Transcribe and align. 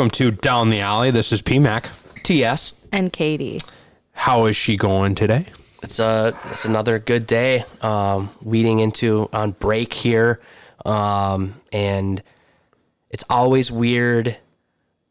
And 0.00 0.06
welcome 0.06 0.16
to 0.16 0.30
Down 0.30 0.70
the 0.70 0.80
Alley. 0.80 1.10
This 1.10 1.30
is 1.30 1.42
PMAC. 1.42 1.90
TS. 2.22 2.72
and 2.90 3.12
Katie. 3.12 3.60
How 4.12 4.46
is 4.46 4.56
she 4.56 4.76
going 4.76 5.14
today? 5.14 5.44
It's 5.82 5.98
a 5.98 6.34
it's 6.50 6.64
another 6.64 6.98
good 6.98 7.26
day. 7.26 7.66
Um, 7.82 8.30
leading 8.40 8.78
into 8.78 9.28
on 9.30 9.50
break 9.50 9.92
here, 9.92 10.40
um, 10.86 11.54
and 11.70 12.22
it's 13.10 13.24
always 13.28 13.70
weird, 13.70 14.38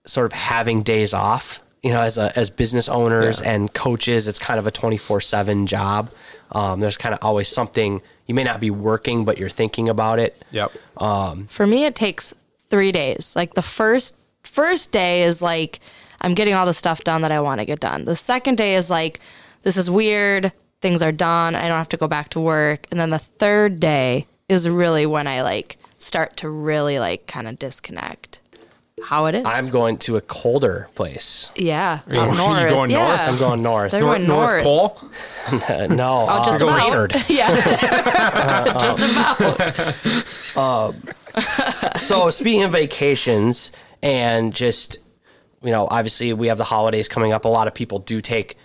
sort 0.08 0.26
of 0.26 0.34
having 0.34 0.82
days 0.82 1.14
off. 1.14 1.62
You 1.84 1.92
know, 1.92 2.02
as 2.02 2.18
a, 2.18 2.36
as 2.36 2.50
business 2.50 2.90
owners 2.90 3.42
and 3.42 3.72
coaches, 3.72 4.26
it's 4.26 4.40
kind 4.40 4.60
of 4.60 4.66
a 4.66 4.72
twenty 4.72 4.98
four 4.98 5.22
seven 5.22 5.68
job. 5.68 6.12
Um, 6.52 6.80
there's 6.80 6.98
kind 6.98 7.14
of 7.14 7.20
always 7.22 7.48
something 7.48 8.02
you 8.26 8.34
may 8.34 8.44
not 8.44 8.60
be 8.60 8.72
working, 8.72 9.24
but 9.24 9.38
you're 9.38 9.50
thinking 9.50 9.88
about 9.88 10.18
it. 10.18 10.44
Yep. 10.50 10.72
For 10.98 11.68
me, 11.68 11.86
it 11.86 11.94
takes 11.94 12.34
three 12.72 12.92
days. 12.92 13.36
Like 13.36 13.54
the 13.54 13.62
first 13.62 14.16
first 14.50 14.92
day 14.92 15.24
is 15.24 15.42
like 15.42 15.80
I'm 16.22 16.34
getting 16.34 16.54
all 16.54 16.66
the 16.66 16.74
stuff 16.74 17.04
done 17.04 17.22
that 17.22 17.32
I 17.32 17.40
want 17.40 17.60
to 17.62 17.66
get 17.66 17.80
done. 17.80 18.06
The 18.06 18.16
second 18.16 18.58
day 18.58 18.76
is 18.76 18.90
like 18.90 19.20
this 19.64 19.78
is 19.78 19.90
weird. 19.90 20.52
Things 20.82 21.02
are 21.02 21.12
done. 21.12 21.56
I 21.56 21.64
don't 21.68 21.78
have 21.78 21.90
to 21.90 21.98
go 21.98 22.08
back 22.08 22.30
to 22.30 22.40
work. 22.40 22.88
And 22.92 23.00
then 23.00 23.10
the 23.10 23.20
third 23.20 23.80
day 23.80 24.28
is 24.48 24.68
really 24.68 25.06
when 25.06 25.28
I 25.28 25.42
like 25.42 25.78
start 25.98 26.38
to 26.38 26.50
really 26.50 27.00
like 27.00 27.28
kind 27.28 27.48
of 27.48 27.60
disconnect. 27.60 28.40
How 29.02 29.28
it 29.28 29.36
is. 29.36 29.46
I'm 29.46 29.70
going 29.70 29.98
to 30.00 30.18
a 30.18 30.22
colder 30.22 30.90
place. 30.94 31.52
yeah. 31.56 32.00
you- 32.10 32.20
up 32.20 32.32
you 32.34 32.38
north. 32.38 32.70
going 32.70 32.92
yeah. 32.92 33.08
north? 33.08 33.20
I'm 33.22 33.38
going 33.40 33.62
north. 33.64 33.92
They're 33.94 34.02
North, 34.02 34.18
going 34.18 34.28
North 34.28 34.64
north. 34.66 35.00
Pole? 35.00 35.10
Uh, 35.70 35.88
no, 35.90 36.26
Oh, 36.30 36.44
just 36.46 36.62
uh, 36.62 36.66
about. 36.66 36.78
Maynard. 36.90 37.16
Yeah. 37.30 38.74
just 38.74 39.00
about. 40.56 41.98
so 41.98 42.30
speaking 42.30 42.64
of 42.64 42.72
vacations 42.74 43.72
and 44.02 44.54
just 44.54 44.98
you 45.62 45.72
know 45.72 45.88
obviously 45.90 46.34
we 46.34 46.48
have 46.48 46.58
the 46.58 46.64
holidays 46.64 47.08
coming 47.08 47.34
up. 47.34 47.46
A 47.46 47.50
lot 47.50 47.68
of 47.68 47.74
people 47.74 48.00
do 48.00 48.22
take 48.22 48.58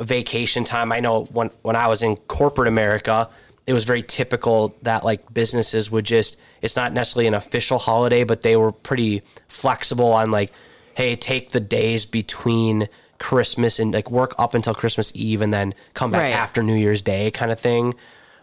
vacation 0.00 0.64
time. 0.64 0.90
I 0.92 1.00
know 1.00 1.24
when 1.24 1.50
when 1.62 1.76
i 1.76 1.86
was 1.86 2.02
in 2.02 2.16
corporate 2.16 2.66
america 2.68 3.28
it 3.66 3.72
was 3.74 3.84
very 3.84 4.02
typical 4.02 4.74
that 4.82 5.04
like 5.04 5.32
businesses 5.32 5.90
would 5.90 6.04
just 6.06 6.36
it's 6.62 6.74
not 6.74 6.92
necessarily 6.92 7.26
an 7.28 7.34
official 7.34 7.78
holiday 7.78 8.24
but 8.24 8.40
they 8.42 8.56
were 8.56 8.72
pretty 8.72 9.22
flexible 9.48 10.12
on 10.12 10.30
like 10.30 10.50
hey 10.94 11.14
take 11.14 11.50
the 11.50 11.60
days 11.60 12.06
between 12.06 12.88
christmas 13.18 13.78
and 13.78 13.92
like 13.92 14.10
work 14.10 14.34
up 14.38 14.54
until 14.54 14.74
christmas 14.74 15.12
eve 15.14 15.42
and 15.42 15.52
then 15.52 15.74
come 15.94 16.10
back 16.10 16.22
Right. 16.22 16.32
after 16.32 16.62
new 16.62 16.74
year's 16.74 17.02
day 17.02 17.30
kind 17.30 17.52
of 17.52 17.60
thing. 17.60 17.94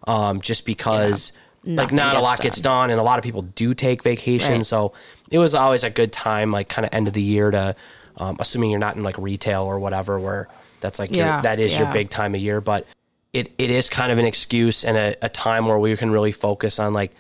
Um, 0.08 0.40
just 0.42 0.66
because 0.66 1.34
like 1.64 1.92
not 1.92 2.16
a 2.16 2.20
lot 2.22 2.38
done. 2.38 2.44
gets 2.46 2.62
done 2.62 2.90
and 2.90 3.00
a 3.00 3.04
lot 3.04 3.20
of 3.20 3.24
people 3.24 3.42
do 3.42 3.74
take 3.74 4.02
vacation 4.04 4.56
Right. 4.58 4.66
so 4.66 4.94
it 5.32 5.38
was 5.40 5.54
always 5.54 5.84
a 5.84 5.90
good 5.90 6.12
time 6.12 6.52
like 6.52 6.70
kind 6.70 6.86
of 6.86 6.94
end 6.94 7.08
of 7.08 7.14
the 7.14 7.22
year 7.22 7.52
to 7.52 7.76
um, 8.18 8.38
assuming 8.40 8.70
you're 8.70 8.80
not 8.80 8.96
in 8.96 9.04
like 9.04 9.18
retail 9.18 9.64
or 9.64 9.80
whatever 9.80 10.20
where 10.20 10.48
that's 10.82 11.00
like 11.00 11.12
your, 11.12 11.26
Yeah, 11.26 11.42
that 11.42 11.60
is 11.60 11.78
your 11.78 11.92
big 11.92 12.10
time 12.10 12.34
of 12.36 12.42
year 12.42 12.62
but 12.62 12.86
it, 13.34 13.52
it 13.58 13.70
is 13.70 13.90
kind 13.90 14.12
of 14.12 14.18
an 14.18 14.26
excuse 14.26 14.84
and 14.84 14.98
a, 14.98 15.16
a 15.22 15.30
time 15.30 15.68
where 15.68 15.78
we 15.78 15.96
can 15.98 16.10
really 16.12 16.32
focus 16.32 16.80
on 16.80 16.94
like 16.94 17.12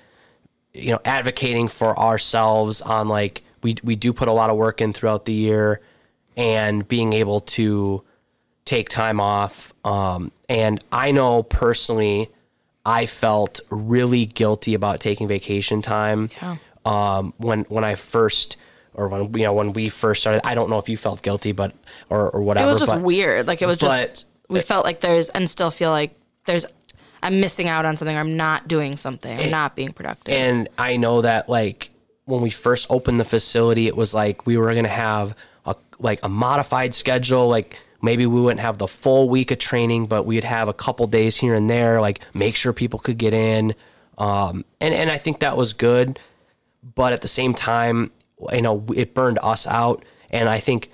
you 0.74 0.92
know 0.92 1.00
advocating 1.06 1.68
for 1.68 1.98
ourselves 2.00 2.82
on 2.82 3.08
like 3.10 3.44
we 3.62 3.76
we 3.84 3.96
do 3.96 4.14
put 4.14 4.28
a 4.28 4.32
lot 4.32 4.50
of 4.50 4.56
work 4.56 4.82
in 4.82 4.94
throughout 4.94 5.26
the 5.26 5.34
year 5.34 5.82
and 6.38 6.88
being 6.88 7.12
able 7.14 7.42
to 7.42 8.04
take 8.66 8.88
time 8.90 9.20
off 9.20 9.74
um, 9.84 10.32
and 10.48 10.84
i 10.92 11.12
know 11.12 11.44
personally 11.44 12.30
i 12.90 13.06
felt 13.06 13.60
really 13.70 14.26
guilty 14.26 14.74
about 14.74 15.00
taking 15.00 15.28
vacation 15.28 15.82
time 15.82 16.30
Yeah. 16.42 16.58
um, 16.86 17.34
when 17.38 17.60
when 17.70 17.84
i 17.84 17.96
first 17.96 18.58
or 18.94 19.08
when 19.08 19.22
you 19.38 19.44
know 19.46 19.54
when 19.54 19.74
we 19.74 19.90
first 19.90 20.22
started 20.22 20.42
i 20.46 20.54
don't 20.56 20.70
know 20.70 20.80
if 20.80 20.90
you 20.90 20.98
felt 20.98 21.22
guilty 21.22 21.52
but 21.52 21.72
or, 22.10 22.30
or 22.30 22.40
It 22.58 22.66
was 22.66 22.80
just 22.80 22.92
but 22.92 23.02
weird. 23.02 23.48
Like 23.48 23.62
it 23.62 23.68
was 23.68 23.78
just 23.78 24.26
we 24.50 24.62
felt 24.62 24.84
like 24.84 25.00
there's 25.02 25.30
and 25.30 25.48
still 25.50 25.72
feel 25.72 25.92
like 25.92 26.12
there's 26.46 26.66
I'm 27.22 27.40
missing 27.42 27.68
out 27.68 27.86
on 27.86 27.98
something. 27.98 28.16
I'm 28.18 28.38
not 28.38 28.68
doing 28.68 28.96
something. 28.96 29.38
I'm 29.40 29.52
not 29.52 29.76
being 29.76 29.92
productive. 29.92 30.34
And 30.34 30.70
I 30.78 30.98
know 30.98 31.22
that 31.22 31.50
like 31.50 31.92
when 32.26 32.42
we 32.42 32.50
first 32.50 32.88
opened 32.90 33.20
the 33.20 33.26
facility, 33.26 33.88
it 33.88 33.96
was 33.96 34.14
like 34.14 34.48
we 34.48 34.58
were 34.58 34.74
gonna 34.74 34.88
have 34.88 35.36
a 35.66 35.76
like 36.00 36.20
a 36.24 36.30
modified 36.30 36.94
schedule. 36.96 37.48
Like 37.48 37.78
maybe 38.02 38.26
we 38.26 38.40
wouldn't 38.40 38.62
have 38.62 38.78
the 38.78 38.88
full 38.88 39.30
week 39.30 39.52
of 39.52 39.60
training, 39.60 40.08
but 40.08 40.24
we'd 40.24 40.44
have 40.44 40.68
a 40.68 40.74
couple 40.74 41.08
days 41.08 41.38
here 41.38 41.54
and 41.54 41.70
there, 41.70 42.02
like 42.02 42.20
make 42.34 42.56
sure 42.56 42.74
people 42.74 43.00
could 43.00 43.18
get 43.18 43.34
in. 43.34 43.74
Um, 44.18 44.66
and 44.82 44.94
and 44.94 45.10
I 45.10 45.18
think 45.18 45.40
that 45.40 45.56
was 45.58 45.74
good, 45.74 46.20
but 46.96 47.14
at 47.14 47.22
the 47.22 47.28
same 47.28 47.54
time, 47.54 48.12
you 48.52 48.62
know, 48.62 48.86
it 48.96 49.14
burned 49.14 49.40
us 49.42 49.66
out, 49.66 50.04
and 50.30 50.50
I 50.50 50.60
think 50.60 50.92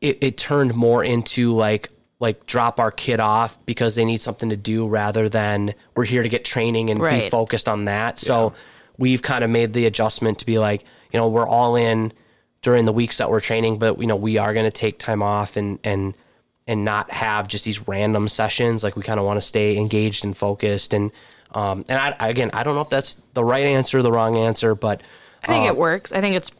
it, 0.00 0.18
it 0.20 0.36
turned 0.36 0.74
more 0.74 1.02
into 1.02 1.54
like 1.54 1.90
like 2.18 2.46
drop 2.46 2.80
our 2.80 2.90
kid 2.90 3.20
off 3.20 3.58
because 3.66 3.94
they 3.94 4.04
need 4.04 4.22
something 4.22 4.48
to 4.48 4.56
do 4.56 4.86
rather 4.86 5.28
than 5.28 5.74
we're 5.94 6.04
here 6.04 6.22
to 6.22 6.28
get 6.28 6.44
training 6.44 6.88
and 6.90 7.00
be 7.00 7.28
focused 7.30 7.68
on 7.68 7.84
that. 7.86 8.18
So 8.18 8.54
we've 8.96 9.20
kind 9.20 9.44
of 9.44 9.50
made 9.50 9.74
the 9.74 9.84
adjustment 9.84 10.38
to 10.38 10.46
be 10.46 10.58
like, 10.58 10.82
you 11.12 11.18
know, 11.18 11.28
we're 11.28 11.46
all 11.46 11.76
in 11.76 12.12
during 12.66 12.84
the 12.84 12.92
weeks 12.92 13.18
that 13.18 13.30
we're 13.30 13.38
training, 13.38 13.78
but 13.78 14.00
you 14.00 14.08
know, 14.08 14.16
we 14.16 14.38
are 14.38 14.52
going 14.52 14.64
to 14.64 14.72
take 14.72 14.98
time 14.98 15.22
off 15.22 15.56
and 15.56 15.78
and 15.84 16.14
and 16.66 16.84
not 16.84 17.12
have 17.12 17.46
just 17.46 17.64
these 17.64 17.86
random 17.86 18.26
sessions. 18.26 18.82
Like 18.82 18.96
we 18.96 19.04
kind 19.04 19.20
of 19.20 19.24
want 19.24 19.36
to 19.36 19.40
stay 19.40 19.76
engaged 19.76 20.24
and 20.24 20.36
focused. 20.36 20.92
And 20.92 21.12
um 21.52 21.84
and 21.88 21.96
I 22.18 22.28
again, 22.28 22.50
I 22.52 22.64
don't 22.64 22.74
know 22.74 22.80
if 22.80 22.90
that's 22.90 23.22
the 23.34 23.44
right 23.44 23.64
answer 23.64 24.00
or 24.00 24.02
the 24.02 24.10
wrong 24.10 24.36
answer, 24.36 24.74
but 24.74 25.00
I 25.44 25.46
think 25.46 25.66
it 25.66 25.76
works. 25.76 26.10
I 26.10 26.20
think 26.20 26.34
it's 26.34 26.50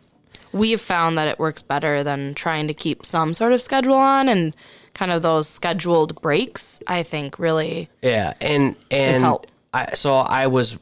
we've 0.52 0.80
found 0.80 1.18
that 1.18 1.26
it 1.26 1.40
works 1.40 1.60
better 1.60 2.04
than 2.04 2.34
trying 2.34 2.68
to 2.68 2.74
keep 2.74 3.04
some 3.04 3.34
sort 3.34 3.50
of 3.50 3.60
schedule 3.60 3.94
on 3.94 4.28
and 4.28 4.54
kind 4.94 5.10
of 5.10 5.22
those 5.22 5.48
scheduled 5.48 6.22
breaks. 6.22 6.80
I 6.86 7.02
think 7.02 7.40
really 7.40 7.90
Yeah, 8.00 8.34
and 8.40 8.76
and 8.92 9.24
help. 9.24 9.48
I 9.74 9.94
so 9.94 10.14
I 10.18 10.46
was 10.46 10.78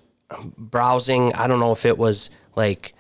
browsing. 0.59 1.33
I 1.33 1.47
don't 1.47 1.61
know 1.61 1.73
if 1.73 1.87
it 1.87 1.97
was 1.97 2.29
like 2.57 2.94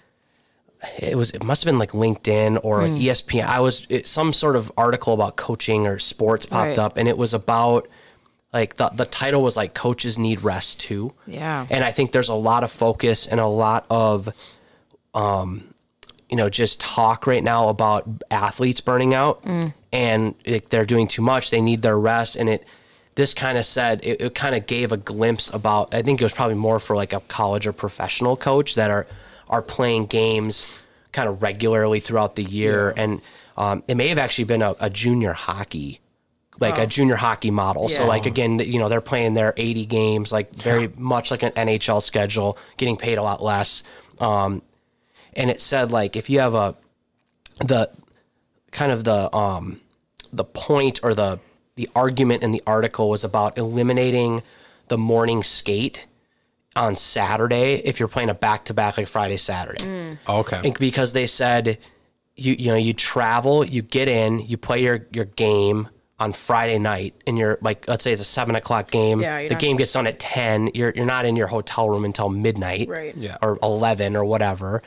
it 0.98 1.16
was. 1.16 1.30
It 1.30 1.42
must 1.44 1.64
have 1.64 1.70
been 1.72 1.78
like 1.78 1.92
LinkedIn 1.92 2.60
or 2.62 2.80
Hmm. 2.82 2.92
like 2.94 3.00
E 3.02 3.06
ESPN. 3.08 3.44
I 3.46 3.60
was 3.60 3.86
it, 3.88 4.06
some 4.08 4.32
sort 4.32 4.56
of 4.56 4.70
article 4.76 5.12
about 5.14 5.36
coaching 5.36 5.86
or 5.86 5.98
sports 5.98 6.46
popped 6.46 6.68
Right. 6.68 6.78
up, 6.78 6.96
and 6.96 7.08
it 7.08 7.16
was 7.18 7.32
about 7.34 7.88
like 8.52 8.76
the 8.76 8.88
the 8.90 9.04
title 9.06 9.42
was 9.42 9.56
like 9.56 9.74
coaches 9.74 10.18
need 10.18 10.42
rest 10.42 10.80
too. 10.80 11.12
Yeah. 11.26 11.66
and 11.70 11.82
I 11.84 11.90
think 11.92 12.12
there's 12.12 12.28
a 12.28 12.34
lot 12.34 12.62
of 12.64 12.70
focus 12.70 13.26
and 13.26 13.40
a 13.40 13.46
lot 13.46 13.84
of 13.90 14.28
um 15.14 15.74
you 16.30 16.36
know 16.36 16.48
just 16.48 16.80
talk 16.80 17.26
right 17.26 17.42
now 17.44 17.68
about 17.68 18.08
athletes 18.30 18.80
burning 18.80 19.14
out 19.14 19.44
and 19.92 20.34
like, 20.46 20.68
they're 20.70 20.86
doing 20.86 21.06
too 21.06 21.22
much 21.22 21.50
they 21.50 21.60
need 21.60 21.82
their 21.82 21.98
rest 21.98 22.36
and 22.36 22.48
it 22.48 22.64
this 23.16 23.32
kind 23.34 23.56
of 23.58 23.64
said 23.66 24.00
it, 24.02 24.20
it 24.20 24.34
kind 24.34 24.54
of 24.54 24.66
gave 24.66 24.90
a 24.90 24.96
glimpse 24.96 25.52
about 25.52 25.94
i 25.94 26.02
think 26.02 26.20
it 26.20 26.24
was 26.24 26.32
probably 26.32 26.54
more 26.56 26.78
for 26.80 26.96
like 26.96 27.12
a 27.12 27.20
college 27.20 27.66
or 27.66 27.72
professional 27.72 28.36
coach 28.36 28.74
that 28.74 28.90
are 28.90 29.06
are 29.48 29.62
playing 29.62 30.06
games 30.06 30.80
kind 31.12 31.28
of 31.28 31.42
regularly 31.42 32.00
throughout 32.00 32.36
the 32.36 32.44
year. 32.44 32.92
And 32.96 33.20
um, 33.56 33.84
it 33.86 33.96
may 33.96 34.08
have 34.08 34.18
actually 34.18 34.44
been 34.44 34.62
a, 34.62 34.74
a 34.80 34.90
junior 34.90 35.32
hockey 35.32 36.00
like 36.60 36.78
a 36.78 36.86
junior 36.86 37.16
hockey 37.16 37.50
model. 37.50 37.88
So 37.88 38.06
like 38.06 38.26
again, 38.26 38.58
you 38.58 38.78
know, 38.78 38.88
they're 38.88 39.00
playing 39.00 39.34
their 39.34 39.54
80 39.56 39.86
games, 39.86 40.32
like 40.32 40.54
very 40.54 40.88
much 40.96 41.30
like 41.30 41.42
an 41.42 41.52
NHL 41.52 42.02
schedule, 42.02 42.58
getting 42.76 42.96
paid 42.96 43.18
a 43.18 43.22
lot 43.22 43.42
less. 43.42 43.82
Um, 44.20 44.62
and 45.34 45.50
it 45.50 45.60
said 45.60 45.90
like 45.90 46.16
if 46.16 46.30
you 46.30 46.38
have 46.40 46.54
a 46.54 46.76
the 47.58 47.90
kind 48.70 48.92
of 48.92 49.04
the 49.04 49.34
um 49.34 49.80
the 50.32 50.44
point 50.44 51.00
or 51.02 51.14
the 51.14 51.40
the 51.76 51.88
argument 51.94 52.42
in 52.42 52.52
the 52.52 52.62
article 52.66 53.10
was 53.10 53.24
about 53.24 53.58
eliminating 53.58 54.42
the 54.88 54.98
morning 54.98 55.42
skate 55.42 56.06
on 56.76 56.96
Saturday 56.96 57.74
if 57.84 57.98
you're 57.98 58.08
playing 58.08 58.30
a 58.30 58.34
back 58.34 58.64
to 58.64 58.74
back 58.74 58.96
like 58.98 59.08
Friday 59.08 59.36
Saturday 59.36 59.84
mm. 59.84 60.18
Okay. 60.28 60.60
think 60.60 60.78
because 60.78 61.12
they 61.12 61.26
said 61.26 61.78
you 62.36 62.54
you 62.58 62.66
know 62.66 62.76
you 62.76 62.92
travel, 62.92 63.64
you 63.64 63.82
get 63.82 64.08
in, 64.08 64.40
you 64.40 64.56
play 64.56 64.82
your 64.82 65.06
your 65.12 65.24
game 65.24 65.88
on 66.18 66.32
Friday 66.32 66.78
night, 66.78 67.14
and 67.26 67.38
you're 67.38 67.58
like 67.60 67.86
let's 67.88 68.04
say 68.04 68.12
it's 68.12 68.22
a 68.22 68.24
seven 68.24 68.56
o'clock 68.56 68.90
game. 68.90 69.20
Yeah, 69.20 69.48
the 69.48 69.54
game 69.54 69.76
gets 69.76 69.92
done 69.92 70.06
at 70.06 70.18
ten. 70.18 70.70
You're 70.74 70.92
you're 70.94 71.06
not 71.06 71.24
in 71.26 71.36
your 71.36 71.46
hotel 71.46 71.88
room 71.88 72.04
until 72.04 72.28
midnight, 72.28 72.88
Right. 72.88 73.16
Yeah. 73.16 73.36
or 73.42 73.58
eleven 73.62 74.16
or 74.16 74.24
whatever. 74.24 74.82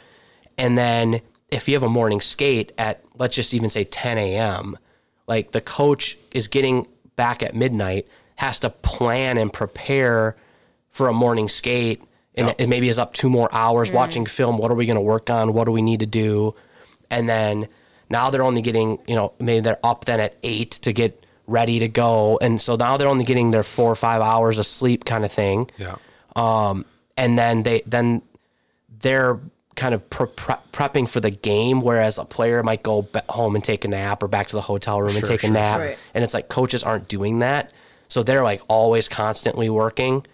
And 0.57 0.77
then 0.77 1.21
if 1.49 1.67
you 1.67 1.75
have 1.75 1.83
a 1.83 1.89
morning 1.89 2.19
skate 2.19 2.73
at 2.77 3.03
let's 3.17 3.35
just 3.35 3.53
even 3.53 3.69
say 3.69 3.85
ten 3.85 4.17
a.m., 4.17 4.77
like 5.27 5.51
the 5.53 5.61
coach 5.61 6.17
is 6.31 6.47
getting 6.47 6.85
back 7.15 7.41
at 7.41 7.55
midnight, 7.55 8.07
has 8.35 8.59
to 8.59 8.69
plan 8.69 9.37
and 9.37 9.53
prepare 9.53 10.35
for 10.97 11.07
a 11.07 11.13
morning 11.13 11.47
skate 11.47 12.01
and 12.33 12.55
it 12.57 12.67
maybe 12.67 12.89
is 12.89 12.97
up 12.97 13.13
two 13.13 13.29
more 13.29 13.47
hours 13.51 13.89
mm-hmm. 13.89 13.97
watching 13.97 14.25
film. 14.25 14.57
What 14.57 14.71
are 14.71 14.75
we 14.75 14.85
going 14.85 14.95
to 14.95 15.01
work 15.01 15.29
on? 15.29 15.53
What 15.53 15.65
do 15.65 15.71
we 15.71 15.81
need 15.81 15.99
to 15.99 16.05
do? 16.05 16.55
And 17.09 17.29
then 17.29 17.67
now 18.09 18.31
they're 18.31 18.43
only 18.43 18.61
getting, 18.61 18.99
you 19.07 19.15
know, 19.15 19.33
maybe 19.39 19.61
they're 19.61 19.79
up 19.83 20.05
then 20.05 20.19
at 20.19 20.35
eight 20.43 20.71
to 20.71 20.93
get 20.93 21.23
ready 21.45 21.79
to 21.79 21.87
go. 21.87 22.37
And 22.41 22.61
so 22.61 22.75
now 22.75 22.97
they're 22.97 23.07
only 23.07 23.25
getting 23.25 23.51
their 23.51 23.63
four 23.63 23.91
or 23.91 23.95
five 23.95 24.21
hours 24.21 24.57
of 24.59 24.65
sleep 24.65 25.05
kind 25.05 25.23
of 25.23 25.31
thing. 25.31 25.69
Yeah. 25.77 25.97
Um, 26.35 26.85
and 27.15 27.37
then 27.37 27.63
they, 27.63 27.81
then 27.85 28.21
they're 28.99 29.39
kind 29.75 29.93
of 29.93 30.07
pre- 30.09 30.27
pre- 30.27 30.55
prepping 30.73 31.07
for 31.07 31.19
the 31.19 31.31
game, 31.31 31.81
whereas 31.81 32.17
a 32.17 32.25
player 32.25 32.63
might 32.63 32.81
go 32.81 33.07
home 33.29 33.55
and 33.55 33.63
take 33.63 33.85
a 33.85 33.87
nap 33.87 34.21
or 34.23 34.27
back 34.27 34.47
to 34.47 34.55
the 34.55 34.61
hotel 34.61 35.01
room 35.01 35.15
and 35.15 35.23
take 35.23 35.43
a 35.43 35.49
nap. 35.49 35.79
Right. 35.79 35.97
And 36.15 36.23
it's 36.23 36.33
like 36.33 36.49
coaches 36.49 36.83
aren't 36.83 37.07
doing 37.07 37.39
that. 37.39 37.71
So 38.07 38.23
they're 38.23 38.43
like 38.43 38.61
always 38.67 39.07
constantly 39.07 39.69
working. 39.69 40.25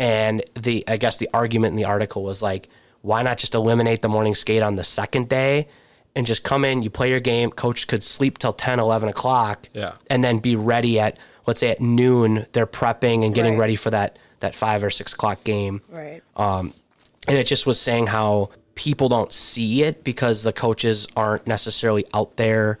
And 0.00 0.42
the 0.60 0.82
I 0.88 0.96
guess 0.96 1.18
the 1.18 1.28
argument 1.34 1.72
in 1.72 1.76
the 1.76 1.84
article 1.84 2.22
was 2.24 2.42
like, 2.42 2.68
why 3.02 3.22
not 3.22 3.38
just 3.38 3.54
eliminate 3.54 4.00
the 4.02 4.08
morning 4.08 4.34
skate 4.34 4.62
on 4.62 4.74
the 4.76 4.82
second 4.84 5.28
day 5.28 5.68
and 6.16 6.26
just 6.26 6.42
come 6.42 6.64
in, 6.64 6.82
you 6.82 6.90
play 6.90 7.10
your 7.10 7.20
game, 7.20 7.50
coach 7.50 7.86
could 7.86 8.02
sleep 8.02 8.38
till 8.38 8.52
10, 8.52 8.80
11 8.80 9.08
o'clock, 9.10 9.68
Yeah. 9.74 9.92
and 10.08 10.24
then 10.24 10.38
be 10.38 10.56
ready 10.56 10.98
at 10.98 11.16
let's 11.46 11.60
say 11.60 11.70
at 11.70 11.80
noon, 11.80 12.46
they're 12.52 12.66
prepping 12.66 13.24
and 13.24 13.34
getting 13.34 13.52
Right. 13.54 13.60
ready 13.60 13.76
for 13.76 13.90
that 13.90 14.18
that 14.40 14.54
five 14.54 14.82
or 14.82 14.90
six 14.90 15.12
o'clock 15.12 15.44
game 15.44 15.82
Right. 15.90 16.22
Um, 16.34 16.72
and 17.28 17.36
it 17.36 17.46
just 17.46 17.66
was 17.66 17.78
saying 17.78 18.06
how 18.08 18.48
people 18.74 19.10
don't 19.10 19.32
see 19.34 19.82
it 19.82 20.02
because 20.02 20.42
the 20.42 20.52
coaches 20.52 21.06
aren't 21.14 21.46
necessarily 21.46 22.06
out 22.14 22.36
there 22.36 22.78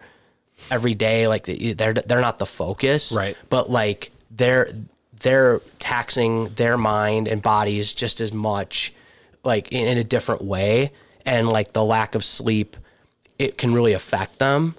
every 0.70 0.94
day 0.94 1.28
like 1.28 1.44
they're 1.46 1.92
they're 1.92 2.20
not 2.22 2.38
the 2.38 2.46
focus 2.46 3.12
Right. 3.12 3.36
but 3.50 3.70
like 3.70 4.10
they're 4.30 4.72
they're 5.20 5.60
taxing 5.78 6.48
their 6.54 6.76
mind 6.76 7.28
and 7.28 7.42
bodies 7.42 7.92
just 7.92 8.20
as 8.20 8.32
much 8.32 8.92
like 9.44 9.70
in, 9.72 9.86
in 9.86 9.98
a 9.98 10.04
different 10.04 10.42
way 10.42 10.92
and 11.24 11.48
like 11.48 11.72
the 11.72 11.84
lack 11.84 12.14
of 12.14 12.24
sleep 12.24 12.76
it 13.38 13.56
can 13.58 13.72
really 13.72 13.92
affect 13.92 14.38
them 14.38 14.74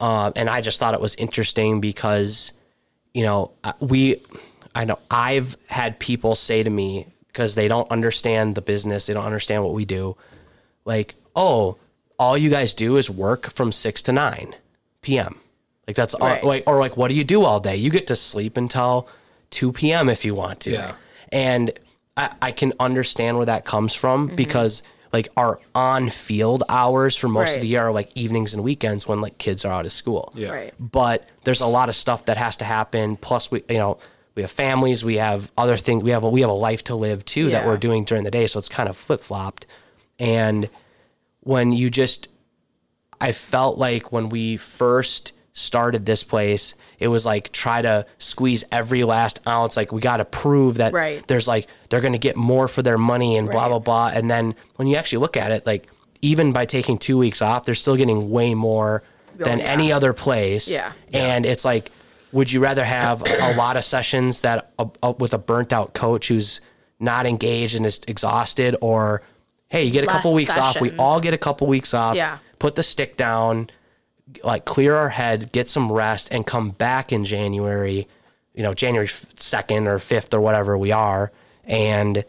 um, 0.00 0.32
and 0.36 0.48
i 0.48 0.60
just 0.60 0.78
thought 0.78 0.94
it 0.94 1.00
was 1.00 1.14
interesting 1.16 1.80
because 1.80 2.52
you 3.14 3.24
know, 3.24 3.52
uh, 3.64 3.72
we, 3.80 4.22
I 4.74 4.84
know 4.84 4.98
I've 5.10 5.56
had 5.66 5.98
people 5.98 6.34
say 6.34 6.62
to 6.62 6.70
me 6.70 7.06
because 7.28 7.54
they 7.54 7.68
don't 7.68 7.90
understand 7.90 8.54
the 8.54 8.62
business, 8.62 9.06
they 9.06 9.14
don't 9.14 9.24
understand 9.24 9.64
what 9.64 9.74
we 9.74 9.84
do, 9.84 10.16
like, 10.84 11.14
oh, 11.34 11.78
all 12.18 12.36
you 12.36 12.50
guys 12.50 12.74
do 12.74 12.96
is 12.96 13.08
work 13.08 13.50
from 13.50 13.72
six 13.72 14.02
to 14.04 14.12
nine 14.12 14.54
p.m. 15.02 15.40
Like 15.86 15.96
that's 15.96 16.14
all. 16.14 16.38
like, 16.42 16.64
or 16.66 16.78
like, 16.78 16.96
what 16.96 17.08
do 17.08 17.14
you 17.14 17.24
do 17.24 17.44
all 17.44 17.60
day? 17.60 17.76
You 17.76 17.90
get 17.90 18.06
to 18.08 18.16
sleep 18.16 18.56
until 18.56 19.08
two 19.50 19.72
p.m. 19.72 20.08
if 20.08 20.24
you 20.24 20.34
want 20.34 20.60
to, 20.60 20.70
Yeah. 20.72 20.94
and 21.32 21.72
I, 22.16 22.30
I 22.42 22.52
can 22.52 22.72
understand 22.80 23.36
where 23.36 23.46
that 23.46 23.64
comes 23.64 23.94
from 23.94 24.26
Mm-hmm. 24.28 24.36
because 24.36 24.82
like 25.12 25.28
our 25.36 25.58
on-field 25.74 26.62
hours 26.68 27.16
for 27.16 27.26
most 27.28 27.56
of 27.56 27.62
the 27.62 27.66
year 27.68 27.82
are 27.82 27.90
like 27.92 28.10
evenings 28.14 28.54
and 28.54 28.62
weekends 28.62 29.08
when 29.08 29.20
like 29.20 29.38
kids 29.38 29.64
are 29.64 29.72
out 29.72 29.84
of 29.84 29.90
school 29.92 30.32
Yeah. 30.36 30.50
Right. 30.50 30.74
but 30.78 31.28
there's 31.44 31.60
a 31.60 31.66
lot 31.66 31.88
of 31.88 31.96
stuff 31.96 32.26
that 32.26 32.36
has 32.36 32.56
to 32.58 32.64
happen. 32.64 33.16
Plus, 33.16 33.50
we 33.50 33.64
you 33.68 33.78
know 33.78 33.98
we 34.36 34.42
have 34.42 34.50
families, 34.52 35.04
we 35.04 35.16
have 35.16 35.50
other 35.58 35.76
things, 35.76 36.04
we 36.04 36.12
have 36.12 36.22
a, 36.22 36.30
we 36.30 36.42
have 36.42 36.50
a 36.50 36.52
life 36.52 36.84
to 36.84 36.94
live 36.94 37.24
too 37.24 37.50
that 37.50 37.66
we're 37.66 37.76
doing 37.76 38.04
during 38.04 38.22
the 38.22 38.30
day. 38.30 38.46
So 38.46 38.58
it's 38.60 38.68
kind 38.68 38.88
of 38.88 38.96
flip 38.96 39.20
flopped. 39.20 39.66
And 40.20 40.70
when 41.40 41.72
you 41.72 41.90
just, 41.90 42.28
I 43.20 43.32
felt 43.32 43.78
like 43.78 44.12
when 44.12 44.28
we 44.28 44.56
first 44.56 45.32
started 45.52 46.06
this 46.06 46.22
place, 46.22 46.74
it 46.98 47.08
was 47.08 47.26
like 47.26 47.50
try 47.52 47.82
to 47.82 48.06
squeeze 48.18 48.64
every 48.70 49.04
last 49.04 49.40
ounce. 49.46 49.76
Like 49.76 49.92
we 49.92 50.00
got 50.00 50.18
to 50.18 50.24
prove 50.24 50.76
that 50.76 50.92
Right. 50.92 51.26
there's 51.26 51.48
like 51.48 51.66
they're 51.88 52.00
going 52.00 52.12
to 52.12 52.18
get 52.18 52.36
more 52.36 52.68
for 52.68 52.82
their 52.82 52.98
money 52.98 53.36
and 53.36 53.50
blah 53.50 53.62
Right. 53.62 53.68
blah 53.68 53.78
blah. 53.80 54.10
And 54.14 54.30
then 54.30 54.54
when 54.76 54.88
you 54.88 54.96
actually 54.96 55.18
look 55.18 55.36
at 55.36 55.50
it, 55.52 55.66
like 55.66 55.88
even 56.22 56.52
by 56.52 56.66
taking 56.66 56.98
two 56.98 57.18
weeks 57.18 57.42
off, 57.42 57.64
they're 57.64 57.74
still 57.74 57.96
getting 57.96 58.30
way 58.30 58.54
more 58.54 59.02
oh, 59.40 59.44
than 59.44 59.60
Oh, 59.60 59.64
yeah. 59.64 59.70
any 59.70 59.92
other 59.92 60.12
place. 60.12 60.68
Yeah. 60.68 60.92
And 61.12 61.44
it's 61.46 61.64
like, 61.64 61.90
would 62.32 62.52
you 62.52 62.60
rather 62.60 62.84
have 62.84 63.22
a 63.26 63.54
lot 63.56 63.76
of 63.76 63.84
sessions 63.84 64.42
that 64.42 64.72
with 65.18 65.34
a 65.34 65.38
burnt 65.38 65.72
out 65.72 65.94
coach 65.94 66.28
who's 66.28 66.60
not 67.00 67.26
engaged 67.26 67.74
and 67.74 67.84
is 67.86 68.00
exhausted, 68.06 68.76
or 68.80 69.22
hey, 69.68 69.82
you 69.84 69.90
get 69.90 70.04
a 70.04 70.06
couple 70.06 70.32
Less 70.32 70.36
weeks 70.36 70.56
off. 70.58 70.80
We 70.80 70.92
all 70.98 71.20
get 71.20 71.32
a 71.34 71.38
couple 71.38 71.66
weeks 71.66 71.92
off. 71.94 72.14
Yeah. 72.14 72.38
Put 72.58 72.76
the 72.76 72.82
stick 72.82 73.16
down, 73.16 73.70
like 74.44 74.64
clear 74.64 74.94
our 74.96 75.08
head, 75.08 75.52
get 75.52 75.68
some 75.68 75.90
rest, 75.90 76.28
and 76.30 76.46
come 76.46 76.70
back 76.70 77.12
in 77.12 77.24
January. 77.24 78.06
You 78.54 78.62
know, 78.62 78.74
January 78.74 79.08
second 79.36 79.86
or 79.86 79.98
fifth 79.98 80.34
or 80.34 80.40
whatever 80.40 80.76
we 80.76 80.92
are, 80.92 81.30
and 81.64 82.24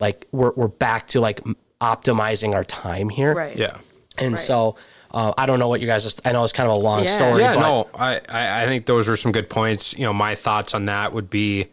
like 0.00 0.26
we're 0.32 0.52
we're 0.56 0.68
back 0.68 1.08
to 1.08 1.20
like 1.20 1.40
optimizing 1.80 2.54
our 2.54 2.64
time 2.64 3.08
here. 3.08 3.34
Right. 3.34 3.56
Yeah. 3.56 3.76
And 4.18 4.34
Right. 4.34 4.40
so 4.40 4.76
uh, 5.10 5.32
I 5.36 5.46
don't 5.46 5.58
know 5.58 5.68
what 5.68 5.80
you 5.80 5.86
guys. 5.86 6.18
I 6.24 6.32
know 6.32 6.44
it's 6.44 6.52
kind 6.52 6.68
of 6.70 6.76
a 6.76 6.80
long 6.80 7.04
Yeah. 7.04 7.10
story. 7.14 7.40
Yeah, 7.42 7.54
but 7.54 7.60
no, 7.60 7.88
I, 7.98 8.20
I, 8.28 8.62
I 8.62 8.66
think 8.66 8.86
those 8.86 9.08
were 9.08 9.16
some 9.16 9.32
good 9.32 9.48
points. 9.48 9.92
You 9.94 10.04
know, 10.04 10.12
my 10.12 10.34
thoughts 10.34 10.72
on 10.74 10.86
that 10.86 11.12
would 11.12 11.28
be, 11.30 11.66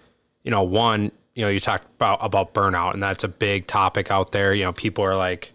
you 0.43 0.51
know, 0.51 0.63
one, 0.63 1.11
you 1.35 1.43
know, 1.45 1.49
you 1.49 1.59
talked 1.59 1.85
about 1.95 2.19
about 2.21 2.53
burnout, 2.53 2.93
and 2.93 3.01
that's 3.03 3.23
a 3.23 3.27
big 3.27 3.67
topic 3.67 4.11
out 4.11 4.31
there. 4.33 4.53
You 4.53 4.65
know, 4.65 4.73
people 4.73 5.03
are 5.05 5.15
like, 5.15 5.51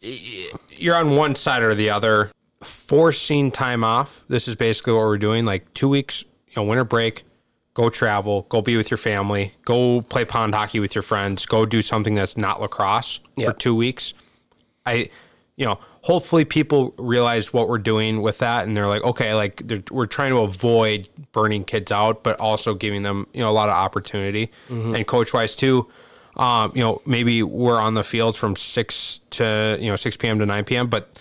you're 0.00 0.96
on 0.96 1.16
one 1.16 1.34
side 1.34 1.62
or 1.62 1.74
the 1.74 1.90
other. 1.90 2.30
Forcing 2.60 3.50
time 3.52 3.84
off. 3.84 4.24
This 4.28 4.48
is 4.48 4.54
basically 4.56 4.92
what 4.94 5.00
we're 5.02 5.18
doing. 5.18 5.44
Like 5.44 5.72
two 5.74 5.88
weeks, 5.88 6.24
you 6.48 6.54
know, 6.56 6.64
winter 6.64 6.84
break. 6.84 7.24
Go 7.74 7.88
travel. 7.88 8.46
Go 8.48 8.60
be 8.62 8.76
with 8.76 8.90
your 8.90 8.98
family. 8.98 9.54
Go 9.64 10.02
play 10.02 10.24
pond 10.24 10.54
hockey 10.54 10.80
with 10.80 10.94
your 10.96 11.02
friends. 11.02 11.46
Go 11.46 11.64
do 11.64 11.80
something 11.82 12.14
that's 12.14 12.36
not 12.36 12.60
lacrosse 12.60 13.20
Yeah. 13.36 13.50
for 13.50 13.52
two 13.54 13.76
weeks. 13.76 14.12
I, 14.84 15.08
you 15.56 15.66
know, 15.66 15.78
hopefully 16.02 16.44
people 16.44 16.94
realize 16.98 17.52
what 17.52 17.68
we're 17.68 17.78
doing 17.78 18.22
with 18.22 18.38
that, 18.38 18.66
and 18.66 18.76
they're 18.76 18.86
like, 18.88 19.04
okay, 19.04 19.34
like 19.34 19.62
we're 19.92 20.06
trying 20.06 20.30
to 20.30 20.38
avoid 20.38 21.08
burning 21.30 21.62
kids 21.62 21.92
out, 21.92 22.24
but 22.24 22.40
also 22.40 22.74
giving 22.74 23.02
them, 23.04 23.28
you 23.32 23.40
know, 23.40 23.50
a 23.50 23.52
lot 23.52 23.68
of 23.68 23.76
opportunity. 23.76 24.50
And 24.68 25.06
coach 25.06 25.32
wise 25.32 25.54
too, 25.54 25.86
um, 26.36 26.72
you 26.74 26.82
know, 26.82 27.02
maybe 27.06 27.44
we're 27.44 27.80
on 27.80 27.94
the 27.94 28.02
field 28.04 28.36
from 28.36 28.56
six 28.56 29.20
to 29.30 29.76
you 29.80 29.88
know 29.90 29.96
six 29.96 30.16
p.m. 30.16 30.40
to 30.40 30.46
nine 30.46 30.64
p.m. 30.64 30.88
But 30.88 31.16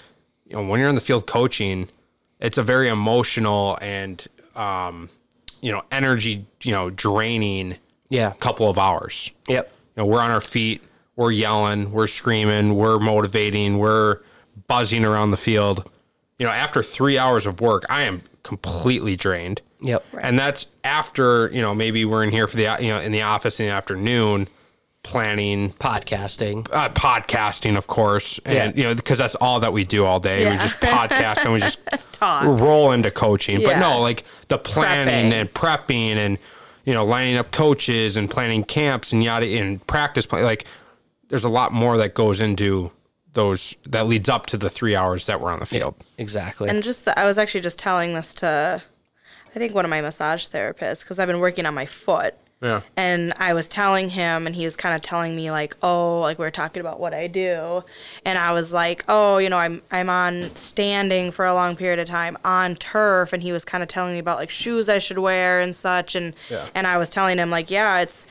you 0.49 0.55
know, 0.55 0.65
when 0.67 0.79
you're 0.79 0.89
in 0.89 0.95
the 0.95 1.01
field 1.01 1.27
coaching, 1.27 1.89
it's 2.39 2.57
a 2.57 2.63
very 2.63 2.87
emotional 2.89 3.77
and 3.81 4.25
um, 4.55 5.09
you 5.61 5.71
know, 5.71 5.83
energy, 5.91 6.45
you 6.63 6.71
know, 6.71 6.89
draining 6.89 7.77
Yeah. 8.09 8.33
couple 8.39 8.69
of 8.69 8.77
hours 8.77 9.31
Yep. 9.47 9.71
you 9.95 10.01
know, 10.03 10.05
we're 10.07 10.21
on 10.21 10.31
our 10.31 10.41
feet, 10.41 10.81
we're 11.15 11.31
yelling, 11.31 11.91
we're 11.91 12.07
screaming, 12.07 12.75
we're 12.75 12.99
motivating, 12.99 13.77
we're 13.77 14.19
buzzing 14.67 15.05
around 15.05 15.31
the 15.31 15.37
field. 15.37 15.89
You 16.39 16.45
know, 16.45 16.51
after 16.51 16.83
three 16.83 17.17
hours 17.17 17.45
of 17.45 17.61
work, 17.61 17.83
I 17.89 18.03
am 18.03 18.21
completely 18.43 19.15
drained. 19.15 19.61
Yep. 19.81 20.05
And 20.21 20.37
that's 20.39 20.67
after, 20.83 21.49
you 21.51 21.61
know, 21.61 21.75
maybe 21.75 22.05
we're 22.05 22.23
in 22.23 22.31
here 22.31 22.47
for 22.47 22.57
the, 22.57 22.77
you 22.79 22.89
know, 22.89 22.99
in 22.99 23.11
the 23.11 23.21
office 23.23 23.59
in 23.59 23.65
the 23.67 23.71
afternoon 23.71 24.47
planning, 25.07 25.71
Podcasting. 25.73 26.67
uh, 26.73 26.89
podcasting, 26.89 27.77
of 27.77 27.87
course. 27.87 28.39
And, 28.45 28.53
Yeah. 28.55 28.71
you 28.75 28.83
know, 28.83 28.95
because 28.95 29.17
that's 29.17 29.35
all 29.35 29.59
that 29.61 29.71
we 29.73 29.83
do 29.83 30.05
all 30.05 30.19
day. 30.19 30.49
We 30.49 30.57
just 30.57 30.79
podcast 30.81 31.43
and 31.45 31.53
we 31.53 31.59
just 31.59 31.79
Talk. 32.11 32.43
roll 32.59 32.91
into 32.91 33.09
coaching. 33.09 33.61
But 33.63 33.79
no, 33.79 34.01
like 34.01 34.23
the 34.49 34.57
planning 34.57 35.31
Prepping. 35.31 35.33
and 35.41 35.53
prepping 35.53 36.15
and, 36.17 36.37
you 36.83 36.93
know, 36.93 37.05
lining 37.05 37.37
up 37.37 37.51
coaches 37.51 38.17
and 38.17 38.29
planning 38.29 38.63
camps 38.63 39.11
and 39.13 39.23
yada 39.23 39.45
and 39.45 39.85
practice 39.87 40.25
plan. 40.25 40.43
Like 40.43 40.65
there's 41.29 41.43
a 41.45 41.49
lot 41.49 41.71
more 41.73 41.97
that 41.97 42.13
goes 42.13 42.41
into 42.41 42.91
those 43.33 43.75
that 43.85 44.07
leads 44.07 44.27
up 44.29 44.45
to 44.47 44.57
the 44.57 44.69
three 44.69 44.95
hours 44.95 45.25
that 45.27 45.39
we're 45.39 45.51
on 45.51 45.59
the 45.59 45.65
field. 45.65 45.95
Exactly. 46.17 46.69
And 46.69 46.83
just 46.83 47.05
the, 47.05 47.17
I 47.17 47.25
was 47.25 47.37
actually 47.37 47.61
just 47.61 47.77
telling 47.79 48.13
this 48.13 48.33
to, 48.35 48.81
I 49.55 49.59
think 49.59 49.73
one 49.75 49.85
of 49.85 49.89
my 49.89 50.01
massage 50.01 50.47
therapists 50.47 51.03
because 51.03 51.19
I've 51.19 51.27
been 51.27 51.39
working 51.39 51.65
on 51.65 51.73
my 51.73 51.85
foot. 51.85 52.35
Yeah. 52.61 52.81
And 52.95 53.33
I 53.37 53.53
was 53.53 53.67
telling 53.67 54.09
him, 54.09 54.47
and 54.47 54.55
he 54.55 54.63
was 54.63 54.75
kind 54.75 54.95
of 54.95 55.01
telling 55.01 55.35
me 55.35 55.51
like, 55.51 55.75
oh, 55.83 56.21
like 56.21 56.39
we 56.39 56.45
are 56.45 56.51
talking 56.51 56.81
about 56.81 56.99
what 56.99 57.13
I 57.13 57.27
do, 57.27 57.83
and 58.25 58.37
I 58.37 58.51
was 58.53 58.73
like, 58.73 59.05
oh, 59.07 59.37
you 59.37 59.49
know, 59.49 59.57
I'm 59.57 59.81
I'm 59.91 60.09
on 60.09 60.55
standing 60.55 61.31
for 61.31 61.45
a 61.45 61.53
long 61.53 61.75
period 61.75 61.99
of 61.99 62.07
time 62.07 62.37
on 62.43 62.75
turf, 62.75 63.31
and 63.31 63.43
he 63.43 63.51
was 63.51 63.63
kind 63.63 63.83
of 63.83 63.89
telling 63.89 64.13
me 64.13 64.19
about 64.19 64.37
like 64.37 64.49
shoes 64.49 64.89
I 64.89 64.97
should 64.97 65.19
wear 65.19 65.59
and 65.59 65.75
such, 65.75 66.15
and 66.15 66.33
yeah. 66.49 66.67
and 66.73 66.87
I 66.87 66.97
was 66.97 67.09
telling 67.09 67.37
him 67.37 67.51
like, 67.51 67.69
yeah, 67.69 67.99
it's 67.99 68.25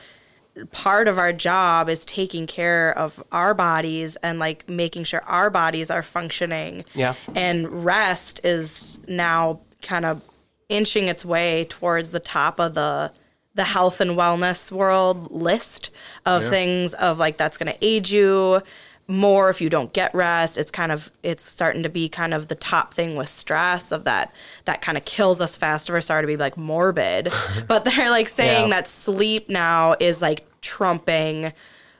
part 0.71 1.07
of 1.07 1.17
our 1.17 1.31
job 1.31 1.87
is 1.87 2.03
taking 2.05 2.47
care 2.47 2.97
of 2.97 3.23
our 3.31 3.53
bodies 3.53 4.15
and 4.17 4.39
like 4.39 4.67
making 4.67 5.03
sure 5.03 5.21
our 5.23 5.49
bodies 5.49 5.91
are 5.91 6.03
functioning. 6.03 6.83
Yeah. 6.93 7.15
And 7.35 7.85
rest 7.85 8.41
is 8.43 8.99
now 9.07 9.59
kind 9.81 10.05
of 10.05 10.21
inching 10.69 11.07
its 11.07 11.23
way 11.23 11.65
towards 11.69 12.11
the 12.11 12.19
top 12.19 12.59
of 12.59 12.73
the 12.73 13.11
the 13.57 13.65
health 13.65 13.99
and 13.99 14.11
wellness 14.11 14.71
world 14.71 15.29
list 15.31 15.89
of 16.25 16.45
things 16.45 16.93
of 16.93 17.17
like 17.17 17.35
that's 17.37 17.57
going 17.57 17.71
to 17.73 17.77
age 17.85 18.13
you 18.13 18.61
more 19.09 19.49
if 19.49 19.61
you 19.61 19.69
don't 19.69 19.93
get 19.93 20.13
rest. 20.13 20.57
It's 20.57 20.69
kind 20.71 20.91
of 20.91 21.11
it's 21.23 21.43
starting 21.43 21.81
to 21.83 21.89
be 21.89 22.07
kind 22.07 22.33
of 22.33 22.49
the 22.49 22.55
top 22.55 22.93
thing 22.93 23.15
with 23.15 23.29
stress 23.29 23.91
of 23.91 24.03
that 24.03 24.31
that 24.65 24.81
kind 24.81 24.97
of 24.97 25.05
kills 25.05 25.41
us 25.41 25.55
faster. 25.57 25.99
Sorry 26.01 26.21
to 26.23 26.27
be 26.27 26.37
like 26.37 26.55
morbid. 26.57 27.29
But 27.67 27.83
they're 27.85 28.09
like 28.11 28.27
saying 28.29 28.69
Yeah. 28.69 28.75
that 28.75 28.87
sleep 28.87 29.49
now 29.49 29.95
is 29.99 30.21
like 30.21 30.45
trumping 30.61 31.51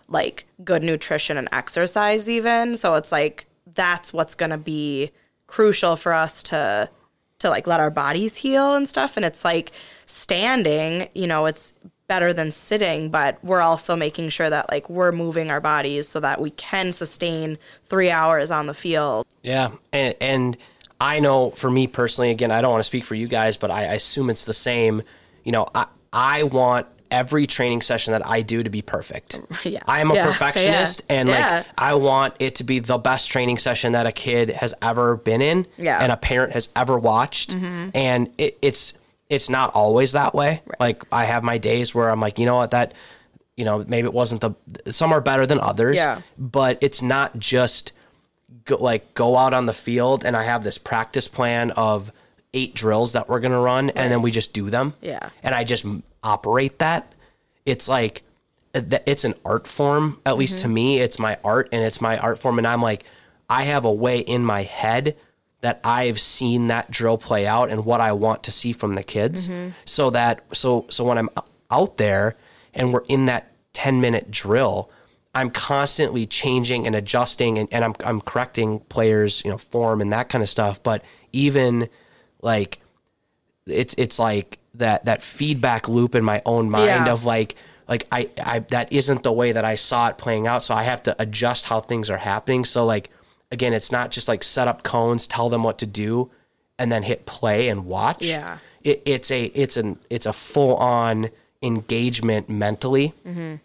like 0.09 0.45
good 0.63 0.83
nutrition 0.83 1.37
and 1.37 1.49
exercise 1.51 2.29
even. 2.29 2.75
So 2.77 2.95
it's 2.95 3.11
like 3.11 3.47
that's 3.73 4.13
what's 4.13 4.35
going 4.35 4.51
to 4.51 4.57
be 4.57 5.11
crucial 5.47 5.95
for 5.95 6.13
us 6.13 6.43
to 6.43 6.89
to 7.39 7.49
like 7.49 7.67
let 7.67 7.79
our 7.79 7.91
bodies 7.91 8.35
heal 8.35 8.75
and 8.75 8.87
stuff 8.87 9.15
and 9.15 9.25
it's 9.25 9.45
like 9.45 9.71
standing 10.05 11.07
you 11.13 11.27
know 11.27 11.45
it's 11.45 11.73
better 12.07 12.33
than 12.33 12.51
sitting, 12.51 13.09
but 13.09 13.37
we're 13.43 13.61
also 13.61 13.95
making 13.95 14.29
sure 14.29 14.49
that 14.49 14.69
like 14.71 14.89
we're 14.89 15.11
moving 15.11 15.51
our 15.51 15.61
bodies 15.61 16.07
so 16.07 16.19
that 16.21 16.41
we 16.41 16.49
can 16.51 16.93
sustain 16.93 17.57
three 17.85 18.09
hours 18.09 18.49
on 18.49 18.65
the 18.65 18.73
field. 18.73 19.27
Yeah, 19.43 19.71
and 19.93 20.15
and 20.21 20.57
I 20.99 21.19
know 21.19 21.51
for 21.51 21.69
me 21.69 21.87
personally, 21.87 22.31
again, 22.31 22.51
I 22.51 22.61
don't 22.61 22.71
want 22.71 22.79
to 22.81 22.87
speak 22.87 23.05
for 23.05 23.15
you 23.15 23.27
guys, 23.27 23.57
but 23.57 23.69
I, 23.69 23.83
I 23.83 23.93
assume 23.93 24.29
it's 24.29 24.45
the 24.45 24.53
same. 24.53 25.03
You 25.43 25.51
know, 25.51 25.67
I 25.75 25.87
I 26.11 26.43
want 26.43 26.87
every 27.11 27.47
training 27.47 27.81
session 27.81 28.11
that 28.13 28.25
I 28.25 28.41
do 28.41 28.63
to 28.63 28.69
be 28.69 28.81
perfect. 28.81 29.39
Yeah. 29.63 29.79
I 29.87 29.99
am 30.01 30.11
a 30.11 30.15
Yeah. 30.15 30.25
perfectionist, 30.31 31.03
Yeah. 31.09 31.15
and 31.15 31.29
like 31.29 31.65
I 31.77 31.93
want 31.95 32.35
it 32.39 32.55
to 32.55 32.63
be 32.63 32.79
the 32.79 32.97
best 32.97 33.29
training 33.29 33.57
session 33.57 33.93
that 33.93 34.05
a 34.05 34.11
kid 34.11 34.49
has 34.49 34.73
ever 34.81 35.15
been 35.17 35.41
in, 35.41 35.65
Yeah. 35.77 35.95
Mm-hmm. 35.95 36.03
and 36.03 36.11
a 36.11 36.17
parent 36.17 36.53
has 36.53 36.69
ever 36.75 36.97
watched. 36.97 37.53
And 37.53 38.29
it, 38.37 38.57
it's 38.61 38.93
it's 39.29 39.49
not 39.49 39.73
always 39.73 40.13
that 40.13 40.33
way. 40.33 40.61
Like 40.79 41.03
I 41.11 41.25
have 41.25 41.43
my 41.43 41.57
days 41.57 41.93
where 41.93 42.09
I'm 42.09 42.19
like, 42.21 42.39
you 42.39 42.45
know 42.45 42.55
what, 42.55 42.71
that 42.71 42.93
you 43.57 43.65
know 43.65 43.83
maybe 43.87 44.05
it 44.07 44.13
wasn't 44.13 44.41
the 44.41 44.91
some 44.93 45.11
are 45.11 45.21
better 45.21 45.45
than 45.45 45.59
others. 45.59 45.95
Yeah. 45.95 46.21
but 46.37 46.77
it's 46.81 47.01
not 47.01 47.37
just 47.39 47.91
go, 48.65 48.77
like 48.77 49.13
go 49.15 49.35
out 49.35 49.53
on 49.53 49.65
the 49.65 49.73
field 49.73 50.23
and 50.23 50.37
I 50.37 50.43
have 50.43 50.63
this 50.63 50.77
practice 50.77 51.27
plan 51.27 51.71
of 51.71 52.11
eight 52.57 52.73
drills 52.73 53.13
that 53.13 53.29
we're 53.29 53.39
gonna 53.39 53.59
run, 53.59 53.89
and 53.91 54.11
then 54.11 54.21
we 54.21 54.31
just 54.31 54.53
do 54.53 54.69
them. 54.69 54.93
Yeah. 55.01 55.29
and 55.43 55.53
I 55.53 55.63
just 55.63 55.85
operate 56.23 56.79
that. 56.79 57.13
It's 57.65 57.87
like 57.87 58.23
uh, 58.73 58.81
it's 59.05 59.23
an 59.23 59.35
art 59.45 59.67
form. 59.67 60.19
At 60.25 60.37
least 60.37 60.59
to 60.59 60.67
me, 60.67 60.99
it's 60.99 61.19
my 61.19 61.37
art, 61.43 61.69
and 61.71 61.83
it's 61.83 62.01
my 62.01 62.17
art 62.17 62.39
form. 62.39 62.57
And 62.57 62.65
I'm 62.67 62.81
like, 62.81 63.03
I 63.49 63.63
have 63.63 63.85
a 63.85 63.91
way 63.91 64.19
in 64.19 64.43
my 64.43 64.63
head 64.63 65.15
that 65.61 65.79
I've 65.83 66.19
seen 66.19 66.67
that 66.67 66.91
drill 66.91 67.17
play 67.17 67.47
out 67.47 67.69
and 67.69 67.83
what 67.85 67.99
I 68.01 68.11
want 68.11 68.43
to 68.43 68.51
see 68.51 68.73
from 68.73 68.93
the 68.93 69.03
kids, 69.03 69.49
so 69.85 70.09
that 70.11 70.43
so 70.53 70.85
so 70.89 71.03
when 71.03 71.17
I'm 71.17 71.29
out 71.71 71.97
there 71.97 72.35
and 72.73 72.93
we're 72.93 73.05
in 73.07 73.27
that 73.27 73.51
ten 73.73 74.01
minute 74.01 74.31
drill. 74.31 74.89
I'm 75.35 75.51
constantly 75.51 76.25
changing 76.25 76.87
and 76.87 76.95
adjusting 76.95 77.59
and, 77.59 77.69
and 77.71 77.85
I'm 77.85 77.93
I'm 78.03 78.21
correcting 78.21 78.79
players, 78.89 79.43
you 79.45 79.51
know, 79.51 79.57
form 79.59 80.01
and 80.01 80.11
that 80.11 80.29
kind 80.29 80.41
of 80.41 80.49
stuff. 80.49 80.81
But 80.81 81.03
even 81.31 81.89
like 82.41 82.79
it's 83.65 83.93
it's 83.97 84.19
like 84.19 84.59
that 84.75 85.05
that 85.05 85.21
feedback 85.21 85.87
loop 85.87 86.15
in 86.15 86.23
my 86.23 86.41
own 86.45 86.69
mind 86.69 87.05
Yeah. 87.07 87.11
of 87.11 87.25
like 87.25 87.55
like 87.87 88.07
I, 88.11 88.29
I 88.43 88.59
that 88.59 88.91
isn't 88.91 89.23
the 89.23 89.31
way 89.31 89.51
that 89.51 89.65
I 89.65 89.75
saw 89.75 90.09
it 90.09 90.17
playing 90.17 90.47
out. 90.47 90.63
So 90.63 90.73
I 90.73 90.83
have 90.83 91.03
to 91.03 91.15
adjust 91.19 91.65
how 91.65 91.79
things 91.79 92.09
are 92.09 92.17
happening. 92.17 92.65
So 92.65 92.85
like 92.85 93.09
again, 93.51 93.73
it's 93.73 93.91
not 93.91 94.11
just 94.11 94.27
like 94.27 94.43
set 94.43 94.67
up 94.67 94.83
cones, 94.83 95.27
tell 95.27 95.49
them 95.49 95.63
what 95.63 95.77
to 95.79 95.85
do, 95.85 96.29
and 96.77 96.91
then 96.91 97.03
hit 97.03 97.25
play 97.25 97.69
and 97.69 97.85
watch. 97.85 98.25
Yeah. 98.25 98.57
It, 98.83 99.01
it's 99.05 99.31
a 99.31 99.45
it's 99.45 99.77
an 99.77 99.99
it's 100.09 100.25
a 100.25 100.33
full 100.33 100.75
on 100.75 101.29
engagement 101.61 102.47
mentally 102.49 103.13
mm-hmm. 103.25 103.55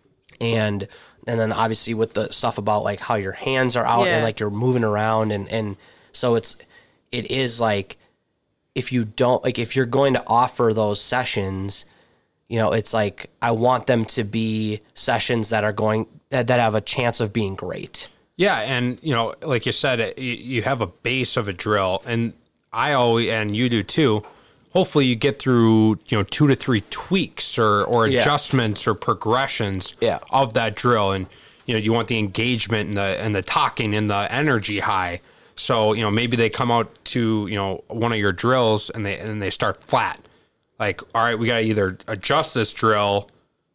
and 0.41 0.88
and 1.26 1.41
then 1.41 1.52
obviously 1.52 1.93
with 1.93 2.14
the 2.14 2.33
stuff 2.33 2.57
about 2.57 2.83
like 2.85 3.00
how 3.00 3.17
your 3.17 3.33
hands 3.33 3.76
are 3.76 3.85
out 3.85 4.07
and 4.07 4.25
like 4.25 4.41
you're 4.41 4.50
moving 4.50 4.83
around 4.83 5.31
and 5.31 5.47
and 5.49 5.76
so 6.12 6.35
it's 6.35 6.57
it 7.12 7.31
is 7.31 7.61
like 7.61 7.99
if 8.75 8.93
you 8.93 9.05
don't 9.05 9.43
like 9.45 9.59
if 9.59 9.75
you're 9.76 9.87
going 9.87 10.14
to 10.14 10.23
offer 10.26 10.73
those 10.75 11.00
sessions 11.00 11.85
you 12.49 12.59
know 12.59 12.73
it's 12.73 12.93
like 12.95 13.31
i 13.43 13.50
want 13.50 13.87
them 13.87 14.05
to 14.05 14.25
be 14.25 14.81
sessions 14.95 15.49
that 15.50 15.64
are 15.64 15.73
going 15.73 16.07
that, 16.31 16.47
that 16.47 16.59
have 16.59 16.75
a 16.75 16.81
chance 16.81 17.21
of 17.21 17.33
being 17.33 17.55
great 17.55 18.09
Yeah, 18.37 18.59
and 18.61 18.99
you 19.02 19.12
know, 19.14 19.35
like 19.43 19.67
you 19.67 19.73
said, 19.73 20.00
it, 20.00 20.19
you, 20.19 20.62
have 20.62 20.81
a 20.81 20.87
base 20.87 21.37
of 21.37 21.49
a 21.49 21.52
drill, 21.52 22.02
and 22.07 22.33
I 22.73 22.95
always 22.95 23.29
and 23.29 23.55
you 23.55 23.69
do 23.69 23.83
too. 23.83 24.23
Hopefully, 24.73 25.05
you 25.05 25.14
get 25.14 25.38
through 25.38 25.99
you 26.09 26.17
know 26.17 26.23
two 26.25 26.47
to 26.49 26.57
three 26.57 26.83
tweaks 26.88 27.59
or 27.59 27.85
or 27.85 28.07
Yeah. 28.09 28.21
adjustments 28.23 28.87
or 28.88 28.95
progressions 28.95 29.95
Yeah. 30.00 30.19
of 30.31 30.55
that 30.55 30.75
drill, 30.75 31.12
and 31.12 31.26
you 31.67 31.75
know 31.75 31.79
you 31.79 31.93
want 31.93 32.09
the 32.09 32.19
engagement 32.19 32.88
and 32.88 32.97
the 32.97 33.21
and 33.23 33.35
the 33.35 33.43
talking 33.43 33.95
and 33.95 34.09
the 34.11 34.26
energy 34.33 34.81
high. 34.81 35.21
So 35.62 35.92
you 35.92 36.02
know 36.02 36.11
maybe 36.11 36.37
they 36.37 36.50
come 36.50 36.71
out 36.71 36.92
to 37.07 37.47
you 37.47 37.54
know 37.54 37.85
one 37.87 38.12
of 38.12 38.19
your 38.19 38.33
drills 38.33 38.90
and 38.90 39.07
they 39.07 39.19
and 39.19 39.40
they 39.40 39.50
start 39.50 39.83
flat. 39.83 40.21
Like, 40.78 41.00
all 41.14 41.23
right, 41.23 41.38
we 41.38 41.47
got 41.47 41.59
to 41.59 41.64
either 41.64 41.97
adjust 42.09 42.54
this 42.54 42.73
drill 42.73 43.31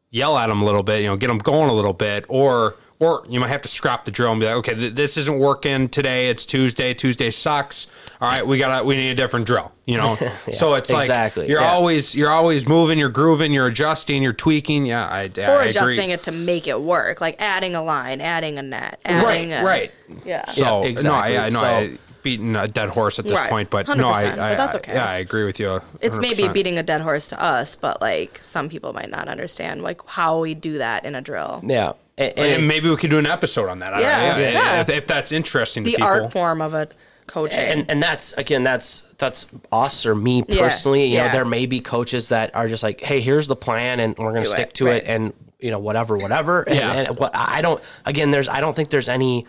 yell 0.09 0.37
at 0.37 0.47
them 0.47 0.61
a 0.61 0.65
little 0.65 0.83
bit, 0.83 1.01
you 1.01 1.07
know, 1.07 1.15
get 1.15 1.27
them 1.27 1.37
going 1.37 1.69
a 1.69 1.73
little 1.73 1.93
bit, 1.93 2.25
or 2.27 2.75
or 2.99 3.23
you 3.29 3.39
might 3.39 3.49
have 3.49 3.61
to 3.61 3.67
scrap 3.67 4.05
the 4.05 4.11
drill 4.11 4.31
and 4.31 4.39
be 4.39 4.47
like, 4.47 4.55
okay, 4.55 4.73
th- 4.75 4.93
this 4.93 5.17
isn't 5.17 5.37
working 5.37 5.87
today. 5.89 6.29
It's 6.29 6.45
Tuesday. 6.45 6.93
Tuesday 6.93 7.29
sucks. 7.29 7.87
All 8.19 8.27
right, 8.27 8.45
we 8.45 8.57
gotta 8.57 8.83
we 8.83 8.95
need 8.95 9.11
a 9.11 9.15
different 9.15 9.45
drill. 9.45 9.71
You 9.85 9.97
know, 9.97 10.15
so 10.51 10.73
it's 10.73 10.89
like 10.89 11.03
exactly, 11.03 11.47
you're 11.47 11.61
yeah. 11.61 11.71
always 11.71 12.15
you're 12.15 12.31
always 12.31 12.67
moving, 12.67 12.97
you're 12.97 13.09
grooving, 13.09 13.53
you're 13.53 13.67
adjusting, 13.67 14.23
you're 14.23 14.33
tweaking. 14.33 14.85
Yeah, 14.87 15.07
I, 15.07 15.29
yeah, 15.35 15.51
Or 15.53 15.59
I 15.59 15.65
adjusting 15.65 15.99
agree. 16.05 16.13
it 16.13 16.23
to 16.23 16.31
make 16.31 16.67
it 16.67 16.81
work, 16.81 17.21
like 17.21 17.35
adding 17.39 17.75
a 17.75 17.83
line, 17.83 18.19
adding 18.19 18.57
a 18.57 18.63
net, 18.63 18.99
Right, 19.05 19.13
adding 19.13 19.53
a, 19.53 19.63
right. 19.63 19.91
Yeah. 20.25 20.45
So 20.45 20.83
Yeah, 20.83 21.01
no. 21.01 21.13
I, 21.13 21.27
I 21.45 21.49
know 21.49 21.59
So- 21.59 21.65
I 21.65 21.97
beating 22.23 22.55
a 22.57 22.67
dead 22.67 22.89
horse 22.89 23.19
at 23.19 23.25
this 23.25 23.39
Right. 23.39 23.49
point, 23.49 23.69
but 23.69 23.87
no, 23.87 24.09
I, 24.09 24.23
100%, 24.23 24.31
I, 24.31 24.35
but 24.35 24.57
that's 24.57 24.75
I- 24.75 24.77
okay. 24.79 24.93
yeah, 24.95 25.05
I 25.09 25.17
agree 25.17 25.45
with 25.45 25.59
you. 25.61 25.79
It's 26.01 26.17
maybe 26.17 26.47
beating 26.49 26.77
a 26.77 26.83
dead 26.83 26.99
horse 27.01 27.27
to 27.29 27.41
us, 27.41 27.75
but 27.77 28.01
like 28.01 28.39
some 28.41 28.67
people 28.67 28.91
might 28.91 29.09
not 29.11 29.29
understand 29.29 29.81
like 29.83 30.01
how 30.07 30.39
we 30.39 30.53
do 30.55 30.79
that 30.79 31.05
in 31.05 31.13
a 31.15 31.21
drill. 31.21 31.61
yeah 31.63 31.93
and, 32.17 32.33
and 32.37 32.47
And 32.59 32.67
maybe 32.67 32.89
we 32.89 32.95
could 32.97 33.09
do 33.09 33.17
an 33.19 33.25
episode 33.27 33.69
on 33.69 33.79
that. 33.79 33.93
I 33.93 33.97
don't 33.99 34.05
Yeah, 34.09 34.31
know. 34.35 34.39
yeah. 34.49 34.81
If, 34.81 34.89
if 34.89 35.07
that's 35.07 35.31
interesting 35.31 35.83
to 35.83 35.89
The 35.91 35.95
people. 35.97 36.07
art 36.07 36.31
form 36.31 36.61
of 36.61 36.73
a 36.73 36.87
coaching. 37.27 37.59
and 37.59 37.91
and 37.91 38.01
that's 38.01 38.31
again 38.33 38.63
that's 38.63 39.01
that's 39.17 39.45
us 39.71 40.05
or 40.05 40.15
me 40.15 40.45
Yeah, 40.47 40.61
personally 40.61 41.05
you 41.07 41.17
know 41.17 41.25
yeah. 41.25 41.31
there 41.31 41.43
may 41.43 41.65
be 41.65 41.81
coaches 41.81 42.29
that 42.29 42.55
are 42.55 42.69
just 42.69 42.83
like 42.83 43.01
hey 43.01 43.19
here's 43.19 43.47
the 43.47 43.55
plan 43.55 43.99
and 43.99 44.17
we're 44.17 44.31
going 44.31 44.43
to 44.45 44.49
Do 44.49 44.51
stick 44.51 44.69
it, 44.69 44.73
to 44.75 44.85
right. 44.85 45.03
it 45.03 45.07
and 45.09 45.33
you 45.59 45.69
know 45.69 45.77
whatever 45.79 46.15
whatever 46.17 46.61
and, 46.61 46.77
Yeah. 46.77 46.91
and 46.93 47.19
what 47.19 47.31
i 47.35 47.61
don't 47.61 47.83
again 48.05 48.31
there's 48.31 48.47
i 48.47 48.61
don't 48.61 48.75
think 48.77 48.91
there's 48.91 49.09
any 49.09 49.45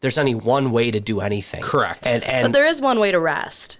there's 0.00 0.16
any 0.16 0.36
one 0.36 0.70
way 0.70 0.92
to 0.92 1.00
do 1.00 1.18
anything 1.20 1.60
Correct. 1.60 2.06
and 2.06 2.22
and 2.22 2.44
but 2.44 2.52
there 2.52 2.66
is 2.68 2.80
one 2.80 3.00
way 3.00 3.10
to 3.10 3.18
rest, 3.18 3.78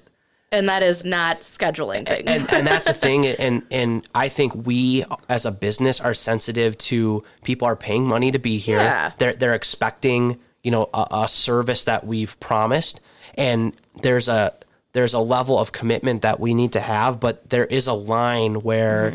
and 0.51 0.69
that 0.69 0.83
is 0.83 1.05
not 1.05 1.41
scheduling 1.41 2.07
things. 2.07 2.23
and, 2.27 2.53
and 2.53 2.67
that's 2.67 2.87
the 2.87 2.93
thing 3.07 3.27
and 3.27 3.63
and 3.71 4.09
i 4.15 4.29
think 4.29 4.55
we 4.67 5.05
as 5.29 5.45
a 5.47 5.51
business 5.53 6.01
are 6.01 6.15
sensitive 6.15 6.77
to 6.79 7.23
people 7.45 7.67
are 7.69 7.77
paying 7.77 8.09
money 8.09 8.31
to 8.31 8.39
be 8.39 8.59
here 8.59 8.79
Yeah. 8.79 9.13
they're 9.19 9.35
they're 9.35 9.55
expecting 9.55 10.39
you 10.63 10.71
know 10.71 10.89
a, 10.95 11.07
a 11.11 11.29
service 11.29 11.85
that 11.85 12.07
we've 12.07 12.39
promised 12.41 13.01
and 13.37 13.73
there's 14.03 14.29
a 14.29 14.55
there's 14.93 15.15
a 15.15 15.21
level 15.21 15.59
of 15.59 15.73
commitment 15.73 16.23
that 16.23 16.41
we 16.41 16.55
need 16.55 16.73
to 16.73 16.81
have 16.81 17.21
but 17.21 17.51
there 17.51 17.67
is 17.67 17.87
a 17.87 17.93
line 17.93 18.55
where 18.63 19.15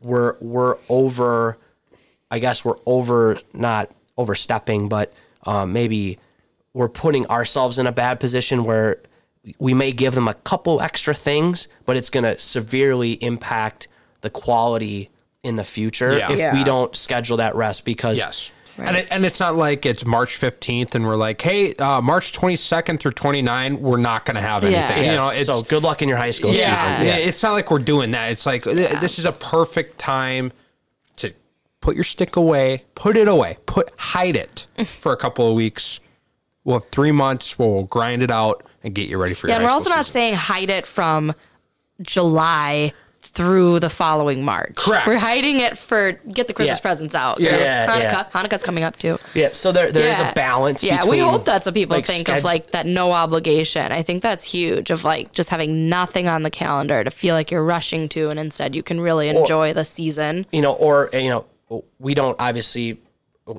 we're 0.00 0.36
we're 0.40 0.76
over 0.88 1.58
i 2.30 2.38
guess 2.38 2.64
we're 2.64 2.78
over 2.86 3.38
not 3.52 3.90
overstepping 4.16 4.88
but 4.88 5.12
um, 5.44 5.72
maybe 5.72 6.18
we're 6.72 6.88
putting 6.88 7.26
ourselves 7.26 7.78
in 7.78 7.86
a 7.86 7.92
bad 7.92 8.20
position 8.20 8.64
where 8.64 9.00
we 9.58 9.74
may 9.74 9.92
give 9.92 10.14
them 10.14 10.28
a 10.28 10.34
couple 10.34 10.80
extra 10.80 11.14
things, 11.14 11.68
but 11.84 11.96
it's 11.96 12.10
going 12.10 12.24
to 12.24 12.38
severely 12.38 13.12
impact 13.14 13.88
the 14.20 14.30
quality 14.30 15.10
in 15.42 15.56
the 15.56 15.64
future 15.64 16.16
Yeah. 16.16 16.30
if 16.30 16.54
we 16.54 16.62
don't 16.62 16.94
schedule 16.94 17.38
that 17.38 17.54
rest 17.56 17.84
because 17.84 18.18
Yes. 18.18 18.50
And, 18.78 18.96
it, 18.96 19.08
and 19.10 19.26
it's 19.26 19.38
not 19.38 19.54
like 19.54 19.84
it's 19.84 20.04
March 20.06 20.40
15th 20.40 20.94
and 20.94 21.04
we're 21.06 21.16
like, 21.16 21.42
hey, 21.42 21.74
uh, 21.74 22.00
March 22.00 22.32
22nd 22.32 22.98
through 23.00 23.10
29, 23.12 23.80
we're 23.82 23.98
not 23.98 24.24
going 24.24 24.36
to 24.36 24.40
have 24.40 24.64
anything. 24.64 25.02
Yes. 25.04 25.10
You 25.12 25.16
know, 25.18 25.28
it's, 25.28 25.46
so 25.46 25.62
good 25.62 25.82
luck 25.82 26.00
in 26.00 26.08
your 26.08 26.16
high 26.16 26.30
school 26.30 26.54
yeah, 26.54 26.74
season. 26.74 27.06
yeah, 27.06 27.16
it's 27.16 27.42
not 27.42 27.52
like 27.52 27.70
we're 27.70 27.80
doing 27.80 28.12
that. 28.12 28.32
It's 28.32 28.46
like 28.46 28.64
th- 28.64 28.98
this 29.00 29.18
is 29.18 29.26
a 29.26 29.32
perfect 29.32 29.98
time 29.98 30.52
to 31.16 31.34
put 31.82 31.96
your 31.96 32.04
stick 32.04 32.36
away, 32.36 32.84
put 32.94 33.14
it 33.14 33.28
away, 33.28 33.58
put 33.66 33.90
hide 33.98 34.36
it 34.36 34.66
for 34.86 35.12
a 35.12 35.16
couple 35.18 35.46
of 35.46 35.54
weeks. 35.54 36.00
We'll 36.64 36.78
have 36.80 36.88
three 36.90 37.12
months 37.12 37.58
where 37.58 37.68
we'll 37.68 37.84
grind 37.84 38.22
it 38.22 38.30
out 38.30 38.64
and 38.84 38.94
get 38.94 39.08
you 39.08 39.18
ready 39.18 39.34
for 39.34 39.46
Yeah, 39.48 39.54
your 39.54 39.60
and 39.60 39.66
we're 39.66 39.72
also 39.72 39.90
not 39.90 40.04
season. 40.06 40.12
saying 40.12 40.34
hide 40.34 40.70
it 40.70 40.86
from 40.86 41.34
July 42.00 42.92
through 43.20 43.80
the 43.80 43.88
following 43.88 44.44
March. 44.44 44.74
Correct. 44.74 45.06
We're 45.06 45.18
hiding 45.18 45.60
it 45.60 45.78
for 45.78 46.12
get 46.32 46.48
the 46.48 46.52
Christmas 46.52 46.78
Yeah. 46.78 46.82
presents 46.82 47.14
out. 47.14 47.40
Yeah. 47.40 47.56
Yeah, 47.56 47.86
Hanukkah. 47.86 48.00
yeah. 48.02 48.24
Hanukkah's 48.42 48.62
coming 48.62 48.84
up 48.84 48.98
too. 48.98 49.18
Yeah, 49.32 49.50
so 49.52 49.72
there 49.72 49.90
there 49.90 50.06
is 50.06 50.18
Yeah. 50.18 50.30
a 50.30 50.34
balance. 50.34 50.82
Yeah, 50.82 51.06
we 51.06 51.18
hope 51.20 51.44
that's 51.44 51.64
what 51.64 51.74
people 51.74 51.96
like, 51.96 52.04
think 52.04 52.28
of 52.28 52.44
like 52.44 52.72
that 52.72 52.84
no 52.84 53.12
obligation. 53.12 53.90
I 53.92 54.02
think 54.02 54.22
that's 54.22 54.44
huge 54.44 54.90
of 54.90 55.04
like 55.04 55.32
just 55.32 55.48
having 55.48 55.88
nothing 55.88 56.28
on 56.28 56.42
the 56.42 56.50
calendar 56.50 57.02
to 57.04 57.10
feel 57.10 57.34
like 57.34 57.50
you're 57.50 57.64
rushing 57.64 58.08
to 58.10 58.28
and 58.28 58.38
instead 58.38 58.74
you 58.74 58.82
can 58.82 59.00
really 59.00 59.28
enjoy 59.28 59.72
the 59.72 59.84
season. 59.84 60.44
you 60.52 60.60
know, 60.60 60.72
or 60.72 61.08
eh, 61.14 61.20
you 61.20 61.30
know, 61.30 61.84
we 61.98 62.12
don't 62.14 62.36
obviously, 62.38 62.98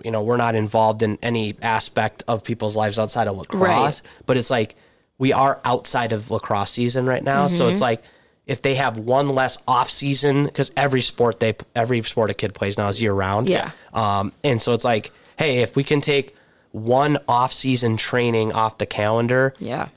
you 0.03 0.11
know, 0.11 0.21
we're 0.21 0.37
not 0.37 0.53
involved 0.53 1.01
in 1.01 1.17
any 1.23 1.55
aspect 1.63 2.23
of 2.27 2.43
people's 2.43 2.75
lives 2.75 2.99
outside 2.99 3.27
of 3.27 3.37
lacrosse. 3.37 4.03
But 4.27 4.37
it's 4.37 4.51
like 4.51 4.75
we 5.17 5.31
are 5.33 5.59
outside 5.63 6.11
of 6.11 6.31
lacrosse 6.31 6.71
season 6.71 7.05
right 7.05 7.23
now, 7.23 7.47
so 7.47 7.63
Mm-hmm. 7.65 7.71
it's 7.71 7.81
like 7.81 8.03
if 8.45 8.61
they 8.61 8.75
have 8.75 8.97
one 8.97 9.29
less 9.29 9.57
off 9.67 9.89
season 9.89 10.45
because 10.45 10.71
every 10.75 11.01
sport 11.01 11.39
they 11.39 11.55
every 11.75 12.03
sport 12.03 12.29
a 12.29 12.33
kid 12.33 12.53
plays 12.53 12.77
now 12.77 12.87
is 12.89 13.01
year 13.01 13.13
round. 13.13 13.47
Yeah. 13.47 13.71
Um, 13.93 14.33
and 14.43 14.61
so 14.61 14.73
it's 14.73 14.83
like, 14.83 15.11
hey, 15.37 15.59
if 15.59 15.75
we 15.75 15.83
can 15.83 16.01
take 16.01 16.35
one 16.71 17.17
off 17.27 17.53
season 17.53 17.95
training 17.97 18.51
off 18.51 18.79
the 18.79 18.85
calendar, 18.85 19.53
Yeah. 19.59 19.87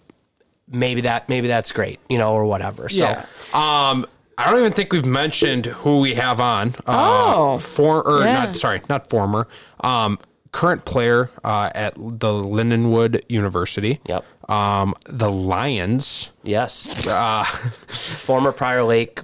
maybe 0.69 1.01
that 1.03 1.29
maybe 1.29 1.49
that's 1.49 1.73
great, 1.73 1.99
you 2.09 2.19
know, 2.19 2.33
or 2.35 2.45
whatever. 2.45 2.89
So 2.89 3.05
Yeah. 3.05 3.25
Um, 3.53 4.07
I 4.39 4.51
don't 4.51 4.61
even 4.61 4.73
think 4.75 4.93
we've 4.93 5.05
mentioned 5.07 5.65
who 5.67 5.99
we 6.01 6.15
have 6.15 6.41
on. 6.41 6.75
Oh. 6.87 7.55
Uh, 7.55 7.59
for 7.59 8.07
or 8.07 8.21
Yeah. 8.21 8.35
not 8.45 8.55
sorry, 8.57 8.83
not 8.89 9.09
former. 9.09 9.49
Um, 9.81 10.19
current 10.57 10.87
player 10.87 11.31
uh, 11.45 11.71
at 11.75 11.95
the 11.97 12.29
Lindenwood 12.29 13.21
University. 13.29 14.01
Yep. 14.07 14.25
Um, 14.51 14.95
the 15.05 15.31
Lions. 15.31 16.33
Yes. 16.45 16.87
Former 18.25 18.53
Prior 18.53 18.83
Lake 18.83 19.21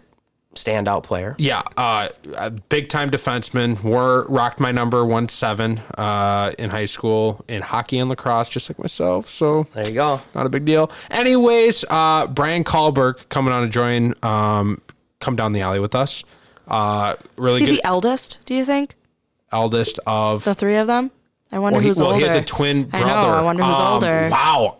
standout 0.55 1.05
player. 1.05 1.35
Yeah, 1.39 1.62
uh, 1.79 2.11
big 2.69 2.91
time 2.91 3.11
defenseman. 3.11 3.83
Wore 3.83 4.27
rocked 4.29 4.61
my 4.61 4.73
number 4.73 5.07
one 5.07 5.27
seven 5.31 5.79
uh, 5.97 6.53
in 6.59 6.69
high 6.69 6.85
school 6.85 7.43
in 7.49 7.62
hockey 7.62 7.99
and 7.99 8.11
lacrosse, 8.11 8.51
just 8.51 8.69
like 8.69 8.79
myself. 8.79 9.27
So 9.27 9.67
There 9.73 9.89
you 9.89 9.95
go. 9.95 10.21
not 10.35 10.45
a 10.45 10.51
big 10.51 10.67
deal. 10.67 10.91
Anyways, 11.11 11.87
uh, 11.89 12.27
Brian 12.27 12.62
Kallberg 12.62 13.27
coming 13.31 13.55
on 13.55 13.62
to 13.62 13.71
join, 13.71 14.12
um, 14.23 14.83
come 15.21 15.35
down 15.37 15.55
the 15.55 15.62
alley 15.62 15.81
with 15.81 15.95
us. 15.95 16.25
Uh, 16.69 17.17
really 17.39 17.62
Is 17.62 17.69
he 17.69 17.75
good 17.77 17.83
the 17.83 17.87
eldest? 17.87 18.39
Do 18.45 18.55
you 18.55 18.67
think 18.67 18.97
eldest 19.51 19.99
of. 20.07 20.45
the 20.45 20.55
three 20.55 20.77
of 20.77 20.87
them? 20.87 21.11
I 21.53 21.59
wonder 21.59 21.77
well, 21.77 21.83
he, 21.83 21.89
who's 21.89 21.99
well, 21.99 22.07
older. 22.13 22.19
he 22.19 22.25
has 22.25 22.35
a 22.35 22.45
twin 22.45 22.89
I 22.93 23.01
know. 23.01 23.07
I 23.07 23.43
wonder 23.43 23.63
who's 23.63 23.77
Um, 23.77 23.87
older. 23.93 24.29
Wow. 24.31 24.79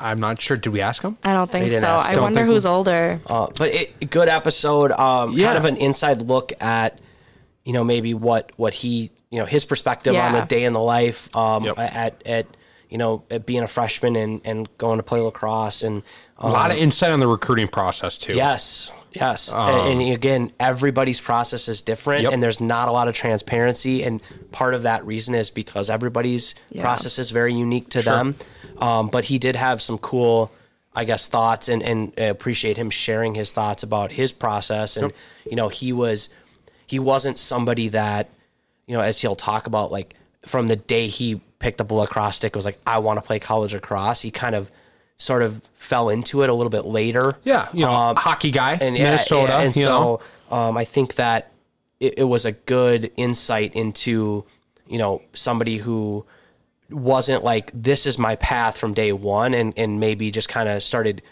I'm 0.00 0.20
not 0.20 0.40
sure. 0.40 0.56
Did 0.56 0.70
we 0.70 0.80
ask 0.80 1.02
him? 1.02 1.18
I 1.24 1.32
don't 1.32 1.50
think 1.50 1.72
so. 1.72 1.96
I 1.96 2.14
Don't 2.14 2.22
wonder 2.22 2.44
who's 2.44 2.64
we- 2.64 2.70
older. 2.70 3.20
Uh, 3.26 3.48
but 3.58 3.70
it, 3.74 4.10
good 4.10 4.28
episode. 4.28 4.92
Um, 4.92 5.32
Yeah. 5.32 5.46
Kind 5.46 5.58
of 5.58 5.64
an 5.64 5.76
inside 5.76 6.22
look 6.22 6.52
at, 6.62 7.00
you 7.64 7.72
know, 7.72 7.82
maybe 7.84 8.14
what 8.14 8.52
what 8.56 8.74
he, 8.74 9.10
you 9.30 9.38
know, 9.40 9.44
his 9.44 9.64
perspective 9.64 10.14
on 10.14 10.34
a 10.36 10.46
day 10.46 10.64
in 10.64 10.72
the 10.72 10.80
life 10.80 11.34
um, 11.36 11.64
Yep. 11.64 11.78
at 11.78 12.22
at 12.26 12.46
you 12.88 12.96
know 12.96 13.24
at 13.30 13.44
being 13.44 13.62
a 13.62 13.68
freshman 13.68 14.14
and 14.16 14.40
and 14.44 14.68
going 14.78 14.98
to 14.98 15.02
play 15.02 15.20
lacrosse 15.20 15.82
and 15.82 16.02
A 16.38 16.48
lot 16.48 16.70
of 16.70 16.76
insight 16.76 17.10
on 17.10 17.20
the 17.20 17.26
recruiting 17.28 17.66
process 17.68 18.16
too. 18.16 18.34
Yes, 18.34 18.92
yes. 19.12 19.52
and, 19.52 20.00
and 20.00 20.12
again, 20.12 20.52
everybody's 20.60 21.20
process 21.20 21.66
is 21.66 21.82
different, 21.82 22.22
Yep. 22.22 22.32
and 22.32 22.42
there's 22.42 22.60
not 22.60 22.86
a 22.88 22.92
lot 22.92 23.08
of 23.08 23.14
transparency. 23.16 24.04
And 24.04 24.20
part 24.52 24.74
of 24.74 24.82
that 24.82 25.04
reason 25.04 25.34
is 25.34 25.50
because 25.50 25.90
everybody's 25.90 26.54
Yeah. 26.70 26.82
process 26.82 27.18
is 27.18 27.30
very 27.30 27.52
unique 27.54 27.88
to 27.90 28.02
them. 28.02 28.36
Um, 28.78 29.08
but 29.08 29.24
he 29.24 29.38
did 29.40 29.56
have 29.56 29.82
some 29.82 29.98
cool, 29.98 30.52
I 30.94 31.04
guess, 31.04 31.26
thoughts, 31.26 31.68
and 31.68 31.82
and 31.82 32.12
I 32.16 32.22
appreciate 32.22 32.76
him 32.76 32.90
sharing 32.90 33.34
his 33.34 33.50
thoughts 33.50 33.82
about 33.82 34.12
his 34.12 34.30
process. 34.30 34.96
And 34.96 35.12
you 35.50 35.56
know, 35.56 35.68
he 35.68 35.92
was 35.92 36.28
he 36.86 37.00
wasn't 37.00 37.36
somebody 37.38 37.88
that 37.88 38.28
you 38.86 38.94
know, 38.96 39.02
as 39.02 39.20
he'll 39.20 39.36
talk 39.36 39.66
about, 39.66 39.90
like 39.92 40.14
from 40.46 40.68
the 40.68 40.76
day 40.76 41.08
he 41.08 41.40
picked 41.58 41.80
up 41.80 41.90
a 41.90 41.94
lacrosse 41.94 42.36
stick, 42.36 42.54
was 42.54 42.64
like, 42.64 42.78
I 42.86 42.98
want 43.00 43.16
to 43.18 43.22
play 43.22 43.38
college 43.40 43.74
lacrosse. 43.74 44.22
He 44.22 44.30
kind 44.30 44.54
of 44.54 44.70
sort 45.18 45.42
of 45.42 45.60
fell 45.74 46.08
into 46.08 46.42
it 46.42 46.48
a 46.50 46.54
little 46.54 46.70
bit 46.70 46.84
later. 46.84 47.36
Yeah, 47.44 47.68
you 47.72 47.84
know, 47.84 47.92
Um, 47.92 48.16
hockey 48.16 48.50
guy, 48.50 48.78
and 48.80 48.96
yeah, 48.96 49.04
Minnesota. 49.04 49.52
yeah, 49.52 49.60
and 49.60 49.76
you 49.76 49.84
know? 49.84 50.20
so 50.50 50.56
um, 50.56 50.76
I 50.76 50.84
think 50.84 51.16
that 51.16 51.52
it, 52.00 52.14
it 52.18 52.24
was 52.24 52.44
a 52.44 52.52
good 52.52 53.10
insight 53.16 53.74
into 53.74 54.44
you 54.86 54.98
know 54.98 55.22
somebody 55.34 55.78
who 55.78 56.24
wasn't 56.90 57.44
like 57.44 57.70
this 57.74 58.06
is 58.06 58.18
my 58.18 58.36
path 58.36 58.78
from 58.78 58.94
day 58.94 59.12
one, 59.12 59.54
and 59.54 59.74
and 59.76 60.00
maybe 60.00 60.30
just 60.30 60.48
kind 60.48 60.68
of 60.68 60.82
started. 60.82 61.22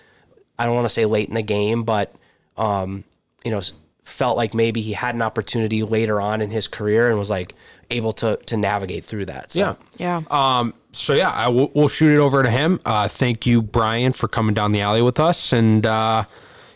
I 0.58 0.64
don't 0.66 0.74
want 0.74 0.86
to 0.86 0.90
say 0.94 1.04
late 1.04 1.28
in 1.28 1.34
the 1.34 1.42
game, 1.42 1.84
but 1.84 2.14
um, 2.56 3.04
you 3.44 3.50
know, 3.50 3.60
felt 4.04 4.36
like 4.36 4.54
maybe 4.54 4.80
he 4.80 4.94
had 4.94 5.14
an 5.14 5.22
opportunity 5.22 5.82
later 5.82 6.20
on 6.20 6.40
in 6.40 6.50
his 6.50 6.66
career 6.66 7.10
and 7.10 7.18
was 7.18 7.30
like 7.30 7.54
able 7.90 8.12
to 8.14 8.36
to 8.46 8.56
navigate 8.56 9.04
through 9.04 9.26
that. 9.26 9.52
So. 9.52 9.60
Yeah. 9.98 10.20
Yeah. 10.30 10.58
Um, 10.58 10.74
so 10.96 11.12
yeah, 11.12 11.48
we'll 11.48 11.88
shoot 11.88 12.14
it 12.14 12.18
over 12.18 12.42
to 12.42 12.50
him. 12.50 12.80
Uh, 12.84 13.06
thank 13.08 13.46
you, 13.46 13.60
Brian, 13.60 14.12
for 14.12 14.28
coming 14.28 14.54
down 14.54 14.72
the 14.72 14.80
alley 14.80 15.02
with 15.02 15.20
us, 15.20 15.52
and 15.52 15.84
uh, 15.86 16.24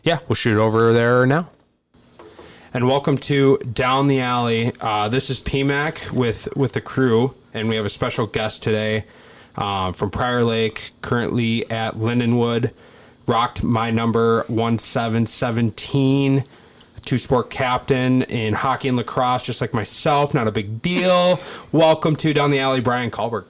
yeah, 0.02 0.18
we'll 0.28 0.36
shoot 0.36 0.56
it 0.56 0.60
over 0.60 0.92
there 0.92 1.26
now. 1.26 1.48
And 2.72 2.86
welcome 2.86 3.18
to 3.18 3.58
Down 3.58 4.06
the 4.06 4.20
Alley. 4.20 4.72
Uh, 4.80 5.08
this 5.08 5.28
is 5.30 5.40
PMAC 5.40 6.12
with 6.12 6.54
with 6.54 6.72
the 6.74 6.80
crew, 6.80 7.34
and 7.52 7.68
we 7.68 7.76
have 7.76 7.86
a 7.86 7.90
special 7.90 8.26
guest 8.26 8.62
today 8.62 9.06
uh, 9.56 9.92
from 9.92 10.10
Prior 10.10 10.44
Lake, 10.44 10.92
currently 11.02 11.68
at 11.70 11.94
Lindenwood. 11.94 12.72
Rocked 13.26 13.62
my 13.62 13.90
number 13.90 14.44
one 14.46 14.78
seven 14.78 15.26
seventeen. 15.26 16.44
Two 17.06 17.16
sport 17.16 17.48
captain 17.48 18.22
in 18.24 18.52
hockey 18.52 18.86
and 18.86 18.96
lacrosse, 18.96 19.42
just 19.42 19.62
like 19.62 19.72
myself. 19.72 20.34
Not 20.34 20.46
a 20.46 20.52
big 20.52 20.82
deal. 20.82 21.40
welcome 21.72 22.14
to 22.16 22.34
Down 22.34 22.50
the 22.50 22.58
Alley, 22.58 22.80
Brian 22.80 23.10
Kallberg. 23.10 23.46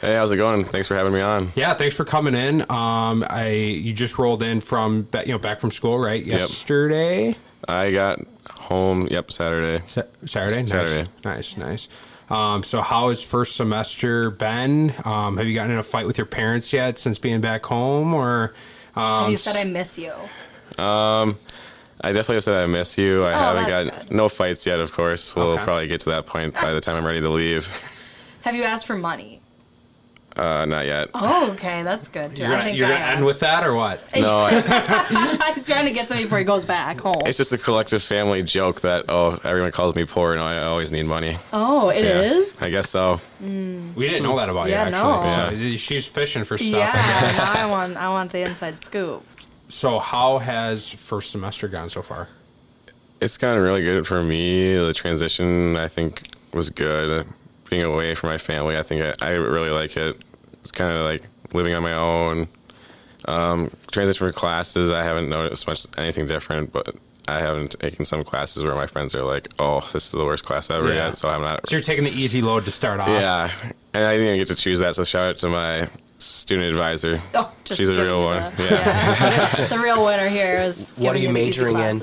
Hey, 0.00 0.14
how's 0.14 0.30
it 0.30 0.36
going? 0.36 0.64
Thanks 0.64 0.86
for 0.86 0.94
having 0.94 1.12
me 1.12 1.20
on. 1.20 1.50
Yeah, 1.56 1.74
thanks 1.74 1.96
for 1.96 2.04
coming 2.04 2.34
in. 2.34 2.60
Um, 2.70 3.24
I 3.28 3.48
you 3.50 3.92
just 3.92 4.16
rolled 4.18 4.42
in 4.44 4.60
from 4.60 5.08
ba- 5.10 5.24
you 5.26 5.32
know 5.32 5.38
back 5.38 5.60
from 5.60 5.72
school, 5.72 5.98
right? 5.98 6.24
Yesterday, 6.24 7.34
I 7.66 7.90
got 7.90 8.20
home, 8.48 9.08
yep, 9.10 9.32
Saturday. 9.32 9.82
Sa- 9.88 10.02
Saturday, 10.24 10.60
nice. 10.62 10.70
Saturday. 10.70 11.10
nice, 11.24 11.56
nice. 11.56 11.88
Um, 12.30 12.62
so 12.62 12.80
how 12.80 13.08
has 13.08 13.22
first 13.24 13.56
semester 13.56 14.30
been? 14.30 14.92
Um, 15.04 15.36
have 15.36 15.48
you 15.48 15.54
gotten 15.54 15.72
in 15.72 15.78
a 15.78 15.82
fight 15.82 16.06
with 16.06 16.16
your 16.16 16.26
parents 16.26 16.72
yet 16.72 16.98
since 16.98 17.18
being 17.18 17.40
back 17.40 17.64
home, 17.66 18.14
or 18.14 18.54
um, 18.94 19.22
Have 19.22 19.30
you 19.32 19.36
said 19.36 19.56
I 19.56 19.64
miss 19.64 19.98
you? 19.98 20.12
Um, 20.80 21.38
I 22.02 22.12
definitely 22.12 22.40
said 22.42 22.62
I 22.62 22.66
miss 22.66 22.96
you. 22.96 23.24
I 23.24 23.30
haven't 23.32 23.64
Oh, 23.64 23.66
that's 23.68 23.90
got 23.90 24.06
good. 24.08 24.12
no 24.16 24.28
fights 24.28 24.64
yet, 24.64 24.78
of 24.78 24.92
course. 24.92 25.34
We'll 25.34 25.54
Okay. 25.54 25.64
probably 25.64 25.88
get 25.88 26.00
to 26.02 26.10
that 26.10 26.26
point 26.26 26.54
by 26.54 26.72
the 26.72 26.80
time 26.80 26.94
I'm 26.96 27.04
ready 27.04 27.20
to 27.20 27.28
leave. 27.30 27.66
Have 28.42 28.54
you 28.54 28.62
asked 28.62 28.86
for 28.86 28.94
money? 28.96 29.37
Uh, 30.38 30.64
not 30.66 30.86
yet. 30.86 31.10
Oh, 31.14 31.50
okay, 31.52 31.82
that's 31.82 32.06
good. 32.06 32.38
you're 32.38 32.46
I 32.46 32.50
gonna, 32.52 32.64
think 32.64 32.78
you're 32.78 32.86
I 32.86 32.90
gonna 32.90 33.04
end 33.16 33.24
with 33.24 33.40
that 33.40 33.64
or 33.66 33.74
what? 33.74 34.04
No, 34.16 34.38
I, 34.48 35.52
He's 35.54 35.66
trying 35.66 35.86
to 35.86 35.92
get 35.92 36.06
something 36.08 36.26
before 36.26 36.38
he 36.38 36.44
goes 36.44 36.64
back 36.64 37.00
home. 37.00 37.22
it's 37.26 37.38
just 37.38 37.52
a 37.52 37.58
collective 37.58 38.02
family 38.02 38.42
joke 38.44 38.80
that, 38.82 39.06
oh, 39.08 39.40
everyone 39.42 39.72
calls 39.72 39.94
me 39.96 40.04
poor 40.04 40.32
and 40.32 40.40
I 40.40 40.62
always 40.64 40.92
need 40.92 41.06
money. 41.06 41.36
oh, 41.52 41.88
it 41.88 42.04
Yeah, 42.04 42.20
is. 42.20 42.62
I 42.62 42.70
guess 42.70 42.88
so. 42.88 43.20
We 43.40 43.48
didn't 44.08 44.22
know 44.22 44.36
that 44.36 44.48
about 44.48 44.68
Yeah, 44.68 44.86
you 44.86 44.92
no. 44.92 45.22
actually. 45.24 45.72
So 45.72 45.76
she's 45.76 46.06
fishing 46.06 46.44
for 46.44 46.56
stuff. 46.56 46.70
Yeah, 46.70 46.90
I 46.94 47.32
now 47.56 47.66
I 47.66 47.70
want 47.70 47.96
I 47.96 48.08
want 48.08 48.30
the 48.32 48.42
inside 48.42 48.78
scoop. 48.78 49.24
So 49.68 49.98
how 49.98 50.38
has 50.38 50.88
first 50.88 51.30
semester 51.32 51.66
gone 51.68 51.90
so 51.90 52.00
far? 52.02 52.28
It's 53.20 53.36
gotten 53.36 53.60
really 53.62 53.82
good 53.82 54.06
for 54.06 54.22
me. 54.22 54.76
The 54.76 54.94
transition, 54.94 55.76
I 55.76 55.88
think, 55.88 56.28
was 56.52 56.70
good. 56.70 57.26
Being 57.68 57.82
away 57.82 58.14
from 58.14 58.30
my 58.30 58.38
family, 58.38 58.76
I 58.78 58.82
think 58.82 59.02
I, 59.20 59.26
I 59.26 59.30
really 59.32 59.70
like 59.70 59.96
it. 59.96 60.16
It's 60.60 60.70
kind 60.70 60.92
of 60.92 61.04
like 61.04 61.22
living 61.52 61.74
on 61.74 61.82
my 61.82 61.94
own. 61.94 62.48
Um, 63.26 63.70
transition 63.90 64.26
for 64.26 64.32
classes, 64.32 64.90
I 64.90 65.02
haven't 65.02 65.28
noticed 65.28 65.66
much 65.66 65.86
anything 65.96 66.26
different, 66.26 66.72
but 66.72 66.94
I 67.26 67.40
haven't 67.40 67.72
taken 67.80 68.04
some 68.04 68.22
classes 68.24 68.62
where 68.64 68.74
my 68.74 68.86
friends 68.86 69.14
are 69.14 69.22
like, 69.22 69.48
"Oh, 69.58 69.80
this 69.92 70.06
is 70.06 70.12
the 70.12 70.24
worst 70.24 70.44
class 70.44 70.70
ever." 70.70 70.88
Yeah. 70.88 71.06
Yet, 71.08 71.16
so 71.16 71.28
I'm 71.28 71.42
not. 71.42 71.68
So 71.68 71.74
you're 71.76 71.82
taking 71.82 72.04
the 72.04 72.10
easy 72.10 72.40
load 72.42 72.64
to 72.66 72.70
start 72.70 73.00
off. 73.00 73.08
yeah, 73.08 73.50
and 73.92 74.04
I 74.06 74.12
didn't 74.12 74.26
even 74.28 74.38
get 74.38 74.48
to 74.48 74.54
choose 74.54 74.78
that. 74.80 74.94
So 74.94 75.04
shout 75.04 75.30
out 75.30 75.38
to 75.38 75.48
my 75.48 75.88
student 76.20 76.68
advisor. 76.68 77.20
Oh, 77.34 77.50
just 77.64 77.78
She's 77.78 77.88
a 77.90 77.94
real 77.94 78.20
you 78.20 78.24
one. 78.24 78.52
the- 78.56 78.64
yeah. 78.70 79.66
the 79.68 79.78
real 79.78 80.04
winner 80.04 80.28
here 80.28 80.54
is 80.62 80.92
What 80.96 81.14
are 81.14 81.18
you 81.18 81.30
majoring 81.32 81.78
in? 81.78 81.98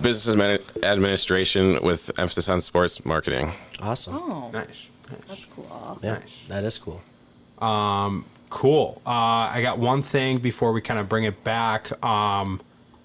Business 0.00 0.36
administration 0.84 1.78
with 1.82 2.10
emphasis 2.18 2.48
on 2.48 2.60
sports 2.60 3.04
marketing. 3.04 3.52
Awesome. 3.80 4.14
Oh, 4.16 4.50
Nice. 4.52 4.90
nice. 5.10 5.18
that's 5.26 5.44
cool. 5.46 5.98
yeah, 6.02 6.14
nice. 6.14 6.44
that 6.48 6.62
is 6.64 6.78
cool. 6.78 7.02
Cool. 8.50 9.02
Uh, 9.06 9.50
I 9.52 9.60
got 9.62 9.78
one 9.78 10.00
thing 10.02 10.38
before 10.38 10.72
we 10.72 10.80
kind 10.80 10.98
of 10.98 11.08
bring 11.08 11.24
it 11.24 11.44
back. 11.44 12.02
Um, 12.04 12.60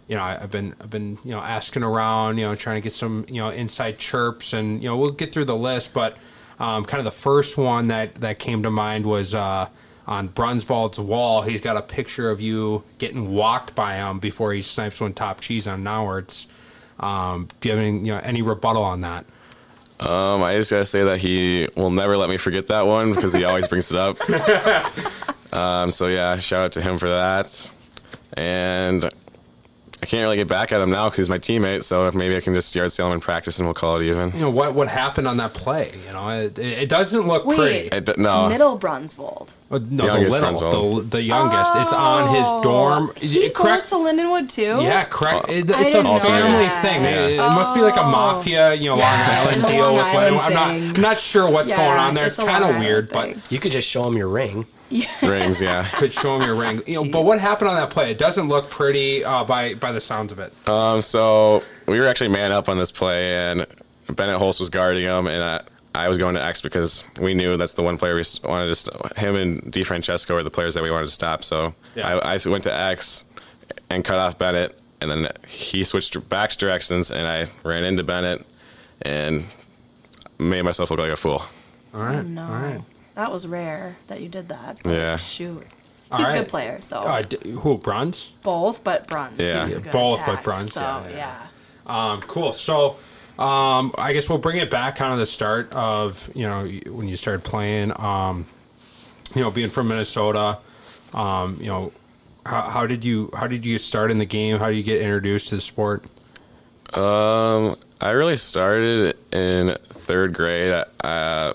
you 0.07 0.15
know, 0.15 0.21
I, 0.23 0.41
I've 0.41 0.51
been 0.51 0.73
I've 0.79 0.89
been 0.89 1.17
you 1.23 1.31
know 1.31 1.39
asking 1.39 1.83
around, 1.83 2.37
you 2.37 2.45
know, 2.45 2.55
trying 2.55 2.77
to 2.77 2.81
get 2.81 2.93
some 2.93 3.25
you 3.27 3.41
know 3.41 3.49
inside 3.49 3.99
chirps, 3.99 4.53
and 4.53 4.81
you 4.81 4.89
know 4.89 4.97
we'll 4.97 5.11
get 5.11 5.33
through 5.33 5.45
the 5.45 5.57
list. 5.57 5.93
But 5.93 6.17
um, 6.59 6.85
kind 6.85 6.99
of 6.99 7.05
the 7.05 7.11
first 7.11 7.57
one 7.57 7.87
that 7.87 8.15
that 8.15 8.39
came 8.39 8.63
to 8.63 8.71
mind 8.71 9.05
was 9.05 9.33
uh, 9.33 9.67
on 10.07 10.29
Brunsvold's 10.29 10.99
wall. 10.99 11.41
He's 11.41 11.61
got 11.61 11.75
a 11.75 11.81
picture 11.81 12.29
of 12.29 12.39
you 12.39 12.83
getting 12.99 13.33
walked 13.33 13.75
by 13.75 13.95
him 13.95 14.19
before 14.19 14.53
he 14.53 14.61
snipes 14.61 15.01
one 15.01 15.13
top 15.13 15.41
cheese 15.41 15.67
on 15.67 15.83
Nowarts. 15.83 16.47
Um, 16.99 17.49
do 17.59 17.69
you 17.69 17.75
have 17.75 17.83
any 17.83 17.97
you 17.97 18.13
know 18.13 18.21
any 18.23 18.41
rebuttal 18.41 18.83
on 18.83 19.01
that? 19.01 19.25
Um, 20.03 20.43
I 20.43 20.53
just 20.53 20.69
gotta 20.69 20.85
say 20.85 21.03
that 21.03 21.19
he 21.19 21.69
will 21.75 21.91
never 21.91 22.17
let 22.17 22.29
me 22.29 22.37
forget 22.37 22.67
that 22.67 22.85
one 22.85 23.13
because 23.13 23.31
he 23.31 23.45
always 23.45 23.67
brings 23.67 23.89
it 23.91 23.97
up. 23.97 24.17
um, 25.53 25.91
so 25.91 26.07
yeah, 26.07 26.35
shout 26.37 26.65
out 26.65 26.71
to 26.73 26.81
him 26.81 26.97
for 26.97 27.09
that. 27.09 27.71
And 28.33 29.09
I 30.03 30.05
can't 30.05 30.21
really 30.21 30.35
get 30.35 30.49
back 30.49 30.73
at 30.73 30.81
him 30.81 30.89
now 30.89 31.05
because 31.05 31.19
he's 31.19 31.29
my 31.29 31.39
teammate. 31.39 31.83
So 31.85 32.11
maybe 32.11 32.35
I 32.35 32.41
can 32.41 32.53
just 32.53 32.75
yard 32.75 32.91
sale 32.91 33.07
him 33.07 33.13
in 33.13 33.19
practice 33.21 33.57
and 33.57 33.65
we'll 33.65 33.73
call 33.73 34.01
it 34.01 34.03
even. 34.03 34.31
You 34.33 34.41
know 34.41 34.49
what 34.49 34.75
what 34.75 34.89
happened 34.89 35.29
on 35.29 35.37
that 35.37 35.53
play? 35.53 35.93
You 36.05 36.11
know, 36.11 36.27
it, 36.29 36.59
it 36.59 36.89
doesn't 36.89 37.25
look 37.25 37.45
Wait. 37.45 37.55
pretty. 37.57 37.87
It, 38.11 38.17
no, 38.17 38.49
Middle 38.49 38.77
Brunsvold. 38.77 39.53
Uh, 39.71 39.79
No, 39.89 40.05
Youngest 40.05 40.35
the 40.39 40.51
little, 40.51 40.95
the, 41.01 41.07
the 41.07 41.21
youngest. 41.21 41.71
It's 41.77 41.93
on 41.93 42.35
his 42.35 42.45
dorm. 42.63 43.13
He 43.15 43.45
It- 43.45 43.55
correct. 43.55 43.81
goes 43.83 43.89
to 43.91 43.95
Lindenwood 43.95 44.49
too. 44.49 44.83
yeah, 44.83 45.05
correct. 45.05 45.47
It, 45.49 45.69
it's 45.69 45.95
a 45.95 46.03
family 46.03 46.19
that. 46.21 46.81
thing. 46.83 47.03
It, 47.05 47.17
it 47.31 47.35
Yeah. 47.37 47.55
must 47.55 47.73
be 47.73 47.79
like 47.81 47.95
a 47.95 48.03
mafia, 48.03 48.73
you 48.73 48.89
know, 48.89 48.97
Yeah, 48.97 49.09
Long 49.39 49.47
Island 49.47 49.65
deal 49.71 49.85
Long 49.85 49.95
with. 49.95 50.05
Island 50.05 50.37
I'm 50.37 50.53
not. 50.53 50.69
I'm 50.97 51.01
not 51.01 51.19
sure 51.19 51.49
what's 51.49 51.69
Yeah, 51.69 51.77
going 51.77 51.97
on 51.97 52.13
there. 52.13 52.25
it's 52.27 52.37
It's, 52.37 52.45
kind 52.47 52.63
of 52.65 52.75
weird, 52.77 53.09
thing. 53.09 53.35
but 53.35 53.51
You 53.51 53.59
could 53.59 53.71
just 53.71 53.89
show 53.89 54.05
him 54.07 54.17
your 54.17 54.27
ring. 54.27 54.65
rings. 55.21 55.61
Yeah. 55.61 55.87
Could 55.95 56.13
show 56.13 56.35
him 56.37 56.43
your 56.43 56.55
ring. 56.55 56.81
You 56.85 57.03
know, 57.03 57.11
but 57.11 57.23
what 57.25 57.39
happened 57.39 57.69
on 57.69 57.75
that 57.75 57.89
play? 57.89 58.11
It 58.11 58.17
doesn't 58.17 58.47
look 58.47 58.69
pretty 58.69 59.23
uh, 59.25 59.43
by 59.43 59.73
by 59.75 59.91
the 59.91 60.01
sounds 60.01 60.31
of 60.31 60.39
it. 60.39 60.53
Um, 60.67 61.01
so 61.01 61.63
we 61.87 61.99
were 61.99 62.05
actually 62.05 62.29
man 62.29 62.51
up 62.51 62.69
on 62.69 62.77
this 62.77 62.91
play, 62.91 63.35
and 63.35 63.65
Bennett 64.09 64.37
Holst 64.37 64.59
was 64.59 64.69
guarding 64.69 65.03
him, 65.03 65.27
and 65.27 65.43
I, 65.43 65.61
I 66.05 66.09
was 66.09 66.17
going 66.17 66.35
to 66.35 66.43
X 66.43 66.61
because 66.61 67.03
we 67.21 67.33
knew 67.33 67.55
that's 67.57 67.73
the 67.73 67.83
one 67.83 67.97
player 67.97 68.15
we 68.15 68.23
wanted 68.43 68.67
to. 68.67 68.75
St- 68.75 69.17
him 69.17 69.35
and 69.35 69.61
DiFrancesco 69.63 70.31
were 70.33 70.43
the 70.43 70.51
players 70.51 70.73
that 70.73 70.83
we 70.83 70.91
wanted 70.91 71.05
to 71.05 71.11
stop. 71.11 71.43
So 71.43 71.73
Yeah. 71.95 72.17
I, 72.17 72.35
I 72.35 72.39
went 72.45 72.63
to 72.65 72.73
X 72.73 73.23
and 73.89 74.03
cut 74.03 74.19
off 74.19 74.37
Bennett, 74.37 74.79
and 75.01 75.09
then 75.11 75.27
he 75.47 75.83
switched 75.83 76.29
back 76.29 76.51
directions, 76.53 77.11
and 77.11 77.27
I 77.27 77.47
ran 77.67 77.83
into 77.83 78.03
Bennett 78.03 78.45
and 79.03 79.45
made 80.39 80.63
myself 80.63 80.89
look 80.91 80.99
like 80.99 81.11
a 81.11 81.15
fool. 81.15 81.43
All 81.93 82.01
right. 82.01 82.25
No. 82.25 82.43
All 82.45 82.51
right. 82.51 82.81
That 83.15 83.31
was 83.31 83.45
rare 83.47 83.97
that 84.07 84.21
you 84.21 84.29
did 84.29 84.49
that. 84.49 84.79
Yeah. 84.85 85.17
Shoot. 85.17 85.65
All 86.11 86.19
He's 86.19 86.27
a 86.27 86.31
right. 86.31 86.39
good 86.39 86.47
player, 86.49 86.77
so 86.81 86.99
Uh, 87.03 87.21
d- 87.23 87.51
who 87.51 87.77
bronze? 87.77 88.31
both, 88.43 88.83
but 88.83 89.07
Bruns. 89.07 89.39
he 89.39 89.47
Yeah. 89.47 89.63
was 89.63 89.75
a 89.75 89.79
good 89.81 89.91
both, 89.91 90.19
but 90.25 90.33
attack, 90.33 90.43
Bruns, 90.43 90.73
So 90.73 90.81
yeah, 90.81 91.09
yeah, 91.09 91.17
yeah. 91.87 92.11
Um, 92.11 92.21
cool. 92.21 92.53
So, 92.53 92.97
um, 93.39 93.93
I 93.97 94.13
guess 94.13 94.29
we'll 94.29 94.37
bring 94.37 94.57
it 94.57 94.69
back 94.69 94.95
kind 94.95 95.11
of 95.13 95.19
the 95.19 95.25
start 95.25 95.73
of 95.73 96.29
you 96.35 96.45
know 96.47 96.65
when 96.91 97.07
you 97.07 97.15
started 97.15 97.43
playing. 97.43 97.91
Um, 97.99 98.45
you 99.35 99.41
know, 99.41 99.49
being 99.49 99.69
from 99.69 99.87
Minnesota. 99.87 100.59
Um, 101.15 101.57
you 101.59 101.65
know, 101.67 101.91
how, 102.45 102.61
how 102.61 102.85
did 102.85 103.03
you 103.03 103.31
how 103.35 103.47
did 103.47 103.65
you 103.65 103.79
start 103.79 104.11
in 104.11 104.19
the 104.19 104.25
game? 104.25 104.59
How 104.59 104.67
did 104.67 104.77
you 104.77 104.83
get 104.83 105.01
introduced 105.01 105.49
to 105.49 105.55
the 105.55 105.61
sport? 105.61 106.05
Um, 106.93 107.75
I 107.99 108.11
really 108.11 108.37
started 108.37 109.17
in 109.31 109.75
third 109.87 110.33
grade. 110.33 110.83
Uh, 111.03 111.53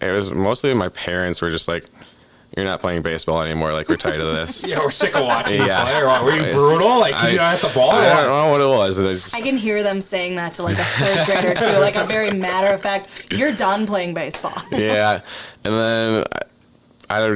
it 0.00 0.10
was 0.12 0.30
mostly 0.30 0.72
my 0.74 0.88
parents 0.88 1.40
were 1.42 1.50
just 1.50 1.68
like, 1.68 1.84
"You're 2.56 2.64
not 2.66 2.80
playing 2.80 3.02
baseball 3.02 3.40
anymore. 3.42 3.72
Like 3.72 3.88
we're 3.88 3.96
tired 3.96 4.20
of 4.20 4.34
this." 4.34 4.64
Yeah, 4.68 4.78
we're 4.80 4.90
sick 4.90 5.14
of 5.16 5.24
watching 5.26 5.60
Yeah. 5.62 5.80
you 5.80 5.84
play. 5.84 6.00
Or 6.02 6.24
were 6.24 6.36
you 6.46 6.52
brutal? 6.52 6.98
Like 7.00 7.14
I- 7.14 7.30
you 7.30 7.36
not 7.36 7.54
at 7.56 7.60
the 7.62 7.68
ball? 7.74 7.90
or 7.90 7.94
I 7.94 8.22
don't 8.22 8.28
know 8.46 8.50
what 8.50 8.60
it 8.60 8.66
was. 8.78 8.98
I 8.98 9.02
just, 9.12 9.34
I 9.34 9.40
can 9.40 9.56
hear 9.56 9.82
them 9.82 10.00
saying 10.00 10.36
that 10.36 10.54
to 10.54 10.62
like 10.62 10.78
a 10.78 10.84
third 10.84 11.26
grader 11.26 11.54
too, 11.60 11.78
like 11.78 11.96
a 11.96 12.04
very 12.06 12.30
matter 12.30 12.68
of 12.68 12.80
fact. 12.80 13.08
You're 13.32 13.52
done 13.54 13.86
playing 13.86 14.14
baseball. 14.14 14.54
yeah, 14.72 15.20
and 15.64 15.74
then 15.74 16.24
I, 17.08 17.22
I 17.24 17.26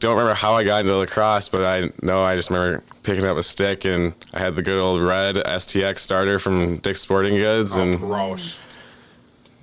don't 0.00 0.12
remember 0.12 0.34
how 0.34 0.52
I 0.54 0.62
got 0.64 0.82
into 0.84 0.96
lacrosse, 0.96 1.48
but 1.48 1.64
I 1.64 1.90
know 2.02 2.22
I 2.22 2.36
just 2.36 2.50
remember 2.50 2.82
picking 3.02 3.24
up 3.24 3.36
a 3.36 3.42
stick 3.42 3.84
and 3.84 4.14
I 4.34 4.40
had 4.40 4.54
the 4.54 4.62
good 4.62 4.78
old 4.78 5.00
red 5.02 5.36
STX 5.36 5.98
starter 6.00 6.38
from 6.38 6.76
Dick's 6.78 7.00
Sporting 7.00 7.34
Goods, 7.34 7.76
Oh, 7.76 7.82
and 7.82 7.96
gross. 7.98 8.60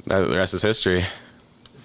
that, 0.07 0.19
the 0.27 0.35
rest 0.35 0.53
is 0.53 0.61
history. 0.61 1.05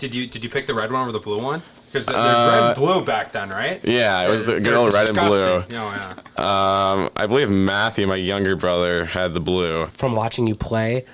Did 0.01 0.15
you 0.15 0.27
did 0.27 0.43
you 0.43 0.51
pick 0.51 0.67
the 0.67 0.75
red 0.75 0.91
one 0.91 1.09
or 1.09 1.13
the 1.13 1.19
blue 1.21 1.41
one? 1.41 1.63
Because 1.87 2.07
there's 2.07 2.17
red 2.19 2.63
and 2.65 2.77
blue 2.77 3.05
back 3.05 3.33
then, 3.33 3.49
right? 3.51 3.81
Yeah, 3.85 4.25
it 4.27 4.31
was 4.31 4.47
the 4.47 4.53
They're 4.53 4.61
good 4.61 4.75
old 4.75 4.93
red 4.93 5.09
and 5.09 5.17
blue. 5.17 5.63
disgusting. 5.65 5.77
Oh, 5.77 6.25
yeah. 6.39 6.93
Um, 7.03 7.11
I 7.17 7.27
believe 7.27 7.51
Matthew, 7.51 8.07
my 8.07 8.15
younger 8.17 8.55
brother, 8.57 9.05
had 9.07 9.35
the 9.35 9.41
blue. 9.41 9.87
From 9.87 10.15
watching 10.15 10.47
you 10.47 10.55
play, 10.55 11.05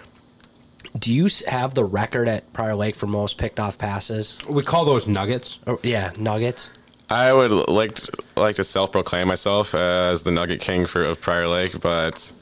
do 0.99 1.11
you 1.12 1.29
have 1.49 1.72
the 1.75 1.83
record 1.85 2.29
at 2.29 2.53
Prior 2.53 2.75
Lake 2.75 2.94
for 2.94 3.07
most 3.07 3.38
picked 3.38 3.59
off 3.59 3.79
passes? 3.79 4.38
We 4.51 4.62
call 4.62 4.85
those 4.85 5.07
nuggets. 5.09 5.61
Or, 5.66 5.79
yeah, 5.83 6.12
nuggets. 6.18 6.68
I 7.09 7.33
would 7.33 7.53
like 7.53 7.94
to, 7.94 8.12
like 8.37 8.57
to 8.57 8.64
self-proclaim 8.64 9.29
myself 9.29 9.75
as 9.75 10.25
the 10.25 10.31
Nugget 10.31 10.61
King 10.61 10.85
for 10.87 11.03
of 11.05 11.20
Prior 11.22 11.49
Lake, 11.49 11.81
but 11.81 12.33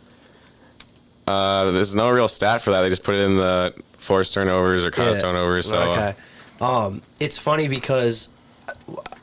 uh, 1.28 1.70
there's 1.70 1.94
no 1.94 2.11
real 2.11 2.28
stat 2.28 2.62
for 2.62 2.70
that. 2.72 2.83
They 2.83 2.88
just 2.88 3.02
put 3.04 3.14
it 3.14 3.20
in 3.20 3.37
the 3.37 3.74
forced 3.98 4.35
turnovers 4.35 4.85
or 4.85 4.90
caused 4.90 5.20
Yeah. 5.20 5.28
turnovers. 5.28 5.68
So 5.68 5.92
okay. 5.92 6.14
Um, 6.64 7.03
it's 7.20 7.37
funny 7.38 7.68
because 7.68 8.29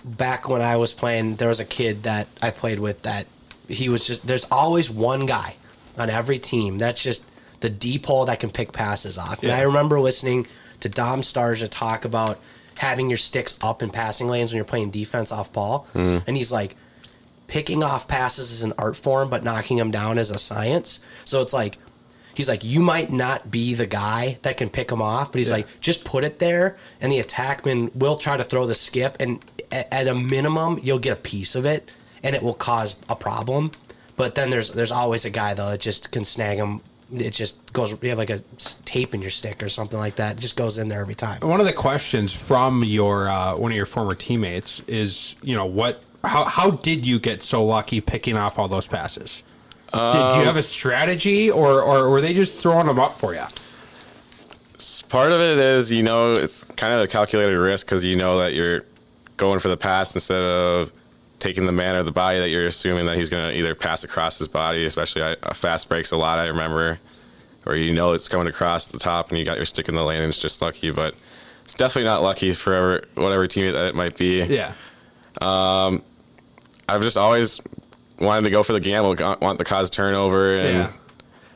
back 0.06 0.48
when 0.48 0.62
I 0.62 0.78
was 0.78 0.94
playing, 0.94 1.36
there 1.38 1.50
was 1.50 1.60
a 1.60 1.66
kid 1.66 2.04
that 2.04 2.28
I 2.42 2.52
played 2.52 2.80
with 2.80 3.02
that 3.04 3.28
he 3.68 3.90
was 3.90 4.06
just. 4.06 4.26
There's 4.28 4.46
always 4.52 4.90
one 4.90 5.26
guy 5.26 5.56
on 5.98 6.10
every 6.10 6.40
team 6.40 6.78
that's 6.78 7.02
just 7.04 7.26
the 7.62 7.70
deep 7.70 8.06
hole 8.06 8.26
that 8.26 8.40
can 8.40 8.50
pick 8.50 8.72
passes 8.72 9.18
off. 9.18 9.42
And 9.44 9.52
Yeah. 9.52 9.58
I 9.58 9.62
remember 9.62 10.00
listening 10.00 10.48
to 10.82 10.90
Dom 10.90 11.22
Starsia 11.22 11.68
talk 11.70 12.06
about 12.06 12.40
having 12.78 13.10
your 13.10 13.18
sticks 13.18 13.58
up 13.62 13.82
in 13.84 13.90
passing 13.90 14.28
lanes 14.28 14.52
when 14.52 14.58
you're 14.58 14.66
playing 14.66 14.92
defense 14.92 15.32
off 15.32 15.52
ball, 15.52 15.88
and 15.94 16.38
he's 16.38 16.52
like. 16.52 16.76
Picking 17.48 17.84
off 17.84 18.08
passes 18.08 18.50
is 18.50 18.64
an 18.64 18.72
art 18.78 18.96
form, 18.96 19.30
but 19.30 19.44
knocking 19.44 19.76
them 19.76 19.92
down 19.92 20.18
is 20.18 20.32
a 20.32 20.40
science. 20.40 21.02
So 21.26 21.42
it's 21.42 21.52
like 21.52 21.78
he's 22.42 22.50
like 22.50 22.64
you 22.64 22.80
might 22.82 23.12
not 23.12 23.50
be 23.52 23.74
the 23.74 23.86
guy 23.86 24.38
that 24.42 24.58
can 24.58 24.70
pick 24.70 24.92
him 24.92 25.02
off 25.02 25.32
but 25.32 25.40
he's 25.40 25.50
Yeah. 25.50 25.58
like 25.58 25.68
just 25.80 26.04
put 26.04 26.24
it 26.24 26.40
there 26.40 26.78
and 27.00 27.12
the 27.12 27.22
attackman 27.22 27.96
will 27.96 28.18
try 28.18 28.36
to 28.38 28.44
throw 28.44 28.66
the 28.66 28.76
skip 28.76 29.16
and 29.20 29.40
at 29.72 30.08
a 30.08 30.16
minimum 30.16 30.80
you'll 30.84 31.00
get 31.00 31.14
a 31.14 31.22
piece 31.22 31.56
of 31.56 31.66
it 31.66 31.90
and 32.24 32.36
it 32.36 32.44
will 32.44 32.54
cause 32.54 32.96
a 33.10 33.16
problem 33.16 33.72
but 34.18 34.36
then 34.36 34.50
there's 34.50 34.72
there's 34.72 34.92
always 34.92 35.24
a 35.26 35.30
guy 35.30 35.54
though 35.54 35.70
that 35.70 35.80
just 35.80 36.12
can 36.12 36.26
snag 36.26 36.58
him 36.58 36.82
it 37.14 37.32
just 37.32 37.56
goes 37.74 37.92
you 38.02 38.10
have 38.10 38.18
like 38.18 38.30
a 38.30 38.40
tape 38.86 39.14
in 39.14 39.22
your 39.22 39.32
stick 39.32 39.62
or 39.62 39.68
something 39.70 40.00
like 40.00 40.16
that 40.16 40.38
it 40.38 40.40
just 40.42 40.56
goes 40.56 40.78
in 40.78 40.88
there 40.90 41.02
every 41.02 41.16
time 41.16 41.40
One 41.42 41.60
of 41.60 41.66
the 41.66 41.74
questions 41.74 42.32
from 42.34 42.84
your 42.84 43.28
uh, 43.28 43.56
one 43.58 43.72
of 43.72 43.76
your 43.76 43.86
former 43.86 44.16
teammates 44.16 44.80
is, 44.88 45.36
you 45.44 45.56
know, 45.56 45.66
what 45.66 46.04
how 46.24 46.46
how 46.46 46.72
did 46.72 47.06
you 47.06 47.20
get 47.20 47.42
so 47.42 47.66
lucky 47.66 48.00
picking 48.00 48.38
off 48.38 48.58
all 48.60 48.68
those 48.70 48.88
passes? 48.88 49.44
Did 49.94 50.00
you 50.00 50.40
um, 50.40 50.46
have 50.46 50.58
a 50.58 50.64
strategy, 50.64 51.52
or 51.52 51.82
or 51.82 52.10
were 52.10 52.22
they 52.22 52.34
just 52.34 52.60
throwing 52.60 52.88
them 52.88 53.00
up 53.00 53.18
for 53.18 53.34
you? 53.34 53.46
part 55.10 55.32
of 55.32 55.42
it 55.42 55.60
is 55.60 55.92
you 55.92 56.02
know 56.02 56.32
it's 56.32 56.64
kind 56.76 56.94
of 56.94 57.02
a 57.02 57.08
calculated 57.08 57.58
risk 57.58 57.86
because 57.86 58.04
you 58.04 58.16
know 58.16 58.40
that 58.40 58.54
you're 58.54 58.84
going 59.38 59.60
for 59.60 59.68
the 59.68 59.78
pass 59.78 60.16
instead 60.16 60.42
of 60.42 60.92
taking 61.40 61.66
the 61.66 61.72
man 61.72 61.96
or 61.96 62.04
the 62.04 62.12
body 62.12 62.40
that 62.40 62.50
you're 62.50 62.68
assuming 62.68 63.06
that 63.08 63.18
he's 63.18 63.30
going 63.30 63.52
to 63.52 63.58
either 63.58 63.76
pass 63.76 64.04
across 64.04 64.40
his 64.40 64.48
body. 64.48 64.86
Especially 64.86 65.22
a 65.22 65.54
fast 65.54 65.90
breaks 65.90 66.12
a 66.12 66.18
lot. 66.18 66.40
I 66.40 66.48
remember, 66.48 67.00
or 67.66 67.76
you 67.76 67.94
know 67.94 68.14
it's 68.14 68.28
coming 68.28 68.48
across 68.48 68.88
the 68.88 69.00
top 69.00 69.30
and 69.30 69.38
you 69.38 69.46
got 69.46 69.58
your 69.58 69.66
stick 69.66 69.90
in 69.90 69.96
the 69.96 70.04
lane 70.04 70.22
and 70.22 70.30
it's 70.30 70.40
just 70.40 70.62
lucky, 70.62 70.92
but 70.92 71.16
it's 71.66 71.74
definitely 71.74 72.06
not 72.06 72.24
lucky 72.24 72.54
for 72.54 72.74
ever, 72.74 73.04
whatever 73.16 73.48
teammate 73.48 73.74
that 73.74 73.88
it 73.88 73.96
might 73.96 74.18
be. 74.18 74.44
Yeah, 74.44 74.74
um, 75.42 76.04
I've 76.88 77.02
just 77.02 77.18
always 77.18 77.60
wanted 78.22 78.44
to 78.44 78.50
go 78.50 78.64
for 78.64 78.74
the 78.74 78.80
gamble, 78.80 79.16
want 79.42 79.58
the 79.58 79.66
cause 79.66 79.90
turnover, 79.90 80.56
and 80.58 80.78
Yeah. 80.78 80.92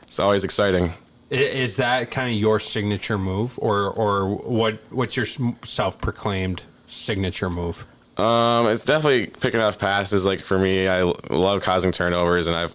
it's 0.06 0.18
always 0.18 0.44
exciting. 0.44 0.92
Is 1.30 1.76
that 1.76 2.10
kind 2.10 2.30
of 2.30 2.36
your 2.38 2.60
signature 2.60 3.18
move, 3.18 3.58
or 3.60 3.88
or 3.90 4.28
what? 4.28 4.78
What's 4.90 5.16
your 5.16 5.26
self 5.64 6.00
proclaimed 6.00 6.62
signature 6.86 7.50
move? 7.50 7.84
Um, 8.16 8.68
it's 8.68 8.84
definitely 8.84 9.26
picking 9.26 9.60
off 9.60 9.78
passes. 9.78 10.24
Like 10.24 10.44
for 10.44 10.58
me, 10.58 10.86
I 10.88 11.02
love 11.30 11.62
causing 11.62 11.90
turnovers, 11.92 12.46
and 12.46 12.54
I've 12.56 12.74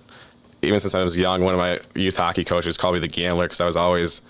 even 0.62 0.80
since 0.80 0.94
I 0.94 1.02
was 1.02 1.16
young, 1.18 1.44
one 1.44 1.54
of 1.54 1.60
my 1.60 1.80
youth 1.96 2.18
hockey 2.18 2.44
coaches 2.44 2.78
called 2.78 2.94
me 2.96 3.00
the 3.00 3.08
gambler 3.08 3.46
because 3.46 3.62
I 3.62 3.66
was 3.66 3.76
always 3.78 4.22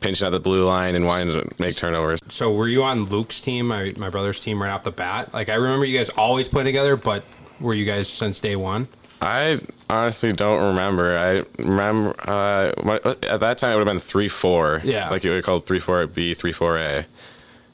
pinching 0.00 0.26
at 0.26 0.30
the 0.30 0.38
blue 0.40 0.64
line 0.64 0.94
and 0.94 1.04
wanting 1.06 1.28
to 1.28 1.48
make 1.58 1.74
turnovers. 1.76 2.20
So 2.28 2.52
were 2.52 2.68
you 2.68 2.82
on 2.84 3.04
Luke's 3.06 3.40
team, 3.40 3.68
my, 3.68 3.94
my 3.96 4.10
brother's 4.10 4.38
team, 4.38 4.62
right 4.62 4.70
off 4.70 4.84
the 4.84 4.90
bat? 4.92 5.32
Like 5.32 5.48
I 5.48 5.54
remember 5.54 5.84
you 5.86 5.96
guys 5.96 6.10
always 6.10 6.46
play 6.48 6.62
together, 6.64 6.96
but 6.96 7.24
were 7.58 7.74
you 7.74 7.84
guys 7.84 8.08
since 8.08 8.38
day 8.38 8.54
one? 8.54 8.86
I 9.20 9.60
honestly 9.90 10.32
don't 10.32 10.62
remember. 10.70 11.18
I 11.18 11.42
remember 11.66 12.14
uh, 12.30 12.72
my, 12.84 12.96
at 13.28 13.40
that 13.40 13.58
time 13.58 13.72
it 13.74 13.78
would 13.78 13.86
have 13.86 13.94
been 13.94 14.00
three 14.00 14.28
four. 14.28 14.80
Yeah. 14.84 15.08
like 15.10 15.24
it 15.24 15.28
would 15.28 15.36
have 15.36 15.44
called 15.44 15.66
three 15.66 15.80
four 15.80 16.06
B, 16.06 16.34
three 16.34 16.52
four 16.52 16.78
A, 16.78 17.04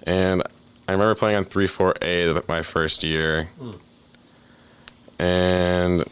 and 0.05 0.43
I 0.89 0.93
remember 0.93 1.15
playing 1.15 1.37
on 1.37 1.45
three 1.45 1.67
four 1.67 1.95
A 2.03 2.41
my 2.49 2.63
first 2.63 3.03
year, 3.05 3.49
and 5.19 6.05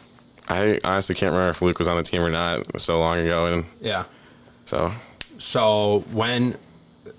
I 0.47 0.79
honestly 0.83 1.15
can't 1.15 1.31
remember 1.31 1.49
if 1.51 1.61
Luke 1.61 1.79
was 1.79 1.87
on 1.87 1.97
the 1.97 2.03
team 2.03 2.21
or 2.21 2.29
not. 2.29 2.59
It 2.61 2.73
was 2.73 2.83
so 2.83 2.99
long 2.99 3.17
ago, 3.19 3.47
and 3.51 3.65
Yeah. 3.81 4.05
so 4.65 4.93
So 5.39 6.03
when 6.11 6.57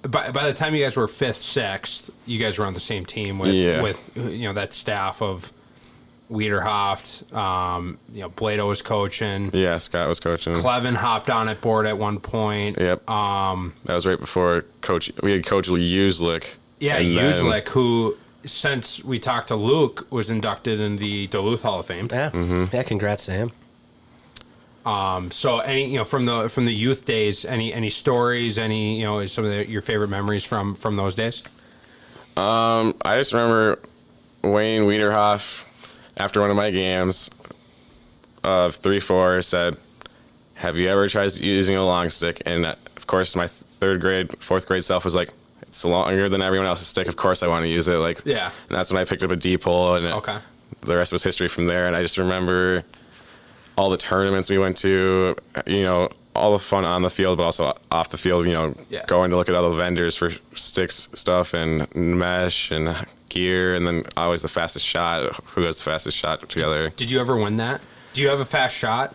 by, 0.03 0.31
by 0.31 0.47
the 0.47 0.55
time 0.55 0.75
you 0.75 0.85
guys 0.85 0.97
were 0.97 1.09
fifth, 1.09 1.37
sixth, 1.39 2.11
you 2.27 2.39
guys 2.39 2.59
were 2.59 2.67
on 2.67 2.75
the 2.75 2.81
same 2.81 3.05
team 3.07 3.39
with 3.39 3.53
Yeah. 3.55 3.83
with 3.83 4.11
you 4.17 4.47
know 4.49 4.53
that 4.53 4.73
staff 4.73 5.21
of 5.23 5.53
Wiederhoft, 6.31 7.33
um, 7.35 7.99
you 8.13 8.23
know, 8.23 8.31
Blado 8.31 8.67
was 8.69 8.83
coaching. 8.83 9.51
yeah, 9.53 9.79
Scott 9.79 10.09
was 10.09 10.21
coaching. 10.21 10.55
Clevin 10.55 10.95
hopped 10.95 11.29
on 11.31 11.49
at 11.49 11.61
board 11.61 11.87
at 11.87 11.99
one 11.99 12.19
point. 12.21 12.79
Yep. 12.81 13.09
Um, 13.11 13.75
that 13.85 13.95
was 13.95 14.07
right 14.07 14.19
before 14.19 14.65
Coach. 14.81 15.11
We 15.23 15.33
had 15.33 15.45
Coach 15.47 15.69
Uslick. 15.69 16.45
Yeah, 16.81 16.97
and 16.99 17.17
then- 17.17 17.33
Uslick, 17.33 17.69
who 17.69 18.17
since 18.47 19.03
we 19.05 19.19
talked 19.19 19.49
to 19.49 19.57
Luke, 19.57 20.07
was 20.11 20.29
inducted 20.31 20.79
in 20.81 20.97
the 20.97 21.27
Duluth 21.29 21.63
Hall 21.63 21.81
of 21.81 21.87
Fame. 21.87 22.09
yeah 22.11 22.31
yeah 22.73 22.83
congrats 22.83 23.25
to 23.27 23.33
him 23.33 23.53
Um, 24.85 25.31
So 25.31 25.61
any 25.61 25.91
you 25.91 25.99
know 25.99 26.05
from 26.05 26.25
the 26.27 26.49
from 26.51 26.67
the 26.67 26.75
youth 26.75 27.05
days, 27.07 27.45
any 27.47 27.73
any 27.73 27.89
stories, 27.91 28.59
any 28.59 28.99
you 29.01 29.05
know 29.07 29.25
some 29.27 29.45
of 29.45 29.51
the, 29.51 29.67
your 29.69 29.81
favorite 29.81 30.09
memories 30.09 30.45
from 30.45 30.75
from 30.75 30.97
those 30.97 31.15
days? 31.15 31.43
Um, 32.37 32.95
I 33.05 33.17
just 33.17 33.33
remember 33.33 33.79
Wayne 34.43 34.83
Wiederhoff 34.83 35.64
after 36.17 36.41
one 36.41 36.51
of 36.51 36.57
my 36.57 36.71
games 36.71 37.31
of 38.43 38.77
three 38.77 39.01
four 39.01 39.43
said, 39.43 39.77
"Have 40.55 40.77
you 40.77 40.89
ever 40.89 41.09
tried 41.09 41.33
using 41.37 41.77
a 41.77 41.85
long 41.85 42.11
stick?" 42.11 42.43
And 42.47 42.67
uh, 42.67 42.75
of 42.97 43.07
course, 43.07 43.35
my 43.37 43.47
third 43.47 44.01
grade, 44.01 44.31
fourth 44.43 44.67
grade 44.67 44.85
self 44.85 45.05
was 45.05 45.15
like, 45.15 45.31
it's 45.63 45.85
longer 45.85 46.29
than 46.29 46.41
everyone 46.43 46.67
else's 46.69 46.87
stick. 46.87 47.09
Of 47.09 47.17
course, 47.17 47.43
I 47.43 47.49
want 47.49 47.63
to 47.65 47.69
use 47.69 47.89
it. 47.89 47.97
Like, 47.97 48.21
Yeah. 48.25 48.51
And 48.69 48.77
that's 48.77 48.91
when 48.93 49.01
I 49.01 49.05
picked 49.05 49.23
up 49.23 49.31
a 49.31 49.37
D 49.37 49.57
pole, 49.59 49.95
and 49.97 50.07
it- 50.07 50.13
Okay. 50.15 50.39
the 50.83 50.97
rest 50.97 51.13
was 51.13 51.23
history 51.23 51.49
from 51.49 51.67
there. 51.67 51.87
And 51.87 51.97
I 51.97 52.03
just 52.03 52.17
remember 52.17 52.85
all 53.77 53.91
the 53.91 53.97
tournaments 53.99 54.49
we 54.49 54.57
went 54.59 54.77
to. 54.79 55.35
You 55.67 55.83
know, 55.83 56.11
all 56.37 56.53
the 56.53 56.59
fun 56.61 56.85
on 56.85 57.03
the 57.03 57.11
field, 57.11 57.39
but 57.39 57.45
also 57.45 57.77
off 57.91 58.11
the 58.11 58.17
field. 58.17 58.47
You 58.47 58.53
know, 58.53 58.75
Yeah. 58.89 59.05
going 59.07 59.31
to 59.33 59.37
look 59.37 59.49
at 59.49 59.55
other 59.55 59.71
vendors 59.77 60.17
for 60.17 60.31
sticks 60.55 61.09
stuff 61.15 61.53
and 61.55 61.93
mesh 61.95 62.71
and 62.71 62.95
gear, 63.35 63.75
and 63.75 63.87
then 63.87 64.05
always 64.17 64.43
the 64.43 64.49
fastest 64.49 64.87
shot. 64.87 65.35
Who 65.51 65.63
goes 65.63 65.77
the 65.79 65.83
fastest 65.85 66.17
shot 66.17 66.49
together? 66.49 66.91
Did 66.97 67.11
you 67.11 67.21
ever 67.21 67.37
win 67.37 67.57
that? 67.57 67.81
Do 68.15 68.23
you 68.23 68.29
have 68.29 68.41
a 68.41 68.45
fast 68.45 68.77
shot? 68.77 69.15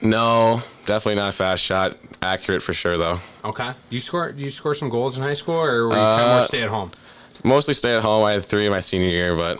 No, 0.00 0.62
definitely 0.86 1.16
not 1.16 1.30
a 1.30 1.36
fast 1.36 1.62
shot. 1.62 1.96
Accurate 2.22 2.62
for 2.62 2.72
sure, 2.72 2.96
though. 2.96 3.18
Okay. 3.44 3.72
You 3.90 3.98
score? 4.00 4.30
Do 4.32 4.42
you 4.44 4.50
score 4.50 4.74
some 4.74 4.88
goals 4.88 5.16
in 5.16 5.22
high 5.24 5.34
school, 5.34 5.56
or 5.56 5.84
were 5.84 5.90
you 5.90 5.94
kind 5.96 6.22
of 6.22 6.28
more 6.28 6.38
Uh, 6.40 6.46
stay 6.46 6.62
at 6.62 6.68
home? 6.68 6.92
Mostly 7.44 7.74
stay 7.74 7.96
at 7.96 8.02
home. 8.02 8.24
I 8.24 8.32
had 8.32 8.44
three 8.44 8.66
in 8.66 8.72
my 8.72 8.80
senior 8.80 9.08
year, 9.08 9.36
but 9.36 9.58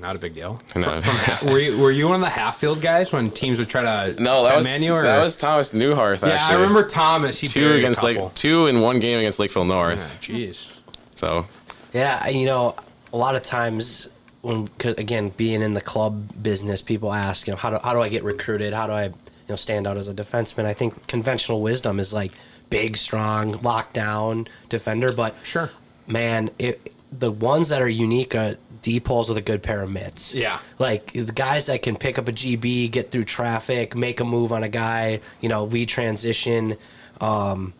Not 0.00 0.16
a 0.16 0.18
big 0.18 0.34
deal. 0.34 0.60
No. 0.76 0.82
From, 0.82 1.02
from 1.02 1.16
ha- 1.16 1.40
were 1.44 1.58
you 1.58 1.78
were 1.78 1.90
you 1.90 2.06
one 2.06 2.16
of 2.16 2.20
the 2.20 2.28
half 2.30 2.58
field 2.58 2.80
guys 2.82 3.12
when 3.12 3.30
teams 3.30 3.58
would 3.58 3.68
try 3.70 3.82
to 3.82 4.22
no, 4.22 4.44
that 4.44 4.56
was 4.56 4.64
man 4.66 4.82
you? 4.82 4.94
Or? 4.94 5.02
that 5.02 5.22
was 5.22 5.36
Thomas 5.36 5.72
Newharth. 5.72 6.20
yeah, 6.26 6.34
actually. 6.34 6.56
I 6.56 6.60
remember 6.60 6.86
Thomas. 6.86 7.40
He 7.40 7.46
two 7.48 7.72
against 7.72 8.02
a 8.02 8.08
couple. 8.12 8.24
Lake, 8.26 8.34
two 8.34 8.66
in 8.66 8.80
one 8.82 9.00
game 9.00 9.18
against 9.18 9.38
Lakeville 9.38 9.64
North. 9.66 9.98
Yeah, 10.28 10.36
Jeez. 10.36 10.70
So 11.14 11.46
Yeah, 11.94 12.26
you 12.28 12.44
know, 12.46 12.74
a 13.14 13.16
lot 13.16 13.34
of 13.36 13.42
times 13.42 14.08
when 14.42 14.68
again 14.84 15.30
being 15.30 15.62
in 15.62 15.72
the 15.72 15.80
club 15.80 16.42
business, 16.42 16.82
people 16.82 17.12
ask, 17.14 17.46
you 17.46 17.52
know, 17.52 17.56
how 17.56 17.70
do 17.70 17.78
how 17.82 17.94
do 17.94 18.00
I 18.02 18.08
get 18.10 18.24
recruited? 18.24 18.74
How 18.74 18.86
do 18.86 18.92
I, 18.92 19.04
you 19.04 19.12
know, 19.48 19.56
stand 19.56 19.86
out 19.86 19.96
as 19.96 20.08
a 20.08 20.14
defenseman? 20.14 20.64
I 20.66 20.74
think 20.74 21.06
conventional 21.06 21.62
wisdom 21.62 21.98
is 22.00 22.12
like 22.12 22.32
big, 22.70 22.96
strong, 22.96 23.54
lockdown 23.60 24.48
defender, 24.68 25.12
but 25.12 25.34
Sure. 25.44 25.70
man, 26.08 26.50
it, 26.58 26.92
the 27.12 27.30
ones 27.30 27.68
that 27.68 27.80
are 27.80 27.88
unique 27.88 28.34
are 28.34 28.56
D 28.82 28.98
poles 29.00 29.28
with 29.28 29.38
a 29.38 29.42
good 29.42 29.62
pair 29.62 29.80
of 29.82 29.90
mitts. 29.90 30.34
Yeah. 30.34 30.58
Like 30.78 31.12
the 31.12 31.32
guys 31.32 31.66
that 31.66 31.82
can 31.82 31.96
pick 31.96 32.18
up 32.18 32.26
a 32.28 32.32
GB, 32.32 32.90
get 32.90 33.10
through 33.12 33.24
traffic, 33.24 33.94
make 33.96 34.18
a 34.20 34.24
move 34.24 34.52
on 34.52 34.62
a 34.64 34.68
guy, 34.68 35.20
you 35.40 35.48
know, 35.48 35.64
lead 35.64 35.88
transition. 35.88 36.76
Um, 37.20 37.72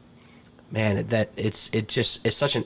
man, 0.70 1.06
that 1.08 1.30
it's 1.36 1.68
it 1.74 1.88
just 1.88 2.24
it's 2.24 2.36
such 2.36 2.56
an 2.56 2.64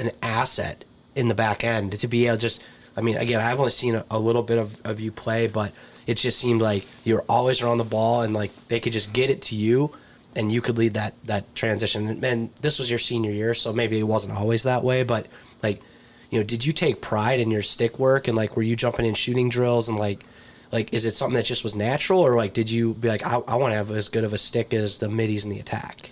an 0.00 0.10
asset 0.22 0.84
in 1.14 1.28
the 1.28 1.34
back 1.34 1.64
end 1.64 1.98
to 1.98 2.08
be 2.08 2.26
able 2.26 2.36
to 2.36 2.42
just. 2.42 2.62
I 2.96 3.02
mean, 3.02 3.16
again, 3.16 3.40
I've 3.40 3.58
only 3.58 3.70
seen 3.70 3.94
a, 3.94 4.04
a 4.10 4.18
little 4.18 4.42
bit 4.42 4.58
of, 4.58 4.84
of 4.84 4.98
you 4.98 5.12
play, 5.12 5.46
but 5.46 5.72
it 6.08 6.14
just 6.14 6.38
seemed 6.38 6.60
like 6.60 6.84
you're 7.04 7.24
always 7.28 7.62
around 7.62 7.78
the 7.78 7.84
ball, 7.84 8.22
and 8.22 8.34
like 8.34 8.50
they 8.66 8.80
could 8.80 8.92
just 8.92 9.12
get 9.12 9.30
it 9.30 9.42
to 9.42 9.54
you, 9.54 9.94
and 10.34 10.50
you 10.50 10.60
could 10.60 10.76
lead 10.76 10.94
that 10.94 11.14
that 11.24 11.54
transition. 11.54 12.08
And, 12.08 12.24
and 12.24 12.54
this 12.56 12.78
was 12.78 12.90
your 12.90 12.98
senior 12.98 13.30
year, 13.30 13.54
so 13.54 13.72
maybe 13.72 13.98
it 13.98 14.02
wasn't 14.02 14.36
always 14.36 14.64
that 14.64 14.82
way, 14.82 15.04
but 15.04 15.28
like, 15.62 15.80
you 16.30 16.40
know, 16.40 16.44
did 16.44 16.64
you 16.64 16.72
take 16.72 17.00
pride 17.00 17.38
in 17.38 17.50
your 17.50 17.62
stick 17.62 17.98
work, 17.98 18.26
and 18.26 18.36
like, 18.36 18.56
were 18.56 18.62
you 18.62 18.74
jumping 18.74 19.06
in 19.06 19.14
shooting 19.14 19.48
drills, 19.48 19.88
and 19.88 19.98
like, 19.98 20.24
like, 20.72 20.92
is 20.92 21.04
it 21.04 21.14
something 21.14 21.36
that 21.36 21.46
just 21.46 21.62
was 21.62 21.76
natural, 21.76 22.20
or 22.20 22.36
like, 22.36 22.54
did 22.54 22.70
you 22.70 22.94
be 22.94 23.08
like, 23.08 23.24
I, 23.24 23.36
I 23.46 23.54
want 23.54 23.70
to 23.70 23.76
have 23.76 23.90
as 23.92 24.08
good 24.08 24.24
of 24.24 24.32
a 24.32 24.38
stick 24.38 24.74
as 24.74 24.98
the 24.98 25.08
middies 25.08 25.44
in 25.44 25.50
the 25.50 25.60
attack? 25.60 26.10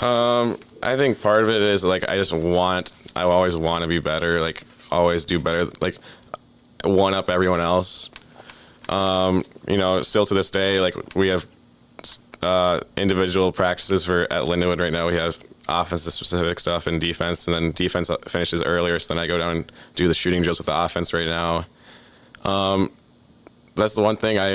Um, 0.00 0.58
I 0.82 0.96
think 0.96 1.20
part 1.20 1.42
of 1.42 1.48
it 1.48 1.62
is 1.62 1.84
like 1.84 2.08
I 2.08 2.16
just 2.16 2.32
want 2.32 2.92
I 3.14 3.22
always 3.22 3.56
want 3.56 3.82
to 3.82 3.88
be 3.88 3.98
better, 3.98 4.40
like 4.40 4.64
always 4.90 5.24
do 5.24 5.38
better, 5.38 5.70
like 5.80 5.96
one 6.84 7.14
up 7.14 7.28
everyone 7.28 7.60
else. 7.60 8.10
Um, 8.88 9.44
you 9.68 9.76
know, 9.76 10.02
still 10.02 10.26
to 10.26 10.34
this 10.34 10.50
day, 10.50 10.80
like 10.80 11.14
we 11.14 11.28
have 11.28 11.46
uh, 12.42 12.80
individual 12.96 13.52
practices 13.52 14.04
for 14.04 14.22
at 14.32 14.44
Lindenwood 14.44 14.80
right 14.80 14.92
now. 14.92 15.06
We 15.06 15.14
have 15.14 15.36
offensive 15.68 16.12
specific 16.12 16.58
stuff 16.58 16.86
and 16.86 17.00
defense, 17.00 17.46
and 17.46 17.54
then 17.54 17.72
defense 17.72 18.10
finishes 18.26 18.62
earlier. 18.62 18.98
So 18.98 19.14
then 19.14 19.22
I 19.22 19.26
go 19.26 19.38
down 19.38 19.56
and 19.56 19.72
do 19.94 20.08
the 20.08 20.14
shooting 20.14 20.42
drills 20.42 20.58
with 20.58 20.66
the 20.66 20.78
offense 20.78 21.12
right 21.12 21.28
now. 21.28 21.66
Um, 22.44 22.90
that's 23.76 23.94
the 23.94 24.02
one 24.02 24.16
thing 24.16 24.38
I, 24.38 24.54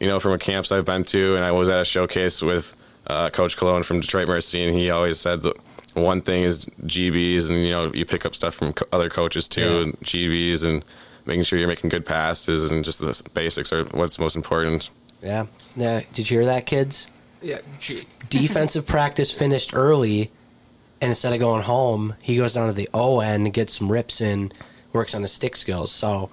you 0.00 0.08
know, 0.08 0.20
from 0.20 0.32
a 0.32 0.38
camps 0.38 0.70
I've 0.72 0.84
been 0.84 1.04
to, 1.04 1.36
and 1.36 1.44
I 1.44 1.52
was 1.52 1.68
at 1.68 1.80
a 1.80 1.84
showcase 1.84 2.42
with 2.42 2.76
uh, 3.06 3.30
Coach 3.30 3.56
Cologne 3.56 3.82
from 3.82 4.00
Detroit 4.00 4.26
Mercy, 4.28 4.64
and 4.64 4.74
he 4.76 4.90
always 4.90 5.18
said 5.20 5.42
that 5.42 5.56
one 5.94 6.20
thing 6.20 6.42
is 6.42 6.66
GBs, 6.86 7.48
and 7.50 7.58
you 7.62 7.70
know, 7.70 7.92
you 7.92 8.04
pick 8.04 8.24
up 8.26 8.34
stuff 8.34 8.54
from 8.54 8.72
co- 8.72 8.86
other 8.92 9.08
coaches 9.10 9.46
too, 9.48 9.60
Yeah. 9.60 9.82
and 9.82 10.00
GBs, 10.00 10.64
and 10.64 10.84
making 11.26 11.44
sure 11.44 11.58
you're 11.58 11.68
making 11.68 11.90
good 11.90 12.04
passes, 12.06 12.70
and 12.70 12.84
just 12.84 12.98
the 13.00 13.20
basics 13.34 13.72
are 13.72 13.84
what's 13.86 14.18
most 14.18 14.36
important. 14.36 14.90
Yeah, 15.22 15.46
yeah. 15.76 16.02
Did 16.12 16.28
you 16.30 16.38
hear 16.38 16.46
that, 16.46 16.66
kids? 16.66 17.06
Yeah. 17.40 17.58
Gee. 17.78 18.04
defensive 18.30 18.86
practice 18.86 19.30
finished 19.30 19.74
early, 19.74 20.30
and 21.00 21.10
instead 21.10 21.32
of 21.32 21.38
going 21.40 21.62
home, 21.62 22.14
he 22.22 22.36
goes 22.36 22.54
down 22.54 22.66
to 22.68 22.72
the 22.72 22.88
O 22.94 23.20
end 23.20 23.44
and 23.46 23.52
gets 23.54 23.78
some 23.78 23.90
rips 23.92 24.20
in, 24.20 24.50
works 24.92 25.14
on 25.14 25.22
his 25.22 25.32
stick 25.32 25.56
skills. 25.56 25.92
So, 25.92 26.30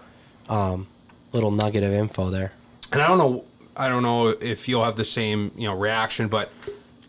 um, 0.50 0.88
little 1.34 1.52
nugget 1.52 1.84
of 1.84 1.92
info 1.94 2.30
there. 2.30 2.52
and 2.92 3.02
I 3.02 3.08
don't 3.08 3.18
know, 3.18 3.46
I 3.76 3.90
don't 3.90 4.04
know 4.04 4.30
if 4.30 4.68
you'll 4.68 4.84
have 4.84 4.96
the 4.96 5.06
same, 5.06 5.52
you 5.56 5.68
know, 5.68 5.76
reaction, 5.76 6.28
but 6.28 6.52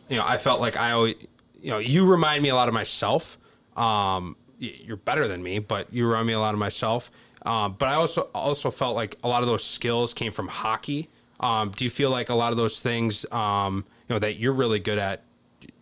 you 0.09 0.17
know, 0.17 0.25
I 0.27 0.39
felt 0.39 0.61
like 0.61 0.77
I 0.77 0.93
always, 0.93 1.17
you 1.61 1.71
know, 1.71 1.79
you 1.79 2.05
remind 2.05 2.43
me 2.43 2.51
a 2.51 2.55
lot 2.55 2.69
of 2.69 2.75
myself. 2.75 3.39
Um, 3.77 4.37
you're 4.59 4.97
better 4.97 5.27
than 5.27 5.43
me, 5.43 5.59
but 5.59 5.93
you 5.93 6.07
remind 6.07 6.27
me 6.27 6.33
a 6.35 6.41
lot 6.41 6.55
of 6.55 6.61
myself. 6.61 7.11
Um, 7.45 7.75
but 7.79 7.89
I 7.89 7.95
also 7.95 8.23
also 8.35 8.71
felt 8.71 8.95
like 8.95 9.19
a 9.25 9.29
lot 9.29 9.43
of 9.43 9.49
those 9.49 9.65
skills 9.65 10.15
came 10.15 10.33
from 10.33 10.49
hockey. 10.49 11.09
Um, 11.41 11.71
do 11.71 11.85
you 11.85 11.91
feel 11.91 12.11
like 12.11 12.29
a 12.29 12.35
lot 12.35 12.53
of 12.53 12.57
those 12.57 12.79
things, 12.79 13.27
um, 13.33 13.85
you 14.09 14.15
know, 14.15 14.19
that 14.21 14.37
you're 14.37 14.53
really 14.53 14.79
good 14.79 14.99
at? 14.99 15.23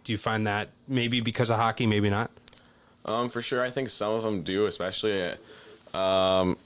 Do 0.04 0.12
you 0.12 0.18
find 0.18 0.46
that 0.46 0.70
maybe 0.88 1.20
because 1.20 1.50
of 1.50 1.56
hockey, 1.56 1.86
maybe 1.86 2.08
not? 2.08 2.30
Um, 3.04 3.28
for 3.28 3.42
sure, 3.42 3.62
I 3.62 3.70
think 3.70 3.90
some 3.90 4.14
of 4.14 4.22
them 4.22 4.42
do, 4.42 4.66
especially. 4.66 5.34
Um, 5.92 6.56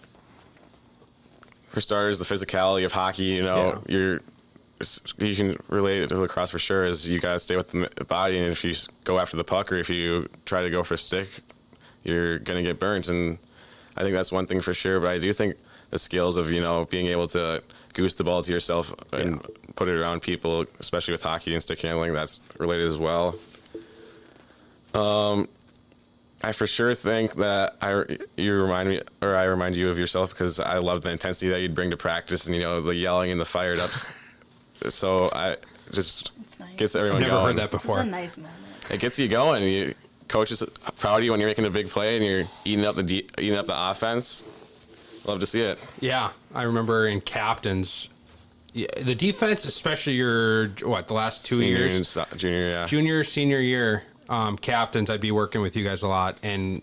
for 1.75 1.81
starters, 1.81 2.19
the 2.19 2.25
physicality 2.25 2.85
of 2.87 2.93
hockey. 2.93 3.25
You 3.25 3.43
know, 3.43 3.83
Yeah. 3.87 3.95
you're 3.97 4.21
you 5.19 5.35
can 5.37 5.57
relate 5.69 6.03
it 6.03 6.09
to 6.09 6.17
lacrosse 6.17 6.51
for 6.51 6.59
sure. 6.59 6.85
Is 6.85 7.09
you 7.09 7.19
gotta 7.21 7.39
stay 7.39 7.57
with 7.57 7.71
the 7.71 8.05
body, 8.05 8.39
and 8.39 8.49
if 8.51 8.65
you 8.65 8.75
go 9.05 9.19
after 9.19 9.37
the 9.37 9.45
puck 9.45 9.71
or 9.73 9.77
if 9.77 9.89
you 9.91 10.29
try 10.47 10.63
to 10.63 10.71
go 10.71 10.83
for 10.83 10.95
a 10.95 10.99
stick, 10.99 11.29
you're 12.03 12.39
gonna 12.39 12.63
get 12.63 12.79
burnt. 12.79 13.09
And 13.09 13.39
I 13.97 14.03
think 14.03 14.17
that's 14.17 14.33
one 14.33 14.47
thing 14.47 14.61
for 14.61 14.75
sure. 14.75 15.01
But 15.01 15.11
I 15.11 15.19
do 15.19 15.33
think 15.33 15.57
the 15.91 15.99
skills 15.99 16.37
of 16.37 16.51
you 16.51 16.61
know 16.61 16.85
being 16.87 17.07
able 17.07 17.29
to 17.29 17.63
goose 17.93 18.15
the 18.15 18.25
ball 18.25 18.43
to 18.43 18.53
yourself 18.53 18.93
and 19.13 19.41
put 19.77 19.89
it 19.89 19.97
around 19.99 20.23
people, 20.23 20.67
especially 20.81 21.13
with 21.13 21.23
hockey 21.23 21.53
and 21.55 21.63
stick 21.63 21.81
handling, 21.81 22.13
that's 22.13 22.41
related 22.59 22.87
as 22.89 22.97
well. 22.99 23.37
Um, 24.93 25.49
I 26.45 26.53
for 26.53 26.67
sure 26.67 26.95
think 26.95 27.35
that 27.37 27.77
I 27.81 28.19
you 28.37 28.55
remind 28.61 28.89
me 28.91 29.01
or 29.23 29.35
I 29.35 29.45
remind 29.45 29.77
you 29.77 29.89
of 29.89 29.99
yourself 29.99 30.31
because 30.31 30.61
I 30.61 30.77
love 30.77 31.01
the 31.03 31.11
intensity 31.11 31.49
that 31.51 31.61
you'd 31.61 31.75
bring 31.75 31.91
to 31.91 31.97
practice 31.97 32.47
and 32.47 32.55
you 32.55 32.61
know 32.61 32.81
the 32.83 32.95
yelling 32.95 33.31
and 33.31 33.41
the 33.41 33.45
fired 33.47 33.79
ups. 33.79 34.07
so 34.91 35.31
I 35.33 35.57
just 35.93 36.33
It's 36.43 36.59
nice. 36.61 36.77
gets 36.77 36.95
everyone 36.95 37.23
Never 37.23 37.33
going. 37.33 37.47
heard 37.47 37.57
that 37.57 37.71
This 37.71 37.85
is 37.85 37.91
a 37.91 38.05
nice 38.05 38.37
moment. 38.37 38.55
It 38.91 39.01
gets 39.01 39.19
you 39.19 39.29
going. 39.29 39.63
You 39.63 39.95
coaches 40.29 40.63
proud 40.99 41.19
of 41.19 41.25
you 41.25 41.31
when 41.31 41.41
you're 41.41 41.49
making 41.49 41.65
a 41.65 41.71
big 41.71 41.89
play 41.89 42.17
and 42.17 42.25
you're 42.25 42.45
eating 42.67 42.85
up 42.85 42.95
the 42.97 43.03
de- 43.03 43.27
eating 43.39 43.57
up 43.57 43.67
the 43.67 43.91
offense. 43.91 44.43
Love 45.27 45.41
to 45.41 45.47
see 45.47 45.63
it. 45.63 45.79
Yeah, 46.01 46.31
I 46.55 46.65
remember 46.65 47.07
in 47.09 47.23
captains, 47.23 48.11
yeah, 48.75 48.87
the 49.01 49.15
defense, 49.15 49.65
especially 49.65 50.13
your 50.15 50.69
what 50.83 51.09
the 51.09 51.15
last 51.15 51.47
two 51.47 51.57
Senior 51.57 51.77
years, 51.87 52.07
so- 52.09 52.27
junior, 52.37 52.69
yeah. 52.69 52.85
junior, 52.87 53.25
senior 53.25 53.61
year, 53.61 54.03
um, 54.29 54.57
captains, 54.59 55.11
I'd 55.11 55.21
be 55.21 55.33
working 55.33 55.61
with 55.61 55.77
you 55.77 55.85
guys 55.85 56.03
a 56.03 56.09
lot, 56.09 56.39
and 56.43 56.83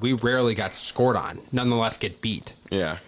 we 0.00 0.12
rarely 0.12 0.54
got 0.54 0.74
scored 0.74 1.16
on. 1.16 1.40
Nonetheless, 1.52 1.98
get 1.98 2.20
beat. 2.20 2.52
Yeah, 2.70 2.98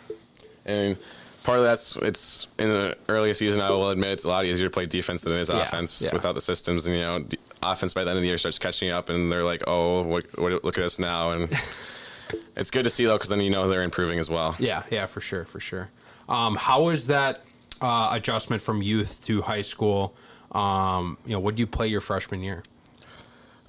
and 0.64 0.96
part 1.44 1.58
of 1.58 1.64
that's 1.64 1.96
it's 1.96 2.46
in 2.58 2.68
the 2.68 2.96
early 3.08 3.32
season. 3.34 3.60
I 3.60 3.70
will 3.70 3.90
admit 3.90 4.10
it's 4.10 4.24
a 4.24 4.28
lot 4.28 4.44
easier 4.44 4.66
to 4.66 4.70
play 4.70 4.86
defense 4.86 5.22
than 5.22 5.34
it 5.34 5.40
is 5.40 5.48
Yeah, 5.48 5.62
offense 5.62 6.02
yeah. 6.02 6.12
without 6.12 6.34
the 6.34 6.40
systems. 6.40 6.86
And 6.86 6.96
you 6.96 7.02
know, 7.02 7.18
d- 7.20 7.38
offense 7.62 7.94
by 7.94 8.04
the 8.04 8.10
end 8.10 8.18
of 8.18 8.22
the 8.22 8.28
year 8.28 8.38
starts 8.38 8.58
catching 8.58 8.90
up, 8.90 9.08
and 9.08 9.30
they're 9.30 9.44
like, 9.44 9.62
"Oh, 9.66 10.02
what, 10.02 10.26
what, 10.38 10.64
look 10.64 10.78
at 10.78 10.84
us 10.84 10.98
now!" 10.98 11.30
And 11.32 11.52
it's 12.56 12.70
good 12.70 12.84
to 12.84 12.90
see 12.90 13.04
though, 13.06 13.16
because 13.16 13.30
then 13.30 13.40
you 13.40 13.50
know 13.50 13.68
they're 13.68 13.82
improving 13.82 14.18
as 14.18 14.28
well. 14.30 14.56
Yeah, 14.58 14.82
yeah, 14.90 15.06
for 15.06 15.20
sure, 15.20 15.44
for 15.44 15.60
sure. 15.60 15.90
Um, 16.28 16.56
how 16.56 16.84
was 16.84 17.08
that 17.08 17.42
uh, 17.80 18.10
adjustment 18.12 18.62
from 18.62 18.82
youth 18.82 19.24
to 19.24 19.42
high 19.42 19.62
school? 19.62 20.14
Um, 20.52 21.16
you 21.26 21.32
know, 21.32 21.40
what 21.40 21.52
did 21.56 21.60
you 21.60 21.66
play 21.66 21.88
your 21.88 22.00
freshman 22.00 22.42
year? 22.42 22.62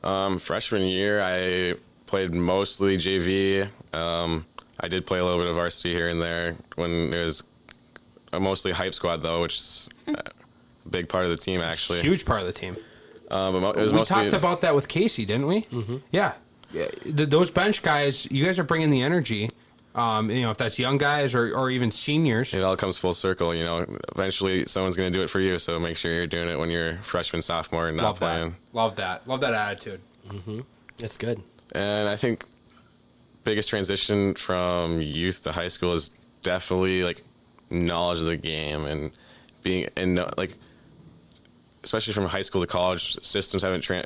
Um, 0.04 0.40
freshman 0.40 0.84
year, 0.84 1.22
I 1.22 1.76
played 2.08 2.34
mostly 2.34 2.98
JV. 2.98 3.70
Um, 3.94 4.46
I 4.80 4.88
did 4.88 5.06
play 5.06 5.20
a 5.20 5.24
little 5.24 5.40
bit 5.40 5.48
of 5.48 5.56
varsity 5.56 5.94
here 5.94 6.10
and 6.10 6.22
there 6.22 6.56
when 6.76 7.14
it 7.14 7.24
was 7.24 7.44
mostly 8.40 8.72
hype 8.72 8.94
squad 8.94 9.18
though, 9.24 9.42
which 9.42 9.58
is 9.58 9.90
a 10.08 10.24
big 10.90 11.08
part 11.10 11.26
of 11.26 11.32
the 11.32 11.38
team 11.38 11.62
actually. 11.62 12.02
Huge 12.02 12.26
part 12.26 12.42
of 12.42 12.48
the 12.48 12.54
team. 12.54 12.76
Um, 13.30 13.62
but 13.62 13.78
it 13.78 13.82
was 13.82 13.92
we 13.94 14.00
mostly 14.00 14.16
talked 14.16 14.34
about 14.34 14.62
that 14.62 14.76
with 14.76 14.88
Casey, 14.88 15.26
didn't 15.26 15.48
we? 15.48 15.62
Mm-hmm. 15.64 15.98
Yeah. 16.12 16.34
yeah. 16.74 16.88
Th 17.04 17.30
those 17.30 17.50
bench 17.52 17.82
guys, 17.82 18.30
you 18.32 18.44
guys 18.46 18.60
are 18.60 18.64
bringing 18.64 18.90
the 18.90 19.02
energy. 19.02 19.50
Um, 19.94 20.30
you 20.32 20.42
know, 20.44 20.52
if 20.52 20.58
that's 20.58 20.80
young 20.80 20.98
guys 20.98 21.36
or, 21.36 21.54
or 21.54 21.70
even 21.70 21.92
seniors. 21.92 22.54
it 22.54 22.62
all 22.64 22.78
comes 22.78 22.98
full 22.98 23.14
circle. 23.14 23.54
You 23.54 23.66
know, 23.66 23.86
eventually 24.16 24.66
someone's 24.66 24.96
going 24.96 25.12
to 25.12 25.18
do 25.18 25.24
it 25.24 25.30
for 25.30 25.40
you. 25.42 25.60
So 25.60 25.80
make 25.80 25.98
sure 25.98 26.14
you're 26.14 26.28
doing 26.28 26.48
it 26.50 26.58
when 26.58 26.70
you're 26.70 26.96
freshman, 27.00 27.42
sophomore, 27.42 27.90
and 27.90 27.98
not 27.98 28.04
Love 28.04 28.20
that. 28.20 28.26
playing. 28.26 28.56
Love 28.74 28.96
that. 28.96 29.28
Love 29.28 29.42
that 29.42 29.54
attitude. 29.54 30.02
That's 30.98 31.18
good. 31.18 31.42
And 31.74 32.08
I 32.08 32.16
think 32.16 32.46
biggest 33.44 33.70
transition 33.70 34.36
from 34.36 35.02
youth 35.02 35.44
to 35.44 35.52
high 35.52 35.68
school 35.68 35.94
is 35.94 36.12
definitely 36.44 37.04
like 37.04 37.24
knowledge 37.70 38.20
of 38.20 38.26
the 38.26 38.38
game 38.38 38.86
and 38.86 39.12
being 39.64 39.88
and 39.96 40.24
like 40.38 40.56
especially 41.84 42.14
from 42.14 42.26
high 42.26 42.42
school 42.42 42.62
to 42.62 42.68
college 42.68 43.18
systems 43.24 43.64
haven't 43.64 43.82
tra- 43.82 44.06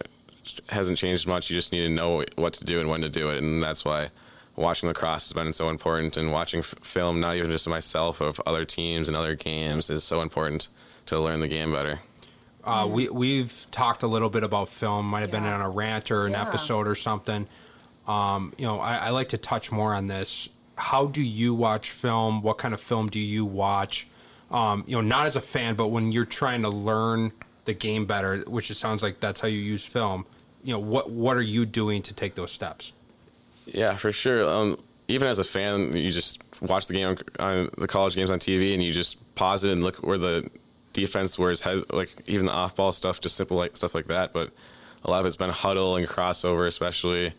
hasn't 0.70 0.98
changed 0.98 1.28
much 1.28 1.50
you 1.50 1.56
just 1.56 1.72
need 1.72 1.82
to 1.82 1.90
know 1.90 2.24
what 2.36 2.54
to 2.54 2.64
do 2.64 2.80
and 2.80 2.90
when 2.90 3.02
to 3.02 3.10
do 3.10 3.30
it 3.30 3.40
and 3.40 3.62
that's 3.64 3.84
why 3.84 4.10
watching 4.56 4.88
lacrosse 4.88 5.26
has 5.26 5.34
been 5.34 5.52
so 5.54 5.70
important 5.70 6.16
and 6.18 6.32
watching 6.32 6.60
f- 6.62 6.76
film 6.82 7.20
not 7.20 7.36
even 7.36 7.52
just 7.52 7.68
myself 7.68 8.22
of 8.22 8.40
other 8.46 8.66
teams 8.66 9.08
and 9.08 9.16
other 9.18 9.36
games 9.36 9.90
is 9.90 10.04
so 10.04 10.22
important 10.22 10.68
to 11.06 11.20
learn 11.20 11.40
the 11.40 11.48
game 11.48 11.72
better 11.74 12.00
Uh, 12.64 12.88
we 12.90 13.10
we've 13.10 13.68
talked 13.70 14.02
a 14.02 14.08
little 14.08 14.30
bit 14.30 14.44
about 14.44 14.68
film. 14.70 15.08
Might 15.08 15.22
have 15.22 15.30
been 15.30 15.46
on 15.46 15.62
a 15.62 15.70
rant 15.70 16.10
or 16.10 16.26
an 16.26 16.32
Yeah. 16.32 16.42
episode 16.48 16.88
or 16.88 16.96
something. 16.96 17.48
Um, 18.08 18.54
you 18.58 18.66
know, 18.66 18.80
I, 18.80 18.96
I 18.98 19.10
like 19.12 19.30
to 19.30 19.38
touch 19.38 19.72
more 19.72 19.94
on 19.94 20.08
this. 20.08 20.50
How 20.76 21.06
do 21.06 21.22
you 21.22 21.54
watch 21.54 21.92
film? 21.92 22.42
What 22.42 22.58
kind 22.58 22.74
of 22.74 22.82
film 22.82 23.08
do 23.08 23.20
you 23.20 23.46
watch? 23.46 24.08
Um, 24.50 24.84
you 24.88 24.96
know, 24.96 25.02
not 25.02 25.28
as 25.28 25.36
a 25.36 25.42
fan, 25.42 25.76
but 25.76 25.90
when 25.90 26.12
you're 26.12 26.26
trying 26.26 26.64
to 26.64 26.70
learn 26.70 27.34
the 27.66 27.74
game 27.76 28.06
better, 28.08 28.40
which 28.48 28.72
it 28.72 28.76
sounds 28.76 29.04
like 29.04 29.20
that's 29.20 29.42
how 29.42 29.48
you 29.48 29.60
use 29.60 29.86
film. 29.86 30.26
You 30.64 30.74
know, 30.74 30.80
what 30.80 31.12
what 31.12 31.38
are 31.38 31.42
you 31.56 31.68
doing 31.68 32.02
to 32.02 32.14
take 32.16 32.34
those 32.34 32.52
steps? 32.52 32.94
Yeah, 33.66 33.96
for 33.96 34.12
sure. 34.12 34.50
Um, 34.50 34.78
even 35.08 35.28
as 35.28 35.40
a 35.40 35.44
fan, 35.44 35.96
you 35.96 36.12
just 36.12 36.42
watch 36.62 36.88
the 36.88 36.94
game 36.94 37.10
on, 37.10 37.18
on 37.40 37.70
the 37.78 37.88
college 37.88 38.16
games 38.16 38.32
on 38.32 38.40
TV, 38.40 38.74
and 38.74 38.84
you 38.84 38.92
just 38.92 39.36
pause 39.36 39.64
it 39.64 39.72
and 39.72 39.84
look 39.84 39.98
where 39.98 40.18
the 40.18 40.50
defense, 40.94 41.38
where 41.38 41.50
his 41.50 41.62
head, 41.62 41.84
like 41.92 42.24
even 42.26 42.46
the 42.46 42.52
off-ball 42.52 42.92
stuff, 42.92 43.22
just 43.22 43.36
simple 43.36 43.58
like 43.58 43.78
stuff 43.78 43.94
like 43.94 44.08
that. 44.08 44.34
But 44.34 44.52
a 45.04 45.12
lot 45.12 45.20
of 45.20 45.26
it's 45.26 45.36
been 45.36 45.52
Hudl 45.52 45.98
and 45.98 46.08
Krossover, 46.08 46.68
especially, 46.68 47.34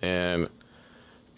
and 0.00 0.48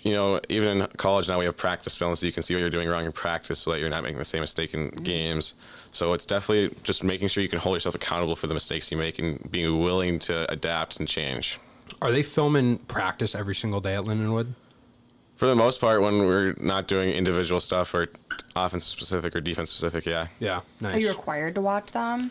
you 0.00 0.12
know, 0.12 0.38
even 0.50 0.82
in 0.82 0.86
college 0.98 1.28
now 1.28 1.38
we 1.38 1.46
have 1.46 1.56
practice 1.56 1.96
film, 1.96 2.14
so 2.14 2.26
you 2.26 2.32
can 2.32 2.42
see 2.42 2.54
what 2.54 2.60
you're 2.60 2.70
doing 2.70 2.88
wrong 2.88 3.04
in 3.04 3.12
practice, 3.12 3.58
so 3.58 3.70
that 3.72 3.80
you're 3.80 3.88
not 3.88 4.02
making 4.02 4.18
the 4.18 4.24
same 4.24 4.40
mistake 4.40 4.74
in 4.74 4.90
games. 4.90 5.54
So 5.92 6.12
it's 6.12 6.26
definitely 6.26 6.76
just 6.82 7.02
making 7.02 7.28
sure 7.28 7.42
you 7.42 7.48
can 7.48 7.58
hold 7.58 7.76
yourself 7.76 7.94
accountable 7.94 8.36
for 8.36 8.46
the 8.46 8.54
mistakes 8.54 8.90
you 8.90 8.98
make 8.98 9.18
and 9.18 9.50
being 9.50 9.80
willing 9.80 10.18
to 10.20 10.50
adapt 10.50 10.98
and 10.98 11.08
change. 11.08 11.58
Are 12.02 12.10
they 12.12 12.22
filming 12.22 12.78
practice 12.78 13.34
every 13.34 13.54
single 13.54 13.80
day 13.80 13.94
at 13.94 14.04
Lindenwood? 14.04 14.54
For 15.36 15.46
the 15.46 15.54
most 15.54 15.80
part, 15.80 16.00
when 16.00 16.26
we're 16.26 16.54
not 16.60 16.86
doing 16.86 17.10
individual 17.10 17.60
stuff 17.60 17.92
or 17.94 18.08
offense 18.54 18.84
specific 18.84 19.34
or 19.34 19.40
defense 19.40 19.70
specific, 19.70 20.06
yeah. 20.06 20.28
Yeah, 20.38 20.60
nice. 20.80 20.94
Are 20.96 20.98
you 21.00 21.08
required 21.08 21.56
to 21.56 21.60
watch 21.60 21.92
them? 21.92 22.30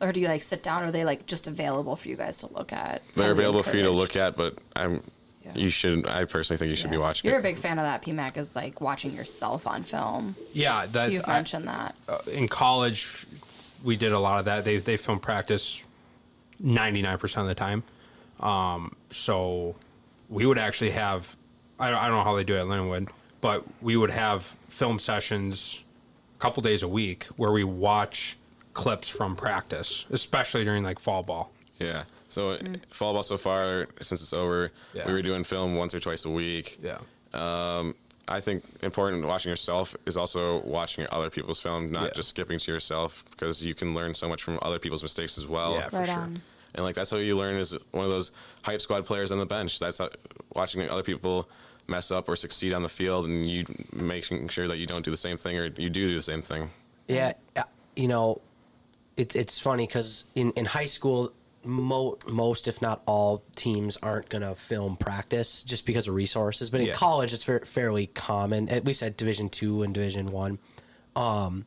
Or 0.00 0.12
do 0.12 0.20
you 0.20 0.28
like 0.28 0.42
sit 0.42 0.62
down 0.62 0.82
or 0.82 0.86
are 0.86 0.90
they 0.92 1.04
like 1.04 1.26
just 1.26 1.46
available 1.46 1.96
for 1.96 2.08
you 2.08 2.16
guys 2.16 2.38
to 2.38 2.52
look 2.52 2.72
at? 2.72 3.02
They're 3.14 3.26
Highly 3.26 3.38
available 3.38 3.62
for 3.62 3.76
you 3.76 3.82
to 3.84 3.90
look 3.90 4.16
at, 4.16 4.36
but 4.36 4.58
I'm. 4.76 5.02
Yeah. 5.44 5.52
You 5.56 5.70
should. 5.70 6.06
I 6.06 6.24
personally 6.24 6.58
think 6.58 6.70
you 6.70 6.76
should 6.76 6.90
be 6.90 6.96
watching. 6.96 7.28
You're 7.28 7.38
it. 7.38 7.40
a 7.40 7.42
big 7.42 7.58
fan 7.58 7.78
of 7.80 7.84
that, 7.84 8.02
PMAC, 8.02 8.36
is 8.36 8.54
like 8.54 8.80
watching 8.80 9.12
yourself 9.12 9.66
on 9.66 9.82
film. 9.82 10.36
yeah, 10.52 10.86
that 10.92 11.10
You've 11.10 11.24
I- 11.26 11.32
mentioned 11.34 11.66
that. 11.66 11.96
Uh, 12.08 12.18
in 12.30 12.46
college, 12.46 13.26
we 13.82 13.96
did 13.96 14.12
a 14.12 14.18
lot 14.20 14.38
of 14.38 14.44
that. 14.44 14.64
They 14.64 14.76
they 14.76 14.96
film 14.96 15.18
practice 15.18 15.82
ninety 16.60 17.02
nine 17.02 17.18
percent 17.18 17.42
of 17.42 17.48
the 17.48 17.56
time. 17.56 17.82
Um, 18.42 18.94
so 19.10 19.74
we 20.28 20.46
would 20.46 20.58
actually 20.58 20.90
have 20.90 21.36
I 21.78 21.90
don't, 21.90 21.98
I 21.98 22.06
don't 22.08 22.16
know 22.18 22.24
how 22.24 22.36
they 22.36 22.44
do 22.44 22.54
it 22.54 22.60
at 22.60 22.66
Lindenwood, 22.66 23.08
but 23.40 23.64
we 23.80 23.96
would 23.96 24.10
have 24.10 24.42
film 24.68 24.98
sessions 24.98 25.82
a 26.38 26.40
couple 26.40 26.62
days 26.62 26.82
a 26.82 26.88
week 26.88 27.24
where 27.36 27.50
we 27.52 27.64
watch 27.64 28.36
clips 28.74 29.08
from 29.08 29.34
practice, 29.36 30.06
especially 30.10 30.64
during 30.64 30.84
like 30.84 30.98
fall 30.98 31.22
ball. 31.22 31.50
Yeah. 31.78 32.04
So 32.28 32.56
fall 32.92 33.12
ball 33.14 33.22
so 33.22 33.36
far 33.36 33.88
since 34.00 34.22
it's 34.22 34.32
over, 34.32 34.70
Yeah. 34.94 35.06
we 35.06 35.12
were 35.12 35.22
doing 35.22 35.44
film 35.44 35.74
once 35.74 35.92
or 35.94 36.00
twice 36.00 36.24
a 36.24 36.30
week. 36.30 36.78
Yeah. 36.82 36.98
Um, 37.34 37.94
I 38.28 38.40
think 38.40 38.62
important 38.82 39.26
watching 39.26 39.50
yourself 39.50 39.96
is 40.06 40.16
also 40.16 40.62
watching 40.62 41.06
other 41.10 41.28
people's 41.30 41.60
film, 41.60 41.90
not 41.90 42.04
Yeah. 42.04 42.10
just 42.14 42.28
skipping 42.30 42.58
to 42.60 42.72
yourself, 42.72 43.24
because 43.32 43.64
you 43.64 43.74
can 43.74 43.94
learn 43.94 44.14
so 44.14 44.28
much 44.28 44.42
from 44.42 44.58
other 44.62 44.78
people's 44.78 45.02
mistakes 45.02 45.36
as 45.36 45.46
well. 45.46 45.72
Yeah, 45.74 45.88
for 45.88 45.96
Right 45.98 46.06
sure. 46.06 46.16
on. 46.16 46.42
And 46.74 46.84
like 46.84 46.94
that's 46.94 47.10
how 47.10 47.18
you 47.18 47.36
learn 47.36 47.56
as 47.56 47.76
one 47.90 48.04
of 48.04 48.10
those 48.10 48.30
hype 48.62 48.80
squad 48.80 49.04
players 49.04 49.30
on 49.30 49.38
the 49.38 49.46
bench. 49.46 49.78
That's 49.78 49.98
how, 49.98 50.08
watching 50.54 50.88
other 50.88 51.02
people 51.02 51.48
mess 51.86 52.10
up 52.10 52.28
or 52.28 52.36
succeed 52.36 52.72
on 52.72 52.82
the 52.82 52.88
field, 52.88 53.26
and 53.26 53.44
you 53.44 53.66
making 53.92 54.48
sure 54.48 54.68
that 54.68 54.78
you 54.78 54.86
don't 54.86 55.04
do 55.04 55.10
the 55.10 55.16
same 55.16 55.36
thing 55.36 55.58
or 55.58 55.64
you 55.64 55.90
do 55.90 56.08
do 56.08 56.14
the 56.14 56.22
same 56.22 56.40
thing. 56.42 56.70
Yeah, 57.08 57.32
you 57.96 58.08
know, 58.08 58.40
it's 59.16 59.34
it's 59.34 59.58
funny 59.58 59.86
because 59.86 60.24
in, 60.34 60.52
in 60.52 60.64
high 60.64 60.86
school, 60.86 61.32
mo- 61.64 62.16
most 62.26 62.68
if 62.68 62.80
not 62.80 63.02
all 63.04 63.42
teams 63.56 63.98
aren't 64.02 64.30
gonna 64.30 64.54
film 64.54 64.96
practice 64.96 65.62
just 65.62 65.84
because 65.84 66.08
of 66.08 66.14
resources. 66.14 66.70
But 66.70 66.80
in 66.80 66.86
Yeah. 66.86 66.92
college, 66.94 67.34
it's 67.34 67.44
fa- 67.44 67.66
fairly 67.66 68.06
common, 68.06 68.70
at 68.70 68.86
least 68.86 69.02
at 69.02 69.18
Division 69.18 69.50
two 69.50 69.82
and 69.82 69.92
Division 69.92 70.30
one. 70.32 70.58
Um, 71.14 71.66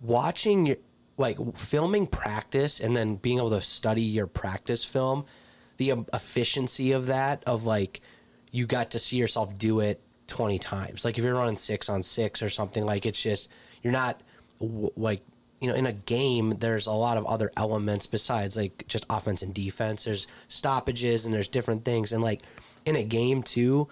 watching 0.00 0.66
your 0.66 0.76
like 1.16 1.38
filming 1.56 2.06
practice 2.06 2.80
and 2.80 2.96
then 2.96 3.16
being 3.16 3.38
able 3.38 3.50
to 3.50 3.60
study 3.60 4.02
your 4.02 4.26
practice 4.26 4.84
film, 4.84 5.24
the 5.76 5.92
um, 5.92 6.06
efficiency 6.12 6.92
of 6.92 7.06
that 7.06 7.42
of 7.46 7.64
like 7.64 8.00
you 8.50 8.66
got 8.66 8.90
to 8.92 8.98
see 8.98 9.16
yourself 9.16 9.56
do 9.58 9.80
it 9.80 10.00
20 10.26 10.58
times. 10.58 11.04
Like 11.04 11.18
if 11.18 11.24
you're 11.24 11.34
running 11.34 11.56
6 11.56 11.88
on 11.88 12.02
6 12.02 12.42
or 12.42 12.48
something 12.48 12.84
like 12.84 13.06
it's 13.06 13.22
just 13.22 13.48
you're 13.82 13.92
not 13.92 14.20
like 14.60 15.22
you 15.60 15.68
know 15.68 15.74
in 15.74 15.86
a 15.86 15.92
game 15.92 16.56
there's 16.58 16.86
a 16.86 16.92
lot 16.92 17.16
of 17.16 17.26
other 17.26 17.52
elements 17.56 18.06
besides 18.06 18.56
like 18.56 18.84
just 18.88 19.06
offense 19.10 19.42
and 19.42 19.54
defense. 19.54 20.04
There's 20.04 20.26
stoppages 20.48 21.24
and 21.24 21.34
there's 21.34 21.48
different 21.48 21.84
things 21.84 22.12
and 22.12 22.22
like 22.22 22.42
in 22.84 22.96
a 22.96 23.04
game 23.04 23.42
too 23.42 23.88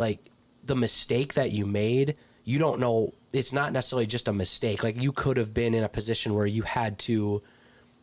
like 0.00 0.30
the 0.64 0.74
mistake 0.74 1.34
that 1.34 1.52
you 1.52 1.66
made, 1.66 2.16
you 2.50 2.58
don't 2.58 2.80
know. 2.80 3.14
It's 3.32 3.52
not 3.52 3.72
necessarily 3.72 4.06
just 4.06 4.26
a 4.26 4.32
mistake. 4.32 4.82
Like 4.82 5.00
you 5.00 5.12
could 5.12 5.36
have 5.36 5.54
been 5.54 5.72
in 5.72 5.84
a 5.84 5.88
position 5.88 6.34
where 6.34 6.46
you 6.46 6.62
had 6.62 6.98
to 7.00 7.42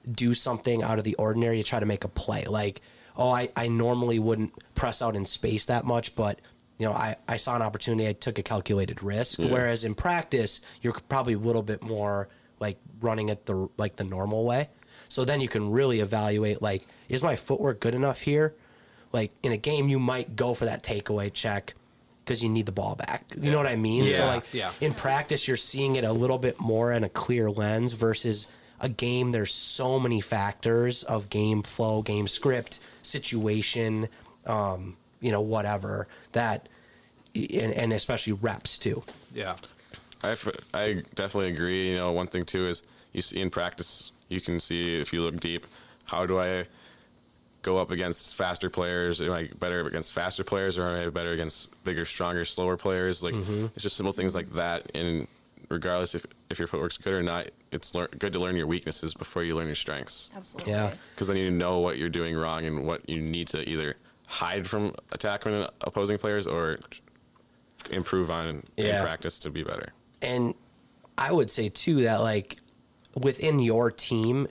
do 0.09 0.33
something 0.33 0.81
out 0.81 0.97
of 0.97 1.03
the 1.03 1.15
ordinary 1.15 1.57
to 1.57 1.63
try 1.63 1.81
to 1.81 1.85
make 1.85 2.05
a 2.05 2.07
play. 2.07 2.45
Like, 2.45 2.81
oh, 3.17 3.29
I, 3.29 3.49
I 3.57 3.67
normally 3.67 4.19
wouldn't 4.19 4.53
press 4.73 5.01
out 5.01 5.17
in 5.17 5.25
space 5.25 5.65
that 5.65 5.83
much, 5.83 6.15
but 6.15 6.39
you 6.77 6.87
know, 6.87 6.93
I, 6.93 7.17
I 7.27 7.35
saw 7.35 7.57
an 7.57 7.61
opportunity, 7.61 8.07
I 8.07 8.13
took 8.13 8.39
a 8.39 8.43
calculated 8.43 9.03
risk. 9.03 9.37
Whereas 9.51 9.83
in 9.83 9.95
practice, 9.95 10.61
you're 10.81 10.93
probably 11.09 11.33
a 11.33 11.39
little 11.39 11.63
bit 11.63 11.83
more 11.83 12.29
like 12.61 12.77
running 13.01 13.27
it 13.27 13.45
the 13.47 13.67
like 13.77 13.97
the 13.97 14.05
normal 14.05 14.45
way. 14.45 14.69
So 15.09 15.25
then 15.25 15.41
you 15.41 15.49
can 15.49 15.71
really 15.71 15.99
evaluate 15.99 16.61
like, 16.61 16.85
is 17.09 17.21
my 17.21 17.35
footwork 17.35 17.81
good 17.81 17.95
enough 17.95 18.21
here? 18.21 18.55
Like 19.11 19.31
in 19.43 19.51
a 19.51 19.57
game, 19.57 19.89
you 19.89 19.99
might 19.99 20.37
go 20.37 20.53
for 20.53 20.63
that 20.63 20.83
takeaway 20.83 21.33
check 21.33 21.73
because 22.27 22.43
you 22.43 22.49
need 22.49 22.65
the 22.65 22.71
ball 22.71 22.95
back. 22.95 23.23
You 23.39 23.51
know 23.51 23.57
what 23.57 23.67
I 23.67 23.77
mean? 23.77 24.09
so 24.09 24.25
like 24.25 24.43
yeah. 24.51 24.71
in 24.81 24.93
practice, 24.93 25.47
you're 25.47 25.55
seeing 25.55 25.95
it 25.95 26.03
a 26.03 26.11
little 26.11 26.37
bit 26.37 26.59
more 26.59 26.91
in 26.91 27.03
a 27.03 27.09
clear 27.09 27.49
lens 27.49 27.93
versus 27.93 28.47
a 28.81 28.89
game. 28.89 29.31
There's 29.31 29.53
so 29.53 29.99
many 29.99 30.19
factors 30.19 31.03
of 31.03 31.29
game 31.29 31.63
flow, 31.63 32.01
game 32.01 32.27
script, 32.27 32.79
situation, 33.01 34.09
um, 34.45 34.97
you 35.21 35.31
know, 35.31 35.41
whatever 35.41 36.07
that, 36.33 36.67
and, 37.33 37.73
and 37.73 37.93
especially 37.93 38.33
reps 38.33 38.77
too. 38.77 39.03
Yeah. 39.33 39.55
I 40.23 40.35
I 40.73 41.03
definitely 41.15 41.49
agree. 41.49 41.91
You 41.91 41.95
know, 41.95 42.11
one 42.11 42.27
thing 42.27 42.43
too 42.43 42.67
is 42.67 42.83
you 43.13 43.21
see 43.21 43.39
in 43.39 43.49
practice, 43.49 44.11
you 44.29 44.41
can 44.41 44.59
see 44.59 44.99
if 44.99 45.13
you 45.13 45.21
look 45.21 45.39
deep, 45.39 45.65
how 46.05 46.25
do 46.25 46.39
I 46.39 46.65
go 47.61 47.77
up 47.77 47.91
against 47.91 48.35
faster 48.35 48.69
players? 48.69 49.21
Am 49.21 49.31
I 49.31 49.49
better 49.59 49.85
against 49.87 50.11
faster 50.11 50.43
players, 50.43 50.77
or 50.77 50.87
am 50.89 51.07
I 51.07 51.09
better 51.09 51.31
against 51.31 51.83
bigger, 51.83 52.05
stronger, 52.05 52.45
slower 52.45 52.77
players? 52.77 53.23
Like 53.23 53.33
mm-hmm. 53.33 53.67
it's 53.75 53.83
just 53.83 53.97
simple 53.97 54.11
things 54.13 54.35
like 54.35 54.49
that. 54.53 54.91
And 54.95 55.27
regardless 55.69 56.15
if 56.15 56.25
if 56.49 56.59
your 56.59 56.67
footwork's 56.67 56.97
good 56.97 57.13
or 57.13 57.23
not, 57.23 57.47
it's 57.71 57.93
lear- 57.93 58.09
good 58.17 58.33
to 58.33 58.39
learn 58.39 58.55
your 58.55 58.67
weaknesses 58.67 59.13
before 59.13 59.43
you 59.43 59.55
learn 59.55 59.65
your 59.65 59.75
strengths, 59.75 60.29
Absolutely. 60.35 60.71
Yeah. 60.71 60.93
because 61.13 61.27
then 61.27 61.37
you 61.37 61.51
know 61.51 61.79
what 61.79 61.97
you're 61.97 62.09
doing 62.09 62.35
wrong 62.35 62.65
and 62.65 62.85
what 62.85 63.07
you 63.09 63.21
need 63.21 63.47
to 63.49 63.67
either 63.69 63.95
hide 64.25 64.67
from 64.67 64.93
attacking 65.11 65.65
opposing 65.81 66.17
players 66.17 66.47
or 66.47 66.77
improve 67.91 68.29
on 68.29 68.63
Yeah. 68.77 68.99
in 68.99 69.03
practice 69.03 69.39
to 69.39 69.49
be 69.49 69.63
better. 69.63 69.93
and 70.21 70.53
I 71.19 71.31
would 71.31 71.49
say 71.49 71.69
too 71.69 72.03
that 72.03 72.17
like 72.17 72.57
within 73.15 73.59
your 73.59 73.89
team, 73.89 74.47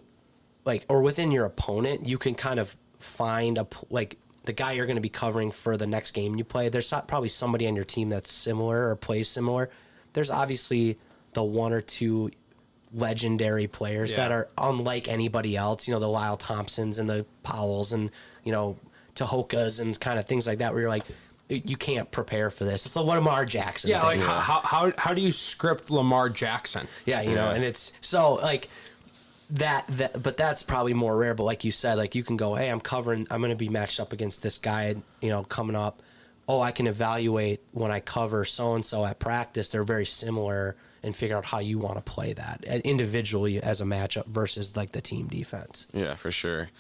like 0.65 0.85
or 0.89 1.01
within 1.01 1.31
your 1.31 1.45
opponent, 1.45 2.07
you 2.07 2.19
can 2.19 2.35
kind 2.35 2.59
of 2.59 2.77
find 3.07 3.57
a 3.59 3.67
like 3.91 4.19
the 4.45 4.53
guy 4.53 4.73
you're 4.73 4.87
going 4.87 4.97
to 4.97 5.01
be 5.03 5.09
covering 5.09 5.51
for 5.51 5.77
the 5.77 5.87
next 5.87 6.13
game 6.13 6.37
you 6.37 6.45
play. 6.45 6.69
There's 6.69 6.91
not- 6.93 7.09
probably 7.09 7.29
somebody 7.29 7.67
on 7.67 7.75
your 7.75 7.85
team 7.85 8.11
that's 8.11 8.31
similar 8.31 8.89
or 8.91 8.95
plays 8.97 9.29
similar. 9.29 9.71
There's 10.13 10.31
obviously 10.31 10.99
the 11.33 11.43
one 11.43 11.73
or 11.73 11.81
two 11.81 12.31
legendary 12.93 13.67
players 13.67 14.13
Yeah. 14.13 14.17
that 14.19 14.33
are 14.33 14.49
unlike 14.57 15.09
anybody 15.09 15.57
else. 15.57 15.87
You 15.89 15.95
know, 15.95 16.01
the 16.01 16.09
Lyle 16.09 16.37
Thompsons 16.37 16.99
and 16.99 17.09
the 17.09 17.27
Powells 17.43 17.93
and 17.93 18.11
you 18.45 18.53
know 18.53 18.77
Tehokas 19.15 19.81
and 19.81 19.99
kind 19.99 20.19
of 20.19 20.27
things 20.27 20.47
like 20.47 20.59
that. 20.59 20.73
Where 20.73 20.83
you're 20.83 20.91
like, 20.91 21.05
you 21.49 21.77
can't 21.77 22.11
prepare 22.11 22.51
for 22.51 22.65
this. 22.65 22.87
It's 22.87 22.95
a 22.97 23.03
Lamar 23.03 23.45
Jackson. 23.45 23.91
Yeah, 23.91 24.03
like 24.03 24.21
how, 24.21 24.39
how 24.41 24.61
how 24.63 24.93
how 24.97 25.15
do 25.15 25.21
you 25.21 25.33
script 25.33 25.91
Lamar 25.91 26.29
Jackson? 26.29 26.87
Yeah, 27.05 27.21
you 27.23 27.35
know, 27.35 27.49
Yeah. 27.49 27.55
and 27.55 27.65
it's 27.65 27.93
so 28.01 28.35
like 28.35 28.69
that 29.51 29.87
that 29.89 30.23
but 30.23 30.37
that's 30.37 30.63
probably 30.63 30.93
more 30.95 31.17
rare 31.17 31.35
but 31.35 31.45
like 31.45 31.63
you 31.65 31.71
said 31.71 31.97
like 31.99 32.15
you 32.15 32.25
can 32.25 32.37
go 32.37 32.55
hey 32.57 32.69
i'm 32.69 32.81
covering 32.81 33.27
i'm 33.31 33.41
going 33.41 33.51
to 33.51 33.57
be 33.57 33.69
matched 33.69 34.01
up 34.01 34.13
against 34.13 34.43
this 34.43 34.59
guy 34.59 34.95
you 35.21 35.29
know 35.29 35.45
coming 35.45 35.77
up 35.77 36.03
oh 36.49 36.61
i 36.61 36.73
can 36.73 36.87
evaluate 36.89 37.61
when 37.73 37.91
i 37.93 38.01
cover 38.01 38.45
so 38.45 38.75
and 38.75 38.85
so 38.85 39.05
at 39.05 39.19
practice 39.21 39.69
they're 39.69 39.85
very 39.85 40.07
similar 40.07 40.75
and 41.05 41.15
figure 41.15 41.37
out 41.37 41.45
how 41.45 41.61
you 41.61 41.79
want 41.79 41.95
to 41.97 42.03
play 42.03 42.33
that 42.33 42.65
uh, 42.69 42.73
individually 42.85 43.63
as 43.63 43.81
a 43.81 43.85
matchup 43.85 44.27
versus 44.27 44.77
like 44.77 44.91
the 44.91 45.01
team 45.01 45.29
defense 45.29 45.87
Yeah, 45.93 46.17
for 46.17 46.33
sure. 46.33 46.71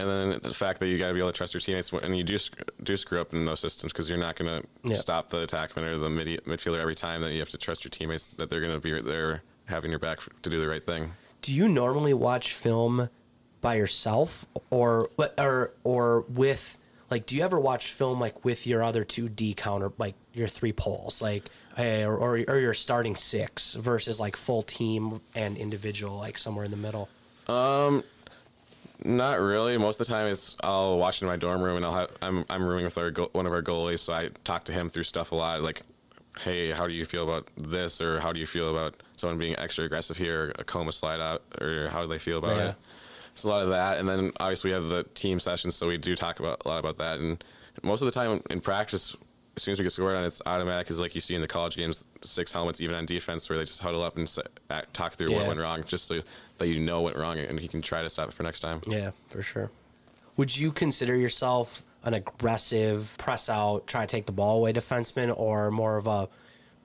And 0.00 0.08
then 0.08 0.40
the 0.44 0.54
fact 0.54 0.78
that 0.78 0.86
you 0.86 0.96
got 0.96 1.08
to 1.08 1.12
be 1.12 1.18
able 1.18 1.30
to 1.32 1.36
trust 1.36 1.54
your 1.54 1.60
teammates 1.60 1.92
and 1.92 2.16
you 2.16 2.22
do 2.22 2.38
do 2.84 2.96
screw 2.96 3.20
up 3.20 3.32
in 3.34 3.44
those 3.44 3.58
systems 3.58 3.92
because 3.92 4.08
you're 4.08 4.16
not 4.18 4.36
going 4.36 4.62
to 4.62 4.68
Yeah. 4.84 4.94
stop 4.94 5.30
the 5.30 5.44
attackman 5.44 5.82
or 5.82 5.98
the 5.98 6.08
mid- 6.08 6.44
midfielder 6.44 6.78
every 6.78 6.94
time. 6.94 7.20
That 7.20 7.32
you 7.32 7.40
have 7.40 7.48
to 7.48 7.58
trust 7.58 7.82
your 7.84 7.90
teammates 7.90 8.26
that 8.34 8.48
they're 8.48 8.60
going 8.60 8.74
to 8.74 8.78
be 8.80 9.00
there 9.00 9.42
having 9.66 9.90
your 9.90 9.98
back 9.98 10.20
to 10.42 10.50
do 10.50 10.60
the 10.60 10.68
right 10.68 10.82
thing. 10.82 11.14
Do 11.42 11.52
you 11.52 11.68
normally 11.68 12.14
watch 12.14 12.52
film 12.52 13.08
by 13.60 13.74
yourself 13.74 14.46
or 14.70 15.08
or 15.36 15.72
or 15.84 16.20
with 16.28 16.78
like 17.10 17.26
do 17.26 17.36
you 17.36 17.42
ever 17.42 17.58
watch 17.58 17.92
film 17.92 18.20
like 18.20 18.44
with 18.44 18.66
your 18.66 18.82
other 18.82 19.04
two 19.04 19.28
D 19.28 19.54
counter 19.54 19.92
like 19.98 20.14
your 20.32 20.48
three 20.48 20.72
poles 20.72 21.20
like 21.20 21.44
hey 21.76 22.04
or, 22.04 22.16
or 22.16 22.38
or 22.48 22.58
your 22.58 22.74
starting 22.74 23.16
six 23.16 23.74
versus 23.74 24.20
like 24.20 24.36
full 24.36 24.62
team 24.62 25.20
and 25.34 25.56
individual 25.56 26.16
like 26.16 26.38
somewhere 26.38 26.64
in 26.64 26.70
the 26.70 26.76
middle 26.76 27.08
Um 27.48 28.04
Not 29.04 29.38
really. 29.38 29.78
Most 29.78 30.00
of 30.00 30.06
the 30.08 30.12
time, 30.12 30.26
it's 30.26 30.56
I'll 30.62 30.98
watch 30.98 31.22
in 31.22 31.28
my 31.28 31.36
dorm 31.36 31.62
room, 31.62 31.76
and 31.76 31.86
I'll 31.86 31.94
have 31.94 32.10
I'm 32.20 32.44
I'm 32.50 32.64
rooming 32.64 32.84
with 32.84 32.98
our 32.98 33.10
one 33.32 33.46
of 33.46 33.52
our 33.52 33.62
goalies, 33.62 34.00
so 34.00 34.12
I 34.12 34.30
talk 34.42 34.64
to 34.64 34.72
him 34.72 34.88
through 34.88 35.04
stuff 35.04 35.30
a 35.30 35.36
lot. 35.36 35.62
Like, 35.62 35.82
hey, 36.42 36.70
how 36.70 36.86
do 36.86 36.92
you 36.92 37.04
feel 37.04 37.24
about 37.24 37.48
this, 37.56 38.00
or 38.00 38.20
how 38.20 38.32
do 38.32 38.40
you 38.40 38.46
feel 38.46 38.70
about 38.70 38.94
someone 39.16 39.38
being 39.38 39.58
extra 39.58 39.84
aggressive 39.84 40.16
here, 40.16 40.52
a 40.58 40.64
coma 40.64 40.92
slide 40.92 41.20
out, 41.20 41.42
or 41.60 41.88
how 41.88 42.02
do 42.02 42.08
they 42.08 42.18
feel 42.18 42.38
about 42.38 42.56
Yeah. 42.56 42.68
it? 42.70 42.74
It's 43.32 43.44
a 43.44 43.48
lot 43.48 43.62
of 43.62 43.68
that, 43.70 43.98
and 43.98 44.08
then 44.08 44.32
obviously 44.40 44.70
we 44.70 44.74
have 44.74 44.88
the 44.88 45.04
team 45.14 45.38
sessions, 45.40 45.74
so 45.74 45.86
we 45.88 45.96
do 45.96 46.16
talk 46.16 46.40
about 46.40 46.62
a 46.64 46.68
lot 46.68 46.78
about 46.78 46.96
that. 46.98 47.18
And 47.20 47.42
most 47.82 48.00
of 48.00 48.06
the 48.06 48.10
time 48.12 48.42
in 48.50 48.60
practice, 48.60 49.16
as 49.56 49.62
soon 49.62 49.72
as 49.72 49.78
we 49.78 49.84
get 49.84 49.92
scored 49.92 50.16
on, 50.16 50.24
it's 50.24 50.42
automatic. 50.46 50.86
Because 50.86 50.98
like 51.00 51.14
you 51.14 51.20
see 51.20 51.34
in 51.36 51.40
the 51.40 51.48
college 51.48 51.76
games, 51.76 52.04
six 52.22 52.50
helmets 52.52 52.80
even 52.80 52.96
on 52.96 53.06
defense, 53.06 53.48
where 53.48 53.58
they 53.58 53.64
just 53.64 53.80
huddle 53.80 54.02
up 54.02 54.16
and 54.16 54.32
act- 54.70 54.92
talk 54.94 55.14
through 55.14 55.30
Yeah. 55.30 55.38
what 55.38 55.46
went 55.48 55.60
wrong, 55.60 55.84
just 55.86 56.06
so 56.06 56.20
that 56.58 56.66
you 56.68 56.80
know 56.80 57.00
what 57.00 57.14
went 57.14 57.22
wrong, 57.22 57.38
and 57.38 57.60
you 57.60 57.68
can 57.68 57.82
try 57.82 58.02
to 58.02 58.10
stop 58.10 58.28
it 58.28 58.34
for 58.34 58.42
next 58.42 58.60
time. 58.60 58.82
yeah 58.86 59.10
for 59.28 59.42
sure 59.42 59.70
would 60.36 60.56
you 60.56 60.70
consider 60.70 61.16
yourself 61.16 61.84
an 62.04 62.14
aggressive 62.14 63.14
press 63.18 63.48
out 63.50 63.86
try 63.86 64.02
to 64.02 64.06
take 64.06 64.26
the 64.26 64.32
ball 64.32 64.58
away 64.58 64.72
defenseman 64.72 65.32
or 65.36 65.70
more 65.70 65.96
of 65.96 66.06
a, 66.06 66.28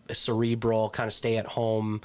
a 0.09 0.15
cerebral 0.15 0.89
kind 0.89 1.07
of 1.07 1.13
stay 1.13 1.37
at 1.37 1.45
home 1.45 2.01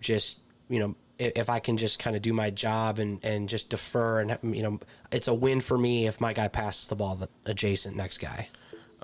just 0.00 0.38
you 0.68 0.78
know 0.78 0.94
i- 1.18 1.32
if 1.36 1.48
I 1.50 1.58
can 1.60 1.76
just 1.76 1.98
kind 1.98 2.14
of 2.14 2.22
do 2.22 2.32
my 2.32 2.50
job 2.50 2.98
and 2.98 3.24
and 3.24 3.48
just 3.48 3.70
defer 3.70 4.20
and 4.20 4.38
you 4.56 4.62
know 4.62 4.80
it's 5.10 5.28
a 5.28 5.34
win 5.34 5.60
for 5.60 5.76
me 5.78 6.06
if 6.06 6.20
my 6.20 6.32
guy 6.32 6.48
passes 6.48 6.88
the 6.88 6.94
ball 6.96 7.16
the 7.16 7.28
adjacent 7.46 7.96
next 7.96 8.18
guy. 8.18 8.48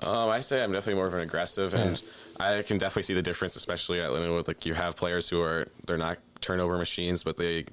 Um, 0.01 0.29
I 0.29 0.39
say 0.41 0.63
I'm 0.63 0.71
definitely 0.71 0.95
more 0.95 1.07
of 1.07 1.13
an 1.13 1.19
aggressive, 1.19 1.73
and 1.73 2.01
I 2.39 2.61
can 2.61 2.77
definitely 2.77 3.03
see 3.03 3.13
the 3.15 3.21
difference, 3.21 3.57
especially 3.57 3.99
at 3.99 4.11
Lindenwood. 4.11 4.47
Like 4.47 4.65
you 4.65 4.73
have 4.73 4.95
players 4.95 5.27
who 5.27 5.41
are 5.41 5.67
they're 5.87 5.97
not 5.97 6.19
turnover 6.39 6.77
machines, 6.77 7.21
but 7.21 7.35
they 7.35 7.65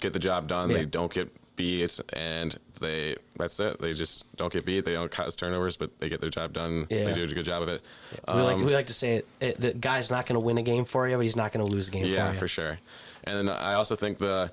get 0.00 0.12
the 0.12 0.18
job 0.18 0.46
done. 0.46 0.68
Yeah. 0.68 0.76
They 0.78 0.84
don't 0.84 1.10
get 1.10 1.32
beat, 1.58 2.00
and 2.14 2.56
they 2.80 3.16
that's 3.36 3.60
it. 3.60 3.78
They 3.82 3.92
just 3.92 4.34
don't 4.36 4.50
get 4.50 4.64
beat. 4.64 4.86
They 4.86 4.92
don't 4.94 5.10
cause 5.10 5.36
turnovers, 5.36 5.76
but 5.76 5.90
they 6.00 6.08
get 6.08 6.22
their 6.22 6.30
job 6.30 6.54
done. 6.54 6.86
Yeah. 6.88 7.04
They 7.04 7.20
do 7.20 7.26
a 7.26 7.34
good 7.34 7.44
job 7.44 7.60
of 7.62 7.68
it. 7.68 7.82
we 8.26 8.40
like 8.40 8.56
Um, 8.56 8.64
we 8.64 8.72
like 8.74 8.86
to 8.86 8.94
say 8.94 9.16
it, 9.16 9.26
it, 9.40 9.60
the 9.60 9.74
guy's 9.74 10.10
not 10.10 10.24
going 10.24 10.34
to 10.34 10.40
win 10.40 10.56
a 10.56 10.62
game 10.62 10.86
for 10.86 11.06
you, 11.06 11.16
but 11.16 11.22
he's 11.22 11.36
not 11.36 11.52
going 11.52 11.66
to 11.66 11.70
lose 11.70 11.88
a 11.88 11.90
game 11.90 12.06
yeah, 12.06 12.28
for 12.28 12.32
you. 12.32 12.38
for 12.38 12.48
sure. 12.48 12.78
And 13.24 13.36
then 13.36 13.54
I 13.54 13.74
also 13.74 13.94
think 13.94 14.16
the 14.16 14.50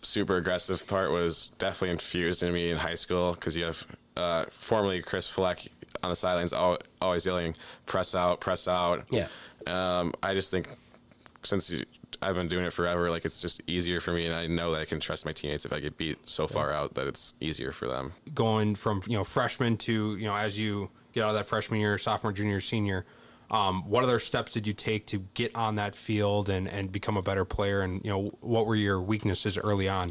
super 0.00 0.36
aggressive 0.36 0.86
part 0.86 1.10
was 1.10 1.48
definitely 1.58 1.90
infused 1.90 2.42
in 2.42 2.54
me 2.54 2.70
in 2.70 2.78
high 2.78 2.94
school 2.94 3.32
because 3.34 3.56
you 3.56 3.64
have 3.64 3.86
uh, 4.16 4.44
formerly 4.50 5.02
Chris 5.02 5.28
Fleck 5.28 5.66
on 6.02 6.10
the 6.10 6.16
sidelines 6.16 6.52
always 6.52 7.26
yelling 7.26 7.54
"press 7.84 8.14
out, 8.14 8.40
press 8.40 8.68
out." 8.68 9.04
Yeah. 9.10 9.26
Um, 9.66 10.14
I 10.22 10.32
just 10.32 10.50
think 10.50 10.68
since 11.42 11.70
you- 11.70 11.84
I've 12.22 12.34
been 12.34 12.48
doing 12.48 12.64
it 12.64 12.72
forever, 12.72 13.10
like 13.10 13.24
it's 13.24 13.40
just 13.40 13.60
easier 13.66 14.00
for 14.00 14.12
me, 14.12 14.26
and 14.26 14.34
I 14.34 14.46
know 14.46 14.72
that 14.72 14.80
I 14.80 14.84
can 14.84 15.00
trust 15.00 15.24
my 15.26 15.32
teammates 15.32 15.64
if 15.64 15.72
I 15.72 15.80
get 15.80 15.96
beat 15.96 16.18
so 16.28 16.46
far 16.46 16.72
out 16.72 16.94
that 16.94 17.06
it's 17.06 17.34
easier 17.40 17.72
for 17.72 17.86
them. 17.88 18.12
going 18.34 18.74
from 18.74 19.02
you 19.06 19.16
know 19.16 19.24
freshman 19.24 19.76
to 19.78 20.16
you 20.16 20.26
know 20.26 20.36
as 20.36 20.58
you 20.58 20.90
get 21.12 21.22
out 21.24 21.30
of 21.30 21.34
that 21.36 21.46
freshman 21.46 21.80
year, 21.80 21.98
sophomore, 21.98 22.32
junior, 22.32 22.60
senior. 22.60 23.04
Um, 23.50 23.88
what 23.88 24.02
other 24.02 24.18
steps 24.18 24.52
did 24.52 24.66
you 24.66 24.72
take 24.72 25.06
to 25.06 25.18
get 25.34 25.54
on 25.54 25.76
that 25.76 25.94
field 25.94 26.48
and, 26.48 26.66
and 26.66 26.90
become 26.90 27.16
a 27.16 27.22
better 27.22 27.44
player? 27.44 27.80
And 27.82 28.04
you 28.04 28.10
know 28.10 28.36
what 28.40 28.66
were 28.66 28.74
your 28.74 29.00
weaknesses 29.00 29.56
early 29.56 29.88
on? 29.88 30.10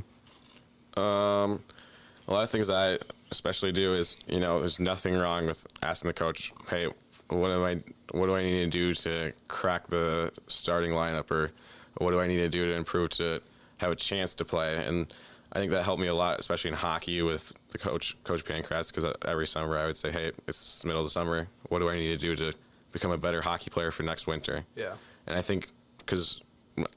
A 2.28 2.32
lot 2.32 2.44
of 2.44 2.50
things 2.50 2.70
I 2.70 2.98
especially 3.32 3.72
do 3.72 3.94
is, 3.94 4.18
you 4.28 4.40
know, 4.40 4.60
there's 4.62 4.80
nothing 4.80 5.16
wrong 5.16 5.46
with 5.46 5.68
asking 5.84 6.08
the 6.10 6.14
coach, 6.14 6.54
"Hey, 6.70 6.88
what 7.28 7.52
am 7.52 7.64
I? 7.64 7.82
What 8.12 8.28
do 8.28 8.36
I 8.36 8.44
need 8.44 8.60
to 8.60 8.68
do 8.68 8.94
to 8.96 9.34
crack 9.48 9.88
the 9.88 10.32
starting 10.48 10.92
lineup, 10.92 11.30
or 11.32 11.52
what 11.98 12.12
do 12.12 12.20
I 12.20 12.28
need 12.28 12.38
to 12.38 12.50
do 12.50 12.66
to 12.66 12.74
improve 12.74 13.10
to 13.12 13.42
have 13.78 13.92
a 13.92 13.96
chance 13.96 14.34
to 14.36 14.46
play?" 14.46 14.76
And 14.86 15.14
I 15.54 15.60
think 15.60 15.72
that 15.72 15.84
helped 15.84 16.02
me 16.02 16.08
a 16.08 16.16
lot, 16.16 16.40
especially 16.40 16.70
in 16.70 16.76
hockey 16.76 17.22
with 17.22 17.54
the 17.70 17.78
coach, 17.78 18.18
Coach 18.24 18.44
Pancratz, 18.44 18.94
because 18.94 19.06
every 19.26 19.48
summer 19.48 19.78
I 19.78 19.86
would 19.86 19.98
say, 19.98 20.12
"Hey, 20.12 20.32
it's 20.48 20.82
the 20.82 20.88
middle 20.88 21.02
of 21.02 21.06
the 21.06 21.12
summer. 21.12 21.48
What 21.70 21.80
do 21.80 21.90
I 21.90 21.96
need 21.96 22.10
to 22.10 22.18
do 22.18 22.36
to 22.36 22.58
become 22.92 23.12
a 23.12 23.18
better 23.18 23.42
hockey 23.42 23.70
player 23.70 23.92
for 23.92 24.04
next 24.04 24.28
winter?" 24.28 24.66
Yeah. 24.76 24.94
And 25.28 25.38
I 25.38 25.42
think 25.42 25.70
because 26.00 26.42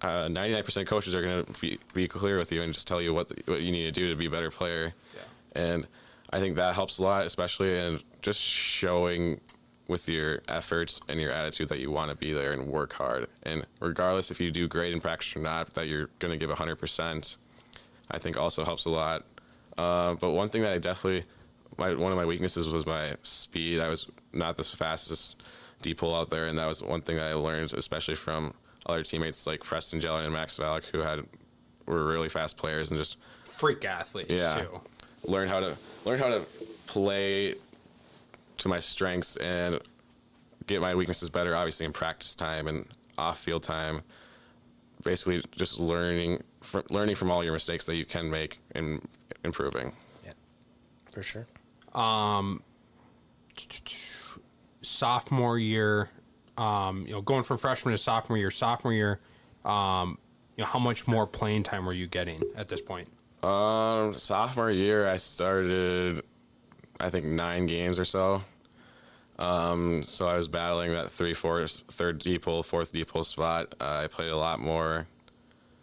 uh, 0.02 0.28
99% 0.28 0.82
of 0.82 0.86
coaches 0.86 1.14
are 1.14 1.22
going 1.22 1.44
to 1.44 1.60
be, 1.60 1.78
be 1.94 2.08
clear 2.08 2.38
with 2.38 2.52
you 2.52 2.62
and 2.62 2.72
just 2.72 2.88
tell 2.88 3.00
you 3.00 3.14
what, 3.14 3.28
the, 3.28 3.36
what 3.46 3.62
you 3.62 3.70
need 3.70 3.84
to 3.84 3.92
do 3.92 4.10
to 4.10 4.16
be 4.16 4.26
a 4.26 4.30
better 4.30 4.50
player. 4.50 4.92
Yeah. 5.14 5.62
And 5.62 5.86
I 6.30 6.40
think 6.40 6.56
that 6.56 6.74
helps 6.74 6.98
a 6.98 7.02
lot, 7.02 7.24
especially 7.24 7.78
in 7.78 8.00
just 8.22 8.40
showing 8.40 9.40
with 9.88 10.08
your 10.08 10.42
efforts 10.46 11.00
and 11.08 11.18
your 11.20 11.32
attitude 11.32 11.68
that 11.68 11.80
you 11.80 11.90
want 11.90 12.10
to 12.10 12.16
be 12.16 12.32
there 12.32 12.52
and 12.52 12.68
work 12.68 12.92
hard. 12.92 13.26
And 13.42 13.66
regardless 13.80 14.30
if 14.30 14.40
you 14.40 14.50
do 14.50 14.68
great 14.68 14.92
in 14.92 15.00
practice 15.00 15.34
or 15.34 15.40
not, 15.40 15.74
that 15.74 15.88
you're 15.88 16.10
going 16.18 16.38
to 16.38 16.46
give 16.46 16.54
100%, 16.54 17.36
I 18.10 18.18
think 18.18 18.36
also 18.36 18.64
helps 18.64 18.84
a 18.84 18.90
lot. 18.90 19.24
Uh, 19.78 20.14
but 20.14 20.30
one 20.30 20.50
thing 20.50 20.62
that 20.62 20.72
I 20.72 20.78
definitely, 20.78 21.24
my, 21.78 21.94
one 21.94 22.12
of 22.12 22.18
my 22.18 22.26
weaknesses 22.26 22.68
was 22.68 22.84
my 22.86 23.16
speed. 23.22 23.80
I 23.80 23.88
was 23.88 24.06
not 24.32 24.58
the 24.58 24.62
fastest 24.62 25.42
D 25.80 25.94
pole 25.94 26.14
out 26.14 26.28
there, 26.28 26.46
and 26.46 26.58
that 26.58 26.66
was 26.66 26.82
one 26.82 27.00
thing 27.00 27.16
that 27.16 27.30
I 27.30 27.34
learned, 27.34 27.72
especially 27.72 28.16
from 28.16 28.52
other 28.86 29.02
teammates 29.02 29.46
like 29.46 29.62
Preston 29.62 30.00
Jellin 30.00 30.24
and 30.24 30.32
Max 30.32 30.58
Valek, 30.58 30.84
who 30.92 30.98
had 30.98 31.20
were 31.86 32.04
really 32.04 32.28
fast 32.28 32.58
players 32.58 32.90
and 32.90 33.00
just 33.00 33.16
Freak 33.44 33.84
athletes 33.84 34.30
yeah 34.30 34.60
too. 34.60 34.80
learn 35.24 35.48
how 35.48 35.58
to 35.58 35.74
learn 36.04 36.18
how 36.18 36.28
to 36.28 36.42
play 36.86 37.54
to 38.58 38.68
my 38.68 38.80
strengths 38.80 39.36
and 39.36 39.80
get 40.66 40.80
my 40.80 40.94
weaknesses 40.94 41.30
better. 41.30 41.56
Obviously, 41.56 41.86
in 41.86 41.92
practice 41.92 42.34
time 42.34 42.68
and 42.68 42.86
off 43.16 43.38
field 43.38 43.62
time. 43.62 44.02
Basically, 45.04 45.42
just 45.56 45.78
learning 45.78 46.42
from, 46.60 46.82
learning 46.90 47.14
from 47.14 47.30
all 47.30 47.44
your 47.44 47.52
mistakes 47.52 47.86
that 47.86 47.96
you 47.96 48.04
can 48.04 48.30
make 48.30 48.58
and 48.72 49.06
improving. 49.44 49.92
Yeah, 50.24 50.32
for 51.12 51.22
sure. 51.22 51.46
Um, 51.94 52.62
Sophomore 54.82 55.58
year, 55.58 56.08
um, 56.56 57.04
you 57.06 57.12
know, 57.12 57.20
going 57.20 57.42
from 57.42 57.58
freshman 57.58 57.92
to 57.92 57.98
sophomore 57.98 58.38
year, 58.38 58.50
sophomore 58.50 58.92
year, 58.92 59.20
um, 59.64 60.18
you 60.56 60.62
know, 60.62 60.68
how 60.68 60.78
much 60.78 61.06
more 61.06 61.26
playing 61.26 61.62
time 61.62 61.84
were 61.84 61.94
you 61.94 62.06
getting 62.06 62.40
at 62.56 62.68
this 62.68 62.80
point? 62.80 63.08
Um, 63.42 64.14
sophomore 64.14 64.70
year, 64.70 65.06
I 65.08 65.16
started, 65.16 66.22
I 67.00 67.10
think 67.10 67.24
nine 67.26 67.66
games 67.66 67.98
or 67.98 68.04
so. 68.04 68.42
Um, 69.38 70.02
so 70.04 70.26
I 70.26 70.36
was 70.36 70.48
battling 70.48 70.90
that 70.92 71.10
three, 71.12 71.34
four, 71.34 71.66
third 71.66 72.18
D 72.18 72.38
pole, 72.38 72.62
fourth 72.62 72.92
D 72.92 73.04
pole 73.04 73.24
spot. 73.24 73.74
Uh, 73.80 74.00
I 74.04 74.06
played 74.08 74.30
a 74.30 74.36
lot 74.36 74.60
more. 74.60 75.06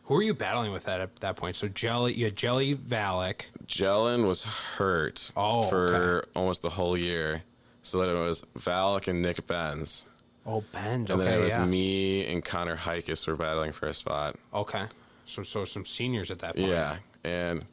Who 0.06 0.16
were 0.16 0.22
you 0.22 0.34
battling 0.34 0.72
with 0.72 0.84
that 0.84 1.02
at 1.02 1.16
that 1.22 1.36
point? 1.36 1.56
So 1.56 1.68
Jelly, 1.68 2.14
you 2.14 2.26
had 2.26 2.36
Jelly 2.36 2.76
Valek. 2.76 3.46
Jelen 3.66 4.28
was 4.28 4.44
hurt 4.44 5.32
Oh, 5.36 5.64
for 5.64 6.20
okay. 6.20 6.30
almost 6.36 6.62
the 6.62 6.70
whole 6.72 6.96
year. 6.98 7.44
So 7.82 8.00
then 8.00 8.10
it 8.10 8.20
was 8.20 8.44
Valek 8.60 9.08
and 9.08 9.22
Nick 9.22 9.48
Benz. 9.48 10.06
Oh, 10.46 10.64
Ben. 10.74 11.06
And 11.08 11.08
then 11.08 11.28
it 11.28 11.40
was 11.44 11.54
yeah. 11.54 11.66
me 11.66 12.26
and 12.32 12.44
Connor 12.46 12.76
Hikes 12.76 13.26
were 13.26 13.36
battling 13.36 13.72
for 13.72 13.88
a 13.88 13.94
spot. 13.94 14.36
Okay, 14.54 14.86
so 15.26 15.42
so 15.42 15.66
some 15.66 15.86
seniors 15.86 16.30
at 16.30 16.40
that 16.40 16.56
point. 16.56 16.68
Yeah. 16.68 16.98
And 17.24 17.66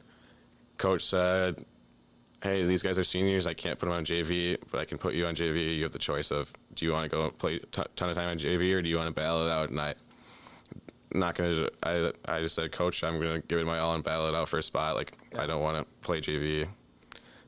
coach 0.79 1.05
said, 1.05 1.63
Hey, 2.43 2.65
these 2.65 2.83
guys 2.83 2.97
are 2.99 3.05
seniors. 3.05 3.47
I 3.47 3.53
can't 3.53 3.79
put 3.79 3.85
them 3.85 3.95
on 3.95 4.03
JV, 4.03 4.57
but 4.69 4.81
I 4.81 4.85
can 4.85 4.97
put 4.97 5.13
you 5.13 5.25
on 5.25 5.33
JV. 5.33 5.77
You 5.77 5.83
have 5.83 5.93
the 5.93 5.97
choice 5.99 6.29
of 6.29 6.51
do 6.75 6.85
you 6.85 6.91
want 6.91 7.05
to 7.05 7.09
go 7.09 7.29
play 7.31 7.55
a 7.55 7.59
t- 7.59 7.83
ton 7.95 8.09
of 8.09 8.15
time 8.15 8.27
on 8.27 8.37
JV 8.37 8.75
or 8.75 8.81
do 8.81 8.89
you 8.89 8.97
want 8.97 9.07
to 9.07 9.13
battle 9.13 9.47
it 9.47 9.49
out? 9.49 9.69
And 9.69 9.79
I, 9.79 9.95
not 11.13 11.35
going 11.35 11.55
to, 11.55 11.71
I, 12.27 12.35
I 12.37 12.41
just 12.41 12.55
said, 12.55 12.71
Coach, 12.73 13.01
I'm 13.01 13.17
going 13.19 13.41
to 13.41 13.47
give 13.47 13.59
it 13.59 13.65
my 13.65 13.79
all 13.79 13.95
and 13.95 14.03
battle 14.03 14.27
it 14.27 14.35
out 14.35 14.49
for 14.49 14.57
a 14.57 14.63
spot. 14.63 14.95
Like, 14.95 15.13
I 15.39 15.45
don't 15.45 15.63
want 15.63 15.77
to 15.77 15.85
play 16.05 16.19
JV. 16.19 16.67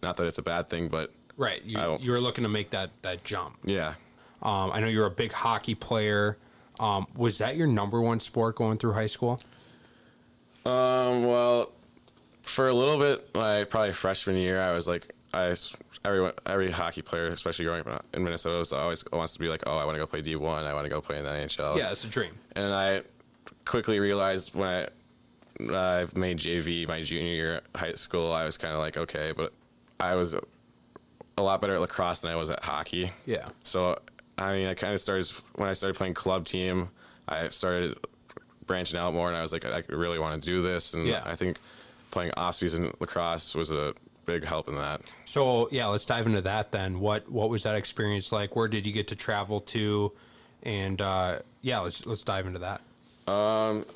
Not 0.02 0.16
that 0.16 0.28
it's 0.28 0.38
a 0.38 0.44
bad 0.44 0.70
thing, 0.70 0.88
but 0.88 1.12
Right. 1.38 1.62
You, 1.66 1.78
I 1.78 1.98
you 1.98 2.12
were 2.12 2.22
looking 2.22 2.44
to 2.44 2.50
make 2.50 2.70
that 2.70 2.92
that 3.02 3.24
jump. 3.24 3.58
yeah. 3.66 3.96
Um, 4.42 4.72
I 4.72 4.80
know 4.80 4.88
you're 4.88 5.08
a 5.08 5.12
big 5.12 5.32
hockey 5.32 5.76
player. 5.76 6.38
Um, 6.80 7.08
was 7.16 7.40
that 7.40 7.56
your 7.56 7.68
number 7.68 8.00
one 8.02 8.20
sport 8.20 8.56
going 8.56 8.78
through 8.78 8.94
high 8.94 9.08
school? 9.08 9.42
Um, 10.66 11.26
well, 11.26 11.72
for 12.48 12.68
a 12.70 12.74
little 12.74 12.98
bit, 12.98 13.36
like 13.36 13.70
probably 13.70 13.94
freshman 13.94 14.36
year, 14.38 14.62
I 14.62 14.72
was 14.74 14.88
like, 14.88 15.08
I 15.34 15.54
everyone 16.06 16.34
every 16.46 16.72
hockey 16.72 17.02
player, 17.02 17.28
especially 17.28 17.66
growing 17.66 17.86
up 17.88 18.06
in 18.14 18.24
Minnesota, 18.24 18.58
was 18.58 18.72
always 18.74 19.04
wants 19.12 19.34
to 19.34 19.40
be 19.40 19.48
like, 19.48 19.64
oh, 19.68 19.78
I 19.78 19.84
want 19.86 19.96
to 19.96 20.00
go 20.00 20.08
play 20.08 20.22
D 20.22 20.36
one, 20.36 20.64
I 20.64 20.74
want 20.74 20.86
to 20.86 20.90
go 20.90 21.02
play 21.02 21.18
in 21.18 21.24
the 21.26 21.30
NHL. 21.32 21.78
Yeah, 21.78 21.92
it's 21.92 22.06
a 22.06 22.08
dream. 22.08 22.32
and 22.56 22.74
I 22.74 23.02
quickly 23.66 24.00
realized 24.00 24.54
when 24.56 24.68
I 24.68 24.88
I 25.74 26.06
made 26.16 26.38
JV 26.38 26.86
my 26.88 27.02
junior 27.02 27.32
year 27.34 27.62
of 27.74 27.80
high 27.80 27.94
school, 27.94 28.34
I 28.34 28.44
was 28.44 28.58
kind 28.58 28.74
of 28.74 28.80
like, 28.80 28.98
okay, 28.98 29.32
but 29.36 29.54
I 30.00 30.16
was 30.16 30.36
a 31.38 31.42
lot 31.42 31.62
better 31.62 31.76
at 31.76 31.82
lacrosse 31.82 32.22
than 32.22 32.32
I 32.32 32.36
was 32.36 32.50
at 32.50 32.62
hockey. 32.64 33.12
Yeah. 33.26 33.48
So, 33.64 33.98
I 34.38 34.52
mean, 34.52 34.68
I 34.68 34.74
kind 34.74 34.94
of 34.94 35.00
started 35.00 35.30
when 35.56 35.70
I 35.70 35.74
started 35.74 35.96
playing 35.96 36.14
club 36.14 36.46
team. 36.46 36.90
I 37.30 37.48
started 37.50 37.98
branching 38.68 39.00
out 39.00 39.14
more, 39.14 39.30
and 39.30 39.38
I 39.38 39.42
was 39.42 39.54
like, 39.54 39.64
I 39.66 39.82
really 39.90 40.20
want 40.20 40.42
to 40.42 40.46
do 40.46 40.62
this. 40.62 40.94
And 40.94 41.08
Yeah. 41.08 41.24
I 41.26 41.36
think 41.36 41.58
playing 42.16 42.32
Ospies 42.38 42.74
and 42.74 42.94
lacrosse 43.02 43.54
was 43.54 43.72
a 43.72 43.94
big 44.26 44.46
help 44.46 44.70
in 44.70 44.76
that. 44.76 45.02
So 45.26 45.68
yeah, 45.70 45.88
let's 45.88 46.06
dive 46.06 46.26
into 46.26 46.40
that 46.42 46.72
then. 46.72 47.02
What 47.02 47.30
what 47.30 47.50
was 47.50 47.64
that 47.64 47.76
experience 47.76 48.32
like? 48.32 48.56
Where 48.56 48.70
did 48.70 48.86
you 48.86 48.94
get 48.94 49.10
to 49.10 49.18
travel 49.18 49.60
to? 49.76 50.14
And 50.64 51.02
uh, 51.02 51.40
yeah, 51.62 51.80
let's 51.80 52.06
let's 52.06 52.24
dive 52.24 52.48
into 52.48 52.60
that. 52.60 52.80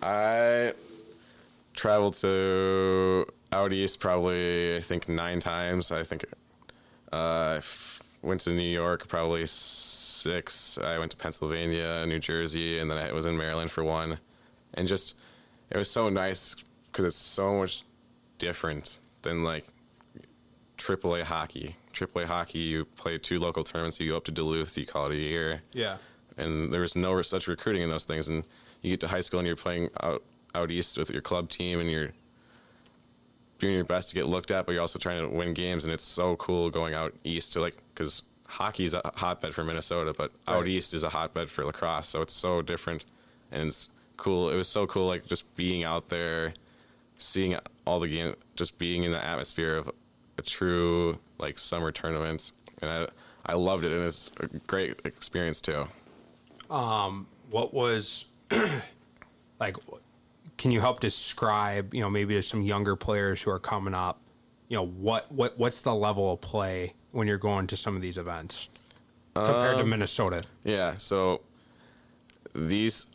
I 0.04 0.74
traveled 1.74 2.16
to 2.16 3.26
out 3.54 3.72
east 3.72 4.02
probably 4.02 4.76
I 4.76 4.82
think 4.82 5.08
nine 5.08 5.40
times. 5.40 5.90
I 5.90 6.04
think 6.04 6.26
uh, 7.14 7.62
went 8.22 8.42
to 8.42 8.52
New 8.52 8.70
York 8.84 9.08
probably 9.08 9.46
six. 9.46 10.78
I 10.78 11.00
went 11.00 11.12
to 11.12 11.18
Pennsylvania, 11.18 12.06
New 12.06 12.20
Jersey, 12.20 12.80
and 12.80 12.92
then 12.92 12.98
I 12.98 13.14
was 13.14 13.26
in 13.26 13.38
Maryland 13.38 13.72
for 13.72 13.86
one. 13.86 14.20
And 14.74 14.90
just 14.90 15.16
it 15.70 15.78
was 15.78 15.90
so 15.90 16.10
nice 16.10 16.58
because 16.92 17.06
it's 17.06 17.16
so 17.16 17.60
much 17.60 17.84
different 18.40 19.00
than 19.22 19.44
like 19.44 19.68
AAA 20.78 21.24
hockey. 21.24 21.76
AAA 21.94 22.26
hockey, 22.26 22.60
you 22.60 22.86
play 22.86 23.18
two 23.18 23.38
local 23.40 23.64
tournaments. 23.64 24.00
You 24.00 24.12
go 24.12 24.18
up 24.18 24.26
to 24.26 24.32
Duluth, 24.32 24.78
you 24.78 24.86
call 24.86 25.08
it 25.08 25.14
a 25.14 25.18
year 25.18 25.62
Yeah. 25.74 25.98
and 26.38 26.74
there 26.74 26.82
was 26.82 26.96
no 26.96 27.22
such 27.22 27.48
recruiting 27.48 27.82
in 27.84 27.90
those 27.90 28.06
things. 28.06 28.28
And 28.28 28.44
you 28.82 28.92
get 28.92 29.02
to 29.02 29.08
high 29.10 29.22
school 29.22 29.40
and 29.40 29.46
you're 29.48 29.56
playing 29.56 29.90
out 30.02 30.24
out 30.56 30.72
east 30.72 30.98
with 30.98 31.12
your 31.12 31.22
club 31.22 31.48
team, 31.50 31.80
and 31.80 31.92
you're 31.92 32.10
doing 33.60 33.76
your 33.76 33.84
best 33.84 34.10
to 34.10 34.16
get 34.16 34.26
looked 34.28 34.50
at, 34.50 34.66
but 34.66 34.72
you're 34.72 34.82
also 34.82 34.98
trying 34.98 35.22
to 35.22 35.36
win 35.36 35.54
games. 35.54 35.84
And 35.84 35.94
it's 35.94 36.04
so 36.04 36.36
cool 36.38 36.72
going 36.72 36.96
out 36.96 37.14
east 37.24 37.54
to 37.54 37.62
like 37.62 37.78
because 37.94 38.24
hockey's 38.48 38.96
a 38.96 39.02
hotbed 39.16 39.54
for 39.54 39.64
Minnesota, 39.64 40.12
but 40.18 40.32
out 40.48 40.68
east 40.68 40.94
is 40.96 41.04
a 41.04 41.10
hotbed 41.10 41.52
for 41.52 41.66
lacrosse. 41.66 42.08
So 42.08 42.22
it's 42.22 42.34
so 42.34 42.62
different, 42.64 43.06
and 43.52 43.68
it's 43.68 43.90
cool. 44.18 44.50
It 44.50 44.56
was 44.56 44.68
so 44.68 44.88
cool, 44.88 45.06
like 45.08 45.28
just 45.28 45.56
being 45.56 45.84
out 45.84 46.10
there, 46.10 46.54
seeing 47.20 47.56
all 47.90 48.00
the 48.00 48.08
game, 48.08 48.36
just 48.56 48.78
being 48.78 49.04
in 49.04 49.12
the 49.12 49.24
atmosphere 49.24 49.76
of 49.76 49.92
a 50.38 50.42
true 50.44 51.20
like 51.40 51.58
summer 51.58 51.92
tournament, 51.92 52.52
and 52.82 52.92
I 52.92 53.08
I 53.46 53.54
loved 53.54 53.84
it, 53.84 53.92
and 53.92 54.04
it's 54.04 54.30
a 54.40 54.48
great 54.68 55.00
experience 55.06 55.60
too. 55.60 55.88
Um, 56.70 57.26
what 57.50 57.74
was 57.74 58.26
like? 59.60 59.76
Can 60.58 60.72
you 60.72 60.82
help 60.82 61.00
describe? 61.00 61.94
You 61.94 62.02
know, 62.02 62.10
maybe 62.10 62.36
to 62.36 62.44
some 62.44 62.62
younger 62.62 62.96
players 62.96 63.42
who 63.42 63.50
are 63.50 63.60
coming 63.60 63.96
up. 63.96 64.22
You 64.68 64.78
know, 64.78 64.86
what 64.86 65.32
what 65.32 65.58
what's 65.58 65.82
the 65.82 65.96
level 65.96 66.32
of 66.32 66.42
play 66.42 66.94
when 67.12 67.28
you're 67.28 67.38
going 67.38 67.66
to 67.68 67.76
some 67.76 67.96
of 67.96 68.04
these 68.04 68.18
events 68.18 68.70
compared 69.34 69.80
to 69.80 69.86
Minnesota? 69.86 70.44
Yeah, 70.64 70.94
so 70.96 71.42
these 72.54 73.08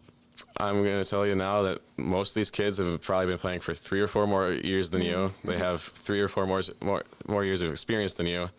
I'm 0.58 0.82
going 0.84 1.02
to 1.02 1.08
tell 1.08 1.26
you 1.26 1.34
now 1.34 1.62
that 1.62 1.80
most 1.96 2.30
of 2.30 2.34
these 2.34 2.50
kids 2.50 2.78
have 2.78 3.00
probably 3.02 3.26
been 3.26 3.38
playing 3.38 3.60
for 3.60 3.74
3 3.74 4.00
or 4.00 4.06
4 4.06 4.26
more 4.26 4.52
years 4.52 4.90
than 4.90 5.02
you. 5.02 5.14
Mm-hmm. 5.16 5.48
They 5.48 5.58
have 5.58 5.82
3 5.82 6.20
or 6.20 6.28
4 6.28 6.46
more 6.46 6.62
more 6.80 7.02
more 7.26 7.44
years 7.44 7.62
of 7.62 7.70
experience 7.70 8.14
than 8.14 8.26
you. 8.26 8.50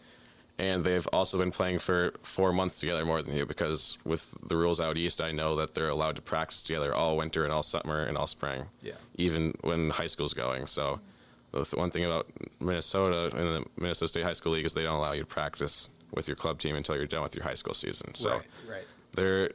And 0.57 0.86
they've 0.86 1.05
also 1.11 1.38
been 1.38 1.51
playing 1.51 1.80
for 1.80 2.13
4 2.23 2.53
months 2.53 2.80
together 2.80 3.05
more 3.05 3.21
than 3.21 3.36
you 3.36 3.45
because 3.45 3.97
with 4.05 4.36
the 4.47 4.55
rules 4.55 4.80
out 4.80 4.97
east 4.97 5.19
I 5.19 5.32
know 5.32 5.55
that 5.57 5.73
they're 5.73 5.89
allowed 5.89 6.15
to 6.15 6.21
practice 6.21 6.61
together 6.63 6.93
all 6.93 7.17
winter 7.17 7.43
and 7.43 7.51
all 7.51 7.63
summer 7.63 8.03
and 8.03 8.17
all 8.17 8.28
spring. 8.28 8.65
Yeah. 8.82 8.93
Even 9.15 9.53
when 9.61 9.89
high 9.89 10.07
school's 10.07 10.34
going. 10.34 10.67
So 10.67 10.99
the 11.51 11.63
th- 11.65 11.73
one 11.73 11.91
thing 11.91 12.05
about 12.05 12.28
Minnesota 12.59 13.36
and 13.36 13.47
the 13.55 13.65
Minnesota 13.78 14.07
State 14.09 14.23
High 14.23 14.34
School 14.34 14.53
League 14.53 14.65
is 14.65 14.73
they 14.73 14.84
don't 14.84 14.95
allow 14.97 15.11
you 15.13 15.21
to 15.21 15.26
practice 15.28 15.89
with 16.13 16.28
your 16.28 16.38
club 16.38 16.59
team 16.59 16.76
until 16.76 16.95
you're 16.95 17.05
done 17.07 17.23
with 17.23 17.36
your 17.36 17.43
high 17.43 17.53
school 17.55 17.73
season. 17.73 18.15
So 18.15 18.30
Right, 18.30 18.41
right. 18.69 18.84
there 19.15 19.51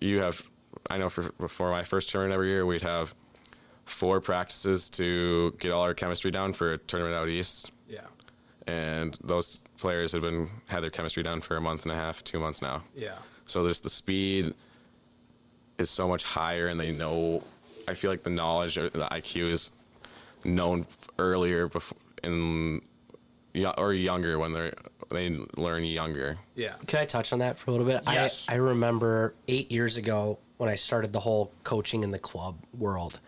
you 0.00 0.18
have 0.20 0.42
i 0.88 0.96
know 0.98 1.08
for 1.08 1.30
before 1.38 1.70
my 1.70 1.82
first 1.84 2.08
tournament 2.10 2.32
every 2.34 2.48
year 2.48 2.64
we'd 2.64 2.82
have 2.82 3.14
four 3.84 4.20
practices 4.20 4.88
to 4.88 5.52
get 5.58 5.72
all 5.72 5.82
our 5.82 5.94
chemistry 5.94 6.30
down 6.30 6.52
for 6.52 6.72
a 6.74 6.78
tournament 6.78 7.14
out 7.16 7.28
east 7.28 7.72
Yeah. 7.88 8.06
and 8.66 9.18
those 9.22 9.60
players 9.78 10.12
have 10.12 10.22
been 10.22 10.48
had 10.66 10.82
their 10.82 10.90
chemistry 10.90 11.22
down 11.22 11.40
for 11.40 11.56
a 11.56 11.60
month 11.60 11.82
and 11.84 11.92
a 11.92 11.96
half 11.96 12.22
two 12.24 12.38
months 12.38 12.62
now 12.62 12.82
Yeah. 12.94 13.16
so 13.46 13.64
there's 13.64 13.80
the 13.80 13.90
speed 13.90 14.54
is 15.78 15.90
so 15.90 16.06
much 16.08 16.22
higher 16.24 16.68
and 16.68 16.78
they 16.78 16.92
know 16.92 17.42
i 17.88 17.94
feel 17.94 18.10
like 18.10 18.22
the 18.22 18.30
knowledge 18.30 18.78
or 18.78 18.88
the 18.90 19.08
iq 19.12 19.42
is 19.50 19.70
known 20.44 20.86
earlier 21.18 21.66
before 21.68 21.98
in 22.22 22.80
yo- 23.54 23.74
or 23.76 23.92
younger 23.92 24.38
when 24.38 24.52
they're 24.52 24.72
they 25.10 25.28
learn 25.56 25.84
younger 25.84 26.38
Yeah. 26.54 26.74
Can 26.86 27.00
I 27.00 27.04
touch 27.04 27.32
on 27.32 27.40
that 27.40 27.58
for 27.58 27.70
a 27.70 27.72
little 27.72 27.86
bit? 27.86 28.02
Yes. 28.06 28.46
I, 28.48 28.52
I 28.52 28.56
remember 28.58 29.34
eight 29.48 29.72
years 29.72 29.96
ago 29.96 30.38
when 30.60 30.68
I 30.68 30.74
started 30.74 31.14
the 31.14 31.20
whole 31.20 31.50
coaching 31.64 32.04
in 32.04 32.10
the 32.10 32.18
club 32.18 32.58
world. 32.76 33.18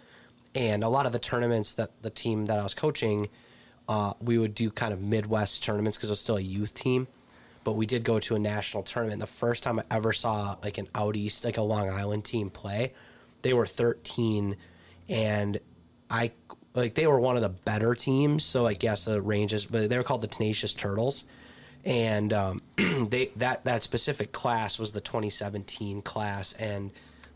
And 0.55 0.85
a 0.85 0.89
lot 0.91 1.07
of 1.07 1.12
the 1.12 1.18
tournaments 1.18 1.72
that 1.72 1.91
the 2.03 2.11
team 2.11 2.45
that 2.45 2.59
I 2.59 2.62
was 2.62 2.74
coaching, 2.74 3.30
uh, 3.89 4.12
we 4.20 4.37
would 4.37 4.55
do 4.55 4.70
kind 4.70 4.93
of 4.93 5.01
Midwest 5.01 5.64
tournaments 5.64 5.97
because 5.97 6.11
it 6.11 6.12
was 6.12 6.20
still 6.20 6.37
a 6.37 6.43
youth 6.43 6.74
team. 6.74 7.07
But 7.64 7.72
we 7.72 7.87
did 7.87 8.05
go 8.05 8.20
to 8.20 8.35
a 8.35 8.39
national 8.39 8.83
tournament. 8.83 9.20
The 9.20 9.26
first 9.26 9.62
time 9.62 9.78
I 9.78 9.85
ever 9.91 10.12
saw 10.12 10.57
like 10.62 10.76
an 10.76 10.89
out 10.95 11.16
east, 11.16 11.43
like 11.43 11.57
a 11.57 11.62
Long 11.62 11.89
Island 11.89 12.26
team 12.26 12.51
play, 12.51 12.93
they 13.41 13.55
were 13.55 13.66
13, 13.66 14.57
and 15.09 15.59
I 16.11 16.33
like 16.74 16.93
they 16.95 17.07
were 17.07 17.18
one 17.18 17.37
of 17.37 17.43
the 17.43 17.49
better 17.49 17.95
teams. 17.95 18.45
So 18.45 18.66
I 18.66 18.74
guess 18.74 19.07
the 19.07 19.22
ranges, 19.22 19.64
but 19.64 19.89
they 19.89 19.97
were 19.97 20.05
called 20.05 20.20
the 20.20 20.28
Tenacious 20.28 20.74
Turtles, 20.74 21.24
and 21.83 22.30
um, 22.35 22.61
they 22.76 23.30
that 23.37 23.64
that 23.64 23.83
specific 23.83 24.33
class 24.33 24.78
was 24.78 24.93
the 24.93 25.01
2017 25.01 26.03
class, 26.03 26.53
and 26.53 26.93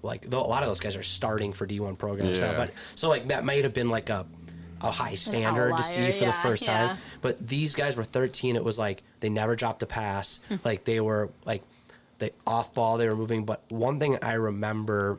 like 0.06 0.22
though 0.30 0.40
a 0.40 0.46
lot 0.46 0.62
of 0.62 0.68
those 0.68 0.80
guys 0.80 0.96
are 0.96 1.02
starting 1.02 1.52
for 1.52 1.66
D1 1.66 1.98
programs 1.98 2.40
now, 2.40 2.56
but 2.56 2.70
so 2.94 3.08
like 3.08 3.28
that 3.28 3.44
might 3.44 3.64
have 3.64 3.74
been 3.74 3.90
like 3.90 4.08
a 4.08 4.26
a 4.80 4.90
high 4.90 5.14
standard 5.14 5.76
to 5.76 5.82
see 5.82 6.00
outlier, 6.00 6.12
for 6.12 6.24
the 6.26 6.32
first 6.32 6.62
yeah. 6.62 6.88
time. 6.88 6.98
But 7.22 7.46
these 7.46 7.74
guys 7.74 7.96
were 7.96 8.04
13. 8.04 8.56
It 8.56 8.64
was 8.64 8.78
like 8.78 9.02
they 9.20 9.28
never 9.28 9.56
dropped 9.56 9.82
a 9.82 9.86
pass. 9.86 10.40
Hmm. 10.48 10.56
like 10.64 10.84
they 10.84 11.00
were 11.00 11.30
like 11.44 11.62
they 12.18 12.30
off 12.46 12.74
ball. 12.74 12.98
They 12.98 13.08
were 13.08 13.16
moving. 13.16 13.44
But 13.44 13.62
one 13.68 13.98
thing 13.98 14.18
I 14.22 14.34
remember 14.34 15.18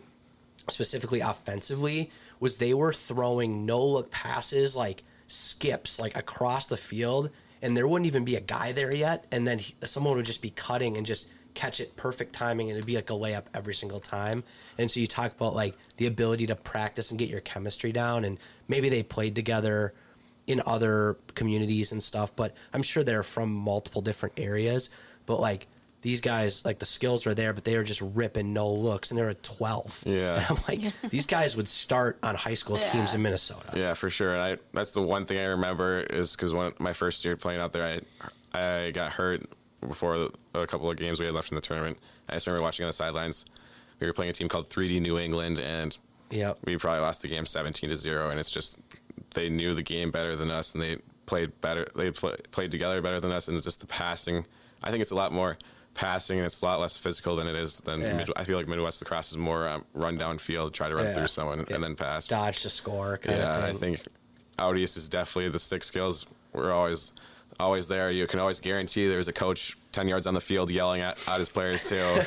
specifically 0.69 1.21
offensively 1.21 2.11
was 2.39 2.57
they 2.57 2.73
were 2.73 2.93
throwing 2.93 3.65
no 3.65 3.83
look 3.83 4.11
passes 4.11 4.75
like 4.75 5.03
skips 5.27 5.99
like 5.99 6.15
across 6.15 6.67
the 6.67 6.77
field 6.77 7.29
and 7.61 7.75
there 7.75 7.88
wouldn't 7.88 8.05
even 8.05 8.23
be 8.23 8.35
a 8.35 8.41
guy 8.41 8.71
there 8.71 8.93
yet 8.93 9.25
and 9.31 9.47
then 9.47 9.59
he, 9.59 9.73
someone 9.85 10.15
would 10.15 10.25
just 10.25 10.41
be 10.41 10.49
cutting 10.49 10.97
and 10.97 11.05
just 11.05 11.29
catch 11.58 11.80
it 11.82 11.95
perfect 11.97 12.34
timing 12.34 12.70
and 12.70 12.78
it'd 12.78 12.86
be 12.86 12.95
like 12.95 13.10
a 13.10 13.14
layup 13.14 13.45
every 13.53 13.74
single 13.74 13.99
time. 13.99 14.43
And 14.78 14.89
so 14.91 14.99
you 14.99 15.08
talk 15.08 15.36
about 15.36 15.55
like 15.55 15.76
the 15.97 16.05
ability 16.05 16.45
to 16.47 16.55
practice 16.55 17.10
and 17.10 17.18
get 17.20 17.30
your 17.30 17.41
chemistry 17.41 17.91
down 17.91 18.24
and 18.24 18.38
maybe 18.68 18.89
they 18.89 19.01
played 19.03 19.34
together 19.36 19.93
in 20.45 20.62
other 20.66 21.18
communities 21.36 21.91
and 21.91 22.01
stuff 22.01 22.34
but 22.34 22.55
i'm 22.74 22.82
sure 22.82 23.03
they're 23.03 23.22
from 23.22 23.51
multiple 23.53 24.01
different 24.01 24.39
areas. 24.39 24.89
But 25.26 25.41
like 25.41 25.68
these 26.03 26.22
guys 26.22 26.64
like 26.64 26.78
the 26.80 26.86
skills 26.86 27.26
were 27.26 27.34
there 27.34 27.51
but 27.53 27.64
they 27.66 27.76
were 27.76 27.84
just 27.84 28.01
ripping 28.01 28.53
no 28.53 28.72
looks 28.72 29.10
and 29.12 29.18
they 29.18 29.24
were 29.24 29.32
at 29.32 29.41
12 29.43 30.03
Yeah. 30.05 30.36
and 30.38 30.45
i'm 30.49 30.58
like 30.70 30.93
these 31.10 31.26
guys 31.26 31.58
would 31.58 31.68
start 31.68 32.18
on 32.24 32.36
high 32.36 32.53
school 32.53 32.78
teams 32.78 33.14
in 33.16 33.22
minnesota. 33.24 33.74
Yeah, 33.76 33.93
for 33.95 34.10
sure. 34.12 34.34
And 34.36 34.41
I 34.41 34.58
that's 34.74 34.91
the 34.91 35.01
one 35.01 35.26
thing 35.26 35.39
I 35.39 35.45
remember 35.58 35.99
is 36.01 36.36
because 36.36 36.53
when 36.53 36.72
my 36.80 36.93
first 36.93 37.26
year 37.26 37.36
playing 37.36 37.60
out 37.60 37.74
there, 37.74 37.84
I 37.84 37.99
I 38.58 38.91
got 38.91 39.12
hurt 39.12 39.41
before 39.86 40.30
a 40.53 40.67
couple 40.67 40.89
of 40.89 40.97
games 40.97 41.19
we 41.19 41.25
had 41.25 41.36
left 41.36 41.51
in 41.51 41.55
the 41.55 41.61
tournament. 41.61 41.97
I 42.30 42.34
just 42.34 42.47
remember 42.47 42.63
watching 42.63 42.84
on 42.84 42.89
the 42.89 42.93
sidelines. 42.93 43.45
We 43.99 44.07
were 44.07 44.13
playing 44.13 44.30
a 44.30 44.34
team 44.34 44.47
called 44.49 44.67
3D 44.69 45.01
New 45.01 45.17
England, 45.19 45.59
and 45.59 45.97
we 46.65 46.78
probably 46.78 47.01
lost 47.01 47.21
the 47.21 47.28
game 47.28 47.45
17 47.45 47.89
to 47.89 47.95
zero. 47.95 48.30
And 48.30 48.39
it's 48.39 48.51
just 48.51 48.80
they 49.34 49.49
knew 49.49 49.73
the 49.73 49.84
game 49.84 50.11
better 50.11 50.36
than 50.36 50.51
us, 50.51 50.73
and 50.73 50.82
they 50.84 50.97
played 51.25 51.59
better. 51.61 51.88
They 51.95 52.11
play, 52.11 52.36
played 52.51 52.71
together 52.71 53.01
better 53.01 53.19
than 53.19 53.32
us, 53.32 53.47
and 53.47 53.55
it's 53.57 53.65
just 53.65 53.80
the 53.82 53.88
passing. 53.88 54.45
I 54.84 54.91
think 54.91 55.01
it's 55.01 55.11
a 55.11 55.15
lot 55.15 55.32
more 55.34 55.57
passing, 55.95 56.38
and 56.38 56.45
it's 56.45 56.61
a 56.61 56.65
lot 56.65 56.80
less 56.80 56.97
physical 56.97 57.36
than 57.36 57.47
it 57.47 57.55
is 57.55 57.80
than. 57.82 58.01
Yeah. 58.01 58.17
Mid, 58.17 58.30
I 58.36 58.43
feel 58.43 58.57
like 58.57 58.67
Midwest 58.67 59.01
lacrosse 59.01 59.32
is 59.32 59.38
more 59.38 59.67
um, 59.67 59.84
run 59.93 60.17
down 60.17 60.38
field, 60.38 60.73
try 60.73 60.89
to 60.89 60.95
run 60.95 61.05
Yeah. 61.07 61.13
through 61.15 61.28
someone, 61.28 61.65
Yeah. 61.67 61.75
and 61.75 61.84
then 61.84 61.95
pass. 61.95 62.28
dodge 62.28 62.61
to 62.63 62.69
score 62.69 63.17
kind 63.17 63.39
Yeah, 63.39 63.65
I 63.65 63.73
think 63.73 64.03
out 64.59 64.78
east 64.78 64.95
is 64.97 65.09
definitely 65.09 65.49
the 65.49 65.59
stick 65.59 65.84
skills. 65.84 66.25
We're 66.53 66.71
always 66.71 67.11
always 67.60 67.88
there. 67.88 68.12
You 68.12 68.28
can 68.28 68.39
always 68.39 68.60
guarantee 68.60 69.08
there's 69.08 69.28
a 69.28 69.34
coach 69.34 69.78
ten 69.91 70.08
yards 70.08 70.28
on 70.28 70.34
the 70.34 70.39
field 70.41 70.70
yelling 70.70 71.01
at, 71.01 71.18
at 71.28 71.39
his 71.39 71.49
players 71.49 71.84
too. 71.84 72.22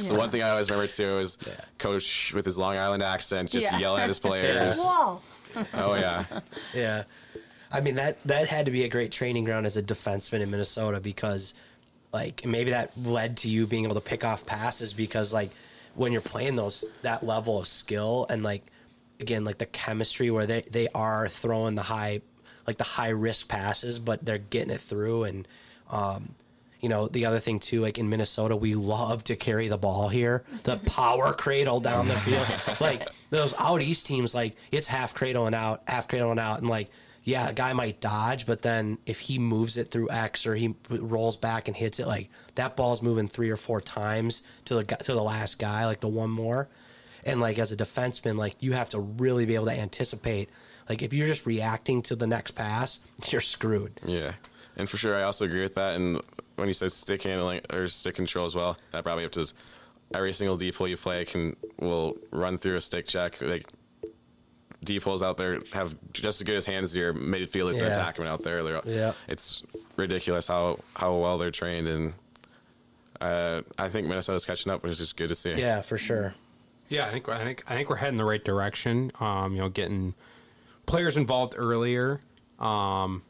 so 0.00 0.14
one 0.14 0.30
thing 0.30 0.42
I 0.42 0.50
always 0.50 0.70
remember 0.70 0.90
too 0.92 1.18
is 1.18 1.38
coach 1.78 2.32
with 2.34 2.44
his 2.44 2.58
Long 2.58 2.76
Island 2.76 3.02
accent 3.02 3.50
just 3.50 3.70
Yeah. 3.70 3.78
yelling 3.78 4.02
at 4.02 4.08
his 4.08 4.18
players. 4.28 4.76
Wall. 4.78 5.22
Oh 5.74 5.94
yeah, 5.94 6.24
Yeah. 6.74 7.04
I 7.70 7.80
mean 7.80 7.94
that 7.94 8.22
that 8.24 8.48
had 8.48 8.66
to 8.66 8.72
be 8.72 8.84
a 8.84 8.88
great 8.88 9.12
training 9.12 9.44
ground 9.44 9.64
as 9.66 9.76
a 9.76 9.82
defenseman 9.82 10.40
in 10.40 10.50
Minnesota 10.50 11.00
because 11.00 11.54
like 12.12 12.44
maybe 12.44 12.70
that 12.70 12.90
led 12.98 13.38
to 13.38 13.48
you 13.48 13.66
being 13.66 13.84
able 13.84 13.94
to 13.94 14.00
pick 14.02 14.24
off 14.24 14.44
passes 14.44 14.92
because 14.92 15.32
like 15.32 15.50
when 15.94 16.12
you're 16.12 16.20
playing 16.20 16.56
those 16.56 16.84
that 17.02 17.24
level 17.24 17.58
of 17.58 17.66
skill 17.66 18.26
and 18.28 18.42
like 18.42 18.62
again 19.20 19.44
like 19.44 19.56
the 19.58 19.66
chemistry 19.66 20.30
where 20.30 20.46
they 20.46 20.60
they 20.70 20.88
are 20.94 21.28
throwing 21.30 21.74
the 21.74 21.82
high 21.82 22.20
like 22.66 22.76
the 22.78 22.84
high 22.84 23.10
risk 23.10 23.48
passes 23.48 23.98
but 23.98 24.24
they're 24.24 24.38
getting 24.38 24.70
it 24.74 24.80
through. 24.80 25.24
And 25.24 25.48
um 25.90 26.34
you 26.80 26.88
know 26.88 27.06
the 27.06 27.24
other 27.24 27.38
thing 27.38 27.60
too 27.60 27.80
like 27.80 27.96
in 27.96 28.08
minnesota 28.08 28.56
we 28.56 28.74
love 28.74 29.22
to 29.24 29.36
carry 29.36 29.68
the 29.68 29.78
ball 29.78 30.08
here. 30.08 30.44
The 30.64 30.76
power 30.86 31.32
cradle 31.32 31.80
down 31.80 32.08
the 32.08 32.16
field. 32.16 32.46
Like 32.80 33.08
those 33.30 33.54
out 33.58 33.80
east 33.80 34.06
teams 34.06 34.34
like 34.34 34.56
it's 34.72 34.88
half 34.88 35.14
cradle 35.14 35.46
and 35.46 35.54
out 35.54 35.82
half 35.86 36.08
cradle 36.08 36.32
and 36.32 36.40
out. 36.40 36.58
And 36.58 36.68
like 36.68 36.90
yeah 37.22 37.48
a 37.48 37.52
guy 37.52 37.72
might 37.72 38.00
dodge 38.00 38.46
but 38.46 38.62
then 38.62 38.98
if 39.06 39.20
he 39.20 39.38
moves 39.38 39.78
it 39.78 39.88
through 39.92 40.10
x 40.10 40.44
or 40.44 40.56
he 40.56 40.74
rolls 40.90 41.36
back 41.36 41.68
and 41.68 41.76
hits 41.76 42.00
it 42.00 42.06
like 42.08 42.28
that 42.56 42.74
ball's 42.74 43.00
moving 43.00 43.28
three 43.28 43.48
or 43.48 43.56
four 43.56 43.80
times 43.80 44.42
to 44.64 44.74
the 44.74 44.82
to 44.82 45.14
the 45.14 45.22
last 45.22 45.58
guy 45.60 45.86
like 45.86 46.00
the 46.00 46.08
one 46.08 46.30
more. 46.30 46.68
And 47.24 47.40
like 47.40 47.60
as 47.60 47.70
a 47.70 47.76
defenseman 47.76 48.36
like 48.36 48.56
you 48.58 48.72
have 48.72 48.90
to 48.90 48.98
really 48.98 49.46
be 49.46 49.54
able 49.54 49.66
to 49.66 49.72
anticipate 49.72 50.50
like 50.88 51.02
if 51.02 51.12
you're 51.12 51.26
just 51.26 51.46
reacting 51.46 52.02
to 52.02 52.16
the 52.16 52.26
next 52.26 52.52
pass 52.52 53.00
you're 53.28 53.40
screwed 53.40 54.00
yeah, 54.04 54.32
and 54.76 54.88
for 54.88 54.96
sure, 54.96 55.14
I 55.14 55.22
also 55.22 55.44
agree 55.44 55.60
with 55.62 55.74
that. 55.74 55.94
And 55.96 56.20
when 56.56 56.66
you 56.68 56.74
said 56.74 56.92
stick 56.92 57.22
handling 57.22 57.60
or 57.70 57.88
stick 57.88 58.14
control 58.14 58.46
as 58.46 58.54
well, 58.54 58.76
that 58.92 59.04
probably 59.04 59.24
up 59.24 59.32
to 59.32 59.40
this. 59.40 59.52
Every 60.14 60.32
single 60.32 60.56
D 60.56 60.72
pole 60.72 60.88
you 60.88 60.96
play 60.96 61.24
can 61.24 61.56
will 61.78 62.16
run 62.30 62.56
through 62.58 62.76
a 62.76 62.80
stick 62.80 63.06
check. 63.06 63.40
Like 63.40 63.66
D 64.84 64.98
poles 64.98 65.22
out 65.22 65.36
there 65.36 65.60
have 65.72 65.94
just 66.12 66.40
as 66.40 66.46
good 66.46 66.56
as 66.56 66.66
hands 66.66 66.90
as 66.90 66.96
your 66.96 67.12
midfielders 67.14 67.78
Yeah. 67.78 67.84
and 67.86 67.94
attackmen 67.94 68.26
out 68.26 68.42
there. 68.44 68.62
They're, 68.62 68.80
Yeah. 68.84 69.12
it's 69.28 69.62
ridiculous 69.96 70.46
how 70.46 70.78
how 70.94 71.14
well 71.16 71.38
they're 71.38 71.50
trained, 71.50 71.88
and 71.88 72.14
uh, 73.20 73.62
I 73.78 73.88
think 73.88 74.06
Minnesota's 74.08 74.44
catching 74.44 74.72
up, 74.72 74.82
which 74.82 74.92
is 74.92 74.98
just 74.98 75.16
good 75.16 75.28
to 75.28 75.34
see. 75.34 75.54
yeah 75.54 75.80
for 75.82 75.96
sure 75.98 76.34
Yeah, 76.88 77.06
I 77.06 77.10
think 77.10 77.28
I 77.28 77.44
think 77.44 77.62
I 77.68 77.74
think 77.74 77.88
we're 77.88 77.96
heading 77.96 78.16
the 78.18 78.24
right 78.24 78.42
direction. 78.44 79.10
Um, 79.20 79.52
you 79.54 79.60
know, 79.60 79.68
getting 79.68 80.14
players 80.92 81.16
involved 81.16 81.54
earlier, 81.56 82.20
um, 82.60 83.22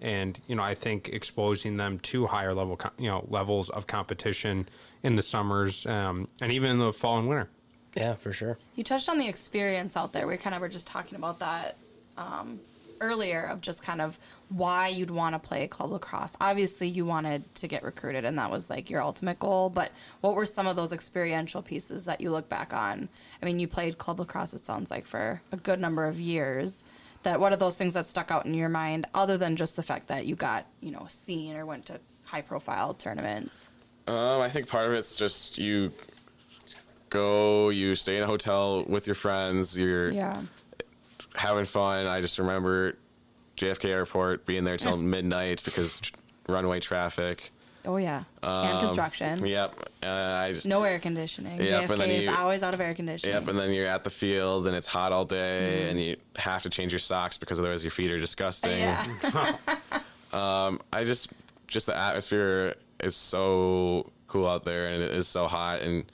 and 0.00 0.40
you 0.46 0.54
know, 0.54 0.62
I 0.62 0.74
think 0.74 1.08
exposing 1.08 1.76
them 1.76 1.98
to 2.10 2.28
higher 2.28 2.54
level, 2.54 2.78
you 2.96 3.08
know, 3.08 3.26
levels 3.28 3.70
of 3.70 3.88
competition 3.88 4.68
in 5.02 5.16
the 5.16 5.22
summers 5.22 5.84
um, 5.86 6.28
and 6.40 6.52
even 6.52 6.70
in 6.70 6.78
the 6.78 6.92
fall 6.92 7.18
and 7.18 7.28
winter. 7.28 7.48
yeah 7.96 8.14
for 8.14 8.32
sure 8.32 8.56
You 8.76 8.84
touched 8.84 9.08
on 9.08 9.18
the 9.18 9.26
experience 9.26 9.96
out 9.96 10.12
there. 10.12 10.28
We 10.28 10.36
kind 10.36 10.54
of 10.54 10.60
were 10.60 10.68
just 10.68 10.86
talking 10.86 11.16
about 11.18 11.40
that 11.40 11.76
um, 12.16 12.60
earlier 13.00 13.42
of 13.42 13.60
just 13.62 13.82
kind 13.82 14.00
of 14.00 14.16
why 14.48 14.86
you'd 14.86 15.10
want 15.10 15.34
to 15.34 15.40
play 15.40 15.66
club 15.66 15.90
lacrosse. 15.90 16.36
Obviously, 16.40 16.86
you 16.86 17.04
wanted 17.04 17.52
to 17.56 17.66
get 17.66 17.82
recruited, 17.82 18.24
and 18.24 18.38
that 18.38 18.50
was 18.50 18.70
like 18.70 18.88
your 18.90 19.02
ultimate 19.02 19.40
goal. 19.40 19.70
But 19.70 19.90
what 20.20 20.36
were 20.36 20.46
some 20.46 20.68
of 20.68 20.76
those 20.76 20.92
experiential 20.92 21.62
pieces 21.62 22.04
that 22.04 22.20
you 22.20 22.30
look 22.30 22.48
back 22.48 22.72
on? 22.72 23.08
I 23.42 23.46
mean, 23.46 23.58
you 23.58 23.66
played 23.66 23.98
club 23.98 24.20
lacrosse. 24.20 24.54
It 24.54 24.64
sounds 24.64 24.90
like 24.90 25.06
for 25.06 25.42
a 25.50 25.56
good 25.56 25.80
number 25.80 26.06
of 26.06 26.20
years. 26.20 26.84
That 27.24 27.40
what 27.40 27.52
are 27.52 27.56
those 27.56 27.76
things 27.76 27.94
that 27.94 28.06
stuck 28.06 28.30
out 28.30 28.46
in 28.46 28.54
your 28.54 28.68
mind, 28.68 29.06
other 29.14 29.36
than 29.36 29.56
just 29.56 29.76
the 29.76 29.82
fact 29.82 30.06
that 30.08 30.26
you 30.26 30.36
got 30.36 30.66
you 30.80 30.90
know 30.90 31.04
seen 31.08 31.56
or 31.56 31.66
went 31.66 31.86
to 31.86 32.00
high 32.24 32.42
profile 32.42 32.94
tournaments? 32.94 33.70
Um, 34.06 34.40
I 34.40 34.48
think 34.48 34.68
part 34.68 34.86
of 34.86 34.92
it's 34.94 35.16
just 35.16 35.58
you 35.58 35.92
go, 37.10 37.70
you 37.70 37.94
stay 37.94 38.16
in 38.16 38.22
a 38.22 38.26
hotel 38.26 38.84
with 38.86 39.06
your 39.06 39.14
friends, 39.14 39.76
you're 39.76 40.12
Yeah. 40.12 40.42
having 41.34 41.64
fun. 41.64 42.06
I 42.06 42.20
just 42.20 42.38
remember 42.38 42.96
JFK 43.56 43.86
Airport 43.90 44.46
being 44.46 44.64
there 44.64 44.76
till 44.76 44.96
midnight 45.16 45.62
because 45.64 46.00
runway 46.48 46.80
traffic. 46.80 47.50
Oh 47.84 47.96
yeah. 47.96 48.24
and 48.42 48.80
construction. 48.86 49.46
Yep. 49.46 49.74
Uh, 50.02 50.06
I 50.06 50.54
No 50.64 50.82
air 50.82 50.98
conditioning. 50.98 51.60
Yep, 51.60 51.82
and 51.82 51.90
JFK 51.92 51.96
then 51.98 52.10
is 52.10 52.24
you- 52.24 52.30
always 52.34 52.62
out 52.62 52.74
of 52.74 52.80
air 52.80 52.94
conditioning. 52.94 53.34
Yep, 53.34 53.48
and 53.48 53.58
then 53.58 53.72
you're 53.72 53.86
at 53.86 54.04
the 54.04 54.10
field 54.10 54.66
and 54.66 54.76
it's 54.76 54.86
hot 54.86 55.12
all 55.12 55.24
day 55.24 55.78
Mm-hmm. 55.80 55.90
and 55.90 56.00
you 56.00 56.16
have 56.36 56.62
to 56.64 56.70
change 56.70 56.92
your 56.92 56.98
socks 56.98 57.38
because 57.38 57.58
otherwise 57.58 57.82
your 57.84 57.90
feet 57.90 58.10
are 58.10 58.18
disgusting. 58.20 58.78
Yeah. 58.78 59.06
um, 60.32 60.80
I 60.92 61.04
just 61.04 61.30
just 61.66 61.86
the 61.86 61.96
atmosphere 61.96 62.74
is 63.00 63.14
so 63.16 64.10
cool 64.26 64.46
out 64.48 64.64
there 64.64 64.88
and 64.88 65.02
it 65.02 65.10
is 65.12 65.26
so 65.28 65.46
hot 65.46 65.80
and 65.80 66.04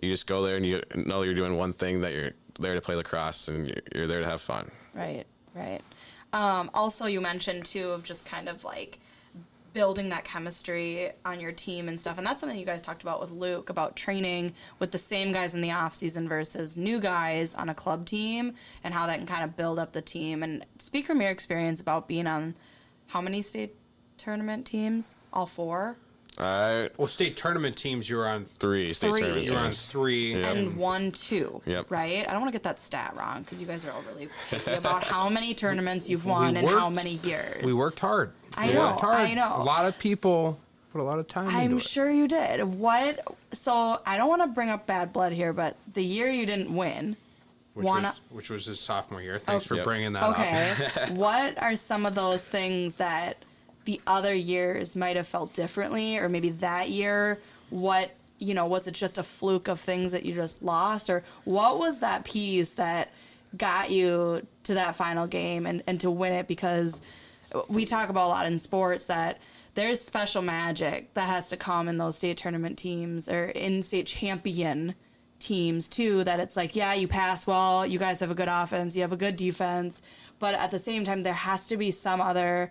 you 0.00 0.10
just 0.10 0.26
go 0.26 0.42
there 0.42 0.56
and 0.56 0.66
you 0.66 0.82
know 0.94 1.22
you're 1.22 1.34
doing 1.34 1.56
one 1.56 1.72
thing 1.72 2.00
that 2.02 2.12
you're 2.12 2.30
there 2.60 2.74
to 2.74 2.80
play 2.80 2.94
lacrosse 2.94 3.48
and 3.48 3.66
you're, 3.68 3.78
you're 3.94 4.06
there 4.06 4.20
to 4.20 4.26
have 4.26 4.40
fun. 4.40 4.70
Right, 4.94 5.24
right. 5.54 5.80
Um, 6.32 6.70
also, 6.74 7.06
you 7.06 7.20
mentioned 7.20 7.64
too 7.64 7.90
of 7.90 8.02
just 8.04 8.26
kind 8.26 8.48
of 8.48 8.64
like 8.64 8.98
building 9.74 10.08
that 10.08 10.24
chemistry 10.24 11.10
on 11.26 11.40
your 11.40 11.52
team 11.52 11.88
and 11.88 12.00
stuff, 12.00 12.16
and 12.16 12.26
that's 12.26 12.40
something 12.40 12.58
you 12.58 12.64
guys 12.64 12.80
talked 12.80 13.02
about 13.02 13.20
with 13.20 13.30
Luke 13.30 13.68
about 13.68 13.96
training 13.96 14.54
with 14.78 14.92
the 14.92 14.98
same 14.98 15.32
guys 15.32 15.54
in 15.54 15.60
the 15.60 15.72
off 15.72 15.94
season 15.94 16.26
versus 16.28 16.76
new 16.76 16.98
guys 17.00 17.54
on 17.54 17.68
a 17.68 17.74
club 17.74 18.06
team, 18.06 18.54
and 18.82 18.94
how 18.94 19.06
that 19.06 19.18
can 19.18 19.26
kind 19.26 19.44
of 19.44 19.56
build 19.56 19.78
up 19.78 19.92
the 19.92 20.00
team. 20.00 20.42
And 20.42 20.64
speak 20.78 21.06
from 21.06 21.20
your 21.20 21.30
experience 21.30 21.82
about 21.82 22.08
being 22.08 22.26
on 22.26 22.54
how 23.08 23.20
many 23.20 23.42
state 23.42 23.74
tournament 24.16 24.64
teams? 24.64 25.14
All 25.32 25.46
four. 25.46 25.98
I 26.38 26.90
Well, 26.96 27.06
state 27.06 27.36
tournament 27.36 27.76
teams, 27.76 28.10
you 28.10 28.16
were 28.16 28.26
on 28.26 28.44
three 28.44 28.92
state 28.92 29.10
Three. 29.12 29.20
tournament 29.20 29.46
you're 29.48 29.58
on 29.58 29.64
teams. 29.66 29.86
three. 29.86 30.34
Yeah. 30.34 30.50
and 30.50 30.76
one 30.76 31.12
two 31.12 31.62
Yep. 31.66 31.90
right 31.90 32.26
i 32.28 32.32
don't 32.32 32.40
want 32.40 32.48
to 32.52 32.58
get 32.58 32.64
that 32.64 32.80
stat 32.80 33.14
wrong 33.16 33.42
because 33.42 33.60
you 33.60 33.66
guys 33.66 33.84
are 33.84 33.92
all 33.92 34.02
really 34.12 34.28
picky 34.50 34.72
about 34.72 35.04
how 35.04 35.28
many 35.28 35.54
tournaments 35.54 36.10
you've 36.10 36.24
won 36.26 36.56
and 36.56 36.68
how 36.68 36.86
worked- 36.86 36.96
many 36.96 37.14
years 37.16 37.62
We 37.62 37.72
worked 37.72 38.00
hard. 38.00 38.32
I 38.56 38.68
We 38.68 38.74
know, 38.74 38.86
worked 38.88 39.00
hard. 39.00 39.20
I 39.20 39.34
know. 39.34 39.56
A 39.56 39.62
lot 39.62 39.84
of 39.86 39.96
people 39.98 40.58
put 40.92 41.00
a 41.00 41.04
lot 41.04 41.18
of 41.18 41.26
time 41.28 41.48
i'm 41.48 41.62
into 41.62 41.76
it. 41.78 41.82
sure 41.82 42.10
you 42.10 42.26
did 42.28 42.62
what 42.64 43.20
so 43.52 44.00
i 44.06 44.16
don't 44.16 44.28
want 44.28 44.42
to 44.42 44.48
bring 44.48 44.70
up 44.70 44.86
bad 44.86 45.12
blood 45.12 45.32
here 45.32 45.52
but 45.52 45.76
the 45.94 46.02
year 46.04 46.28
you 46.28 46.46
didn't 46.46 46.72
win 46.74 47.16
Which, 47.74 47.84
wanna- 47.84 48.14
was, 48.30 48.36
which 48.36 48.50
was 48.50 48.66
his 48.66 48.78
sophomore 48.80 49.20
year. 49.20 49.38
Thanks 49.40 49.66
for 49.66 49.74
Yep. 49.74 49.84
bringing 49.84 50.12
that 50.12 50.22
up. 50.22 50.30
okay 50.38 50.72
what 51.14 51.60
are 51.62 51.74
some 51.76 52.06
of 52.06 52.14
those 52.14 52.44
things 52.44 52.94
that 52.96 53.36
the 53.84 54.00
other 54.06 54.34
years 54.34 54.96
might 54.96 55.16
have 55.16 55.26
felt 55.26 55.52
differently 55.52 56.18
or 56.18 56.28
maybe 56.28 56.50
that 56.50 56.88
year 56.88 57.38
what 57.70 58.14
you 58.38 58.54
know 58.54 58.66
was 58.66 58.86
it 58.86 58.94
just 58.94 59.18
a 59.18 59.22
fluke 59.22 59.68
of 59.68 59.80
things 59.80 60.12
that 60.12 60.24
you 60.24 60.34
just 60.34 60.62
lost? 60.62 61.10
Or 61.10 61.24
what 61.44 61.78
was 61.78 62.00
that 62.00 62.24
piece 62.24 62.70
that 62.70 63.12
got 63.56 63.90
you 63.90 64.46
to 64.64 64.74
that 64.74 64.96
final 64.96 65.26
game 65.26 65.66
and, 65.66 65.82
and 65.86 66.00
to 66.00 66.10
win 66.10 66.32
it? 66.32 66.48
Because 66.48 67.00
we 67.68 67.84
talk 67.84 68.08
about 68.08 68.26
a 68.26 68.28
lot 68.28 68.46
in 68.46 68.58
sports 68.58 69.06
that 69.06 69.38
there's 69.74 70.00
special 70.00 70.42
magic 70.42 71.12
that 71.14 71.28
has 71.28 71.48
to 71.48 71.56
come 71.56 71.88
in 71.88 71.98
those 71.98 72.16
state 72.16 72.36
tournament 72.36 72.78
teams 72.78 73.28
or 73.28 73.46
in 73.46 73.82
state 73.82 74.06
champion 74.06 74.94
teams 75.40 75.88
too 75.88 76.24
that 76.24 76.40
it's 76.40 76.56
like 76.56 76.74
yeah 76.74 76.94
you 76.94 77.06
pass 77.06 77.46
well 77.46 77.84
you 77.84 77.98
guys 77.98 78.20
have 78.20 78.30
a 78.30 78.34
good 78.34 78.48
offense 78.48 78.96
you 78.96 79.02
have 79.02 79.12
a 79.12 79.16
good 79.16 79.36
defense 79.36 80.00
but 80.38 80.54
at 80.54 80.70
the 80.70 80.78
same 80.78 81.04
time 81.04 81.22
there 81.22 81.34
has 81.34 81.66
to 81.66 81.76
be 81.76 81.90
some 81.90 82.20
other 82.20 82.70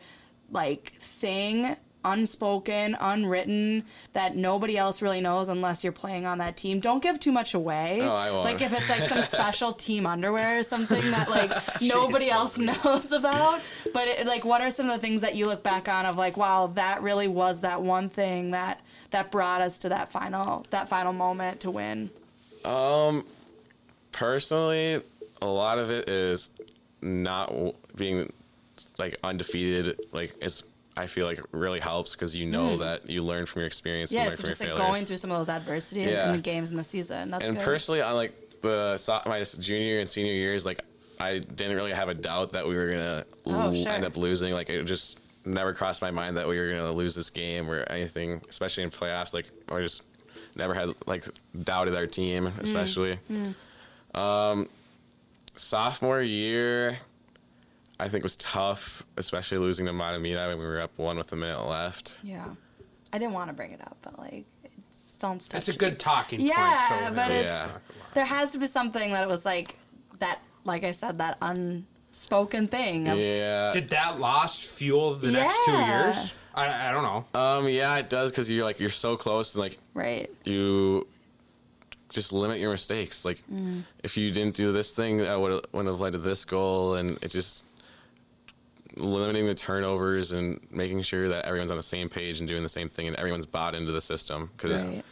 like 0.54 0.94
thing 1.00 1.76
unspoken 2.06 2.98
unwritten 3.00 3.86
that 4.12 4.36
nobody 4.36 4.78
else 4.78 5.02
really 5.02 5.22
knows 5.22 5.48
unless 5.48 5.84
you're 5.84 5.94
playing 5.94 6.26
on 6.26 6.38
that 6.40 6.58
team. 6.58 6.80
Don't 6.82 7.02
give 7.02 7.20
too 7.20 7.32
much 7.32 7.54
away. 7.54 8.00
Oh, 8.02 8.14
I 8.14 8.30
won't. 8.30 8.44
like 8.44 8.62
if 8.62 8.74
it's 8.74 8.90
like 8.90 9.08
some 9.08 9.22
special 9.24 9.72
team 9.72 10.06
underwear 10.06 10.60
or 10.60 10.64
something 10.64 11.02
that 11.12 11.30
like 11.30 11.52
nobody 11.82 12.30
else 12.30 12.58
knows 12.58 13.12
about. 13.12 13.62
But 13.94 14.08
it, 14.10 14.28
like 14.28 14.44
what 14.44 14.62
are 14.62 14.72
some 14.72 14.88
of 14.88 14.94
the 14.94 15.00
things 15.00 15.22
that 15.22 15.36
you 15.36 15.46
look 15.46 15.64
back 15.64 15.88
on 15.88 16.06
of 16.06 16.18
like 16.18 16.38
wow 16.38 16.68
that 16.76 17.02
really 17.02 17.28
was 17.28 17.62
that 17.62 17.82
one 17.82 18.10
thing 18.10 18.52
that 18.52 18.82
that 19.12 19.32
brought 19.32 19.62
us 19.62 19.80
to 19.80 19.90
that 19.90 20.12
final 20.12 20.66
that 20.72 20.90
final 20.90 21.14
moment 21.14 21.62
to 21.62 21.72
win? 21.72 22.10
Um, 22.66 23.26
Personally, 24.14 25.02
a 25.42 25.48
lot 25.48 25.80
of 25.80 25.90
it 25.90 26.08
is 26.08 26.52
not 27.02 27.52
being 27.96 28.32
like 28.98 29.18
undefeated. 29.24 30.00
Like 30.12 30.34
it's 30.42 30.64
I 30.96 31.08
feel 31.08 31.26
like 31.26 31.40
it 31.40 31.46
really 31.52 31.80
helps 31.80 32.14
because 32.14 32.36
you 32.36 32.46
know 32.46 32.78
that 32.78 33.10
you 33.10 33.24
learn 33.24 33.46
from 33.48 33.62
your 33.62 33.68
experience. 33.68 34.12
Yeah 34.12 34.24
learn 34.28 34.32
so 34.38 34.44
just 34.44 34.60
like 34.60 34.70
failures. 34.70 34.88
going 34.88 35.06
through 35.06 35.18
some 35.18 35.32
of 35.32 35.38
those 35.40 35.50
adversity 35.50 36.04
in- 36.04 36.10
Yeah. 36.10 36.26
in 36.28 36.34
the 36.34 36.38
games 36.42 36.70
in 36.72 36.78
the 36.78 36.84
season 36.84 37.32
that's 37.32 37.48
and 37.48 37.58
good 37.58 37.66
personally 37.66 38.02
on 38.02 38.14
like 38.16 38.34
the 38.62 38.98
so- 38.98 39.22
my 39.26 39.44
junior 39.44 40.00
and 40.00 40.08
senior 40.08 40.32
years 40.34 40.66
like 40.66 40.82
i 41.20 41.40
didn't 41.40 41.76
really 41.76 41.92
have 41.92 42.10
a 42.10 42.14
doubt 42.14 42.52
that 42.52 42.68
we 42.68 42.76
were 42.76 42.86
gonna 42.86 43.26
Oh, 43.48 43.52
l- 43.52 43.76
sure. 43.76 43.92
end 43.92 44.06
up 44.06 44.16
losing 44.18 44.54
like 44.54 44.70
it 44.70 44.86
just 44.86 45.20
never 45.46 45.74
crossed 45.74 46.02
my 46.02 46.12
mind 46.12 46.38
that 46.38 46.48
we 46.48 46.58
were 46.60 46.70
gonna 46.70 46.92
lose 46.92 47.14
this 47.16 47.30
game 47.30 47.70
or 47.70 47.84
anything 47.90 48.42
especially 48.50 48.84
in 48.84 48.90
playoffs 48.92 49.34
like 49.34 49.46
i 49.70 49.80
just 49.82 50.04
never 50.56 50.74
had 50.76 50.90
like 51.08 51.26
doubted 51.64 51.96
our 51.96 52.08
team 52.08 52.46
Mm. 52.46 52.60
especially 52.62 53.20
um 54.16 54.70
sophomore 55.56 56.22
year 56.22 57.00
i 58.04 58.10
think 58.10 58.22
it 58.22 58.24
was 58.24 58.36
tough 58.38 59.04
especially 59.18 59.58
losing 59.58 59.86
to 59.86 59.92
Mahtomedi 59.94 60.48
when 60.48 60.58
we 60.60 60.66
were 60.66 60.80
up 60.82 60.92
one 60.98 61.18
with 61.18 61.32
a 61.32 61.36
minute 61.36 61.64
left 61.66 62.18
yeah 62.22 62.46
i 63.14 63.18
didn't 63.18 63.34
want 63.34 63.50
to 63.50 63.54
bring 63.54 63.72
it 63.72 63.82
up 63.82 63.98
but 64.02 64.18
like 64.20 64.46
it 64.64 64.72
sounds 64.96 65.50
It's 65.54 65.70
a 65.70 65.74
good 65.74 66.00
talking 66.00 66.40
Yeah, 66.42 66.78
point. 66.90 67.10
So 67.10 67.16
but 67.16 67.32
yeah. 67.32 67.40
it's 67.66 67.78
there 68.14 68.26
has 68.26 68.52
to 68.52 68.58
be 68.60 68.68
something 68.68 69.14
that 69.14 69.24
it 69.24 69.30
was 69.30 69.44
like 69.46 69.78
that, 70.20 70.40
like 70.66 70.84
I 70.84 70.92
said, 70.92 71.18
that 71.18 71.38
unspoken 71.42 72.68
thing. 72.68 73.08
Of, 73.08 73.18
Yeah. 73.18 73.72
Did 73.72 73.90
that 73.90 74.20
loss 74.20 74.62
fuel 74.64 75.16
the 75.16 75.32
next 75.32 75.58
two 75.66 75.72
years? 75.72 76.34
I, 76.54 76.90
I 76.90 76.92
don't 76.92 77.04
know. 77.04 77.40
Um. 77.40 77.68
Yeah, 77.68 77.98
it 77.98 78.10
does 78.10 78.30
because 78.32 78.50
you're 78.50 78.64
like 78.66 78.80
you're 78.80 78.90
so 78.92 79.18
close 79.18 79.56
and 79.56 79.64
like 79.64 79.80
Right. 79.96 80.30
you 80.44 81.08
just 82.10 82.32
limit 82.32 82.60
your 82.60 82.72
mistakes. 82.72 83.26
Like 83.26 83.42
if 84.04 84.16
you 84.18 84.30
didn't 84.30 84.56
do 84.56 84.72
this 84.72 84.94
thing, 84.94 85.26
I 85.26 85.36
would 85.36 85.66
wouldn't 85.72 85.92
have 85.92 86.00
led 86.02 86.14
to 86.14 86.20
this 86.20 86.46
goal, 86.46 86.94
and 86.96 87.18
it 87.24 87.30
just 87.30 87.64
limiting 88.96 89.46
the 89.46 89.56
turnovers 89.56 90.32
and 90.32 90.60
making 90.72 91.02
sure 91.02 91.30
that 91.30 91.46
everyone's 91.46 91.72
on 91.72 91.78
the 91.78 91.84
same 91.84 92.10
page 92.10 92.40
and 92.40 92.48
doing 92.48 92.64
the 92.64 92.70
same 92.70 92.90
thing, 92.90 93.08
and 93.08 93.16
everyone's 93.16 93.46
bought 93.46 93.76
into 93.76 93.92
the 93.92 94.02
system. 94.02 94.50
Because 94.56 94.84
Right. 94.84 95.04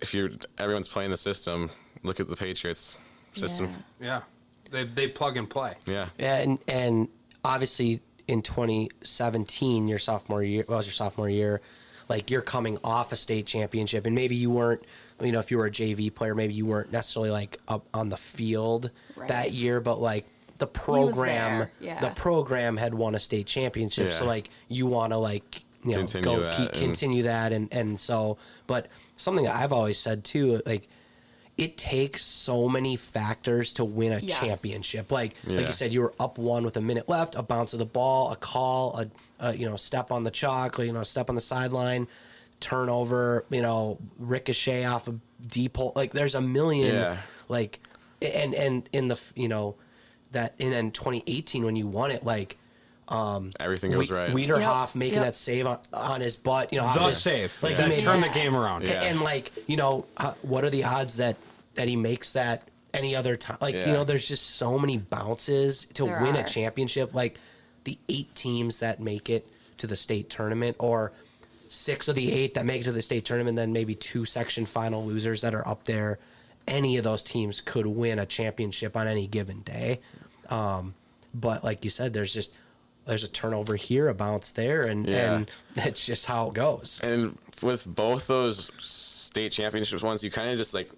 if 0.00 0.14
you're 0.14 0.30
everyone's 0.58 0.88
playing 0.88 1.10
the 1.10 1.16
system, 1.16 1.70
look 2.02 2.20
at 2.20 2.28
the 2.28 2.36
Patriots 2.36 2.96
system. 3.34 3.84
Yeah. 4.00 4.06
Yeah, 4.06 4.20
they 4.70 4.84
they 4.84 5.08
plug 5.08 5.36
and 5.36 5.48
play. 5.48 5.74
Yeah. 5.86 6.08
Yeah, 6.18 6.36
and 6.38 6.58
and 6.68 7.08
obviously 7.44 8.00
in 8.28 8.42
2017, 8.42 9.88
your 9.88 9.98
sophomore 9.98 10.42
year 10.42 10.64
well, 10.68 10.76
it 10.76 10.80
was 10.80 10.86
your 10.86 10.92
sophomore 10.92 11.28
year, 11.28 11.60
like 12.08 12.30
you're 12.30 12.42
coming 12.42 12.78
off 12.84 13.12
a 13.12 13.16
state 13.16 13.46
championship, 13.46 14.06
and 14.06 14.14
maybe 14.14 14.36
you 14.36 14.50
weren't, 14.50 14.82
you 15.20 15.32
know, 15.32 15.38
if 15.40 15.50
you 15.50 15.58
were 15.58 15.66
a 15.66 15.70
JV 15.70 16.10
player, 16.14 16.34
maybe 16.34 16.54
you 16.54 16.66
weren't 16.66 16.92
necessarily 16.92 17.30
like 17.30 17.58
up 17.68 17.86
on 17.92 18.08
the 18.08 18.16
field 18.16 18.90
Right. 19.16 19.28
that 19.28 19.52
year, 19.52 19.80
but 19.80 20.00
like 20.00 20.26
the 20.60 20.66
program, 20.68 21.68
yeah. 21.80 21.98
the 22.00 22.10
program 22.10 22.76
had 22.76 22.94
won 22.94 23.14
a 23.16 23.18
state 23.18 23.46
championship, 23.48 24.12
so 24.12 24.24
like 24.24 24.48
you 24.68 24.86
want 24.86 25.12
to 25.12 25.16
like 25.16 25.64
you 25.84 25.92
know 25.92 25.98
Continue 25.98 26.24
go 26.24 26.40
that 26.40 26.56
keep, 26.56 26.68
and- 26.72 26.78
continue 26.78 27.22
that, 27.24 27.52
and 27.52 27.68
and 27.72 27.98
so, 27.98 28.38
but 28.68 28.86
something 29.16 29.48
I've 29.48 29.72
always 29.72 29.98
said 29.98 30.22
too, 30.24 30.62
like. 30.64 30.86
It 31.58 31.76
takes 31.76 32.24
so 32.24 32.70
many 32.70 32.96
factors 32.96 33.74
to 33.74 33.84
win 33.84 34.14
a 34.14 34.18
Yes. 34.20 34.38
championship. 34.38 35.12
Like 35.12 35.34
like 35.44 35.66
you 35.66 35.72
said, 35.74 35.92
you 35.92 36.00
were 36.00 36.14
up 36.18 36.38
one 36.38 36.64
with 36.64 36.78
a 36.78 36.80
minute 36.80 37.06
left, 37.06 37.34
a 37.34 37.42
bounce 37.42 37.74
of 37.74 37.78
the 37.80 37.84
ball, 37.84 38.32
a 38.32 38.36
call, 38.36 38.98
a, 38.98 39.10
a 39.48 39.54
you 39.54 39.68
know 39.68 39.76
step 39.76 40.10
on 40.10 40.24
the 40.24 40.30
chalk, 40.30 40.78
you 40.78 40.90
know 40.90 41.02
step 41.02 41.28
on 41.28 41.34
the 41.34 41.40
sideline, 41.42 42.08
turnover, 42.60 43.44
you 43.50 43.60
know 43.60 43.98
ricochet 44.18 44.84
off 44.86 45.06
a 45.08 45.14
D 45.46 45.68
pole. 45.68 45.92
Like 45.94 46.12
there's 46.12 46.34
a 46.34 46.40
million. 46.40 46.94
Yeah. 46.94 47.16
Like 47.48 47.80
and 48.22 48.54
and 48.54 48.88
in 48.92 49.08
the 49.08 49.20
you 49.34 49.48
know 49.48 49.74
that 50.32 50.54
and 50.58 50.72
then 50.72 50.90
2018 50.90 51.64
when 51.64 51.76
you 51.76 51.86
won 51.86 52.10
it, 52.10 52.24
like 52.24 52.56
Everything 53.58 53.90
goes 53.90 54.08
We- 54.08 54.16
right. 54.16 54.30
Wiederhoff 54.30 54.88
Yep, 54.88 54.94
making 54.94 55.14
yep. 55.16 55.24
that 55.24 55.36
save 55.36 55.66
on, 55.66 55.78
on 55.92 56.20
his 56.20 56.36
butt, 56.36 56.72
you 56.72 56.78
know, 56.78 56.84
The 56.84 57.00
obvious- 57.00 57.20
save, 57.22 57.62
like 57.62 57.76
that 57.76 57.84
he 57.84 57.96
made, 57.96 58.00
turned 58.00 58.22
the 58.22 58.28
game 58.28 58.54
around. 58.54 58.84
Yeah. 58.84 59.02
and 59.02 59.20
like 59.20 59.50
you 59.66 59.76
know, 59.76 60.06
uh, 60.16 60.34
what 60.42 60.64
are 60.64 60.70
the 60.70 60.84
odds 60.84 61.16
that 61.16 61.36
that 61.74 61.88
he 61.88 61.96
makes 61.96 62.34
that 62.34 62.62
any 62.94 63.16
other 63.16 63.36
time? 63.36 63.58
Like 63.60 63.74
you 63.74 63.86
know, 63.92 64.04
there's 64.04 64.28
just 64.28 64.46
so 64.56 64.78
many 64.78 64.96
bounces 64.96 65.86
to 65.94 66.04
There 66.04 66.20
win 66.22 66.36
are. 66.36 66.40
a 66.40 66.44
championship. 66.44 67.12
Like 67.14 67.38
the 67.84 67.98
eight 68.08 68.32
teams 68.36 68.78
that 68.78 69.00
make 69.00 69.28
it 69.28 69.48
to 69.78 69.86
the 69.88 69.96
state 69.96 70.30
tournament, 70.30 70.76
or 70.78 71.12
six 71.68 72.06
of 72.06 72.14
the 72.14 72.30
eight 72.30 72.54
that 72.54 72.64
make 72.66 72.82
it 72.82 72.84
to 72.84 72.92
the 72.92 73.02
state 73.02 73.24
tournament, 73.24 73.56
then 73.56 73.72
maybe 73.72 73.94
two 73.96 74.24
section 74.24 74.66
final 74.66 75.04
losers 75.04 75.40
that 75.40 75.52
are 75.54 75.66
up 75.66 75.82
there. 75.84 76.18
Any 76.68 76.96
of 76.98 77.02
those 77.04 77.24
teams 77.24 77.60
could 77.60 77.86
win 77.86 78.20
a 78.20 78.26
championship 78.26 78.96
on 78.96 79.08
any 79.08 79.26
given 79.26 79.62
day. 79.62 79.98
Um, 80.50 80.94
but 81.32 81.62
like 81.64 81.84
you 81.84 81.90
said, 81.90 82.12
there's 82.12 82.34
just 82.34 82.52
there's 83.06 83.24
a 83.24 83.28
turnover 83.28 83.76
here, 83.76 84.08
a 84.08 84.14
bounce 84.14 84.52
there, 84.52 84.82
and 84.82 85.08
Yeah. 85.08 85.34
and 85.34 85.50
that's 85.74 86.04
just 86.04 86.26
how 86.26 86.48
it 86.48 86.54
goes. 86.54 87.00
And 87.02 87.38
with 87.62 87.86
both 87.86 88.26
those 88.26 88.70
state 88.78 89.52
championships 89.52 90.02
ones, 90.02 90.22
you 90.22 90.30
kind 90.30 90.50
of 90.50 90.56
just 90.58 90.74
like 90.74 90.90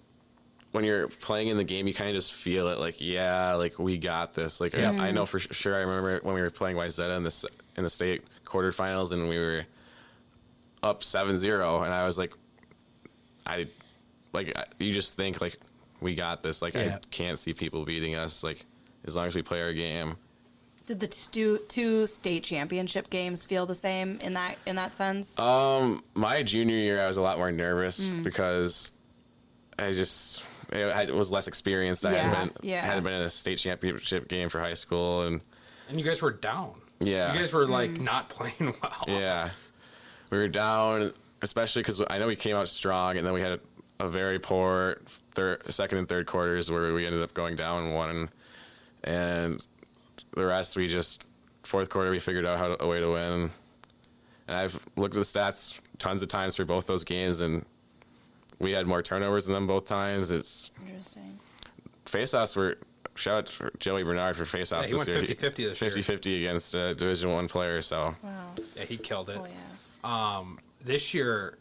when 0.71 0.83
you're 0.83 1.07
playing 1.07 1.49
in 1.49 1.57
the 1.57 1.63
game, 1.63 1.85
you 1.87 1.93
kind 1.93 2.09
of 2.09 2.15
just 2.15 2.33
feel 2.33 2.67
it. 2.69 2.79
Like, 2.79 2.95
yeah, 2.99 3.53
like 3.53 3.77
we 3.77 3.97
got 3.99 4.33
this. 4.33 4.59
Like, 4.59 4.75
I, 4.75 5.09
I 5.09 5.11
know 5.11 5.27
for 5.27 5.37
sure. 5.39 5.75
I 5.75 5.81
remember 5.81 6.19
when 6.23 6.33
we 6.33 6.41
were 6.41 6.49
playing 6.49 6.77
Wayzata 6.77 7.15
in 7.15 7.21
this 7.23 7.45
in 7.77 7.83
the 7.83 7.89
state 7.91 8.23
quarterfinals, 8.43 9.11
and 9.11 9.29
we 9.29 9.37
were 9.37 9.65
up 10.81 11.01
7-0, 11.01 11.83
and 11.85 11.93
I 11.93 12.05
was 12.05 12.17
like, 12.17 12.33
I 13.45 13.67
like 14.33 14.57
you 14.79 14.93
just 14.93 15.15
think 15.15 15.41
like 15.41 15.59
we 16.01 16.15
got 16.15 16.41
this. 16.43 16.61
Like, 16.61 16.73
Yeah. 16.73 16.95
I 16.95 16.99
can't 17.11 17.37
see 17.37 17.53
people 17.53 17.85
beating 17.85 18.15
us. 18.15 18.43
Like, 18.43 18.65
as 19.05 19.15
long 19.15 19.27
as 19.27 19.35
we 19.35 19.41
play 19.41 19.61
our 19.61 19.73
game. 19.73 20.15
Did 20.85 20.99
the 20.99 21.07
two, 21.07 21.59
two 21.69 22.05
state 22.05 22.43
championship 22.43 23.09
games 23.09 23.45
feel 23.45 23.65
the 23.65 23.75
same 23.75 24.17
in 24.21 24.33
that 24.33 24.57
in 24.65 24.75
that 24.75 24.95
sense? 24.95 25.35
my 26.13 26.43
junior 26.43 26.75
year, 26.75 26.99
I 27.01 27.07
was 27.07 27.15
a 27.17 27.21
lot 27.21 27.37
more 27.37 27.51
nervous 27.51 28.01
Mm. 28.01 28.23
because 28.23 28.91
I 29.79 29.91
just 29.93 30.43
I 30.73 31.05
was 31.11 31.31
less 31.31 31.47
experienced. 31.47 32.05
I 32.05 32.13
hadn't 32.13 32.59
been 32.61 32.69
yeah. 32.69 32.85
hadn't 32.85 33.03
been 33.05 33.13
in 33.13 33.21
a 33.21 33.29
state 33.29 33.59
championship 33.59 34.27
game 34.27 34.49
for 34.49 34.59
high 34.59 34.73
school, 34.73 35.21
and 35.23 35.39
And 35.89 35.99
you 35.99 36.05
guys 36.05 36.21
were 36.21 36.31
down. 36.31 36.73
Yeah. 36.99 37.31
You 37.33 37.39
guys 37.39 37.53
were 37.53 37.65
like 37.67 37.91
Mm. 37.91 38.01
not 38.01 38.29
playing 38.29 38.73
well. 38.81 39.03
yeah, 39.07 39.49
we 40.31 40.37
were 40.37 40.47
down, 40.49 41.13
especially 41.41 41.81
because 41.81 42.01
I 42.09 42.17
know 42.19 42.27
we 42.27 42.35
came 42.35 42.55
out 42.57 42.67
strong, 42.67 43.17
and 43.17 43.25
then 43.25 43.33
we 43.33 43.41
had 43.41 43.53
a, 43.99 44.05
a 44.05 44.09
very 44.09 44.37
poor 44.39 45.01
third, 45.31 45.61
second 45.73 45.97
and 45.99 46.09
third 46.09 46.25
quarters 46.27 46.69
where 46.69 46.93
we 46.93 47.05
ended 47.05 47.21
up 47.21 47.33
going 47.33 47.55
down 47.55 47.93
one, 47.93 48.29
and 49.03 49.65
the 50.35 50.45
rest 50.45 50.75
we 50.75 50.87
just 50.87 51.23
fourth 51.63 51.89
quarter 51.89 52.11
we 52.11 52.19
figured 52.19 52.45
out 52.45 52.57
how 52.57 52.69
to, 52.75 52.83
a 52.83 52.87
way 52.87 52.99
to 52.99 53.11
win. 53.11 53.51
And 54.47 54.57
I've 54.57 54.79
looked 54.97 55.15
at 55.15 55.19
the 55.19 55.25
stats 55.39 55.79
tons 55.99 56.21
of 56.21 56.27
times 56.27 56.55
for 56.55 56.65
both 56.65 56.85
those 56.87 57.03
games, 57.03 57.41
and 57.41 57.65
we 58.59 58.71
had 58.71 58.85
more 58.87 59.01
turnovers 59.01 59.45
than 59.45 59.53
them 59.53 59.67
both 59.67 59.85
times. 59.85 60.31
It's 60.31 60.71
Interesting. 60.85 61.39
faceoffs 62.05 62.55
were 62.55 62.77
shout 63.15 63.33
out 63.33 63.45
to 63.47 63.71
Joey 63.79 64.03
Bernard 64.03 64.35
for 64.35 64.43
faceoffs 64.43 64.81
Yeah, 64.81 64.85
he 64.87 64.91
this 64.91 65.07
went 65.07 65.29
year. 65.29 65.37
50-50 65.37 65.55
this 65.55 65.81
year. 65.81 65.91
50-50 65.91 66.37
against 66.39 66.75
a 66.75 66.95
Division 66.95 67.31
One 67.31 67.47
player. 67.47 67.81
So 67.81 68.15
Wow. 68.23 68.31
Yeah, 68.75 68.83
he 68.85 68.97
killed 68.97 69.29
it. 69.29 69.37
Oh 69.39 69.45
yeah. 69.45 70.37
Um, 70.37 70.59
this 70.81 71.13
year, 71.13 71.57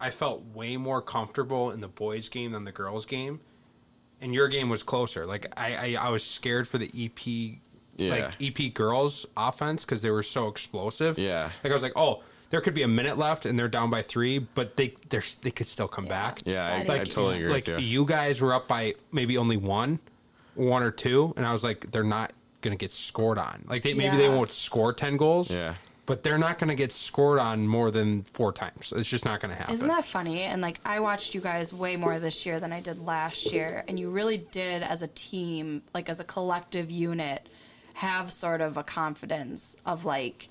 I 0.00 0.08
felt 0.10 0.42
way 0.54 0.76
more 0.78 1.02
comfortable 1.02 1.70
in 1.72 1.80
the 1.80 1.88
boys' 1.88 2.28
game 2.30 2.52
than 2.52 2.64
the 2.64 2.72
girls' 2.72 3.04
game. 3.04 3.40
And 4.20 4.34
your 4.34 4.48
game 4.48 4.68
was 4.68 4.82
closer. 4.82 5.26
Like 5.26 5.46
I, 5.56 5.96
I, 5.96 6.06
I 6.06 6.08
was 6.10 6.24
scared 6.24 6.66
for 6.66 6.78
the 6.78 6.90
EP, 6.98 7.58
Yeah. 7.96 8.10
like 8.10 8.34
EP 8.42 8.74
girls 8.74 9.26
offense 9.36 9.84
because 9.84 10.02
they 10.02 10.10
were 10.10 10.22
so 10.24 10.48
explosive. 10.48 11.18
Yeah. 11.18 11.50
Like 11.62 11.70
I 11.70 11.74
was 11.74 11.82
like, 11.82 11.92
oh, 11.96 12.22
there 12.50 12.60
could 12.60 12.74
be 12.74 12.82
a 12.82 12.88
minute 12.88 13.16
left 13.18 13.46
and 13.46 13.58
they're 13.58 13.68
down 13.68 13.90
by 13.90 14.02
three, 14.02 14.38
but 14.38 14.76
they 14.76 14.94
they're, 15.08 15.22
they 15.42 15.50
could 15.50 15.66
still 15.66 15.86
come 15.88 16.06
back. 16.06 16.40
yeah, 16.44 16.74
I, 16.76 16.82
That 16.84 16.90
I 17.00 17.04
totally 17.04 17.36
agree 17.36 17.48
like 17.48 17.66
with 17.66 17.80
you. 17.80 17.86
you 18.00 18.04
guys 18.06 18.40
were 18.40 18.54
up 18.54 18.66
by 18.66 18.94
maybe 19.12 19.36
only 19.38 19.56
one, 19.56 19.98
one 20.54 20.82
or 20.82 20.90
two, 20.90 21.32
and 21.36 21.44
I 21.46 21.52
was 21.52 21.62
like, 21.62 21.90
they're 21.92 22.02
not 22.02 22.32
gonna 22.62 22.74
get 22.76 22.90
scored 22.92 23.38
on. 23.38 23.64
Like 23.68 23.82
they, 23.82 23.94
maybe 23.94 24.16
they 24.16 24.24
Yeah. 24.28 24.34
won't 24.34 24.50
score 24.50 24.92
ten 24.92 25.16
goals. 25.16 25.50
Yeah. 25.52 25.74
But 26.08 26.22
they're 26.22 26.38
not 26.38 26.58
going 26.58 26.68
to 26.68 26.74
get 26.74 26.90
scored 26.90 27.38
on 27.38 27.68
more 27.68 27.90
than 27.90 28.22
four 28.22 28.50
times. 28.50 28.94
It's 28.96 29.10
just 29.10 29.26
not 29.26 29.42
going 29.42 29.50
to 29.50 29.58
happen. 29.58 29.74
Isn't 29.74 29.88
that 29.88 30.06
funny? 30.06 30.40
And 30.40 30.62
like 30.62 30.80
I 30.82 31.00
watched 31.00 31.34
you 31.34 31.42
guys 31.42 31.70
way 31.70 31.96
more 31.96 32.18
this 32.18 32.46
year 32.46 32.58
than 32.58 32.72
I 32.72 32.80
did 32.80 32.98
last 33.04 33.52
year, 33.52 33.84
and 33.86 34.00
you 34.00 34.08
really 34.08 34.38
did 34.38 34.82
as 34.82 35.02
a 35.02 35.08
team, 35.08 35.82
like 35.92 36.08
as 36.08 36.18
a 36.18 36.24
collective 36.24 36.90
unit, 36.90 37.46
have 37.92 38.32
sort 38.32 38.62
of 38.62 38.78
a 38.78 38.82
confidence 38.82 39.76
of 39.84 40.06
like 40.06 40.48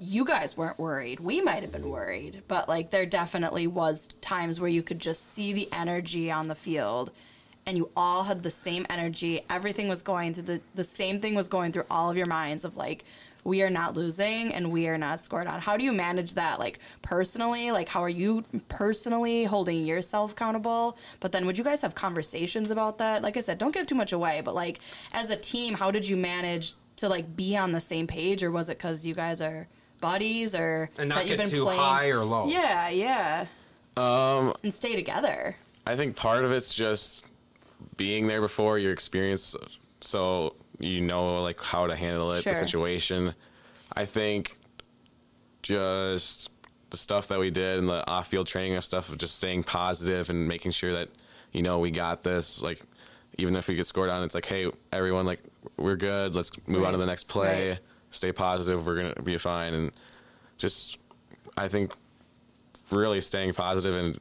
you 0.00 0.24
guys 0.24 0.56
weren't 0.56 0.80
worried. 0.80 1.20
We 1.20 1.40
might 1.40 1.62
have 1.62 1.70
been 1.70 1.88
worried, 1.88 2.42
but 2.48 2.68
like 2.68 2.90
there 2.90 3.06
definitely 3.06 3.68
was 3.68 4.08
times 4.20 4.58
where 4.58 4.70
you 4.70 4.82
could 4.82 4.98
just 4.98 5.32
see 5.32 5.52
the 5.52 5.68
energy 5.72 6.28
on 6.28 6.48
the 6.48 6.56
field 6.56 7.12
and 7.66 7.76
you 7.76 7.90
all 7.96 8.24
had 8.24 8.42
the 8.42 8.50
same 8.50 8.86
energy. 8.90 9.42
Everything 9.48 9.88
was 9.88 10.02
going 10.02 10.34
through 10.34 10.44
the 10.44 10.60
the 10.74 10.84
same 10.84 11.20
thing 11.20 11.34
was 11.34 11.46
going 11.46 11.70
through 11.70 11.84
all 11.90 12.10
of 12.10 12.16
your 12.16 12.26
minds 12.26 12.64
of 12.64 12.76
like 12.76 13.04
we 13.44 13.62
are 13.62 13.70
not 13.70 13.94
losing 13.96 14.52
and 14.54 14.70
we 14.70 14.86
are 14.88 14.98
not 14.98 15.20
scored 15.20 15.46
on. 15.46 15.60
How 15.60 15.76
do 15.76 15.84
you 15.84 15.92
manage 15.92 16.34
that 16.34 16.58
like 16.58 16.78
personally? 17.02 17.70
Like 17.70 17.88
how 17.88 18.02
are 18.02 18.08
you 18.08 18.44
personally 18.68 19.44
holding 19.44 19.86
yourself 19.86 20.32
accountable? 20.32 20.96
But 21.20 21.32
then 21.32 21.46
would 21.46 21.56
you 21.58 21.64
guys 21.64 21.82
have 21.82 21.94
conversations 21.94 22.70
about 22.70 22.98
that? 22.98 23.22
Like 23.22 23.36
I 23.36 23.40
said, 23.40 23.58
don't 23.58 23.72
give 23.74 23.86
too 23.86 23.94
much 23.94 24.12
away, 24.12 24.40
but 24.44 24.54
like 24.54 24.80
as 25.12 25.30
a 25.30 25.36
team, 25.36 25.74
how 25.74 25.90
did 25.90 26.06
you 26.08 26.16
manage 26.16 26.74
to 26.96 27.08
like 27.08 27.34
be 27.36 27.56
on 27.56 27.72
the 27.72 27.80
same 27.80 28.06
page 28.06 28.42
or 28.42 28.50
was 28.50 28.68
it 28.68 28.78
cuz 28.78 29.06
you 29.06 29.14
guys 29.14 29.40
are 29.40 29.66
buddies 30.00 30.54
or 30.54 30.90
And 30.98 31.08
not 31.08 31.16
that 31.16 31.28
you've 31.28 31.36
get 31.38 31.44
been 31.44 31.50
too 31.50 31.64
playing- 31.64 31.80
high 31.80 32.08
or 32.08 32.24
low. 32.24 32.46
Yeah, 32.48 32.88
yeah. 32.88 33.46
Um 33.96 34.54
and 34.62 34.72
stay 34.72 34.94
together. 34.96 35.56
I 35.86 35.96
think 35.96 36.14
part 36.16 36.44
of 36.44 36.52
it's 36.52 36.72
just 36.74 37.24
being 37.96 38.26
there 38.26 38.40
before 38.40 38.78
your 38.78 38.92
experience, 38.92 39.56
so 40.00 40.54
you 40.80 41.00
know 41.02 41.42
like 41.42 41.60
how 41.60 41.86
to 41.86 41.94
handle 41.94 42.32
it, 42.32 42.42
Sure. 42.42 42.52
the 42.52 42.58
situation. 42.58 43.34
I 43.96 44.04
think 44.06 44.56
just 45.62 46.50
the 46.90 46.96
stuff 46.96 47.28
that 47.28 47.38
we 47.38 47.50
did 47.50 47.78
and 47.78 47.88
the 47.88 48.08
off-field 48.10 48.46
training 48.46 48.74
of 48.76 48.84
stuff 48.84 49.10
of 49.10 49.18
just 49.18 49.36
staying 49.36 49.62
positive 49.62 50.30
and 50.30 50.48
making 50.48 50.72
sure 50.72 50.92
that 50.92 51.08
you 51.52 51.62
know 51.62 51.78
we 51.78 51.90
got 51.90 52.22
this. 52.22 52.62
Like 52.62 52.80
even 53.38 53.54
if 53.56 53.68
we 53.68 53.74
get 53.76 53.86
scored 53.86 54.10
on, 54.10 54.22
it's 54.22 54.34
like 54.34 54.46
hey 54.46 54.70
everyone, 54.92 55.26
like 55.26 55.40
we're 55.76 55.96
good. 55.96 56.34
Let's 56.34 56.50
move 56.66 56.84
on 56.84 56.92
to 56.92 56.98
the 56.98 57.06
next 57.06 57.28
play. 57.28 57.70
Right. 57.70 57.78
Stay 58.10 58.32
positive. 58.32 58.86
We're 58.86 58.96
gonna 58.96 59.22
be 59.22 59.36
fine. 59.38 59.74
And 59.74 59.92
just 60.58 60.98
I 61.56 61.68
think 61.68 61.92
really 62.90 63.20
staying 63.20 63.52
positive 63.54 63.94
and 63.94 64.18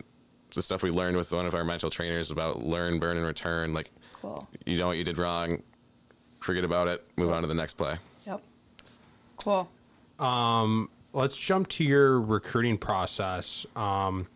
the 0.53 0.62
stuff 0.62 0.84
we 0.84 0.89
learned 0.91 1.16
with 1.18 1.32
one 1.32 1.45
of 1.45 1.53
our 1.53 1.64
mental 1.64 1.89
trainers 1.89 2.32
about 2.32 2.64
learn, 2.64 2.99
burn, 2.99 3.18
and 3.18 3.26
return. 3.26 3.74
Like 3.74 3.91
Cool. 4.22 4.47
you 4.66 4.78
know 4.78 4.88
what 4.88 4.97
you 4.97 5.03
did 5.03 5.18
wrong, 5.18 5.62
forget 6.39 6.63
about 6.63 6.87
it, 6.87 7.05
move 7.15 7.31
on 7.31 7.41
to 7.41 7.47
the 7.47 7.53
next 7.53 7.75
play. 7.75 7.97
Yep. 8.25 8.41
Cool. 9.37 9.69
let's 11.13 11.37
jump 11.37 11.67
to 11.69 11.83
your 11.83 12.19
recruiting 12.19 12.77
process. 12.77 13.65
Um, 13.75 14.27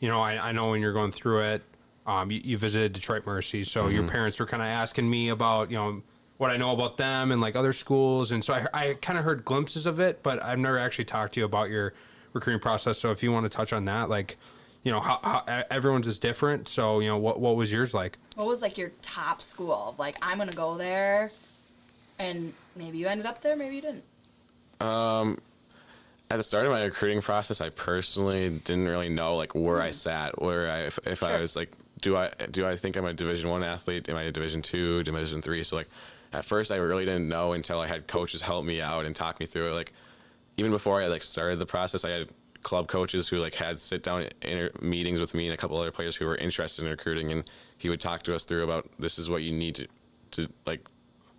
you 0.00 0.08
know, 0.08 0.20
I, 0.20 0.48
I 0.48 0.52
know 0.52 0.70
when 0.70 0.80
you're 0.80 0.92
going 0.92 1.12
through 1.12 1.40
it, 1.40 1.62
um, 2.06 2.30
you, 2.30 2.40
you 2.44 2.58
visited 2.58 2.92
Detroit 2.92 3.26
Mercy, 3.26 3.64
so 3.64 3.88
your 3.88 4.04
parents 4.04 4.38
were 4.38 4.46
kind 4.46 4.62
of 4.62 4.68
asking 4.68 5.08
me 5.10 5.30
about, 5.30 5.70
you 5.70 5.76
know, 5.76 6.02
what 6.36 6.50
I 6.50 6.56
know 6.56 6.72
about 6.72 6.98
them 6.98 7.32
and 7.32 7.40
like 7.40 7.56
other 7.56 7.72
schools, 7.72 8.30
and 8.30 8.44
so 8.44 8.54
I, 8.54 8.66
I 8.72 8.94
kind 8.94 9.18
of 9.18 9.24
heard 9.24 9.44
glimpses 9.44 9.86
of 9.86 9.98
it, 9.98 10.22
but 10.22 10.42
I've 10.42 10.58
never 10.58 10.78
actually 10.78 11.06
talked 11.06 11.34
to 11.34 11.40
you 11.40 11.46
about 11.46 11.70
your 11.70 11.94
recruiting 12.32 12.60
process. 12.60 12.98
So 12.98 13.10
if 13.10 13.22
you 13.22 13.32
want 13.32 13.44
to 13.44 13.50
touch 13.50 13.72
on 13.72 13.86
that, 13.86 14.08
like, 14.08 14.36
you 14.86 14.92
know, 14.92 15.00
how, 15.00 15.18
how 15.24 15.64
everyone's 15.70 16.06
is 16.06 16.20
different. 16.20 16.68
So 16.68 17.00
you 17.00 17.08
know, 17.08 17.18
what 17.18 17.40
what 17.40 17.56
was 17.56 17.72
yours 17.72 17.92
like? 17.92 18.18
What 18.36 18.46
was 18.46 18.62
like 18.62 18.78
your 18.78 18.92
top 19.02 19.42
school? 19.42 19.96
Like 19.98 20.16
I'm 20.22 20.38
gonna 20.38 20.52
go 20.52 20.76
there, 20.76 21.32
and 22.18 22.52
maybe 22.74 22.98
you 22.98 23.06
ended 23.06 23.26
up 23.26 23.42
there, 23.42 23.56
maybe 23.56 23.76
you 23.76 23.82
didn't. 23.82 24.04
Um, 24.80 25.38
at 26.30 26.36
the 26.36 26.42
start 26.42 26.66
of 26.66 26.72
my 26.72 26.84
recruiting 26.84 27.22
process, 27.22 27.60
I 27.60 27.70
personally 27.70 28.50
didn't 28.50 28.86
really 28.86 29.08
know 29.08 29.36
like 29.36 29.54
where 29.54 29.80
I 29.80 29.88
mm-hmm. 29.88 29.94
sat, 29.94 30.42
where 30.42 30.70
I 30.70 30.78
if, 30.80 30.98
if 31.04 31.22
I 31.22 31.40
was 31.40 31.56
like, 31.56 31.72
do 32.00 32.16
I 32.16 32.30
do 32.50 32.66
I 32.66 32.76
think 32.76 32.96
I'm 32.96 33.04
a 33.04 33.12
Division 33.12 33.50
One 33.50 33.62
athlete? 33.62 34.08
Am 34.08 34.16
I 34.16 34.22
a 34.22 34.32
Division 34.32 34.62
Two, 34.62 35.02
Division 35.02 35.40
Three? 35.40 35.62
So 35.62 35.76
like, 35.76 35.88
at 36.32 36.44
first, 36.44 36.72
I 36.72 36.76
really 36.76 37.04
didn't 37.04 37.28
know 37.28 37.52
until 37.52 37.80
I 37.80 37.86
had 37.86 38.06
coaches 38.06 38.42
help 38.42 38.64
me 38.64 38.80
out 38.80 39.06
and 39.06 39.14
talk 39.14 39.40
me 39.40 39.46
through 39.46 39.70
it. 39.70 39.74
Like, 39.74 39.92
even 40.56 40.70
before 40.70 41.00
I 41.00 41.06
like 41.06 41.22
started 41.22 41.58
the 41.58 41.66
process, 41.66 42.04
I 42.04 42.10
had 42.10 42.28
club 42.62 42.88
coaches 42.88 43.28
who 43.28 43.38
like 43.38 43.54
had 43.54 43.78
sit 43.78 44.02
down 44.02 44.28
inter- 44.42 44.72
meetings 44.80 45.20
with 45.20 45.34
me 45.34 45.46
and 45.46 45.54
a 45.54 45.56
couple 45.56 45.78
other 45.78 45.92
players 45.92 46.16
who 46.16 46.26
were 46.26 46.36
interested 46.36 46.84
in 46.84 46.90
recruiting, 46.90 47.30
and 47.30 47.48
he 47.78 47.88
would 47.88 48.00
talk 48.00 48.22
to 48.24 48.34
us 48.34 48.44
through 48.44 48.64
about 48.64 48.90
this 48.98 49.18
is 49.18 49.30
what 49.30 49.42
you 49.42 49.52
need 49.52 49.76
to 49.76 49.86
to 50.32 50.48
like 50.66 50.84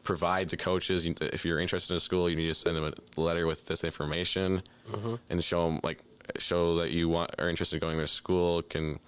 provide 0.08 0.48
to 0.48 0.56
coaches. 0.56 1.06
If 1.20 1.44
you're 1.44 1.60
interested 1.60 1.94
in 1.94 1.98
a 1.98 2.00
school, 2.00 2.30
you 2.30 2.38
need 2.38 2.48
to 2.48 2.54
send 2.54 2.78
them 2.78 2.86
a 2.86 3.20
letter 3.20 3.46
with 3.46 3.68
this 3.68 3.84
information 3.84 4.64
mm-hmm. 4.90 5.16
and 5.30 5.44
show 5.44 5.66
them 5.68 5.82
like 5.84 6.00
show 6.38 6.78
that 6.78 6.92
you 6.92 7.10
want 7.10 7.32
are 7.38 7.50
interested 7.50 7.76
in 7.76 7.80
going 7.82 8.00
to 8.00 8.08
school. 8.08 8.62
Can 8.62 9.00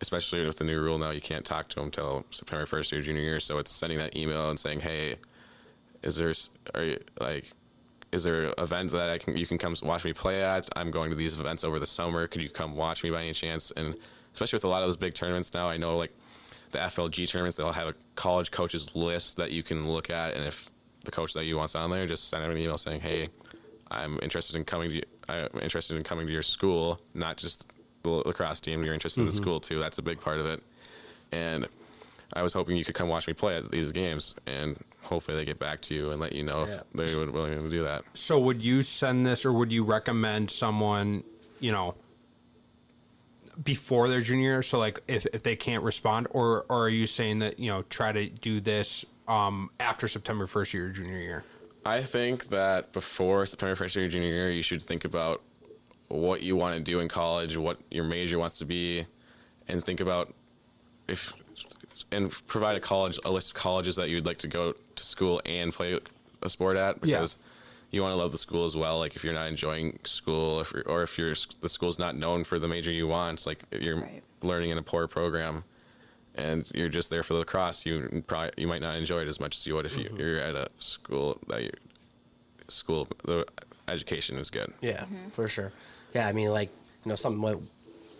especially 0.00 0.44
with 0.44 0.58
the 0.58 0.64
new 0.64 0.80
rule 0.80 0.98
now, 0.98 1.10
you 1.10 1.20
can't 1.20 1.44
talk 1.44 1.68
to 1.68 1.76
them 1.76 1.84
until 1.84 2.24
September 2.30 2.66
first 2.66 2.90
of 2.90 2.96
your 2.96 3.04
junior 3.04 3.22
year. 3.22 3.38
So 3.38 3.58
it's 3.58 3.70
sending 3.70 3.98
that 3.98 4.16
email 4.16 4.50
and 4.50 4.58
saying, 4.58 4.80
hey, 4.80 5.16
is 6.02 6.16
there 6.16 6.32
are 6.74 6.82
you, 6.82 6.98
like 7.20 7.52
is 8.10 8.24
there 8.24 8.52
events 8.58 8.92
that 8.92 9.10
I 9.10 9.18
can 9.18 9.36
you 9.36 9.46
can 9.46 9.56
come 9.56 9.76
watch 9.84 10.04
me 10.04 10.12
play 10.12 10.42
at? 10.42 10.68
I'm 10.74 10.90
going 10.90 11.10
to 11.10 11.16
these 11.16 11.38
events 11.38 11.62
over 11.62 11.78
the 11.78 11.86
summer. 11.86 12.26
Could 12.26 12.42
you 12.42 12.50
come 12.50 12.74
watch 12.74 13.04
me 13.04 13.10
by 13.10 13.20
any 13.20 13.34
chance? 13.34 13.70
And 13.76 13.94
especially 14.32 14.56
with 14.56 14.64
a 14.64 14.68
lot 14.68 14.82
of 14.82 14.88
those 14.88 14.96
big 14.96 15.14
tournaments 15.14 15.54
now, 15.54 15.68
I 15.68 15.76
know 15.76 15.96
like 15.96 16.12
the 16.74 16.80
FLG 16.80 17.28
tournaments, 17.28 17.56
they'll 17.56 17.72
have 17.72 17.88
a 17.88 17.94
college 18.16 18.50
coaches 18.50 18.94
list 18.96 19.36
that 19.36 19.52
you 19.52 19.62
can 19.62 19.88
look 19.88 20.10
at, 20.10 20.34
and 20.34 20.44
if 20.44 20.68
the 21.04 21.12
coach 21.12 21.32
that 21.34 21.44
you 21.44 21.56
want's 21.56 21.76
on 21.76 21.88
there, 21.90 22.04
just 22.06 22.28
send 22.28 22.42
them 22.42 22.50
an 22.50 22.58
email 22.58 22.76
saying, 22.76 23.00
"Hey, 23.00 23.28
I'm 23.90 24.18
interested 24.22 24.56
in 24.56 24.64
coming 24.64 24.90
to 24.90 25.02
I'm 25.28 25.60
interested 25.62 25.96
in 25.96 26.02
coming 26.02 26.26
to 26.26 26.32
your 26.32 26.42
school, 26.42 27.00
not 27.14 27.36
just 27.36 27.72
the 28.02 28.10
lacrosse 28.10 28.60
team. 28.60 28.82
You're 28.82 28.92
interested 28.92 29.20
in 29.20 29.26
the 29.26 29.32
mm-hmm. 29.32 29.42
school 29.42 29.60
too. 29.60 29.78
That's 29.78 29.98
a 29.98 30.02
big 30.02 30.20
part 30.20 30.40
of 30.40 30.46
it." 30.46 30.62
And 31.30 31.68
I 32.32 32.42
was 32.42 32.52
hoping 32.52 32.76
you 32.76 32.84
could 32.84 32.96
come 32.96 33.08
watch 33.08 33.28
me 33.28 33.34
play 33.34 33.56
at 33.56 33.70
these 33.70 33.92
games, 33.92 34.34
and 34.46 34.76
hopefully 35.02 35.36
they 35.36 35.44
get 35.44 35.60
back 35.60 35.80
to 35.82 35.94
you 35.94 36.10
and 36.10 36.20
let 36.20 36.32
you 36.32 36.42
know 36.42 36.66
Yeah. 36.66 36.80
if 37.02 37.12
they 37.12 37.18
would 37.18 37.30
willing 37.30 37.62
to 37.62 37.70
do 37.70 37.84
that. 37.84 38.02
So 38.14 38.38
would 38.40 38.64
you 38.64 38.82
send 38.82 39.24
this, 39.24 39.44
or 39.44 39.52
would 39.52 39.70
you 39.70 39.84
recommend 39.84 40.50
someone, 40.50 41.22
you 41.60 41.70
know, 41.70 41.94
before 43.62 44.08
their 44.08 44.20
junior 44.20 44.50
year? 44.50 44.62
So 44.62 44.78
like, 44.78 45.00
if, 45.08 45.26
if 45.32 45.42
they 45.42 45.56
can't 45.56 45.82
respond, 45.82 46.28
or 46.30 46.66
or 46.68 46.84
are 46.84 46.88
you 46.88 47.06
saying 47.06 47.38
that 47.38 47.58
you 47.58 47.70
know 47.70 47.82
try 47.90 48.12
to 48.12 48.28
do 48.28 48.60
this 48.60 49.04
um, 49.28 49.70
after 49.80 50.08
September 50.08 50.46
first 50.46 50.74
your 50.74 50.88
junior 50.88 51.18
year? 51.18 51.44
I 51.86 52.02
think 52.02 52.46
that 52.48 52.92
before 52.92 53.44
September 53.46 53.76
first 53.76 53.94
your 53.94 54.08
junior 54.08 54.32
year, 54.32 54.50
you 54.50 54.62
should 54.62 54.82
think 54.82 55.04
about 55.04 55.42
what 56.08 56.42
you 56.42 56.56
want 56.56 56.74
to 56.74 56.80
do 56.80 57.00
in 57.00 57.08
college, 57.08 57.56
what 57.56 57.78
your 57.90 58.04
major 58.04 58.38
wants 58.38 58.58
to 58.58 58.64
be, 58.64 59.06
and 59.68 59.84
think 59.84 60.00
about 60.00 60.32
if 61.08 61.32
and 62.10 62.30
provide 62.46 62.76
a 62.76 62.80
college 62.80 63.18
a 63.24 63.30
list 63.30 63.50
of 63.50 63.54
colleges 63.54 63.96
that 63.96 64.08
you'd 64.08 64.26
like 64.26 64.38
to 64.38 64.48
go 64.48 64.74
to 64.94 65.04
school 65.04 65.40
and 65.44 65.72
play 65.72 65.98
a 66.42 66.48
sport 66.48 66.76
at 66.76 67.04
Yeah. 67.04 67.26
Because 67.94 67.96
you 67.96 68.02
want 68.02 68.12
to 68.12 68.16
love 68.16 68.32
the 68.32 68.38
school 68.38 68.64
as 68.64 68.76
well. 68.76 68.98
Like 68.98 69.16
if 69.16 69.24
you're 69.24 69.34
not 69.34 69.46
enjoying 69.48 69.98
school, 70.04 70.60
if 70.60 70.72
you're, 70.72 70.82
or 70.82 71.02
if 71.02 71.18
you're 71.18 71.34
the 71.60 71.68
school's 71.68 71.98
not 71.98 72.16
known 72.16 72.44
for 72.44 72.58
the 72.58 72.68
major 72.68 72.90
you 72.90 73.06
want, 73.06 73.46
like 73.46 73.64
you're 73.70 74.00
Right. 74.00 74.22
learning 74.42 74.70
in 74.70 74.78
a 74.78 74.82
poor 74.82 75.06
program. 75.06 75.64
And 76.36 76.66
you're 76.74 76.88
just 76.88 77.10
there 77.10 77.22
for 77.22 77.34
the 77.34 77.40
lacrosse. 77.40 77.86
You 77.86 78.24
probably 78.26 78.50
you 78.56 78.66
might 78.66 78.82
not 78.82 78.96
enjoy 78.96 79.20
it 79.20 79.28
as 79.28 79.38
much 79.38 79.56
as 79.56 79.66
you 79.66 79.74
would 79.74 79.86
if 79.86 79.96
you, 79.96 80.06
mm-hmm. 80.06 80.16
you're 80.16 80.40
at 80.40 80.56
a 80.56 80.68
school 80.78 81.38
that 81.46 81.62
your 81.62 81.74
school 82.66 83.06
the 83.24 83.46
education 83.86 84.36
is 84.38 84.50
good. 84.50 84.72
Yeah, 84.80 85.02
mm-hmm. 85.02 85.28
for 85.30 85.46
sure. 85.46 85.72
Yeah, 86.12 86.26
I 86.26 86.32
mean, 86.32 86.50
like 86.50 86.70
you 87.04 87.10
know, 87.10 87.14
something 87.14 87.40
what 87.40 87.60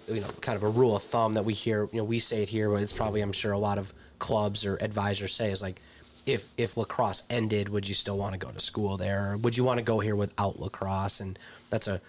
you 0.08 0.20
know, 0.20 0.28
kind 0.40 0.54
of 0.54 0.62
a 0.62 0.68
rule 0.68 0.94
of 0.94 1.02
thumb 1.02 1.34
that 1.34 1.44
we 1.44 1.54
hear. 1.54 1.88
You 1.90 1.98
know, 1.98 2.04
we 2.04 2.20
say 2.20 2.42
it 2.44 2.48
here, 2.48 2.70
but 2.70 2.82
it's 2.82 2.92
probably 2.92 3.20
I'm 3.20 3.32
sure 3.32 3.50
a 3.50 3.58
lot 3.58 3.78
of 3.78 3.92
clubs 4.20 4.64
or 4.64 4.76
advisors 4.80 5.34
say 5.34 5.50
is 5.50 5.60
like, 5.60 5.80
if 6.26 6.52
if 6.56 6.76
lacrosse 6.76 7.22
ended, 7.28 7.68
would 7.68 7.88
you 7.88 7.94
still 7.94 8.16
want 8.16 8.32
to 8.32 8.38
go 8.38 8.50
to 8.50 8.60
school 8.60 8.96
there? 8.96 9.32
Or 9.32 9.36
would 9.38 9.56
you 9.56 9.64
want 9.64 9.78
to 9.78 9.84
go 9.84 10.00
here 10.00 10.16
without 10.16 10.58
lacrosse? 10.58 11.20
And 11.20 11.38
that's 11.70 11.86
a, 11.86 12.00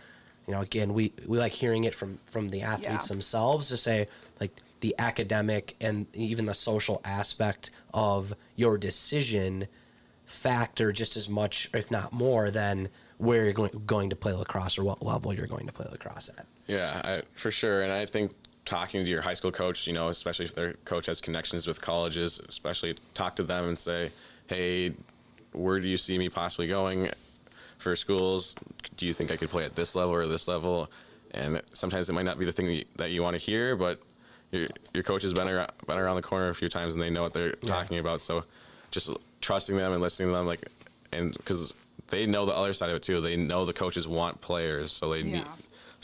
you 0.47 0.53
know, 0.53 0.61
again, 0.61 0.93
we 0.93 1.11
we 1.25 1.37
like 1.37 1.51
hearing 1.53 1.83
it 1.83 1.93
from 1.95 2.19
from 2.25 2.49
the 2.49 2.61
athletes 2.61 3.05
Yeah. 3.05 3.13
themselves 3.13 3.69
to 3.69 3.77
say 3.77 4.07
like 4.39 4.51
the 4.81 4.95
academic 4.99 5.75
and 5.81 6.05
even 6.13 6.45
the 6.45 6.53
social 6.53 7.01
aspect 7.03 7.71
of 7.93 8.33
your 8.55 8.77
decision 8.77 9.67
factor 10.25 10.91
just 10.91 11.15
as 11.17 11.29
much, 11.29 11.69
if 11.73 11.91
not 11.91 12.11
more, 12.13 12.51
than 12.51 12.89
where 13.17 13.43
you're 13.45 13.53
going, 13.53 13.71
going 13.85 14.09
to 14.09 14.15
play 14.15 14.33
lacrosse 14.33 14.77
or 14.77 14.83
what 14.83 15.01
level 15.03 15.33
you're 15.33 15.47
going 15.47 15.65
to 15.67 15.71
play 15.73 15.85
lacrosse 15.89 16.29
at. 16.37 16.45
Yeah, 16.67 17.01
I, 17.03 17.21
for 17.39 17.51
sure. 17.51 17.81
And 17.81 17.91
I 17.93 18.05
think 18.05 18.31
talking 18.65 19.05
to 19.05 19.09
your 19.09 19.21
high 19.21 19.33
school 19.35 19.51
coach, 19.51 19.87
you 19.87 19.93
know, 19.93 20.07
especially 20.09 20.45
if 20.45 20.55
their 20.55 20.73
coach 20.85 21.05
has 21.05 21.21
connections 21.21 21.67
with 21.67 21.81
colleges, 21.81 22.41
especially 22.49 22.95
talk 23.13 23.35
to 23.35 23.43
them 23.43 23.67
and 23.67 23.77
say, 23.79 24.11
hey, 24.47 24.93
where 25.53 25.79
do 25.79 25.87
you 25.87 25.97
see 25.97 26.17
me 26.17 26.29
possibly 26.29 26.67
going 26.67 27.09
for 27.77 27.95
schools? 27.95 28.55
Do 28.97 29.05
you 29.05 29.13
think 29.13 29.31
I 29.31 29.37
could 29.37 29.49
play 29.49 29.63
at 29.63 29.75
this 29.75 29.95
level 29.95 30.13
or 30.13 30.25
this 30.27 30.47
level? 30.47 30.89
And 31.31 31.61
sometimes 31.73 32.09
it 32.09 32.13
might 32.13 32.25
not 32.25 32.39
be 32.39 32.45
the 32.45 32.51
thing 32.51 32.65
that 32.65 32.73
you, 32.73 32.85
that 32.97 33.11
you 33.11 33.21
want 33.21 33.35
to 33.35 33.39
hear, 33.39 33.75
but 33.75 34.01
your 34.51 34.67
your 34.93 35.03
coach 35.03 35.21
has 35.23 35.33
been 35.33 35.47
around, 35.47 35.71
been 35.87 35.97
around 35.97 36.15
the 36.15 36.21
corner 36.21 36.49
a 36.49 36.55
few 36.55 36.69
times 36.69 36.93
and 36.95 37.03
they 37.03 37.09
know 37.09 37.21
what 37.21 37.33
they're 37.33 37.53
talking 37.67 37.99
about. 37.99 38.21
So 38.21 38.45
just 38.91 39.09
trusting 39.41 39.75
them 39.75 39.91
and 39.91 40.01
listening 40.01 40.29
to 40.29 40.33
them, 40.35 40.45
like, 40.47 40.65
and 41.11 41.33
because 41.33 41.73
they 42.07 42.25
know 42.25 42.45
the 42.45 42.53
other 42.55 42.73
side 42.73 42.89
of 42.89 42.95
it 42.95 43.03
too. 43.03 43.19
They 43.21 43.35
know 43.35 43.65
the 43.65 43.73
coaches 43.73 44.07
want 44.07 44.39
players, 44.41 44.91
so 44.91 45.09
they 45.09 45.23
need, 45.23 45.33
Yeah. 45.39 45.43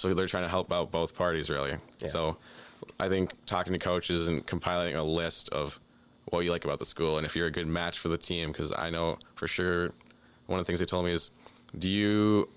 So 0.02 0.14
they're 0.14 0.28
trying 0.28 0.44
to 0.44 0.50
help 0.50 0.72
out 0.74 0.92
both 0.92 1.16
parties 1.16 1.50
really. 1.50 1.78
Yeah. 2.00 2.08
So 2.08 2.38
I 3.00 3.08
think 3.10 3.34
talking 3.46 3.74
to 3.74 3.80
coaches 3.80 4.28
and 4.28 4.46
compiling 4.46 4.96
a 4.96 5.04
list 5.04 5.50
of 5.50 5.80
what 6.26 6.40
you 6.42 6.52
like 6.52 6.66
about 6.66 6.80
the 6.80 6.86
school 6.86 7.18
and 7.18 7.26
if 7.26 7.36
you're 7.36 7.48
a 7.48 7.52
good 7.52 7.68
match 7.68 8.00
for 8.00 8.10
the 8.10 8.18
team, 8.18 8.52
because 8.52 8.74
I 8.76 8.90
know 8.90 9.18
for 9.36 9.48
sure 9.48 9.92
one 10.48 10.60
of 10.60 10.66
the 10.66 10.68
things 10.70 10.80
they 10.80 10.86
told 10.86 11.06
me 11.06 11.12
is, 11.12 11.30
do 11.78 11.88
you 11.88 12.50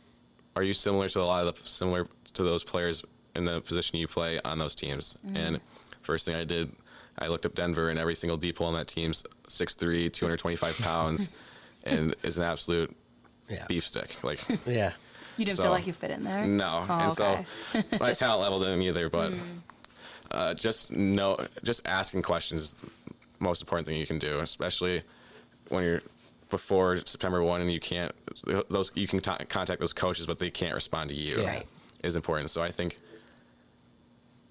are 0.56 0.62
you 0.62 0.72
similar 0.74 1.08
to 1.10 1.20
a 1.20 1.24
lot 1.24 1.46
of 1.46 1.62
the 1.62 1.68
similar 1.68 2.06
to 2.34 2.42
those 2.42 2.64
players 2.64 3.04
in 3.36 3.44
the 3.44 3.60
position 3.60 3.98
you 3.98 4.08
play 4.08 4.40
on 4.44 4.58
those 4.58 4.74
teams? 4.74 5.18
Mm-hmm. 5.26 5.36
And 5.36 5.60
first 6.02 6.24
thing 6.24 6.34
I 6.36 6.44
did, 6.44 6.72
I 7.18 7.26
looked 7.28 7.44
up 7.46 7.54
Denver 7.54 7.90
and 7.90 7.98
every 7.98 8.14
single 8.14 8.36
D-pole 8.36 8.68
on 8.68 8.74
that 8.74 8.86
team's 8.88 9.24
6'3", 9.48 10.12
225 10.12 10.78
pounds, 10.78 11.28
and 11.84 12.14
is 12.22 12.38
an 12.38 12.44
absolute 12.44 12.94
Yeah. 13.48 13.66
beef 13.68 13.86
stick. 13.86 14.22
Like 14.24 14.40
Yeah. 14.66 14.92
You 15.36 15.44
didn't 15.44 15.56
So- 15.56 15.64
feel 15.64 15.72
like 15.72 15.86
you 15.86 15.92
fit 15.92 16.10
in 16.10 16.24
there. 16.24 16.46
no, 16.46 16.86
Oh, 16.88 16.92
and 16.92 17.12
okay. 17.20 17.44
so 17.72 17.98
my 17.98 18.12
talent 18.12 18.42
level 18.42 18.60
didn't 18.60 18.82
either. 18.82 19.08
But 19.08 19.32
uh, 20.30 20.54
just 20.54 20.90
know, 20.92 21.38
just 21.62 21.86
asking 21.86 22.22
questions 22.22 22.60
is 22.60 22.72
the 22.74 22.90
most 23.40 23.60
important 23.62 23.86
thing 23.86 23.98
you 23.98 24.06
can 24.06 24.18
do, 24.18 24.38
especially 24.40 25.02
when 25.68 25.84
you're 25.84 26.02
before 26.50 26.98
September 27.04 27.42
one 27.42 27.60
and 27.60 27.72
you 27.72 27.80
can't 27.80 28.12
those 28.68 28.92
you 28.94 29.08
can 29.08 29.20
ta 29.20 29.38
contact 29.48 29.80
those 29.80 29.92
coaches, 29.92 30.26
but 30.26 30.38
they 30.38 30.50
can't 30.50 30.74
respond 30.74 31.08
to 31.10 31.14
you. 31.16 31.44
Right. 31.44 31.66
Is 32.02 32.16
important. 32.16 32.50
So 32.50 32.62
I 32.62 32.70
think 32.70 32.98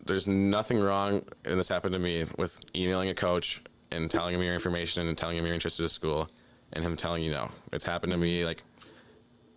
there's 0.06 0.28
nothing 0.28 0.80
wrong, 0.80 1.24
and 1.46 1.60
this 1.60 1.70
happened 1.70 1.94
to 1.94 2.00
me 2.00 2.26
with 2.38 2.60
emailing 2.76 3.10
a 3.10 3.14
coach 3.16 3.62
and 3.92 4.10
telling 4.12 4.36
him 4.36 4.42
your 4.42 4.54
information 4.54 5.08
and 5.08 5.18
telling 5.18 5.38
him 5.38 5.46
you're 5.46 5.54
interested 5.54 5.84
in 5.84 5.90
school, 5.90 6.30
and 6.74 6.84
him 6.84 6.98
telling 6.98 7.24
you 7.24 7.32
no. 7.32 7.52
It's 7.72 7.86
happened 7.86 8.12
to 8.12 8.18
me 8.18 8.44
like 8.44 8.64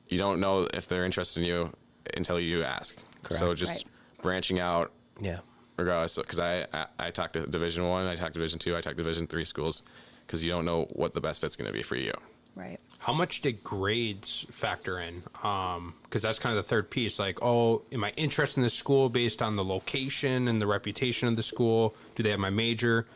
you 0.08 0.18
don't 0.18 0.40
know 0.40 0.68
if 0.72 0.86
they're 0.88 1.04
interested 1.04 1.40
in 1.42 1.46
you 1.46 1.72
until 2.16 2.38
you 2.40 2.62
ask. 2.62 2.96
So 3.30 3.54
just 3.54 3.84
Right. 3.84 4.22
branching 4.22 4.60
out, 4.60 4.92
Yeah. 5.20 5.40
regardless, 5.76 6.16
because 6.16 6.38
I, 6.38 6.66
I 6.72 6.86
I 6.98 7.10
talked 7.10 7.34
to 7.34 7.46
Division 7.46 7.84
One, 7.88 8.06
I, 8.06 8.14
talked 8.14 8.34
to 8.34 8.38
Division 8.40 8.58
Two, 8.58 8.76
I 8.76 8.80
talked 8.80 8.96
to 8.96 9.02
Division 9.02 9.26
Three 9.26 9.44
schools, 9.44 9.82
because 10.26 10.42
you 10.44 10.50
don't 10.50 10.64
know 10.64 10.84
what 10.92 11.12
the 11.14 11.20
best 11.20 11.40
fit's 11.40 11.56
going 11.56 11.66
to 11.66 11.72
be 11.72 11.82
for 11.82 11.96
you. 11.96 12.12
Right. 12.54 12.78
How 12.98 13.12
much 13.12 13.42
did 13.42 13.62
grades 13.62 14.46
factor 14.50 14.98
in? 14.98 15.22
Because 15.34 16.22
that's 16.22 16.38
kind 16.38 16.56
of 16.56 16.64
the 16.64 16.68
third 16.68 16.88
piece. 16.88 17.18
Like, 17.18 17.42
oh, 17.42 17.82
am 17.92 18.02
I 18.02 18.10
interested 18.16 18.58
in 18.60 18.62
this 18.62 18.72
school 18.74 19.10
based 19.10 19.42
on 19.42 19.56
the 19.56 19.64
location 19.64 20.48
and 20.48 20.62
the 20.62 20.66
reputation 20.66 21.28
of 21.28 21.36
the 21.36 21.42
school? 21.42 21.94
Do 22.14 22.22
they 22.22 22.30
have 22.30 22.38
my 22.40 22.48
major? 22.50 23.06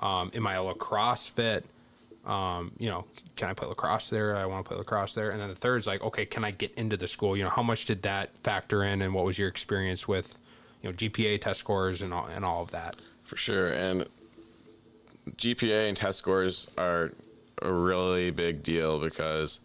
Um, 0.00 0.32
am 0.34 0.46
I 0.46 0.54
a 0.54 0.62
lacrosse 0.64 1.28
fit? 1.28 1.64
Um, 2.28 2.72
you 2.78 2.88
know, 2.88 3.04
can 3.36 3.48
I 3.48 3.54
play 3.54 3.66
lacrosse 3.68 4.10
there? 4.10 4.36
I 4.36 4.46
want 4.46 4.64
to 4.64 4.68
play 4.68 4.78
lacrosse 4.78 5.14
there. 5.14 5.30
And 5.30 5.40
then 5.40 5.48
the 5.48 5.54
third 5.54 5.78
is 5.78 5.86
like, 5.86 6.02
okay, 6.02 6.26
can 6.26 6.44
I 6.44 6.50
get 6.50 6.72
into 6.74 6.96
the 6.96 7.08
school? 7.08 7.36
You 7.36 7.44
know, 7.44 7.50
how 7.50 7.62
much 7.62 7.86
did 7.86 8.02
that 8.02 8.36
factor 8.38 8.84
in, 8.84 9.02
and 9.02 9.14
what 9.14 9.24
was 9.24 9.38
your 9.38 9.48
experience 9.48 10.06
with, 10.06 10.38
you 10.82 10.90
know, 10.90 10.94
GPA 10.94 11.40
test 11.40 11.60
scores 11.60 12.02
and 12.02 12.12
all 12.12 12.26
and 12.26 12.44
all 12.44 12.62
of 12.62 12.70
that? 12.70 12.96
For 13.24 13.36
sure. 13.36 13.68
And 13.68 14.06
GPA 15.36 15.88
and 15.88 15.96
test 15.96 16.18
scores 16.18 16.68
are 16.76 17.12
a 17.62 17.72
really 17.72 18.30
big 18.30 18.62
deal 18.62 19.00
because 19.00 19.60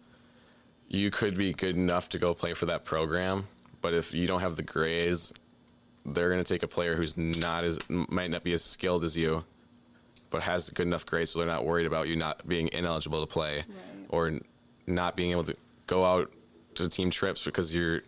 you 0.88 1.10
could 1.10 1.36
be 1.36 1.52
good 1.52 1.76
enough 1.76 2.08
to 2.10 2.18
go 2.18 2.34
play 2.34 2.54
for 2.54 2.66
that 2.66 2.84
program, 2.84 3.48
but 3.80 3.94
if 3.94 4.14
you 4.14 4.26
don't 4.26 4.40
have 4.40 4.56
the 4.56 4.62
grades, 4.62 5.32
they're 6.04 6.30
going 6.30 6.42
to 6.42 6.48
take 6.48 6.62
a 6.62 6.68
player 6.68 6.96
who's 6.96 7.16
not 7.16 7.64
as 7.64 7.78
might 7.88 8.30
not 8.30 8.44
be 8.44 8.52
as 8.52 8.62
skilled 8.62 9.04
as 9.04 9.16
you, 9.16 9.44
but 10.34 10.42
has 10.42 10.68
good 10.68 10.86
enough 10.88 11.06
grades, 11.06 11.30
so 11.30 11.38
they're 11.38 11.46
not 11.46 11.64
worried 11.64 11.86
about 11.86 12.08
you 12.08 12.16
not 12.16 12.46
being 12.48 12.68
ineligible 12.72 13.24
to 13.24 13.32
play 13.32 13.58
Right. 13.58 14.06
or 14.08 14.40
not 14.84 15.14
being 15.14 15.30
able 15.30 15.44
to 15.44 15.56
go 15.86 16.04
out 16.04 16.32
to 16.74 16.88
team 16.88 17.08
trips 17.10 17.44
because 17.44 17.72
you're 17.72 18.02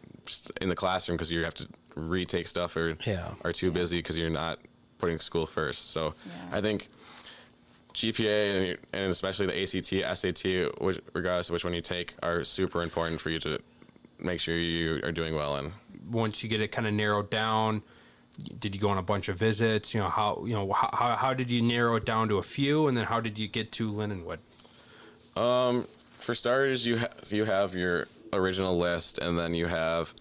in 0.60 0.68
the 0.68 0.74
classroom 0.74 1.16
because 1.16 1.30
you 1.30 1.44
have 1.44 1.54
to 1.54 1.68
retake 1.94 2.48
stuff 2.48 2.76
or 2.76 2.96
Yeah. 3.06 3.34
are 3.44 3.52
too 3.52 3.70
busy 3.70 3.98
because 3.98 4.18
you're 4.18 4.28
not 4.28 4.58
putting 4.98 5.20
school 5.20 5.46
first. 5.46 5.92
So 5.92 6.14
Yeah. 6.50 6.56
I 6.58 6.60
think 6.60 6.88
GPA 7.94 8.70
and, 8.72 8.78
and 8.92 9.10
especially 9.12 9.46
the 9.46 9.62
ACT, 9.62 10.18
SAT, 10.18 10.72
which, 10.80 10.98
regardless 11.12 11.48
of 11.48 11.52
which 11.52 11.64
one 11.64 11.74
you 11.74 11.80
take, 11.80 12.14
are 12.24 12.42
super 12.42 12.82
important 12.82 13.20
for 13.20 13.30
you 13.30 13.38
to 13.38 13.60
make 14.18 14.40
sure 14.40 14.56
you 14.58 15.00
are 15.04 15.12
doing 15.12 15.36
well 15.36 15.56
in. 15.58 15.72
Once 16.10 16.42
you 16.42 16.48
get 16.48 16.60
it 16.60 16.72
kind 16.72 16.88
of 16.88 16.92
narrowed 16.92 17.30
down, 17.30 17.82
did 18.58 18.74
you 18.74 18.80
go 18.80 18.88
on 18.88 18.98
a 18.98 19.02
bunch 19.02 19.28
of 19.28 19.38
visits? 19.38 19.94
You 19.94 20.00
know, 20.00 20.08
how 20.08 20.42
you 20.44 20.54
know 20.54 20.72
how 20.72 20.90
how, 20.92 21.16
how 21.16 21.34
did 21.34 21.50
you 21.50 21.62
narrow 21.62 21.96
it 21.96 22.04
down 22.04 22.28
to 22.28 22.38
a 22.38 22.42
few, 22.42 22.86
and 22.88 22.96
then 22.96 23.04
how 23.06 23.20
did 23.20 23.38
you 23.38 23.48
get 23.48 23.72
to 23.72 23.90
Lindenwood? 23.92 24.38
Um, 25.40 25.86
for 26.20 26.34
starters, 26.34 26.86
you 26.86 26.98
ha- 26.98 27.12
you 27.28 27.44
have 27.44 27.74
your 27.74 28.06
original 28.32 28.78
list, 28.78 29.18
and 29.18 29.38
then 29.38 29.54
you 29.54 29.66
have 29.66 30.14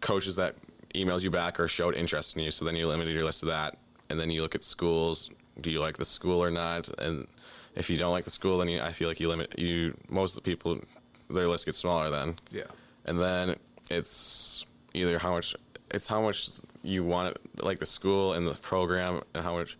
coaches 0.00 0.36
that 0.36 0.56
emails 0.94 1.22
you 1.22 1.30
back 1.30 1.60
or 1.60 1.68
showed 1.68 1.94
interest 1.94 2.36
in 2.36 2.42
you. 2.42 2.50
So 2.50 2.64
then 2.64 2.74
you 2.76 2.86
limited 2.86 3.14
your 3.14 3.24
list 3.24 3.40
to 3.40 3.46
that, 3.46 3.76
and 4.08 4.18
then 4.18 4.30
you 4.30 4.40
look 4.42 4.54
at 4.54 4.64
schools. 4.64 5.30
Do 5.60 5.70
you 5.70 5.80
like 5.80 5.98
the 5.98 6.04
school 6.04 6.42
or 6.42 6.50
not? 6.50 6.88
And 6.98 7.26
if 7.74 7.90
you 7.90 7.96
don't 7.98 8.12
like 8.12 8.24
the 8.24 8.30
school, 8.30 8.58
then 8.58 8.68
you, 8.68 8.80
I 8.80 8.92
feel 8.92 9.08
like 9.08 9.20
you 9.20 9.28
limit 9.28 9.58
you. 9.58 9.94
Most 10.08 10.36
of 10.36 10.42
the 10.42 10.50
people, 10.50 10.80
their 11.28 11.46
list 11.46 11.66
gets 11.66 11.78
smaller 11.78 12.10
then. 12.10 12.36
Yeah. 12.50 12.64
and 13.04 13.20
then 13.20 13.56
it's 13.90 14.64
either 14.94 15.18
how 15.18 15.32
much 15.32 15.54
it's 15.90 16.06
how 16.06 16.20
much 16.20 16.50
you 16.82 17.04
want 17.04 17.36
it 17.36 17.64
like 17.64 17.78
the 17.78 17.86
school 17.86 18.32
and 18.34 18.46
the 18.46 18.54
program 18.54 19.22
and 19.34 19.44
how 19.44 19.56
much 19.56 19.76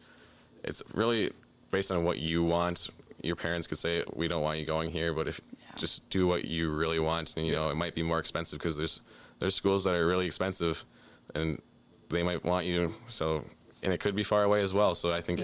it's 0.65 0.83
really 0.93 1.31
based 1.71 1.91
on 1.91 2.05
what 2.05 2.19
you 2.19 2.43
want 2.45 2.89
your 3.23 3.37
parents 3.37 3.67
could 3.67 3.79
say 3.79 4.03
we 4.15 4.29
don't 4.29 4.43
want 4.43 4.59
you 4.59 4.65
going 4.65 4.91
here 4.91 5.13
but 5.13 5.29
if 5.29 5.41
just 5.77 6.09
do 6.11 6.27
what 6.27 6.45
you 6.45 6.71
really 6.71 6.99
want 6.99 7.37
and 7.37 7.47
you 7.47 7.53
know 7.53 7.71
it 7.71 7.75
might 7.75 7.95
be 7.95 8.03
more 8.03 8.19
expensive 8.19 8.59
because 8.59 8.77
there's 8.77 9.01
there's 9.39 9.55
schools 9.55 9.85
that 9.85 9.95
are 9.95 10.07
really 10.07 10.27
expensive 10.27 10.85
and 11.35 11.61
they 12.09 12.23
might 12.23 12.45
want 12.45 12.67
you 12.67 12.93
so 13.09 13.45
and 13.83 13.93
it 13.93 14.01
could 14.01 14.17
be 14.17 14.23
far 14.23 14.43
away 14.43 14.63
as 14.63 14.75
well 14.75 14.95
so 14.95 15.13
i 15.13 15.21
think 15.21 15.41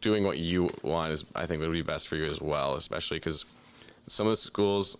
doing 0.00 0.24
what 0.24 0.38
you 0.38 0.68
want 0.82 1.10
is 1.10 1.24
i 1.34 1.46
think 1.46 1.60
would 1.60 1.72
be 1.72 1.82
best 1.82 2.06
for 2.06 2.16
you 2.16 2.26
as 2.26 2.40
well 2.40 2.74
especially 2.74 3.16
because 3.16 3.44
some 4.06 4.26
of 4.26 4.32
the 4.32 4.36
schools 4.36 4.98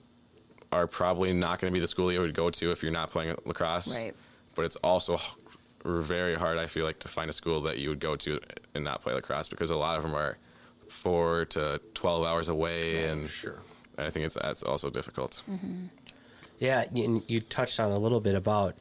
are 0.74 0.86
probably 0.86 1.32
not 1.32 1.60
going 1.60 1.70
to 1.70 1.74
be 1.74 1.80
the 1.80 1.86
school 1.86 2.12
you 2.12 2.20
would 2.20 2.34
go 2.34 2.50
to 2.50 2.72
if 2.72 2.82
you're 2.82 2.92
not 2.92 3.10
playing 3.10 3.36
lacrosse. 3.44 3.96
Right. 3.96 4.14
But 4.55 4.64
it's 4.64 4.76
also 4.76 5.18
very 5.84 6.34
hard, 6.34 6.59
I 6.59 6.66
feel 6.66 6.84
like, 6.84 6.98
to 7.00 7.09
find 7.09 7.28
a 7.28 7.32
school 7.32 7.61
that 7.62 7.78
you 7.78 7.88
would 7.90 8.00
go 8.00 8.16
to 8.16 8.40
and 8.74 8.84
not 8.84 9.02
play 9.02 9.12
lacrosse 9.12 9.48
because 9.48 9.70
a 9.70 9.76
lot 9.76 9.96
of 9.96 10.02
them 10.02 10.14
are 10.14 10.38
four 10.88 11.44
to 11.46 11.80
12 11.94 12.26
hours 12.26 12.48
away. 12.48 13.07
and 13.07 13.28
sure. 13.28 13.61
I 13.98 14.11
think 14.11 14.26
it's 14.26 14.34
that's 14.34 14.62
also 14.62 14.90
difficult. 14.90 15.42
Mm-hmm. 15.48 15.86
Yeah, 16.59 16.84
and 16.94 17.22
you 17.26 17.40
touched 17.40 17.78
on 17.80 17.92
a 17.92 17.98
little 17.98 18.20
bit 18.20 18.34
about 18.34 18.76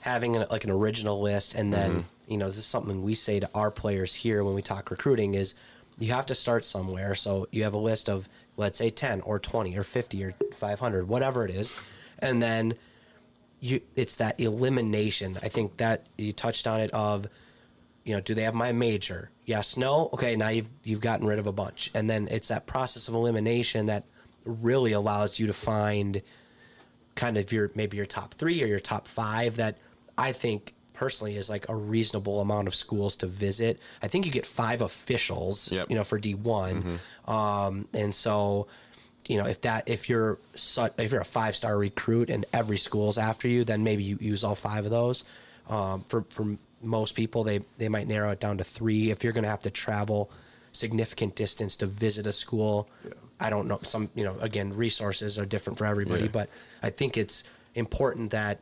having 0.00 0.36
an, 0.36 0.46
like 0.50 0.64
an 0.64 0.70
original 0.70 1.20
list, 1.20 1.54
and 1.54 1.72
then 1.72 1.90
mm-hmm. 1.90 2.32
you 2.32 2.38
know 2.38 2.46
this 2.46 2.58
is 2.58 2.66
something 2.66 3.02
we 3.02 3.14
say 3.14 3.40
to 3.40 3.48
our 3.54 3.70
players 3.70 4.14
here 4.14 4.42
when 4.44 4.54
we 4.54 4.62
talk 4.62 4.90
recruiting 4.90 5.34
is 5.34 5.54
you 5.98 6.12
have 6.12 6.26
to 6.26 6.34
start 6.34 6.64
somewhere. 6.64 7.14
So 7.14 7.46
you 7.50 7.64
have 7.64 7.74
a 7.74 7.78
list 7.78 8.08
of 8.08 8.28
let's 8.56 8.78
say 8.78 8.90
ten 8.90 9.20
or 9.22 9.38
twenty 9.38 9.76
or 9.76 9.84
fifty 9.84 10.24
or 10.24 10.34
five 10.56 10.80
hundred, 10.80 11.08
whatever 11.08 11.44
it 11.44 11.50
is, 11.50 11.72
and 12.18 12.42
then 12.42 12.74
you 13.60 13.80
it's 13.96 14.16
that 14.16 14.38
elimination. 14.40 15.36
I 15.42 15.48
think 15.48 15.76
that 15.78 16.06
you 16.16 16.32
touched 16.32 16.66
on 16.66 16.80
it 16.80 16.90
of 16.92 17.26
you 18.04 18.14
know, 18.14 18.20
do 18.22 18.32
they 18.34 18.42
have 18.44 18.54
my 18.54 18.72
major? 18.72 19.30
Yes, 19.44 19.76
no. 19.76 20.08
Okay, 20.14 20.34
now 20.36 20.48
you've 20.48 20.68
you've 20.84 21.00
gotten 21.00 21.26
rid 21.26 21.38
of 21.38 21.46
a 21.46 21.52
bunch, 21.52 21.90
and 21.94 22.08
then 22.08 22.28
it's 22.30 22.48
that 22.48 22.66
process 22.66 23.08
of 23.08 23.14
elimination 23.14 23.86
that 23.86 24.04
really 24.44 24.92
allows 24.92 25.38
you 25.38 25.46
to 25.46 25.52
find 25.52 26.22
kind 27.14 27.36
of 27.36 27.52
your 27.52 27.70
maybe 27.74 27.96
your 27.96 28.06
top 28.06 28.34
three 28.34 28.62
or 28.62 28.66
your 28.66 28.80
top 28.80 29.06
five 29.08 29.56
that 29.56 29.76
I 30.16 30.32
think 30.32 30.74
personally 30.94 31.36
is 31.36 31.50
like 31.50 31.68
a 31.68 31.74
reasonable 31.76 32.40
amount 32.40 32.66
of 32.66 32.74
schools 32.74 33.16
to 33.16 33.26
visit. 33.26 33.78
I 34.02 34.08
think 34.08 34.24
you 34.26 34.32
get 34.32 34.46
five 34.46 34.80
officials, 34.80 35.70
Yep. 35.70 35.90
you 35.90 35.96
know, 35.96 36.04
for 36.04 36.18
D 36.18 36.34
one, 36.34 36.98
um, 37.26 37.88
and 37.92 38.14
so 38.14 38.68
you 39.26 39.36
know 39.38 39.46
if 39.46 39.60
that 39.62 39.88
if 39.88 40.08
you're 40.08 40.38
if 40.54 41.12
you're 41.12 41.20
a 41.20 41.24
five 41.24 41.54
star 41.56 41.76
recruit 41.76 42.30
and 42.30 42.44
every 42.52 42.78
school's 42.78 43.18
after 43.18 43.48
you, 43.48 43.64
then 43.64 43.82
maybe 43.84 44.02
you 44.02 44.18
use 44.20 44.44
all 44.44 44.54
five 44.54 44.84
of 44.84 44.90
those. 44.90 45.24
Um, 45.68 46.02
for 46.04 46.22
for 46.30 46.56
most 46.82 47.14
people, 47.14 47.44
they 47.44 47.60
they 47.78 47.88
might 47.88 48.06
narrow 48.08 48.30
it 48.30 48.40
down 48.40 48.58
to 48.58 48.64
three. 48.64 49.10
If 49.10 49.24
you're 49.24 49.32
going 49.32 49.44
to 49.44 49.50
have 49.50 49.62
to 49.62 49.70
travel 49.70 50.30
significant 50.72 51.34
distance 51.34 51.76
to 51.78 51.86
visit 51.86 52.26
a 52.26 52.32
school, 52.32 52.88
I 53.40 53.50
don't 53.50 53.66
know. 53.68 53.80
Some 53.82 54.10
you 54.14 54.24
know 54.24 54.36
again 54.40 54.74
resources 54.74 55.38
are 55.38 55.46
different 55.46 55.78
for 55.78 55.86
everybody, 55.86 56.24
Yeah. 56.24 56.30
but 56.32 56.48
I 56.82 56.90
think 56.90 57.16
it's 57.16 57.44
important 57.74 58.30
that 58.30 58.60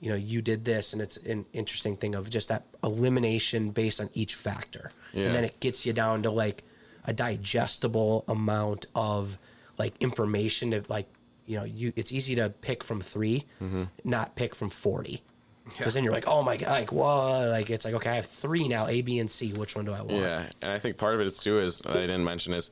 you 0.00 0.08
know 0.10 0.16
you 0.16 0.40
did 0.40 0.64
this 0.64 0.92
and 0.92 1.02
it's 1.02 1.16
an 1.18 1.44
interesting 1.52 1.96
thing 1.96 2.14
of 2.14 2.30
just 2.30 2.48
that 2.48 2.64
elimination 2.82 3.70
based 3.70 4.00
on 4.00 4.08
each 4.14 4.34
factor 4.34 4.92
Yeah. 5.12 5.26
and 5.26 5.34
then 5.34 5.44
it 5.44 5.60
gets 5.60 5.84
you 5.84 5.92
down 5.92 6.22
to 6.22 6.30
like 6.30 6.62
a 7.04 7.12
digestible 7.12 8.24
amount 8.28 8.86
of 8.94 9.36
like 9.80 9.94
information 10.00 10.70
to 10.72 10.84
like 10.88 11.06
you 11.46 11.56
know 11.58 11.64
you 11.64 11.92
it's 11.96 12.12
easy 12.12 12.34
to 12.36 12.48
pick 12.50 12.84
from 12.84 13.00
3 13.00 13.44
Mm-hmm. 13.62 13.82
not 14.04 14.36
pick 14.36 14.54
from 14.54 14.70
40 14.70 15.22
because 15.68 15.94
then 15.94 16.02
you're 16.04 16.12
like 16.12 16.26
oh 16.28 16.42
my 16.42 16.56
god 16.56 16.70
like 16.70 16.92
whoa 16.92 17.48
like 17.50 17.68
it's 17.70 17.84
like 17.84 17.94
okay 17.94 18.10
i 18.10 18.14
have 18.16 18.26
three 18.26 18.66
now 18.68 18.86
a 18.88 19.02
b 19.02 19.18
and 19.18 19.30
c 19.30 19.52
which 19.52 19.74
one 19.76 19.84
do 19.84 19.92
i 19.92 20.00
want 20.02 20.12
Yeah, 20.28 20.44
and 20.62 20.70
I 20.72 20.78
think 20.78 20.96
part 20.96 21.14
of 21.14 21.20
it 21.20 21.26
is 21.26 21.38
too 21.38 21.58
is 21.58 21.82
I 21.86 21.94
didn't 22.10 22.24
mention 22.24 22.52
is 22.54 22.70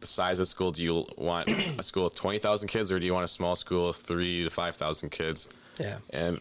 the 0.00 0.06
size 0.06 0.38
of 0.40 0.46
school. 0.46 0.72
Do 0.72 0.82
you 0.82 1.06
want 1.16 1.48
a 1.48 1.82
school 1.82 2.04
with 2.04 2.14
twenty 2.14 2.38
thousand 2.38 2.68
kids, 2.68 2.92
or 2.92 2.98
do 3.00 3.06
you 3.06 3.14
want 3.14 3.24
a 3.24 3.28
small 3.40 3.56
school 3.56 3.88
of 3.88 3.96
three 3.96 4.44
to 4.44 4.50
five 4.50 4.76
thousand 4.76 5.08
kids? 5.10 5.48
Yeah. 5.80 5.96
And 6.10 6.38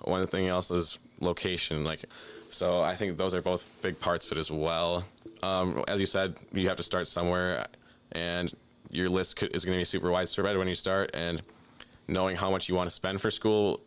one 0.00 0.26
thing 0.26 0.48
else 0.48 0.70
is 0.70 0.98
location. 1.20 1.84
Like, 1.84 2.06
so 2.50 2.80
I 2.80 2.96
think 2.96 3.18
those 3.18 3.34
are 3.34 3.42
both 3.42 3.62
big 3.82 4.00
parts 4.00 4.24
of 4.26 4.32
it 4.32 4.38
as 4.38 4.50
well. 4.50 5.04
Um, 5.42 5.84
as 5.86 6.00
you 6.00 6.06
said, 6.06 6.34
you 6.54 6.66
have 6.68 6.78
to 6.78 6.82
start 6.82 7.06
somewhere, 7.06 7.66
and 8.12 8.50
your 8.94 9.08
list 9.08 9.36
could, 9.36 9.54
is 9.54 9.64
going 9.64 9.76
to 9.76 9.80
be 9.80 9.84
super 9.84 10.10
widespread 10.10 10.56
when 10.56 10.68
you 10.68 10.74
start, 10.74 11.10
and 11.14 11.42
knowing 12.06 12.36
how 12.36 12.50
much 12.50 12.68
you 12.68 12.74
want 12.74 12.88
to 12.88 12.94
spend 12.94 13.20
for 13.20 13.30
school, 13.30 13.80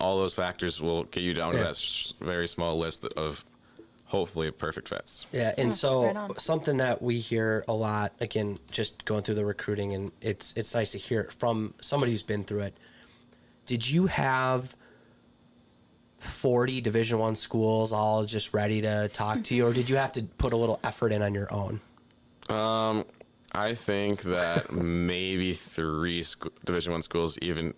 all 0.00 0.18
those 0.18 0.34
factors 0.34 0.80
will 0.80 1.04
get 1.04 1.22
you 1.22 1.34
down 1.34 1.52
to 1.52 1.58
that 1.58 1.76
sh- 1.76 2.12
very 2.20 2.48
small 2.48 2.78
list 2.78 3.04
of 3.04 3.44
hopefully 4.06 4.50
perfect 4.50 4.88
fits. 4.88 5.26
Yeah, 5.32 5.54
and 5.56 5.68
right 5.68 5.74
so 5.74 6.06
on. 6.06 6.38
something 6.38 6.78
that 6.78 7.00
we 7.00 7.18
hear 7.18 7.64
a 7.68 7.72
lot, 7.72 8.12
again, 8.20 8.58
just 8.70 9.04
going 9.04 9.22
through 9.22 9.36
the 9.36 9.44
recruiting, 9.44 9.94
and 9.94 10.12
it's 10.20 10.56
it's 10.56 10.74
nice 10.74 10.92
to 10.92 10.98
hear 10.98 11.20
it 11.20 11.32
from 11.32 11.74
somebody 11.80 12.12
who's 12.12 12.22
been 12.22 12.44
through 12.44 12.62
it. 12.62 12.76
Did 13.66 13.88
you 13.88 14.06
have 14.08 14.74
forty 16.18 16.80
Division 16.80 17.18
One 17.18 17.36
schools 17.36 17.92
all 17.92 18.24
just 18.24 18.52
ready 18.52 18.82
to 18.82 19.08
talk 19.12 19.44
to 19.44 19.54
you, 19.54 19.66
or 19.66 19.72
did 19.72 19.88
you 19.88 19.96
have 19.96 20.12
to 20.12 20.22
put 20.22 20.52
a 20.52 20.56
little 20.56 20.80
effort 20.82 21.12
in 21.12 21.22
on 21.22 21.34
your 21.34 21.52
own? 21.52 21.80
Um, 22.48 23.04
I 23.52 23.74
think 23.74 24.22
that 24.22 24.72
maybe 24.72 25.54
three 25.54 26.22
sc- 26.22 26.46
Division 26.64 26.92
One 26.92 27.02
schools 27.02 27.38
even 27.42 27.74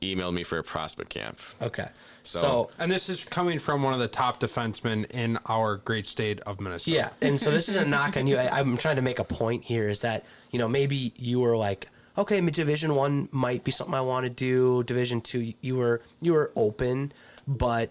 emailed 0.00 0.32
me 0.34 0.44
for 0.44 0.58
a 0.58 0.62
prospect 0.62 1.10
camp. 1.10 1.40
Okay, 1.60 1.88
So- 2.22 2.40
so 2.40 2.70
And 2.78 2.90
this 2.92 3.08
is 3.08 3.24
coming 3.24 3.58
from 3.58 3.82
one 3.82 3.92
of 3.94 3.98
the 3.98 4.06
top 4.06 4.38
defensemen 4.40 5.10
in 5.10 5.38
our 5.46 5.76
great 5.78 6.06
state 6.06 6.40
of 6.42 6.60
Minnesota. 6.60 6.96
Yeah, 6.96 7.10
and 7.20 7.40
so 7.40 7.50
this 7.50 7.68
is 7.68 7.74
a 7.74 7.84
knock 7.84 8.16
on 8.16 8.28
you. 8.28 8.36
I, 8.36 8.60
I'm 8.60 8.76
trying 8.76 8.96
to 8.96 9.02
make 9.02 9.18
a 9.18 9.24
point 9.24 9.64
here 9.64 9.88
is 9.88 10.00
that 10.02 10.24
you 10.52 10.58
know 10.60 10.68
maybe 10.68 11.12
you 11.16 11.40
were 11.40 11.56
like, 11.56 11.88
okay, 12.16 12.40
Division 12.40 12.94
One 12.94 13.28
might 13.32 13.64
be 13.64 13.72
something 13.72 13.94
I 13.94 14.00
want 14.02 14.24
to 14.24 14.30
do. 14.30 14.84
Division 14.84 15.20
Two, 15.20 15.52
you 15.60 15.74
were 15.76 16.00
you 16.20 16.32
were 16.32 16.52
open, 16.54 17.10
but 17.48 17.90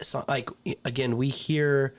so, 0.00 0.24
like 0.26 0.48
again, 0.86 1.18
we 1.18 1.28
hear 1.28 1.92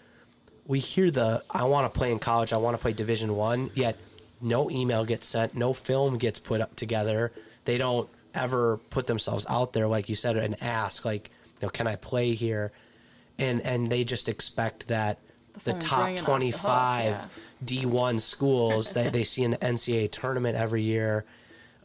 we 0.65 0.79
hear 0.79 1.11
the 1.11 1.43
I 1.51 1.65
want 1.65 1.91
to 1.93 1.95
play 1.95 2.11
in 2.11 2.17
college, 2.17 2.53
I 2.53 2.57
want 2.57 2.75
to 2.75 2.81
play 2.81 2.93
Division 2.93 3.35
One, 3.35 3.69
yet 3.75 3.97
no 4.43 4.69
email 4.69 5.05
gets 5.05 5.27
sent, 5.27 5.55
no 5.55 5.73
film 5.73 6.17
gets 6.17 6.39
put 6.39 6.61
up 6.61 6.75
together. 6.75 7.31
They 7.65 7.77
don't 7.77 8.09
ever 8.33 8.77
put 8.89 9.07
themselves 9.07 9.45
out 9.49 9.73
there, 9.73 9.87
like 9.87 10.09
you 10.09 10.15
said, 10.15 10.35
and 10.37 10.61
ask 10.61 11.05
like, 11.05 11.29
you 11.61 11.67
know, 11.67 11.69
can 11.69 11.87
I 11.87 11.95
play 11.95 12.33
here? 12.33 12.71
And 13.39 13.61
and 13.61 13.89
they 13.91 14.03
just 14.03 14.29
expect 14.29 14.87
that 14.89 15.17
the, 15.53 15.71
phone's 15.71 15.83
top 15.85 16.05
ringing 16.05 16.19
off 16.19 16.25
the 16.25 16.31
hook, 16.31 16.39
twenty 16.39 16.51
five. 16.51 17.27
D1 17.63 18.19
schools 18.33 18.93
that 18.93 19.13
they 19.13 19.23
see 19.23 19.41
in 19.43 19.51
the 19.51 19.57
NCAA 19.57 20.11
tournament 20.11 20.57
every 20.57 20.81
year 20.81 21.23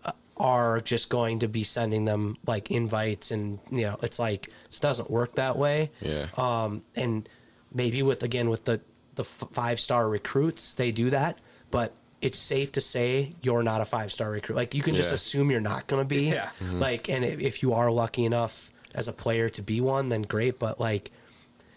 uh, 0.05 0.11
are 0.37 0.81
just 0.81 1.09
going 1.09 1.39
to 1.39 1.47
be 1.47 1.63
sending 1.63 2.05
them 2.05 2.37
like 2.49 2.73
invites 2.73 3.31
and 3.31 3.61
you 3.71 3.83
know 3.83 3.97
it's 4.03 4.19
like 4.19 4.49
it 4.49 4.79
doesn't 4.81 5.09
work 5.09 5.37
that 5.37 5.57
way 5.57 5.91
Yeah. 6.01 6.27
um 6.37 6.83
and 6.97 7.29
maybe 7.73 8.03
with 8.03 8.25
again 8.25 8.51
with 8.51 8.65
the 8.65 8.81
the 9.15 9.23
f- 9.23 9.45
five 9.53 9.79
star 9.79 10.09
recruits 10.09 10.75
they 10.75 10.91
do 10.91 11.11
that 11.11 11.39
but 11.71 11.93
it's 12.21 12.39
safe 12.39 12.73
to 12.73 12.81
say 12.81 13.33
you're 13.43 13.63
not 13.63 13.81
a 13.81 13.85
five 13.85 14.11
star 14.11 14.31
recruit 14.31 14.57
like 14.57 14.75
you 14.75 14.83
can 14.83 14.97
just 14.97 15.11
Yeah. 15.11 15.15
assume 15.15 15.51
you're 15.51 15.61
not 15.61 15.87
going 15.87 16.03
to 16.03 16.09
be 16.09 16.23
Yeah. 16.31 16.47
Mm-hmm. 16.47 16.65
Mm-hmm. 16.65 16.79
like 16.81 17.09
and 17.09 17.25
if, 17.25 17.63
you 17.63 17.73
are 17.75 17.91
lucky 17.91 18.25
enough 18.25 18.71
as 18.95 19.07
a 19.09 19.13
player 19.13 19.49
to 19.51 19.63
be 19.63 19.81
one 19.81 20.09
then 20.09 20.23
great 20.23 20.59
but 20.59 20.81
like 20.81 21.11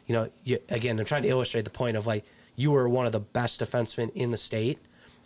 you 0.07 0.15
know, 0.17 0.29
you, 0.43 0.59
again, 0.67 0.99
I'm 0.99 1.05
trying 1.05 1.23
to 1.23 1.29
illustrate 1.29 1.63
the 1.63 1.69
point 1.69 1.95
of 1.95 2.05
like 2.05 2.25
you 2.57 2.71
were 2.71 2.89
one 2.89 3.05
of 3.05 3.13
the 3.13 3.19
best 3.21 3.61
defensemen 3.61 4.11
in 4.13 4.31
the 4.31 4.35
state, 4.37 4.77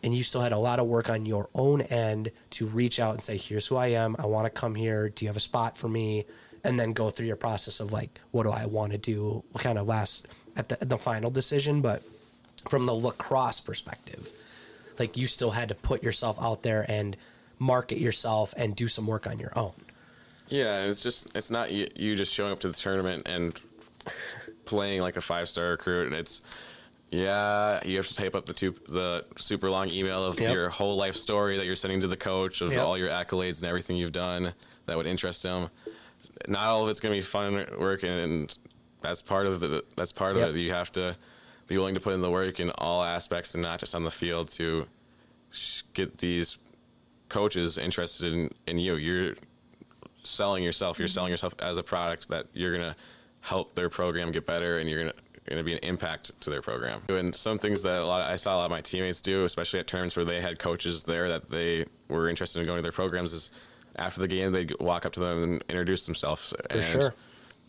and 0.03 0.16
you 0.16 0.24
still 0.24 0.41
had 0.41 0.51
a 0.51 0.59
lot 0.59 0.78
of 0.80 0.86
work 0.86 1.09
on 1.09 1.26
your 1.26 1.49
own 1.55 1.82
end 1.82 2.32
to 2.51 2.68
reach 2.68 2.99
out 2.99 3.16
and 3.16 3.24
say, 3.24 3.36
"Here's 3.36 3.66
who 3.66 3.78
I 3.78 3.88
am. 3.88 4.16
I 4.20 4.28
want 4.28 4.45
to 4.45 4.51
come 4.51 4.76
here. 4.76 5.09
Do 5.09 5.26
you 5.26 5.30
have 5.30 5.38
a 5.38 5.39
spot 5.39 5.76
for 5.76 5.88
me?" 5.89 6.26
And 6.63 6.80
then 6.80 6.93
go 6.93 7.09
through 7.09 7.26
your 7.26 7.36
process 7.36 7.80
of 7.80 7.91
like, 7.93 8.20
what 8.30 8.43
do 8.43 8.51
I 8.51 8.66
want 8.68 8.91
to 8.91 8.99
do? 8.99 9.43
What 9.53 9.63
kind 9.63 9.80
of 9.80 9.88
last 9.88 10.28
at 10.55 10.70
the, 10.70 10.86
the 10.86 10.97
final 10.99 11.32
decision, 11.32 11.82
but 11.82 12.03
from 12.70 12.86
the 12.86 12.93
lacrosse 12.93 13.61
perspective, 13.61 14.32
like 15.00 15.18
you 15.18 15.28
still 15.28 15.52
had 15.52 15.70
to 15.70 15.76
put 15.76 16.04
yourself 16.04 16.38
out 16.41 16.64
there 16.64 16.86
and 16.89 17.16
market 17.60 17.98
yourself 18.00 18.54
and 18.58 18.76
do 18.76 18.88
some 18.88 19.08
work 19.08 19.28
on 19.28 19.39
your 19.39 19.52
own. 19.58 19.74
Yeah, 20.50 20.78
and 20.80 20.89
it's 20.89 21.02
just 21.02 21.36
it's 21.36 21.50
not 21.50 21.72
you, 21.72 21.89
you 21.96 22.16
just 22.16 22.34
showing 22.34 22.52
up 22.52 22.60
to 22.62 22.68
the 22.68 22.74
tournament 22.74 23.28
and 23.28 23.60
playing 24.66 25.02
like 25.02 25.18
a 25.18 25.22
five 25.22 25.50
star 25.50 25.70
recruit. 25.70 26.08
And 26.08 26.16
it's 26.16 26.41
yeah, 27.10 27.80
you 27.86 27.98
have 27.98 28.08
to 28.08 28.14
type 28.14 28.36
up 28.36 28.46
the 28.46 28.54
two 28.54 28.76
the 28.89 29.26
super 29.38 29.70
long 29.70 29.91
email 29.91 30.24
of 30.26 30.39
Yep. 30.39 30.54
your 30.54 30.70
whole 30.70 30.96
life 30.98 31.16
story 31.16 31.58
that 31.58 31.66
you're 31.66 31.76
sending 31.76 32.00
to 32.02 32.08
the 32.08 32.18
coach 32.18 32.62
of 32.62 32.72
Yep. 32.74 32.82
all 32.86 32.98
your 32.98 33.10
accolades 33.10 33.60
and 33.60 33.66
everything 33.70 33.96
you've 33.98 34.12
done 34.12 34.54
that 34.86 34.98
would 34.98 35.06
interest 35.06 35.43
him. 35.43 35.70
Not 36.48 36.64
all 36.66 36.84
of 36.84 36.89
it's 36.89 37.00
going 37.00 37.14
to 37.14 37.18
be 37.18 37.24
fun 37.24 37.66
work, 37.80 38.04
and 38.04 38.56
that's 39.02 39.22
part 39.22 39.46
of 39.48 39.60
the 39.60 39.84
that's 39.96 40.12
part 40.12 40.36
Yep. 40.36 40.50
of 40.50 40.56
it. 40.56 40.60
You 40.60 40.72
have 40.72 40.91
to 40.93 41.16
be 41.68 41.78
willing 41.78 41.95
to 41.95 42.01
put 42.01 42.13
in 42.13 42.22
the 42.22 42.30
work 42.30 42.59
in 42.59 42.72
all 42.78 43.03
aspects 43.03 43.53
and 43.53 43.63
not 43.63 43.80
just 43.80 43.95
on 43.95 44.03
the 44.03 44.11
field 44.11 44.49
to 44.51 44.88
get 45.93 46.18
these 46.20 46.57
coaches 47.30 47.78
interested 47.78 48.34
in, 48.34 48.51
in 48.68 48.78
you. 48.78 48.95
You're 48.95 49.36
selling 50.24 50.63
yourself. 50.63 50.99
You're 50.99 51.07
mm-hmm. 51.07 51.13
selling 51.13 51.32
yourself 51.32 51.53
as 51.59 51.78
a 51.78 51.84
product 51.84 52.30
that 52.30 52.47
you're 52.53 52.76
gonna 52.76 52.95
help 53.41 53.76
their 53.76 53.89
program 53.89 54.32
get 54.32 54.45
better, 54.45 54.80
and 54.80 54.89
you're 54.89 54.99
gonna 54.99 55.13
going 55.47 55.57
to 55.57 55.63
be 55.63 55.74
an 55.74 55.80
impact 55.84 56.39
to 56.41 56.49
their 56.49 56.61
program. 56.61 57.01
And 57.09 57.36
some 57.36 57.59
things 57.59 57.84
that 57.84 58.01
a 58.01 58.05
lot 58.05 58.22
of, 58.22 58.28
I 58.28 58.36
saw 58.36 58.55
a 58.55 58.57
lot 58.57 58.66
of 58.66 58.72
my 58.72 58.82
teammates 58.82 59.22
do, 59.22 59.45
especially 59.45 59.80
at 59.80 59.88
tournaments 59.88 60.16
where 60.16 60.26
they 60.26 60.41
had 60.41 60.59
coaches 60.59 61.03
there 61.03 61.30
that 61.30 61.49
they 61.49 61.86
were 62.07 62.30
interested 62.30 62.59
in 62.59 62.66
going 62.66 62.78
to 62.78 62.82
their 62.82 62.91
programs, 62.91 63.32
is 63.32 63.51
after 63.97 64.20
the 64.20 64.28
game 64.28 64.51
they'd 64.51 64.74
walk 64.80 65.05
up 65.05 65.13
to 65.13 65.20
them 65.20 65.43
and 65.43 65.63
introduce 65.70 66.05
themselves 66.05 66.53
and 66.70 66.84
sure. 66.84 67.13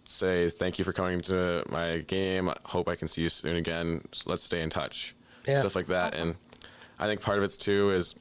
Say, 0.08 0.48
"Thank 0.48 0.78
you 0.78 0.84
for 0.84 0.92
coming 0.92 1.20
to 1.22 1.64
my 1.68 1.98
game. 1.98 2.50
Hope 2.64 2.88
I 2.88 2.96
can 2.96 3.08
see 3.08 3.22
you 3.22 3.28
soon 3.28 3.56
again. 3.56 4.02
Let's 4.24 4.42
stay 4.42 4.62
in 4.62 4.70
touch." 4.70 5.14
Yeah. 5.46 5.60
Stuff 5.60 5.76
like 5.76 5.86
that, 5.86 6.18
and 6.18 6.36
I 6.98 7.06
think 7.06 7.20
part 7.20 7.38
of 7.38 7.44
it's 7.44 7.56
too 7.56 7.90
is 7.90 8.14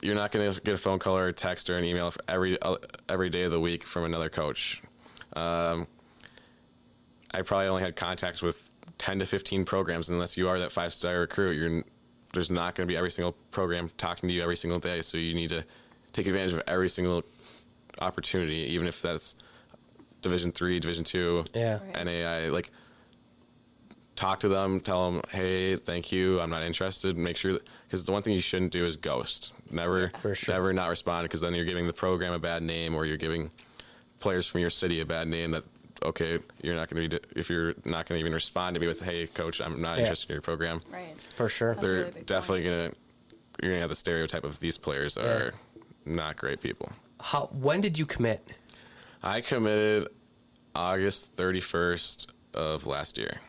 you're 0.00 0.14
not 0.14 0.32
going 0.32 0.52
to 0.52 0.60
get 0.60 0.74
a 0.74 0.78
phone 0.78 0.98
call 0.98 1.16
or 1.16 1.28
a 1.28 1.32
text 1.32 1.68
or 1.70 1.76
an 1.78 1.84
email 1.84 2.10
for 2.10 2.20
every 2.28 2.60
uh, 2.62 2.76
every 3.08 3.30
day 3.30 3.42
of 3.42 3.50
the 3.50 3.60
week 3.60 3.84
from 3.84 4.04
another 4.04 4.28
coach. 4.28 4.82
Um, 5.34 5.86
I 7.32 7.42
probably 7.42 7.66
only 7.66 7.82
had 7.82 7.96
contacts 7.96 8.42
with 8.42 8.70
10 8.98 9.18
to 9.18 9.26
15 9.26 9.64
programs. 9.64 10.08
Unless 10.08 10.36
you 10.36 10.48
are 10.48 10.58
that 10.58 10.72
five 10.72 10.92
star 10.92 11.20
recruit, 11.20 11.52
you're 11.52 11.84
there's 12.32 12.50
not 12.50 12.74
going 12.74 12.86
to 12.86 12.92
be 12.92 12.96
every 12.96 13.10
single 13.10 13.32
program 13.50 13.90
talking 13.96 14.28
to 14.28 14.34
you 14.34 14.42
every 14.42 14.56
single 14.56 14.78
day. 14.78 15.02
So 15.02 15.16
you 15.16 15.34
need 15.34 15.50
to 15.50 15.64
take 16.12 16.26
advantage 16.26 16.52
of 16.52 16.62
every 16.66 16.88
single 16.88 17.22
opportunity, 18.00 18.56
even 18.72 18.86
if 18.86 19.00
that's 19.00 19.36
Division 20.24 20.50
three, 20.50 20.80
Division 20.80 21.04
two, 21.04 21.44
Yeah. 21.54 21.78
Right. 21.94 22.04
NAI. 22.04 22.48
Like 22.48 22.70
talk 24.16 24.40
to 24.40 24.48
them, 24.48 24.80
tell 24.80 25.10
them, 25.10 25.22
hey, 25.30 25.76
thank 25.76 26.10
you, 26.12 26.40
I'm 26.40 26.50
not 26.50 26.62
interested. 26.62 27.16
Make 27.16 27.36
sure 27.36 27.58
because 27.86 28.04
the 28.04 28.12
one 28.12 28.22
thing 28.22 28.32
you 28.34 28.40
shouldn't 28.40 28.72
do 28.72 28.84
is 28.86 28.96
ghost. 28.96 29.52
Never, 29.70 30.12
For 30.22 30.34
sure. 30.34 30.54
never 30.54 30.72
not 30.72 30.88
respond 30.88 31.24
because 31.24 31.40
then 31.40 31.54
you're 31.54 31.64
giving 31.64 31.86
the 31.86 31.92
program 31.92 32.32
a 32.32 32.38
bad 32.38 32.62
name 32.62 32.94
or 32.94 33.04
you're 33.06 33.16
giving 33.16 33.50
players 34.20 34.46
from 34.46 34.60
your 34.60 34.70
city 34.70 35.00
a 35.00 35.04
bad 35.04 35.28
name 35.28 35.50
that 35.50 35.64
okay 36.04 36.38
you're 36.62 36.74
not 36.74 36.88
going 36.88 37.08
to 37.10 37.18
be 37.18 37.24
if 37.38 37.48
you're 37.50 37.74
not 37.84 38.06
going 38.06 38.16
to 38.16 38.20
even 38.20 38.32
respond 38.32 38.74
to 38.74 38.80
me 38.80 38.86
with 38.86 39.00
hey 39.02 39.26
coach 39.26 39.60
i'm 39.60 39.80
not 39.80 39.96
Yeah. 39.96 40.02
interested 40.04 40.30
in 40.30 40.34
your 40.34 40.42
program 40.42 40.80
Right. 40.90 41.14
For 41.34 41.48
sure. 41.48 41.74
That's 41.74 41.86
they're 41.86 42.04
really 42.06 42.22
definitely 42.24 42.62
going 42.64 42.90
to 42.90 42.96
you're 43.62 43.70
going 43.70 43.78
to 43.78 43.80
have 43.82 43.90
the 43.90 43.94
stereotype 43.96 44.44
of 44.44 44.60
these 44.60 44.76
players 44.78 45.16
are 45.18 45.52
not 46.06 46.36
great 46.36 46.60
people 46.60 46.92
How 47.20 47.48
when 47.52 47.80
did 47.80 47.98
you 47.98 48.06
commit? 48.06 48.46
I 49.24 49.40
committed 49.40 50.08
august 50.76 51.36
31st 51.36 52.26
of 52.54 52.86
last 52.86 53.18
year 53.18 53.40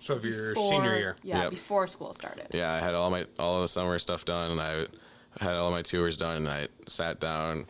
So 0.00 0.14
if 0.14 0.24
your 0.24 0.54
Before- 0.54 0.70
senior 0.70 0.96
year, 0.96 1.16
Yeah, 1.24 1.42
Yep. 1.44 1.50
before 1.50 1.86
school 1.88 2.12
started. 2.12 2.46
yeah 2.52 2.72
i 2.72 2.78
had 2.78 2.94
all 2.94 3.10
my 3.10 3.26
all 3.38 3.62
the 3.62 3.68
summer 3.68 3.98
stuff 3.98 4.24
done 4.24 4.50
and 4.52 4.60
i 4.60 4.86
had 5.40 5.54
all 5.54 5.70
my 5.70 5.82
tours 5.82 6.16
done 6.16 6.36
and 6.36 6.48
i 6.48 6.68
sat 6.86 7.18
down 7.20 7.66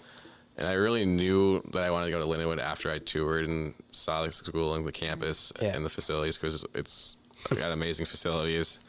and 0.57 0.66
i 0.66 0.72
really 0.72 1.05
knew 1.07 1.62
that 1.72 1.82
i 1.84 1.91
wanted 1.91 2.07
to 2.07 2.12
go 2.12 2.18
to 2.18 2.26
Linwood 2.26 2.59
after 2.59 2.91
i 2.91 2.99
toured 2.99 3.47
and 3.47 3.74
saw 3.93 4.22
the 4.24 4.32
school 4.32 4.74
and 4.74 4.84
the 4.86 4.93
campus 4.93 5.53
Yeah. 5.62 5.74
and 5.76 5.84
the 5.84 5.89
facilities 5.91 6.36
because 6.36 6.64
it's 6.74 7.16
got 7.55 7.72
amazing 7.72 8.05
facilities 8.07 8.80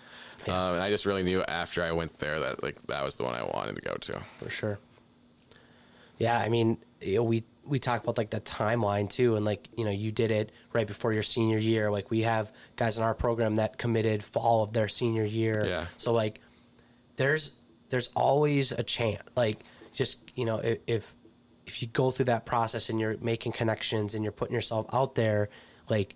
um, 0.48 0.74
and 0.76 0.82
i 0.82 0.90
just 0.90 1.06
really 1.06 1.24
knew 1.24 1.44
after 1.44 1.84
i 1.84 1.92
went 1.92 2.18
there 2.18 2.40
that 2.40 2.64
like 2.64 2.82
that 2.88 3.04
was 3.04 3.16
the 3.18 3.24
one 3.24 3.36
i 3.36 3.44
wanted 3.44 3.76
to 3.76 3.82
go 3.82 3.96
to 3.96 4.22
for 4.38 4.50
sure. 4.50 4.80
Yeah, 6.18 6.38
I 6.38 6.50
mean, 6.50 6.78
you 7.00 7.16
know, 7.16 7.24
we 7.24 7.46
we 7.70 7.80
talk 7.80 8.04
about 8.04 8.18
like 8.18 8.30
the 8.32 8.42
timeline 8.42 9.10
too, 9.10 9.36
and 9.36 9.46
like 9.46 9.68
you 9.78 9.86
know, 9.86 9.92
you 9.92 10.12
did 10.12 10.32
it 10.32 10.52
right 10.74 10.88
before 10.88 11.14
your 11.14 11.24
senior 11.24 11.58
year. 11.58 11.92
Like 11.92 12.10
we 12.12 12.22
have 12.24 12.52
guys 12.76 12.98
in 12.98 13.04
our 13.04 13.14
program 13.14 13.56
that 13.58 13.78
committed 13.78 14.24
fall 14.24 14.64
of 14.64 14.74
their 14.74 14.88
senior 14.88 15.24
year. 15.26 15.66
Yeah. 15.66 15.86
So 15.98 16.14
like, 16.14 16.42
there's 17.16 17.56
there's 17.90 18.10
always 18.16 18.72
a 18.72 18.84
chance. 18.84 19.22
Like 19.36 19.60
just 19.94 20.18
you 20.36 20.46
know, 20.46 20.58
if 20.58 20.80
if, 20.88 21.16
if 21.66 21.82
you 21.82 21.88
go 21.88 22.12
through 22.12 22.26
that 22.26 22.46
process 22.46 22.90
and 22.90 23.00
you're 23.00 23.18
making 23.22 23.52
connections 23.52 24.16
and 24.16 24.24
you're 24.24 24.32
putting 24.32 24.56
yourself 24.56 24.86
out 24.94 25.16
there, 25.16 25.50
like 25.90 26.16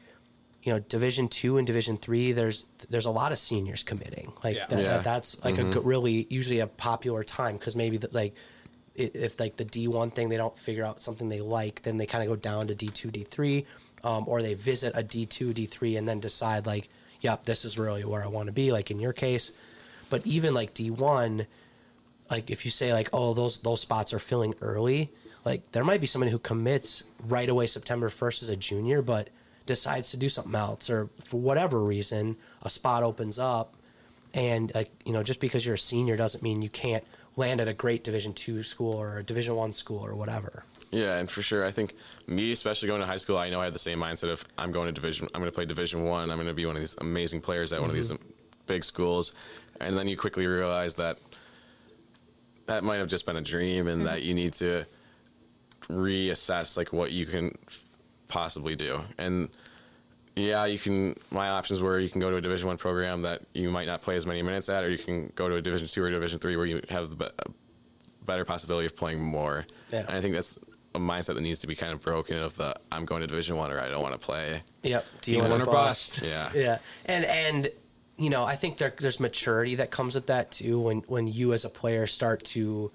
you 0.63 0.71
know 0.71 0.79
division 0.79 1.27
two 1.27 1.57
and 1.57 1.67
division 1.67 1.97
three 1.97 2.31
there's 2.31 2.63
there's 2.89 3.05
a 3.05 3.11
lot 3.11 3.33
of 3.33 3.37
seniors 3.37 3.83
committing 3.83 4.31
like 4.45 4.55
Yeah. 4.55 4.65
that, 4.67 4.79
Yeah. 4.79 4.83
that- 4.91 5.03
that's 5.03 5.43
like 5.43 5.57
a 5.57 5.63
mm-hmm. 5.63 5.85
really 5.85 6.25
usually 6.29 6.59
a 6.59 6.67
popular 6.67 7.21
time 7.21 7.57
because 7.57 7.75
maybe 7.75 7.97
the, 7.97 8.07
like 8.13 8.33
i- 8.33 8.37
if 8.95 9.39
like 9.39 9.57
the 9.57 9.65
d1 9.65 10.13
thing 10.13 10.29
they 10.29 10.37
don't 10.37 10.57
figure 10.57 10.85
out 10.85 11.01
something 11.01 11.29
they 11.29 11.39
like 11.39 11.81
then 11.81 11.97
they 11.97 12.05
kind 12.05 12.23
of 12.23 12.29
go 12.29 12.35
down 12.35 12.67
to 12.67 12.75
d2 12.75 13.11
d3 13.11 13.65
um, 14.03 14.25
or 14.27 14.41
they 14.41 14.53
visit 14.53 14.93
a 14.95 15.03
d2 15.03 15.53
d3 15.53 15.97
and 15.97 16.07
then 16.07 16.19
decide 16.19 16.65
like 16.65 16.89
yep 17.21 17.43
this 17.45 17.65
is 17.65 17.77
really 17.77 18.03
where 18.03 18.23
i 18.23 18.27
want 18.27 18.47
to 18.47 18.51
be 18.53 18.71
like 18.71 18.91
in 18.91 18.99
your 18.99 19.13
case. 19.13 19.51
But 20.09 20.27
even 20.27 20.53
like 20.53 20.75
d1 20.75 21.47
like 22.29 22.51
if 22.51 22.65
you 22.65 22.71
say 22.71 22.93
like 22.93 23.09
oh 23.13 23.33
those 23.33 23.59
those 23.59 23.81
spots 23.81 24.13
are 24.13 24.19
filling 24.19 24.53
early 24.61 25.11
like 25.45 25.71
there 25.71 25.83
might 25.83 26.01
be 26.01 26.07
somebody 26.07 26.31
who 26.31 26.39
commits 26.39 27.03
right 27.27 27.49
away 27.49 27.67
september 27.67 28.09
1st 28.09 28.43
as 28.43 28.49
a 28.49 28.55
junior 28.55 29.01
but 29.01 29.29
decides 29.65 30.11
to 30.11 30.17
do 30.17 30.29
something 30.29 30.55
else 30.55 30.89
or 30.89 31.09
for 31.21 31.39
whatever 31.39 31.79
reason 31.83 32.35
a 32.61 32.69
spot 32.69 33.03
opens 33.03 33.39
up 33.39 33.75
and 34.33 34.71
like 34.73 34.91
you 35.05 35.13
know 35.13 35.23
just 35.23 35.39
because 35.39 35.65
you're 35.65 35.75
a 35.75 35.79
senior 35.79 36.17
doesn't 36.17 36.43
mean 36.43 36.61
you 36.61 36.69
can't 36.69 37.03
land 37.35 37.59
at 37.59 37.67
a 37.67 37.73
great 37.73 38.03
division 38.03 38.33
two 38.33 38.63
school 38.63 38.93
or 38.93 39.19
a 39.19 39.23
division 39.23 39.55
one 39.55 39.73
school 39.73 40.03
or 40.05 40.15
whatever 40.15 40.63
Yeah, 40.91 41.17
and 41.17 41.29
for 41.29 41.41
sure, 41.41 41.65
I 41.65 41.71
think 41.71 41.95
me, 42.27 42.51
especially 42.51 42.87
going 42.87 43.01
to 43.01 43.07
high 43.07 43.17
school, 43.17 43.37
I 43.37 43.49
know 43.49 43.59
I 43.59 43.65
had 43.65 43.73
the 43.73 43.79
same 43.79 43.99
mindset 43.99 44.29
of 44.29 44.45
I'm 44.59 44.71
going 44.71 44.85
to 44.85 44.91
division. 44.91 45.27
I'm 45.33 45.41
going 45.41 45.51
to 45.51 45.55
play 45.55 45.65
Division 45.65 46.03
One. 46.03 46.29
I'm 46.29 46.37
going 46.37 46.47
to 46.47 46.53
be 46.53 46.67
one 46.67 46.75
of 46.75 46.81
these 46.83 46.95
amazing 47.01 47.41
players 47.41 47.73
at 47.73 47.81
one 47.81 47.89
of 47.89 47.95
these 47.95 48.11
mm-hmm. 48.11 48.23
big 48.67 48.83
schools, 48.83 49.33
and 49.81 49.97
then 49.97 50.07
you 50.07 50.15
quickly 50.15 50.45
realize 50.45 50.93
that 50.95 51.17
that 52.67 52.83
might 52.83 52.97
have 52.97 53.07
just 53.07 53.25
been 53.25 53.37
a 53.37 53.41
dream, 53.41 53.87
and 53.87 54.05
that 54.05 54.19
mm-hmm. 54.19 54.27
you 54.27 54.33
need 54.35 54.53
to 54.53 54.85
reassess 55.89 56.77
like 56.77 56.93
what 56.93 57.11
you 57.11 57.25
can 57.25 57.57
possibly 58.27 58.75
do. 58.75 59.01
And 59.17 59.49
yeah, 60.35 60.65
you 60.65 60.79
can. 60.79 61.15
My 61.29 61.49
options 61.49 61.81
were 61.81 61.99
you 61.99 62.09
can 62.09 62.19
go 62.21 62.31
to 62.31 62.37
a 62.37 62.41
Division 62.41 62.67
One 62.67 62.77
program 62.77 63.21
that 63.21 63.41
you 63.53 63.69
might 63.69 63.85
not 63.85 64.01
play 64.01 64.15
as 64.15 64.25
many 64.25 64.41
minutes 64.41 64.69
at, 64.69 64.83
or 64.83 64.89
you 64.89 64.97
can 64.97 65.31
go 65.35 65.47
to 65.47 65.55
a 65.55 65.61
Division 65.61 65.87
Two 65.87 66.03
or 66.03 66.09
Division 66.09 66.39
Three 66.39 66.55
where 66.55 66.65
you 66.65 66.81
have 66.89 67.09
the 67.09 67.15
be- 67.15 67.53
better 68.25 68.45
possibility 68.45 68.85
of 68.85 68.95
playing 68.95 69.21
more. 69.21 69.65
Yeah. 69.91 69.99
And 69.99 70.11
I 70.11 70.21
think 70.21 70.33
that's 70.33 70.57
a 70.95 70.99
mindset 70.99 71.35
that 71.35 71.41
needs 71.41 71.59
to 71.59 71.67
be 71.67 71.75
kind 71.75 71.93
of 71.93 72.01
broken 72.01 72.37
of 72.37 72.55
the 72.55 72.75
I'm 72.91 73.05
going 73.05 73.21
to 73.21 73.27
Division 73.27 73.57
One 73.57 73.71
or 73.71 73.79
I 73.79 73.89
don't 73.89 74.01
want 74.01 74.13
to 74.13 74.25
play. 74.25 74.63
Yep. 74.83 75.05
D1 75.21 75.61
or 75.61 75.65
bust. 75.65 76.21
Yeah. 76.23 76.49
Yeah. 76.55 76.77
And 77.05 77.25
and 77.25 77.69
you 78.17 78.29
know, 78.29 78.43
I 78.43 78.55
think 78.55 78.77
there, 78.77 78.93
there's 78.99 79.19
maturity 79.19 79.75
that 79.75 79.91
comes 79.91 80.15
with 80.15 80.27
that 80.27 80.51
too. 80.51 80.79
When 80.79 80.99
when 81.01 81.27
you 81.27 81.53
as 81.53 81.65
a 81.65 81.69
player 81.69 82.07
start 82.07 82.43
to 82.45 82.91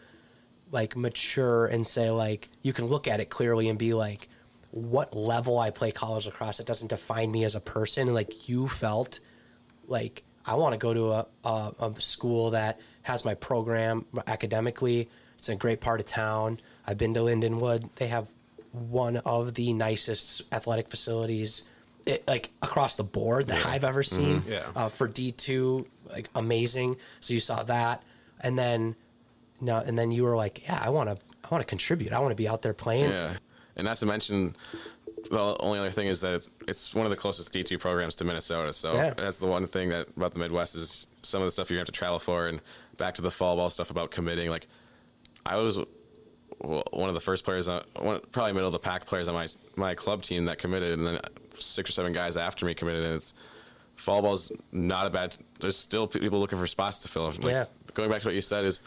like 0.70 0.96
mature 0.96 1.66
and 1.66 1.86
say 1.86 2.10
like 2.10 2.48
you 2.62 2.72
can 2.72 2.86
look 2.86 3.08
at 3.08 3.20
it 3.20 3.30
clearly 3.30 3.68
and 3.68 3.78
be 3.78 3.94
like, 3.94 4.28
what 4.70 5.16
level 5.16 5.58
I 5.58 5.70
play 5.70 5.92
college 5.92 6.26
lacrosse, 6.26 6.60
it 6.60 6.66
doesn't 6.66 6.88
define 6.88 7.32
me 7.32 7.44
as 7.44 7.54
a 7.54 7.60
person. 7.60 8.08
And 8.08 8.14
like 8.14 8.48
you 8.48 8.68
felt 8.68 9.20
like 9.86 10.22
I 10.44 10.54
want 10.54 10.74
to 10.74 10.78
go 10.78 10.94
to 10.94 11.12
a, 11.12 11.26
a, 11.44 11.74
a 11.80 12.00
school 12.00 12.50
that 12.50 12.80
has 13.02 13.24
my 13.24 13.34
program 13.34 14.04
academically. 14.26 15.08
It's 15.38 15.48
in 15.48 15.54
a 15.54 15.58
great 15.58 15.80
part 15.80 16.00
of 16.00 16.06
town. 16.06 16.58
I've 16.86 16.98
been 16.98 17.14
to 17.14 17.20
Lindenwood. 17.20 17.88
They 17.96 18.08
have 18.08 18.28
one 18.72 19.18
of 19.18 19.54
the 19.54 19.72
nicest 19.72 20.42
athletic 20.52 20.88
facilities, 20.88 21.64
it, 22.04 22.26
like 22.26 22.50
across 22.62 22.96
the 22.96 23.04
board 23.04 23.46
that 23.48 23.64
I've 23.64 23.84
ever 23.84 24.02
seen. 24.02 24.42
Yeah. 24.46 24.66
Uh, 24.74 24.88
for 24.88 25.08
D 25.08 25.32
two, 25.32 25.86
like 26.10 26.28
amazing. 26.34 26.96
So 27.20 27.34
you 27.34 27.40
saw 27.40 27.62
that, 27.62 28.02
and 28.40 28.58
then 28.58 28.96
no, 29.60 29.78
and 29.78 29.98
then 29.98 30.10
you 30.10 30.24
were 30.24 30.36
like, 30.36 30.62
yeah, 30.64 30.80
I 30.82 30.90
want 30.90 31.08
to, 31.08 31.16
I 31.44 31.48
want 31.50 31.62
to 31.62 31.66
contribute. 31.66 32.12
I 32.12 32.18
want 32.18 32.32
to 32.32 32.36
be 32.36 32.48
out 32.48 32.62
there 32.62 32.74
playing. 32.74 33.10
Yeah, 33.10 33.34
and 33.78 33.84
not 33.86 33.96
to 33.98 34.06
mention, 34.06 34.54
the 35.30 35.56
only 35.60 35.78
other 35.78 35.90
thing 35.90 36.08
is 36.08 36.20
that 36.20 36.34
it's, 36.34 36.50
it's 36.66 36.94
one 36.94 37.06
of 37.06 37.10
the 37.10 37.16
closest 37.16 37.52
D 37.52 37.62
two 37.62 37.78
programs 37.78 38.14
to 38.16 38.24
Minnesota. 38.24 38.72
So 38.72 38.94
Yeah. 38.94 39.14
that's 39.14 39.38
the 39.38 39.46
one 39.46 39.66
thing 39.66 39.88
that 39.90 40.08
about 40.16 40.32
the 40.34 40.40
Midwest 40.40 40.74
is 40.74 41.06
some 41.22 41.40
of 41.40 41.46
the 41.46 41.50
stuff 41.52 41.70
you 41.70 41.76
have 41.78 41.86
to 41.86 41.92
travel 41.92 42.18
for, 42.18 42.46
and 42.48 42.60
back 42.96 43.14
to 43.14 43.22
the 43.22 43.30
fall 43.30 43.56
ball 43.56 43.70
stuff 43.70 43.90
about 43.90 44.10
committing. 44.10 44.50
Like, 44.50 44.66
I 45.46 45.56
was 45.56 45.78
one 46.60 47.08
of 47.08 47.14
the 47.14 47.20
first 47.20 47.44
players, 47.44 47.68
on, 47.68 47.82
one, 48.00 48.20
probably 48.32 48.52
middle 48.52 48.66
of 48.68 48.72
the 48.72 48.78
pack 48.80 49.06
players 49.06 49.28
on 49.28 49.34
my 49.34 49.48
my 49.76 49.94
club 49.94 50.22
team 50.22 50.44
that 50.46 50.58
committed, 50.58 50.98
and 50.98 51.06
then 51.06 51.20
six 51.58 51.88
or 51.90 51.92
seven 51.92 52.12
guys 52.12 52.36
after 52.36 52.66
me 52.66 52.74
committed, 52.74 53.04
and 53.04 53.14
it's 53.14 53.32
fall 53.96 54.22
ball's 54.22 54.50
not 54.72 55.06
a 55.06 55.10
bad. 55.10 55.36
There's 55.60 55.76
still 55.76 56.06
people 56.06 56.38
looking 56.40 56.58
for 56.58 56.66
spots 56.66 56.98
to 57.00 57.08
fill. 57.08 57.26
Like, 57.26 57.44
Yeah. 57.44 57.64
Going 57.94 58.10
back 58.10 58.20
to 58.22 58.28
what 58.28 58.34
you 58.34 58.40
said 58.40 58.64
is 58.64 58.80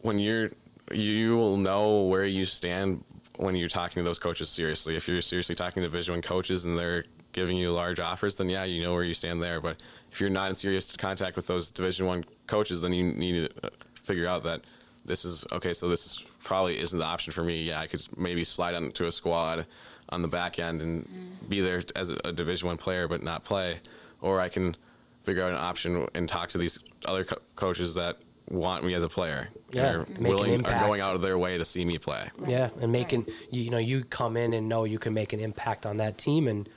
when 0.00 0.18
you're 0.18 0.50
you 0.92 1.36
will 1.36 1.56
know 1.56 2.02
where 2.02 2.24
you 2.24 2.44
stand 2.44 3.02
when 3.38 3.56
you're 3.56 3.68
talking 3.68 4.02
to 4.02 4.08
those 4.08 4.18
coaches 4.18 4.48
seriously. 4.48 4.96
If 4.96 5.08
you're 5.08 5.20
seriously 5.20 5.54
talking 5.54 5.82
to 5.82 5.88
Division 5.88 6.14
One 6.14 6.22
coaches 6.22 6.64
and 6.64 6.76
they're 6.76 7.04
giving 7.32 7.56
you 7.56 7.70
large 7.70 8.00
offers, 8.00 8.36
then 8.36 8.48
yeah, 8.48 8.64
you 8.64 8.82
know 8.82 8.94
where 8.94 9.04
you 9.04 9.14
stand 9.14 9.42
there. 9.42 9.60
But 9.60 9.82
if 10.10 10.20
you're 10.20 10.30
not 10.30 10.48
in 10.48 10.54
serious 10.54 10.94
contact 10.96 11.36
with 11.36 11.46
those 11.46 11.70
Division 11.70 12.06
One 12.06 12.24
coaches, 12.46 12.82
then 12.82 12.92
you 12.92 13.04
need 13.04 13.40
to 13.40 13.66
uh, 13.66 13.70
figure 14.02 14.26
out 14.26 14.42
that 14.44 14.62
this 15.04 15.24
is 15.24 15.44
okay. 15.52 15.72
So 15.72 15.88
this 15.88 16.06
is 16.06 16.24
probably 16.42 16.78
isn't 16.78 16.98
the 16.98 17.04
option 17.04 17.32
for 17.32 17.42
me. 17.42 17.62
Yeah, 17.62 17.80
I 17.80 17.86
could 17.86 18.06
maybe 18.16 18.44
slide 18.44 18.74
onto 18.74 19.06
a 19.06 19.12
squad 19.12 19.66
on 20.08 20.22
the 20.22 20.28
back 20.28 20.58
end 20.58 20.82
and 20.82 21.08
be 21.48 21.60
there 21.60 21.82
as 21.94 22.10
a, 22.10 22.16
a 22.24 22.32
Division 22.32 22.68
One 22.68 22.76
player, 22.76 23.08
but 23.08 23.22
not 23.22 23.44
play, 23.44 23.80
or 24.20 24.40
I 24.40 24.48
can 24.48 24.76
figure 25.24 25.42
out 25.42 25.50
an 25.50 25.58
option 25.58 26.06
and 26.14 26.28
talk 26.28 26.48
to 26.50 26.58
these 26.58 26.78
other 27.04 27.24
co- 27.24 27.38
coaches 27.56 27.94
that 27.96 28.18
want 28.48 28.84
me 28.84 28.94
as 28.94 29.02
a 29.02 29.08
player. 29.08 29.48
Yeah, 29.72 29.94
are 29.94 30.06
willing 30.18 30.64
are 30.64 30.86
going 30.86 31.00
out 31.00 31.14
of 31.14 31.22
their 31.22 31.36
way 31.36 31.58
to 31.58 31.64
see 31.64 31.84
me 31.84 31.98
play. 31.98 32.30
Yeah, 32.46 32.70
and 32.80 32.92
making 32.92 33.26
you, 33.50 33.62
you 33.62 33.70
know 33.70 33.78
you 33.78 34.04
come 34.04 34.36
in 34.36 34.52
and 34.52 34.68
know 34.68 34.84
you 34.84 34.98
can 34.98 35.14
make 35.14 35.32
an 35.32 35.40
impact 35.40 35.86
on 35.86 35.96
that 35.98 36.18
team, 36.18 36.48
and 36.48 36.68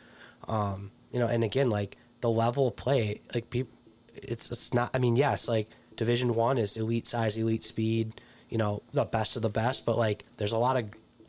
um, 0.48 0.92
you 1.12 1.20
know, 1.20 1.28
and 1.28 1.44
again, 1.44 1.70
like 1.70 1.98
the 2.22 2.30
level 2.30 2.68
of 2.68 2.76
play, 2.76 3.22
like 3.34 3.50
people, 3.50 3.78
it's 4.16 4.52
it's 4.52 4.74
not. 4.74 4.90
I 4.94 4.98
mean, 4.98 5.16
yes, 5.16 5.48
like 5.48 5.70
Division 5.96 6.36
One 6.36 6.58
is 6.58 6.78
elite 6.78 7.08
size, 7.08 7.38
elite 7.38 7.64
speed, 7.64 8.22
you 8.50 8.58
know, 8.58 8.82
the 8.94 9.06
best 9.06 9.36
of 9.36 9.42
the 9.42 9.50
best, 9.50 9.86
but 9.86 9.98
like 9.98 10.26
there's 10.38 10.52
a 10.52 10.58
lot 10.58 10.78
of 10.78 10.86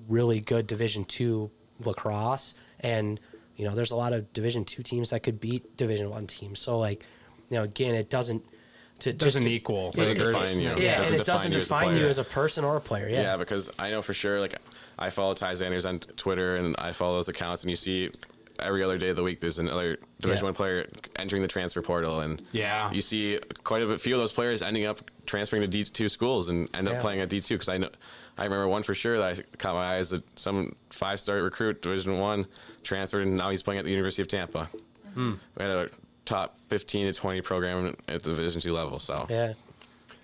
really 0.08 0.40
good 0.40 0.66
Division 0.66 1.04
Two 1.04 1.50
lacrosse, 1.84 2.54
and 2.80 3.20
you 3.56 3.66
know, 3.66 3.74
there's 3.74 3.90
a 3.90 3.96
lot 3.96 4.12
of 4.12 4.32
Division 4.32 4.64
Two 4.64 4.82
teams 4.82 5.10
that 5.10 5.22
could 5.22 5.40
beat 5.40 5.76
Division 5.76 6.08
One 6.08 6.26
teams. 6.26 6.60
So 6.60 6.78
like, 6.78 7.04
you 7.50 7.58
know, 7.58 7.64
again, 7.64 7.94
it 7.94 8.08
doesn't. 8.08 8.44
To, 9.00 9.12
just 9.12 9.18
Doesn't 9.18 9.42
to- 9.44 9.50
equal. 9.50 9.90
Doesn't 9.92 10.18
define 10.18 10.60
you. 10.60 10.68
Yeah, 10.68 10.72
It 10.72 10.76
doesn't 10.76 11.12
and 11.12 11.20
it 11.20 11.26
doesn't 11.26 11.50
define 11.52 11.88
you 11.88 11.92
as 11.94 11.98
a 11.98 12.00
you 12.02 12.08
as 12.08 12.18
a 12.18 12.24
person 12.24 12.64
or 12.64 12.76
a 12.76 12.80
player. 12.80 13.08
Yeah. 13.08 13.22
Yeah, 13.22 13.36
because 13.36 13.70
I 13.78 13.90
know 13.90 14.02
for 14.02 14.14
sure. 14.14 14.40
Like, 14.40 14.56
I 14.98 15.10
follow 15.10 15.34
Ty 15.34 15.54
Xanders 15.54 15.88
on 15.88 15.98
Twitter, 16.00 16.56
and 16.56 16.76
I 16.78 16.92
follow 16.92 17.16
those 17.16 17.28
accounts, 17.28 17.62
and 17.62 17.70
you 17.70 17.76
see 17.76 18.10
every 18.58 18.82
other 18.84 18.98
day 18.98 19.08
of 19.08 19.16
the 19.16 19.22
week 19.22 19.40
there's 19.40 19.58
another 19.58 19.96
Division 20.20 20.42
Yeah. 20.42 20.48
One 20.48 20.54
player 20.54 20.86
entering 21.16 21.40
the 21.40 21.48
transfer 21.48 21.80
portal, 21.80 22.20
and 22.20 22.42
Yeah. 22.52 22.92
you 22.92 23.00
see 23.00 23.38
quite 23.64 23.80
a 23.82 23.96
few 23.98 24.14
of 24.14 24.20
those 24.20 24.32
players 24.32 24.60
ending 24.60 24.84
up 24.84 25.00
transferring 25.24 25.62
to 25.62 25.68
D 25.68 25.82
two 25.84 26.08
schools 26.10 26.48
and 26.48 26.68
end 26.76 26.86
up 26.88 27.00
playing 27.00 27.20
at 27.20 27.28
D 27.30 27.40
two. 27.40 27.54
Because 27.54 27.70
I 27.70 27.78
know, 27.78 27.88
I 28.36 28.44
remember 28.44 28.68
one 28.68 28.82
for 28.82 28.94
sure 28.94 29.16
that 29.18 29.38
I 29.38 29.56
caught 29.56 29.74
my 29.76 29.96
eyes 29.96 30.10
that 30.10 30.22
some 30.38 30.74
five 30.90 31.18
star 31.20 31.36
recruit 31.42 31.80
Division 31.80 32.18
One 32.18 32.46
transferred, 32.82 33.26
and 33.26 33.36
now 33.36 33.48
he's 33.48 33.62
playing 33.62 33.78
at 33.78 33.84
the 33.86 33.90
University 33.90 34.20
of 34.20 34.28
Tampa. 34.28 34.68
Hmm. 35.14 35.34
We 35.56 35.64
had 35.64 35.70
a 35.70 35.90
top 36.30 36.56
fifteen 36.68 37.06
to 37.06 37.12
twenty 37.12 37.40
program 37.40 37.94
at 38.08 38.22
the 38.22 38.30
Division 38.30 38.60
two 38.60 38.72
level. 38.72 38.98
So 38.98 39.26
yeah. 39.28 39.52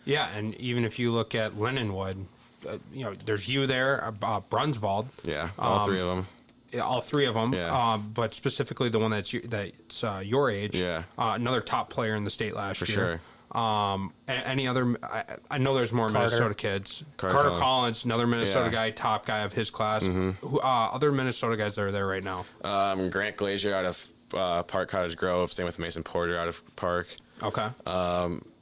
Yeah, 0.04 0.28
and 0.36 0.54
even 0.54 0.84
if 0.84 1.00
you 1.00 1.10
look 1.10 1.34
at 1.34 1.52
Lindenwood, 1.54 2.26
uh, 2.68 2.78
you 2.92 3.04
know, 3.04 3.14
there's 3.24 3.48
you 3.48 3.66
there, 3.66 4.04
uh, 4.22 4.40
Brunsvold, 4.40 5.06
yeah, 5.24 5.48
all 5.58 5.80
Um, 5.80 5.86
three 5.88 6.00
of 6.00 6.06
them. 6.06 6.26
yeah, 6.72 6.82
all 6.82 7.00
three 7.00 7.26
of 7.26 7.34
them. 7.34 7.52
Yeah. 7.52 7.74
Um, 7.94 8.12
but 8.14 8.32
specifically 8.32 8.88
the 8.88 9.00
one 9.00 9.10
that's 9.10 9.32
your, 9.32 9.42
that's 9.42 10.04
uh, 10.04 10.22
your 10.24 10.48
age. 10.48 10.76
Yeah. 10.80 11.02
Uh, 11.18 11.32
another 11.34 11.60
top 11.60 11.90
player 11.90 12.14
in 12.14 12.22
the 12.22 12.30
state 12.30 12.54
last 12.54 12.78
For 12.78 12.92
year. 12.92 13.20
Um, 13.50 14.12
any 14.28 14.68
other? 14.68 14.96
I, 15.02 15.24
I 15.50 15.58
know 15.58 15.74
there's 15.74 15.92
more 15.92 16.08
Carter. 16.08 16.26
Minnesota 16.28 16.54
kids. 16.54 17.02
Carter 17.16 17.34
Carter, 17.34 17.48
Collins. 17.50 17.62
Collins. 17.62 18.04
another 18.04 18.26
Minnesota 18.28 18.58
Yeah. 18.60 18.66
Mm-hmm. 18.66 18.74
guy, 18.74 18.90
top 18.90 19.26
guy 19.26 19.38
of 19.40 19.52
his 19.54 19.70
class. 19.70 20.06
Who 20.06 20.34
uh, 20.60 20.90
other 20.92 21.10
Minnesota 21.10 21.56
guys 21.56 21.74
that 21.74 21.82
are 21.82 21.90
there 21.92 22.06
right 22.06 22.22
now? 22.22 22.44
Um, 22.62 23.10
Grant 23.10 23.36
Glazier 23.36 23.74
out 23.74 23.84
of 23.86 24.06
uh, 24.34 24.62
Park 24.64 24.90
Cottage 24.90 25.16
Grove. 25.16 25.52
Same 25.52 25.66
with 25.66 25.78
Mason 25.78 26.02
Porter 26.02 26.38
out 26.38 26.48
of 26.48 26.62
Park. 26.76 27.08
Okay. 27.42 27.68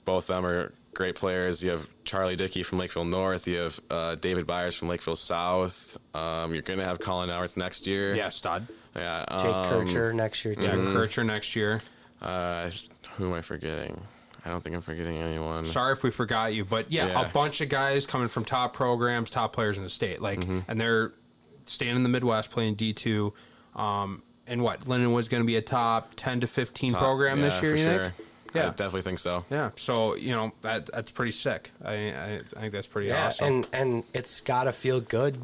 Both 0.05 0.29
of 0.29 0.37
them 0.37 0.45
are 0.47 0.73
great 0.93 1.15
players. 1.15 1.63
You 1.63 1.71
have 1.71 1.89
Charlie 2.05 2.37
Dickey 2.37 2.63
from 2.63 2.79
Lakeville 2.79 3.07
North. 3.07 3.47
You 3.49 3.59
have 3.59 3.81
uh, 3.91 4.15
David 4.17 4.47
Byers 4.47 4.75
from 4.75 4.89
Lakeville 4.89 5.17
South. 5.17 5.97
Um, 6.15 6.53
you're 6.53 6.63
going 6.63 6.79
to 6.79 6.85
have 6.85 7.01
Colin 7.01 7.31
Howards 7.31 7.57
next 7.57 7.87
year. 7.87 8.15
yeah, 8.15 8.29
stud. 8.29 8.67
Yeah. 8.95 9.25
Jake 9.39 9.47
um, 9.55 9.69
Kircher 9.71 10.13
next 10.13 10.45
year 10.45 10.55
too. 10.55 10.63
Yeah, 10.63 10.93
Kircher 10.93 11.25
next 11.25 11.57
year. 11.57 11.83
Uh, 12.21 12.71
who 13.17 13.29
am 13.29 13.33
I 13.35 13.41
forgetting? 13.43 14.01
I 14.45 14.51
don't 14.51 14.63
think 14.63 14.77
I'm 14.77 14.83
forgetting 14.83 15.17
anyone. 15.17 15.65
Sorry 15.65 15.93
if 15.95 16.03
we 16.03 16.11
forgot 16.11 16.53
you, 16.53 16.65
but 16.67 16.93
yeah, 16.93 17.07
Yeah. 17.07 17.29
a 17.29 17.33
bunch 17.33 17.61
of 17.63 17.71
guys 17.71 18.05
coming 18.07 18.29
from 18.29 18.45
top 18.45 18.75
programs, 18.75 19.31
top 19.31 19.55
players 19.55 19.79
in 19.79 19.85
the 19.85 19.89
state, 19.91 20.21
like, 20.21 20.41
Mm-hmm. 20.41 20.61
and 20.69 20.79
they're 20.81 21.13
staying 21.65 21.97
in 21.97 22.03
the 22.03 22.09
Midwest 22.11 22.51
playing 22.51 22.75
D 22.75 22.93
two. 22.93 23.33
Um, 23.75 24.23
and 24.47 24.63
what 24.63 24.81
Lindenwood's 24.83 25.29
going 25.29 25.43
to 25.43 25.47
be 25.47 25.57
a 25.57 25.63
top 25.63 26.13
ten 26.17 26.41
to 26.41 26.47
fifteen 26.47 26.91
Top- 26.91 27.01
program 27.03 27.41
this 27.41 27.61
year. 27.63 27.73
for 27.73 27.77
You 27.79 27.85
sure. 27.85 28.03
think? 28.05 28.15
I 28.55 28.59
Yeah, 28.59 28.67
definitely 28.69 29.03
think 29.03 29.19
so. 29.19 29.45
yeah. 29.51 29.71
So 29.77 30.15
you 30.15 30.33
know 30.33 30.53
that 30.63 30.87
that's 30.87 31.11
pretty 31.11 31.33
sick. 31.33 31.73
I 31.85 31.93
I, 32.13 32.41
I 32.57 32.61
think 32.61 32.73
that's 32.73 32.87
pretty 32.87 33.09
Yeah, 33.09 33.27
awesome. 33.27 33.47
and 33.47 33.67
and 33.73 34.05
it's 34.15 34.41
got 34.43 34.65
to 34.65 34.73
feel 34.73 35.01
good, 35.01 35.39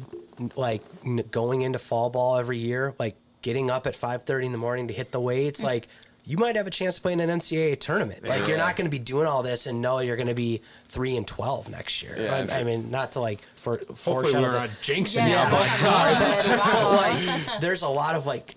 like 0.55 0.81
n- 1.05 1.23
going 1.29 1.61
into 1.61 1.77
fall 1.79 2.09
ball 2.09 2.37
every 2.37 2.57
year, 2.57 2.93
like 2.99 3.15
getting 3.41 3.69
up 3.69 3.85
at 3.85 3.95
five 3.97 4.23
thirty 4.23 4.45
in 4.45 4.51
the 4.53 4.57
morning 4.57 4.87
to 4.87 4.93
hit 4.93 5.11
the 5.11 5.19
weights, 5.19 5.61
like. 5.63 5.87
You 6.23 6.37
might 6.37 6.55
have 6.55 6.67
a 6.67 6.71
chance 6.71 6.95
to 6.97 7.01
play 7.01 7.13
in 7.13 7.19
an 7.19 7.31
NCAA 7.39 7.79
tournament. 7.79 8.23
Like 8.23 8.47
you're 8.47 8.55
not 8.59 8.75
going 8.75 8.85
to 8.85 8.91
be 8.91 8.99
doing 8.99 9.25
all 9.25 9.41
this 9.41 9.65
and 9.65 9.81
know 9.81 9.97
you're 9.97 10.15
going 10.17 10.27
to 10.27 10.35
be 10.35 10.61
three 10.87 11.17
and 11.17 11.25
twelve 11.27 11.67
next 11.67 12.03
year. 12.03 12.15
Yeah, 12.15 12.45
I, 12.47 12.59
I 12.59 12.63
mean, 12.63 12.91
not 12.91 13.13
to 13.13 13.19
like 13.21 13.41
for 13.55 13.77
Hopefully, 13.87 14.31
we're 14.35 14.51
that- 14.51 14.69
not 14.69 14.69
jinxing 14.83 15.27
Yeah, 15.27 15.45
you. 15.45 15.51
But 15.51 16.59
wow. 16.59 16.91
like 17.49 17.59
there's 17.59 17.81
a 17.81 17.87
lot 17.89 18.13
of 18.13 18.27
like 18.27 18.55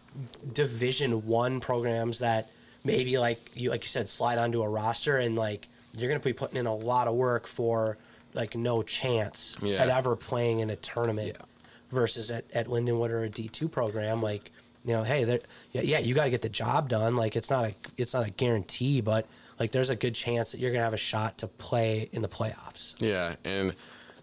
division 0.53 1.27
one 1.27 1.61
programs 1.61 2.19
that 2.21 2.49
maybe 2.85 3.19
like 3.19 3.39
you 3.57 3.71
like 3.71 3.83
you 3.83 3.89
said 3.89 4.09
slide 4.09 4.39
onto 4.39 4.63
a 4.63 4.69
roster 4.69 5.19
and 5.19 5.37
like 5.37 5.69
you're 5.97 6.09
gonna 6.09 6.21
be 6.21 6.33
putting 6.33 6.57
in 6.57 6.67
a 6.67 6.75
lot 6.75 7.09
of 7.09 7.15
work 7.15 7.47
for 7.47 7.97
like 8.35 8.55
no 8.57 8.83
chance 8.83 9.57
Yeah. 9.63 9.83
at 9.83 9.89
ever 9.89 10.17
playing 10.17 10.61
in 10.61 10.71
a 10.71 10.77
tournament 10.77 11.37
Yeah. 11.39 11.45
versus 11.91 12.31
at, 12.31 12.45
at 12.53 12.67
Lindenwood 12.67 13.11
or 13.11 13.25
a 13.25 13.29
D2 13.29 13.71
program 13.71 14.21
like 14.23 14.51
you 14.85 14.93
know 14.93 15.03
hey 15.03 15.25
there 15.25 15.39
yeah, 15.73 15.81
yeah 15.83 15.99
you 15.99 16.15
got 16.15 16.25
to 16.25 16.31
get 16.31 16.43
the 16.43 16.49
job 16.49 16.89
done 16.89 17.17
like 17.17 17.37
it's 17.37 17.51
not 17.51 17.65
a 17.65 17.75
it's 17.97 18.13
not 18.15 18.27
a 18.27 18.31
guarantee 18.31 19.01
but 19.01 19.27
like 19.59 19.71
there's 19.71 19.91
a 19.91 19.97
good 19.97 20.15
chance 20.15 20.53
that 20.53 20.59
you're 20.61 20.73
gonna 20.73 20.85
have 20.85 20.93
a 20.93 20.97
shot 20.99 21.39
to 21.39 21.47
play 21.47 22.09
in 22.13 22.23
the 22.23 22.29
playoffs 22.29 22.95
Yeah, 23.01 23.37
and 23.45 23.73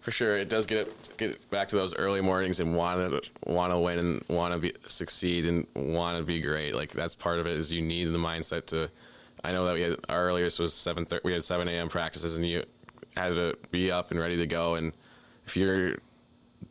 for 0.02 0.12
sure, 0.12 0.38
it 0.38 0.50
does 0.50 0.66
get 0.66 0.88
it, 0.88 1.18
get 1.18 1.50
back 1.50 1.70
to 1.70 1.76
those 1.76 1.96
early 1.96 2.22
mornings 2.22 2.60
and 2.60 2.76
want 2.76 3.00
to 3.24 3.30
want 3.52 3.72
to 3.72 3.78
win 3.80 4.00
and 4.00 4.26
want 4.30 4.54
to 4.54 4.60
be 4.60 4.74
succeed 4.88 5.46
and 5.46 5.66
want 5.76 6.18
to 6.18 6.24
be 6.24 6.42
great. 6.42 6.76
Like 6.76 6.92
that's 6.92 7.16
part 7.16 7.40
of 7.40 7.46
it. 7.46 7.54
Is 7.58 7.72
you 7.72 7.82
need 7.82 8.06
the 8.06 8.18
mindset 8.18 8.66
to. 8.68 8.90
I 9.44 9.52
know 9.52 9.66
that 9.66 9.74
we 9.74 9.82
had 9.82 9.98
our 10.10 10.28
earliest 10.28 10.60
was 10.60 10.74
seven. 10.74 11.06
We 11.24 11.34
had 11.34 11.44
seven 11.44 11.68
a.m. 11.68 11.90
practices, 11.90 12.36
and 12.38 12.46
you 12.46 12.64
had 13.16 13.30
to 13.36 13.58
be 13.72 13.92
up 13.92 14.12
and 14.12 14.20
ready 14.20 14.38
to 14.38 14.46
go. 14.48 14.76
And 14.76 14.94
if 15.46 15.56
you 15.58 16.00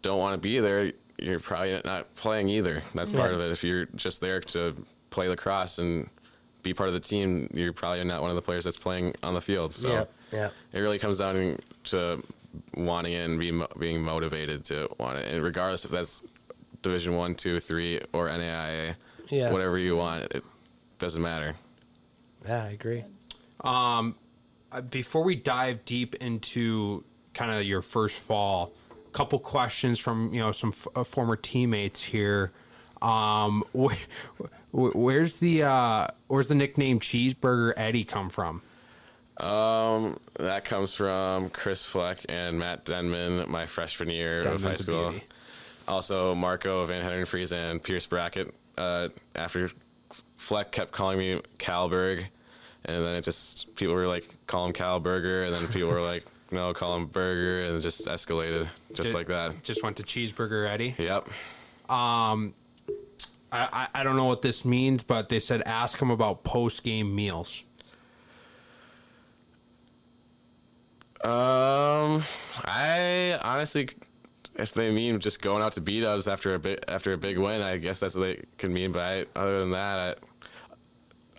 don't 0.02 0.18
want 0.18 0.34
to 0.34 0.38
be 0.38 0.58
there, 0.60 0.92
you're 1.18 1.40
probably 1.40 1.80
not 1.84 2.14
playing 2.14 2.48
either. 2.48 2.82
That's 2.94 3.12
part 3.12 3.30
Yeah. 3.30 3.36
of 3.36 3.40
it. 3.42 3.50
If 3.50 3.62
you're 3.64 3.86
just 3.96 4.20
there 4.20 4.40
to 4.40 4.74
play 5.10 5.28
lacrosse 5.28 5.78
and 5.78 6.08
be 6.62 6.72
part 6.72 6.88
of 6.88 6.94
the 6.94 7.00
team, 7.00 7.48
you're 7.52 7.72
probably 7.72 8.04
not 8.04 8.20
one 8.22 8.30
of 8.30 8.36
the 8.36 8.42
players 8.42 8.64
that's 8.64 8.76
playing 8.76 9.14
on 9.22 9.34
the 9.34 9.40
field. 9.40 9.72
So 9.74 9.88
Yeah, 9.92 10.04
yeah. 10.32 10.50
it 10.72 10.80
really 10.80 10.98
comes 10.98 11.18
down 11.18 11.58
to 11.84 12.22
wanting 12.74 13.12
it 13.12 13.28
and 13.28 13.38
being 13.38 13.64
being 13.78 14.02
motivated 14.02 14.64
to 14.66 14.88
want 14.98 15.18
it, 15.18 15.32
and 15.32 15.42
regardless 15.42 15.84
if 15.84 15.90
that's 15.90 16.22
Division 16.82 17.14
One, 17.16 17.34
Two, 17.34 17.60
Three, 17.60 18.00
or 18.12 18.28
NAIA, 18.28 18.96
Yeah. 19.28 19.50
whatever 19.52 19.78
you 19.78 19.96
want, 19.96 20.24
it 20.32 20.44
doesn't 20.98 21.22
matter. 21.22 21.54
yeah 22.46 22.64
I 22.64 22.68
agree 22.70 23.04
Uh, 23.62 24.10
before 24.90 25.24
we 25.24 25.34
dive 25.36 25.84
deep 25.84 26.14
into 26.16 27.04
kind 27.34 27.50
of 27.50 27.64
your 27.64 27.82
first 27.82 28.18
fall, 28.20 28.72
a 29.06 29.10
couple 29.10 29.38
questions 29.40 29.98
from 29.98 30.32
you 30.32 30.40
know 30.40 30.52
some 30.52 30.70
f- 30.70 30.86
uh, 30.94 31.04
former 31.04 31.36
teammates 31.36 32.02
here. 32.04 32.52
Um, 33.02 33.64
wh- 33.76 33.94
wh- 34.72 34.94
where's 34.94 35.38
the 35.38 35.62
uh, 35.64 36.06
where's 36.28 36.48
the 36.48 36.54
nickname 36.54 37.00
Cheeseburger 37.00 37.72
Eddie 37.76 38.04
come 38.04 38.30
from? 38.30 38.62
Um, 39.40 40.18
that 40.38 40.64
comes 40.64 40.94
from 40.94 41.50
Chris 41.50 41.84
Fleck 41.84 42.24
and 42.28 42.58
Matt 42.58 42.84
Denman, 42.84 43.50
my 43.50 43.66
freshman 43.66 44.10
year 44.10 44.40
of 44.40 44.62
high 44.62 44.74
school. 44.74 45.10
beauty. 45.10 45.24
Also, 45.88 46.34
Marco 46.34 46.84
Van 46.84 47.02
Hendenfries 47.02 47.52
and 47.52 47.82
Pierce 47.82 48.06
Brackett. 48.06 48.54
Uh, 48.76 49.08
after 49.34 49.70
Fleck 50.36 50.72
kept 50.72 50.92
calling 50.92 51.18
me 51.18 51.40
Kallberg, 51.58 52.26
and 52.84 53.04
then 53.04 53.14
it 53.14 53.24
just 53.24 53.74
people 53.76 53.94
were 53.94 54.06
like, 54.06 54.28
call 54.46 54.66
him 54.66 54.72
Cal 54.72 55.00
Burger, 55.00 55.44
and 55.44 55.54
then 55.54 55.66
people 55.68 55.88
were 55.88 56.02
like, 56.02 56.24
no, 56.50 56.72
call 56.72 56.96
him 56.96 57.06
Burger, 57.06 57.64
and 57.64 57.76
it 57.76 57.80
just 57.80 58.06
escalated 58.06 58.68
just 58.94 59.14
like 59.14 59.26
that. 59.28 59.62
Just 59.62 59.82
went 59.82 59.96
to 59.96 60.02
Cheeseburger 60.02 60.68
Eddie. 60.68 60.94
Yep. 60.98 61.28
I, 63.52 63.88
I, 63.94 64.00
I 64.00 64.04
don't 64.04 64.16
know 64.16 64.26
what 64.26 64.42
this 64.42 64.64
means, 64.64 65.02
but 65.02 65.28
they 65.28 65.40
said 65.40 65.62
ask 65.66 66.00
him 66.00 66.10
about 66.10 66.44
post 66.44 66.84
game 66.84 67.14
meals. 67.14 67.64
Um, 71.22 72.24
I 72.64 73.38
honestly, 73.42 73.90
if 74.56 74.72
they 74.72 74.90
mean 74.90 75.18
just 75.20 75.42
going 75.42 75.62
out 75.62 75.72
to 75.72 75.80
BDubs 75.80 76.30
after 76.30 76.54
a 76.54 76.58
big 76.58 76.82
after 76.88 77.12
a 77.12 77.18
big 77.18 77.38
win, 77.38 77.60
I 77.62 77.76
guess 77.76 78.00
that's 78.00 78.14
what 78.14 78.22
they 78.22 78.42
could 78.58 78.70
mean. 78.70 78.92
But 78.92 79.00
I, 79.02 79.26
other 79.38 79.58
than 79.58 79.70
that, 79.72 80.18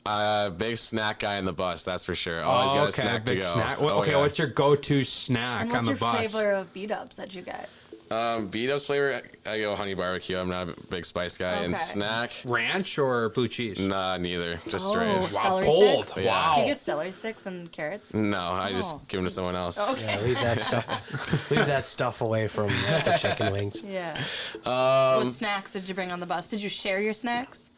I, 0.05 0.09
uh, 0.09 0.49
big 0.51 0.77
snack 0.77 1.19
guy 1.19 1.37
in 1.37 1.45
the 1.45 1.53
bus, 1.53 1.83
that's 1.83 2.05
for 2.05 2.15
sure. 2.15 2.43
Always 2.43 2.73
got 2.73 2.89
a 2.89 2.91
snack 2.91 3.25
to 3.25 3.31
Oh, 3.31 3.35
big 3.35 3.41
go. 3.43 3.53
snack. 3.53 3.79
What- 3.81 3.93
Oh, 3.93 4.01
okay, 4.01 4.11
yeah. 4.11 4.17
what's 4.17 4.37
your 4.37 4.47
go 4.47 4.75
to 4.75 5.03
snack 5.03 5.61
And 5.61 5.71
on 5.71 5.75
what's 5.85 5.99
the 5.99 6.05
your 6.05 6.27
flavor 6.27 6.51
of 6.53 6.73
BDubs 6.73 7.15
that 7.17 7.33
you 7.35 7.41
get? 7.41 7.69
Um, 8.11 8.49
BDubs 8.51 8.85
flavor? 8.87 9.21
I 9.45 9.59
go 9.59 9.73
honey 9.75 9.93
barbecue. 9.93 10.37
I'm 10.37 10.49
not 10.49 10.67
a 10.67 10.75
big 10.89 11.05
spice 11.05 11.37
guy. 11.37 11.53
And 11.63 11.73
snack, 11.73 12.31
Ranch 12.43 12.99
or 12.99 13.29
blue 13.29 13.47
cheese? 13.47 13.79
nah, 13.79 14.17
neither. 14.17 14.59
Just 14.67 14.85
Oh, 14.85 14.91
straight. 14.91 15.17
Wow, 15.21 15.27
celery 15.29 15.65
bold. 15.65 16.05
sticks? 16.05 16.27
Wow. 16.27 16.55
Do 16.55 16.61
you 16.61 16.67
get 16.67 16.79
celery 16.79 17.11
sticks 17.13 17.45
and 17.45 17.71
carrots? 17.71 18.13
No, 18.13 18.37
I 18.49 18.73
just 18.73 18.95
Oh. 18.95 19.01
give 19.07 19.19
them 19.19 19.25
to 19.25 19.29
someone 19.31 19.55
else. 19.55 19.77
Okay. 19.91 20.05
Yeah, 20.05 20.19
leave 20.21 20.41
that 20.41 20.59
stuff. 20.59 21.49
leave 21.51 21.65
that 21.67 21.87
stuff 21.87 22.19
away 22.21 22.47
from 22.47 22.67
like, 22.67 23.05
the 23.05 23.17
chicken 23.17 23.53
wings. 23.53 23.81
Yeah. 23.81 24.17
Um, 24.65 25.23
what 25.23 25.31
snacks 25.31 25.71
did 25.73 25.87
you 25.87 25.95
bring 25.95 26.11
on 26.11 26.19
the 26.19 26.25
bus? 26.25 26.47
Did 26.47 26.61
you 26.61 26.69
share 26.69 27.01
your 27.01 27.13
snacks? 27.13 27.69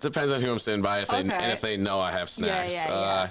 Depends 0.00 0.32
on 0.32 0.42
who 0.42 0.50
I'm 0.52 0.58
sitting 0.58 0.82
by. 0.82 1.00
If 1.00 1.08
they 1.08 1.18
Okay. 1.20 1.30
and 1.32 1.50
if 1.52 1.60
they 1.62 1.76
know 1.78 1.98
I 2.00 2.10
have 2.10 2.20
Yeah, 2.22 2.26
snacks. 2.26 2.72
yeah, 2.74 2.92
Uh, 2.92 3.00
yeah. 3.24 3.28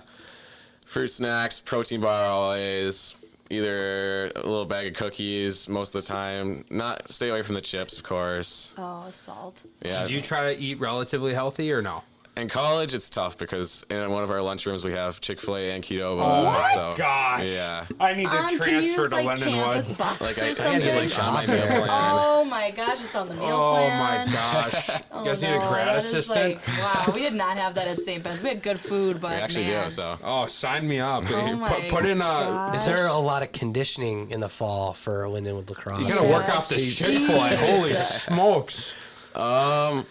fruit 0.86 1.10
snacks, 1.12 1.60
protein 1.62 2.02
bar 2.02 2.26
always. 2.26 3.16
Either 3.52 4.32
a 4.36 4.48
little 4.48 4.66
bag 4.66 4.88
of 4.88 4.94
cookies 4.94 5.68
most 5.68 5.94
of 5.94 6.02
the 6.02 6.08
time. 6.08 6.64
Not 6.70 7.12
stay 7.12 7.30
away 7.30 7.42
from 7.42 7.56
the 7.56 7.62
chips, 7.62 7.98
of 7.98 8.04
course. 8.04 8.74
Oh, 8.78 9.06
salt. 9.12 9.62
Yeah. 9.84 10.04
Did 10.04 10.12
you 10.12 10.22
try 10.22 10.54
to 10.54 10.60
eat 10.60 10.80
relatively 10.80 11.34
healthy 11.34 11.72
or 11.74 11.82
no? 11.82 12.02
In 12.42 12.50
college, 12.50 12.94
it's 12.94 13.10
tough 13.10 13.38
because 13.38 13.86
in 13.90 14.12
one 14.12 14.24
of 14.24 14.32
our 14.32 14.38
lunchrooms 14.40 14.84
we 14.84 14.92
have 14.94 15.22
Chick 15.22 15.40
Fil 15.40 15.56
A 15.58 15.72
and 15.72 15.84
Qdoba. 15.84 16.22
Oh 16.22 16.44
my 16.46 16.72
so, 16.74 16.98
gosh! 16.98 17.50
Yeah. 17.50 17.86
I 18.00 18.14
need 18.14 18.28
to 18.28 18.32
Um, 18.32 18.48
can 18.48 18.52
you 18.52 18.58
transfer 18.58 19.02
use 19.02 19.10
to 19.10 19.16
like 19.16 19.38
campus 19.40 19.88
Lindenwood. 19.88 19.98
bucks 19.98 20.22
Like 20.22 20.38
or 20.38 20.42
I, 20.42 20.48
I 20.50 20.54
something? 20.54 20.80
need 20.80 20.96
like 21.10 21.20
on 21.24 21.34
my 21.34 21.46
meal 21.46 21.68
plan. 21.68 21.88
Oh 21.90 22.46
my 22.46 22.72
gosh, 22.72 23.02
it's 23.02 23.16
on 23.16 23.30
the 23.30 23.36
meal 23.36 23.46
Oh 23.56 23.74
plan. 23.76 24.26
my 24.28 24.34
gosh! 24.34 24.90
You 25.12 25.18
Oh, 25.22 25.26
guys 25.26 25.42
need 25.44 25.54
a 25.54 25.60
grad 25.60 25.98
assistant? 25.98 26.56
Like, 26.56 26.68
wow, 27.08 27.14
we 27.14 27.20
did 27.22 27.34
not 27.34 27.56
have 27.58 27.76
that 27.76 27.88
at 27.88 28.00
St. 28.00 28.24
Ben's. 28.24 28.42
We 28.42 28.50
had 28.50 28.64
good 28.64 28.80
food, 28.80 29.20
but 29.22 29.32
We 29.32 29.38
actually 29.38 29.68
man. 29.68 29.84
do. 29.86 29.90
So 29.92 30.18
Oh, 30.24 30.48
sign 30.48 30.88
me 30.88 31.00
up! 31.00 31.26
Oh 31.30 31.56
my 31.56 31.70
put, 31.70 31.90
put 31.90 32.06
in 32.06 32.18
a. 32.18 32.24
God. 32.24 32.76
Is 32.76 32.86
there 32.86 33.06
a 33.06 33.18
lot 33.18 33.44
of 33.44 33.52
conditioning 33.52 34.32
in 34.32 34.40
the 34.40 34.50
fall 34.50 34.94
for 34.94 35.26
Lindenwood 35.26 35.70
lacrosse? 35.70 36.02
You 36.02 36.08
gotta 36.16 36.28
work 36.28 36.50
out 36.50 36.68
the 36.70 36.78
Chick 36.78 37.20
Fil 37.20 37.36
A. 37.44 37.56
Holy 37.56 37.94
smokes! 37.96 38.94
Um, 39.36 40.06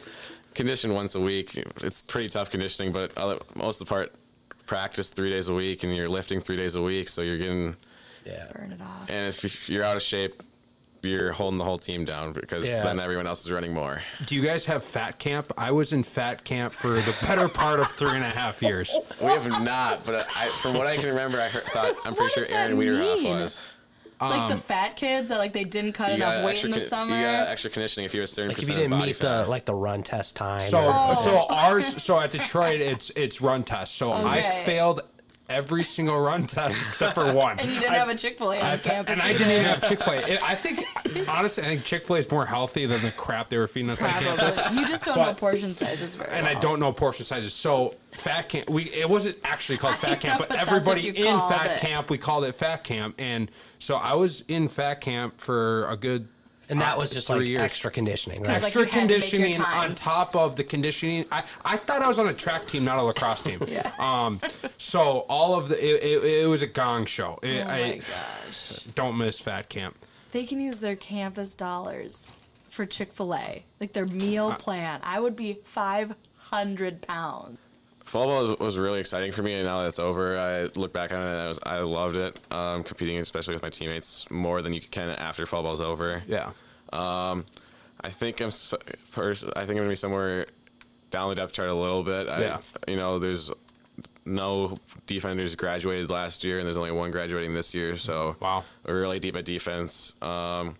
condition 0.55 0.93
once 0.94 1.14
a 1.14 1.20
week. 1.20 1.56
It's 1.82 2.02
pretty 2.02 2.28
tough 2.28 2.51
conditioning, 2.51 2.93
but 2.93 3.16
other, 3.16 3.39
most 3.55 3.81
of 3.81 3.86
the 3.86 3.90
part, 3.90 4.12
practice 4.66 5.10
three 5.10 5.31
days 5.31 5.48
a 5.48 5.55
week, 5.55 5.82
and 5.82 5.94
you're 5.94 6.09
lifting 6.09 6.40
three 6.40 6.56
days 6.56 6.74
a 6.74 6.82
week. 6.82 7.09
So 7.09 7.22
you're 7.22 7.39
getting, 7.39 7.77
Yeah. 8.24 8.47
Burn 8.55 8.72
it 8.72 8.81
off. 8.81 9.09
and 9.10 9.28
if, 9.28 9.44
if 9.44 9.68
you're 9.68 9.82
out 9.85 9.97
of 9.97 10.02
shape, 10.02 10.43
you're 11.02 11.32
holding 11.32 11.56
the 11.56 11.64
whole 11.64 11.78
team 11.78 12.05
down 12.05 12.32
because 12.35 12.66
Yeah. 12.68 12.82
then 12.82 13.01
everyone 13.01 13.27
else 13.27 13.43
is 13.44 13.51
running 13.51 13.72
more. 13.72 14.02
Do 14.27 14.35
you 14.36 14.43
guys 14.43 14.66
have 14.66 14.85
fat 14.85 15.18
camp? 15.18 15.51
I 15.56 15.70
was 15.70 15.93
in 15.94 16.02
fat 16.02 16.44
camp 16.44 16.74
for 16.74 16.90
the 16.90 17.14
better 17.22 17.48
part 17.48 17.81
of 17.81 17.86
three 17.93 18.10
and 18.14 18.22
a 18.24 18.28
half 18.28 18.60
years. 18.62 18.94
We 19.18 19.27
have 19.28 19.47
not, 19.62 20.05
but 20.05 20.28
I, 20.36 20.48
from 20.60 20.74
what 20.74 20.86
I 20.86 20.97
can 20.97 21.06
remember, 21.06 21.40
I 21.40 21.48
heard, 21.48 21.64
thought 21.64 21.94
I'm 22.05 22.14
pretty 22.14 22.32
sure 22.35 22.44
Aaron 22.51 22.77
Wiederhoff 22.78 23.24
was. 23.24 23.62
Like 24.21 24.49
the 24.49 24.55
um, 24.55 24.61
fat 24.61 24.97
kids 24.97 25.29
that 25.29 25.39
like 25.39 25.53
they 25.53 25.65
didn't 25.65 25.93
cut 25.93 26.13
enough 26.13 26.45
weight 26.45 26.65
in 26.65 26.71
the 26.71 26.79
con- 26.81 26.89
summer. 26.89 27.17
you 27.17 27.23
got 27.25 27.49
extra 27.49 27.71
conditioning 27.71 28.05
if 28.05 28.15
you 28.15 28.21
have 28.21 28.29
a 28.29 28.33
certain 28.33 28.49
Like 28.51 28.59
if 28.59 28.63
you 28.63 28.67
percent 28.75 28.79
of 28.79 28.83
didn't 28.91 28.99
body 29.01 29.07
meet 29.11 29.17
fat. 29.17 29.45
the 29.45 29.51
like 29.51 29.65
the 29.65 29.75
run 29.75 30.03
test 30.03 30.37
time. 30.37 30.61
So 30.61 30.79
or- 30.79 31.17
so 31.17 31.47
oh. 31.49 31.55
ours 31.55 32.03
so 32.03 32.19
at 32.21 32.31
Detroit 32.31 32.81
it's 32.81 33.11
it's 33.17 33.41
run 33.41 33.65
test. 33.65 33.95
So 33.95 34.13
I 34.13 34.39
Okay. 34.41 34.63
failed 34.67 35.01
every 35.51 35.82
single 35.82 36.18
run 36.20 36.47
test 36.47 36.78
except 36.89 37.14
for 37.14 37.31
one. 37.32 37.59
and 37.59 37.68
you 37.68 37.81
didn't 37.81 37.93
I- 37.94 37.98
have 37.98 38.09
a 38.09 38.14
Chick 38.14 38.39
Fil 38.39 38.52
A 38.52 38.60
on 38.60 38.78
campus. 38.78 39.12
and 39.12 39.20
I 39.20 39.32
didn't 39.32 39.51
even 39.51 39.64
have 39.64 39.86
Chick 39.89 40.02
Fil 40.02 40.14
A. 40.14 40.39
I 40.43 40.55
think 40.55 40.85
honestly, 41.28 41.64
I 41.64 41.66
think 41.66 41.85
Chick 41.85 42.05
Fil 42.05 42.16
A 42.16 42.18
is 42.20 42.31
more 42.31 42.47
healthy 42.47 42.86
than 42.86 43.02
the 43.02 43.10
crap 43.10 43.51
they 43.51 43.59
were 43.59 43.66
feeding 43.66 43.90
us 43.90 44.01
on 44.01 44.09
campus. 44.10 44.56
You 44.72 44.86
just 44.86 45.05
don't 45.05 45.16
But- 45.16 45.27
know 45.27 45.35
portion 45.35 45.74
sizes 45.74 46.14
very 46.14 46.31
And 46.32 46.47
I 46.47 46.55
don't 46.55 46.78
know 46.81 46.93
portion 46.93 47.24
sizes. 47.24 47.52
So 47.52 47.94
fat 48.12 48.48
camp, 48.48 48.70
we 48.70 48.85
it 48.93 49.10
wasn't 49.10 49.39
actually 49.44 49.78
called 49.78 49.97
fat 50.01 50.20
camp, 50.20 50.40
know, 50.40 50.47
but 50.47 50.48
but 50.51 50.59
everybody 50.59 51.09
in 51.09 51.39
fat 51.40 51.72
it. 51.72 51.81
camp 51.81 52.09
we 52.10 52.16
called 52.18 52.44
it 52.44 52.55
fat 52.55 52.85
camp. 52.85 53.16
And 53.18 53.51
so 53.81 53.97
I 53.97 54.14
was 54.14 54.43
in 54.48 54.68
fat 54.68 55.01
camp 55.01 55.40
for 55.40 55.85
a 55.86 55.97
good 55.97 56.28
and 56.71 56.81
that 56.81 56.97
was 56.97 57.11
just 57.11 57.27
three 57.27 57.37
like 57.39 57.49
years. 57.49 57.61
extra 57.63 57.91
conditioning, 57.91 58.43
right? 58.43 58.57
extra 58.63 58.83
you 58.83 58.87
had 58.87 58.93
to 58.93 58.99
conditioning 59.01 59.61
on 59.61 59.93
top 59.93 60.35
of 60.37 60.57
the 60.57 60.65
conditioning. 60.65 61.27
I, 61.31 61.43
I 61.65 61.77
thought 61.77 62.01
I 62.03 62.09
was 62.09 62.19
on 62.19 62.29
a 62.29 62.35
track 62.35 62.67
team, 62.67 62.85
not 62.85 62.99
a 62.99 63.03
lacrosse 63.03 63.43
team. 63.43 63.61
Yeah. 63.69 63.91
Um. 63.99 64.41
So 64.79 65.27
all 65.29 65.55
of 65.55 65.69
the 65.69 65.77
it, 65.85 66.03
it, 66.03 66.25
it 66.45 66.47
was 66.47 66.63
a 66.63 66.67
gong 66.67 67.07
show. 67.07 67.39
It, 67.43 67.63
Oh 67.63 67.65
my 67.67 67.73
I 67.75 67.95
gosh. 67.99 68.79
don't 68.95 69.19
miss 69.19 69.41
fat 69.41 69.69
camp. 69.69 69.97
They 70.33 70.45
can 70.45 70.61
use 70.61 70.79
their 70.79 70.97
campus 70.97 71.55
dollars 71.55 72.33
for 72.71 72.87
Chick 72.87 73.13
fil 73.13 73.35
A. 73.35 73.65
Like 73.81 73.93
their 73.93 74.07
meal 74.07 74.55
plan. 74.55 75.01
I 75.03 75.19
would 75.21 75.35
be 75.37 75.55
500 75.65 77.03
pounds. 77.03 77.59
Fall 78.05 78.27
ball 78.27 78.47
was, 78.48 78.59
was 78.59 78.78
really 78.78 78.98
exciting 79.01 79.31
for 79.32 79.43
me, 79.43 79.55
and 79.55 79.64
now 79.66 79.81
that 79.82 79.89
it's 79.89 79.98
over, 79.98 80.39
I 80.39 80.64
look 80.78 80.93
back 80.93 81.12
on 81.12 81.20
it 81.20 81.31
and 81.31 81.40
I, 81.40 81.48
was, 81.48 81.59
I 81.64 81.78
loved 81.81 82.16
it. 82.16 82.40
Um, 82.51 82.82
competing, 82.82 83.18
especially 83.18 83.55
with 83.55 83.62
my 83.62 83.70
teammates, 83.70 84.28
more 84.31 84.62
than 84.62 84.72
you 84.72 84.81
can 84.81 85.10
after 85.10 85.47
fall 85.47 85.62
ball's 85.62 85.81
over. 85.81 86.22
Yeah. 86.27 86.51
I 86.93 88.09
think 88.10 88.40
I'm. 88.40 88.51
Pers- 89.12 89.44
I 89.44 89.60
think 89.60 89.70
I'm 89.72 89.77
gonna 89.77 89.89
be 89.90 89.94
somewhere 89.94 90.47
down 91.10 91.28
the 91.28 91.35
depth 91.35 91.52
chart 91.52 91.68
a 91.68 91.74
little 91.74 92.02
bit. 92.02 92.28
I, 92.28 92.40
Yeah. 92.40 92.59
You 92.89 92.97
know, 92.97 93.18
there's 93.18 93.51
no 94.24 94.78
defenders 95.06 95.55
graduated 95.55 96.09
last 96.10 96.43
year, 96.43 96.59
and 96.59 96.66
there's 96.66 96.77
only 96.78 96.93
one 96.93 97.10
graduating 97.10 97.55
this 97.55 97.74
year. 97.74 97.97
So 97.97 98.36
Wow. 98.40 98.64
we're 98.86 99.01
really 99.01 99.18
deep 99.20 99.36
at 99.36 99.44
defense. 99.44 100.14
Um, 100.22 100.77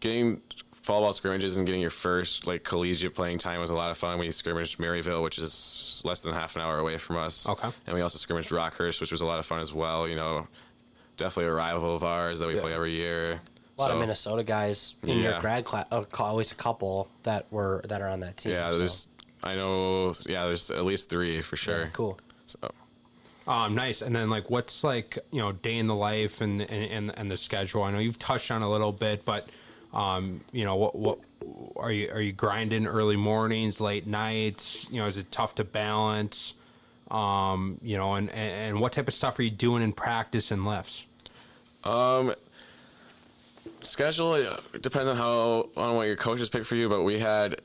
getting 0.00 0.40
fall 0.82 1.00
ball 1.02 1.12
scrimmages 1.12 1.56
and 1.56 1.66
getting 1.66 1.80
your 1.80 1.90
first 1.90 2.46
like 2.46 2.64
collegiate 2.64 3.14
playing 3.14 3.38
time 3.38 3.60
was 3.60 3.70
a 3.70 3.74
lot 3.74 3.90
of 3.90 3.98
fun. 3.98 4.18
We 4.18 4.30
scrimmaged 4.30 4.78
Maryville, 4.78 5.22
which 5.22 5.38
is 5.38 6.00
less 6.04 6.22
than 6.22 6.32
half 6.32 6.56
an 6.56 6.62
hour 6.62 6.78
away 6.78 6.96
from 6.98 7.16
us. 7.16 7.48
Okay. 7.48 7.68
And 7.86 7.94
we 7.94 8.00
also 8.00 8.18
scrimmaged 8.18 8.48
Rockhurst, 8.50 9.00
which 9.00 9.12
was 9.12 9.20
a 9.20 9.26
lot 9.26 9.38
of 9.38 9.46
fun 9.46 9.60
as 9.60 9.72
well. 9.74 10.08
You 10.08 10.16
know, 10.16 10.46
definitely 11.16 11.50
a 11.50 11.54
rival 11.54 11.94
of 11.94 12.02
ours 12.02 12.38
that 12.38 12.48
we 12.48 12.54
Yeah. 12.56 12.60
play 12.62 12.72
every 12.74 12.92
year. 12.94 13.40
a 13.78 13.80
lot 13.80 13.88
So- 13.88 13.94
of 13.94 14.00
Minnesota 14.00 14.42
guys 14.42 14.94
in 15.04 15.18
your 15.20 15.40
grad 15.40 15.64
class. 15.64 15.86
Oh, 15.90 16.06
always 16.18 16.52
a 16.52 16.54
couple 16.54 17.08
that 17.22 17.46
were 17.50 17.80
that 17.88 18.02
are 18.02 18.08
on 18.08 18.20
that 18.20 18.36
team. 18.36 18.52
Yeah, 18.52 18.72
so. 18.72 18.78
there's. 18.78 19.06
I 19.42 19.54
know. 19.54 20.12
Yeah, 20.28 20.44
there's 20.46 20.70
at 20.70 20.84
least 20.84 21.08
three 21.08 21.40
for 21.40 21.56
sure. 21.56 21.84
Yeah, 21.84 21.88
cool. 21.94 22.18
So 22.46 22.58
Um, 23.46 23.74
nice. 23.74 24.02
And 24.02 24.14
then 24.14 24.28
like, 24.28 24.50
what's 24.50 24.84
like 24.84 25.18
you 25.30 25.40
know 25.40 25.52
day 25.52 25.78
in 25.78 25.86
the 25.86 25.94
life 25.94 26.40
and 26.42 26.60
and 26.60 26.90
and, 26.92 27.18
and 27.18 27.30
the 27.30 27.38
schedule? 27.38 27.82
I 27.82 27.90
know 27.90 27.98
you've 28.00 28.18
touched 28.18 28.50
on 28.50 28.60
a 28.62 28.70
little 28.70 28.92
bit, 28.92 29.24
but 29.24 29.48
um, 29.92 30.40
you 30.52 30.64
know 30.64 30.76
what 30.76 30.94
what 30.96 31.18
are 31.76 31.90
you 31.90 32.10
are 32.12 32.20
you 32.20 32.32
grinding 32.32 32.86
early 32.86 33.16
mornings, 33.16 33.80
late 33.80 34.06
nights? 34.06 34.86
You 34.90 35.00
know, 35.00 35.06
is 35.06 35.16
it 35.16 35.30
tough 35.32 35.54
to 35.56 35.64
balance? 35.64 36.54
Um, 37.10 37.78
you 37.82 37.96
know, 37.96 38.14
and, 38.14 38.30
and 38.30 38.68
and 38.70 38.80
what 38.80 38.92
type 38.92 39.08
of 39.08 39.14
stuff 39.14 39.38
are 39.38 39.42
you 39.42 39.50
doing 39.50 39.82
in 39.82 39.92
practice 39.92 40.50
and 40.50 40.64
lifts? 40.64 41.06
Um, 41.82 42.34
schedule 43.82 44.34
it 44.34 44.82
depends 44.82 45.08
on 45.08 45.16
how 45.16 45.68
on 45.76 45.96
what 45.96 46.06
your 46.06 46.16
coaches 46.16 46.50
pick 46.50 46.64
for 46.64 46.76
you. 46.76 46.88
But 46.88 47.02
we 47.02 47.18
had 47.18 47.60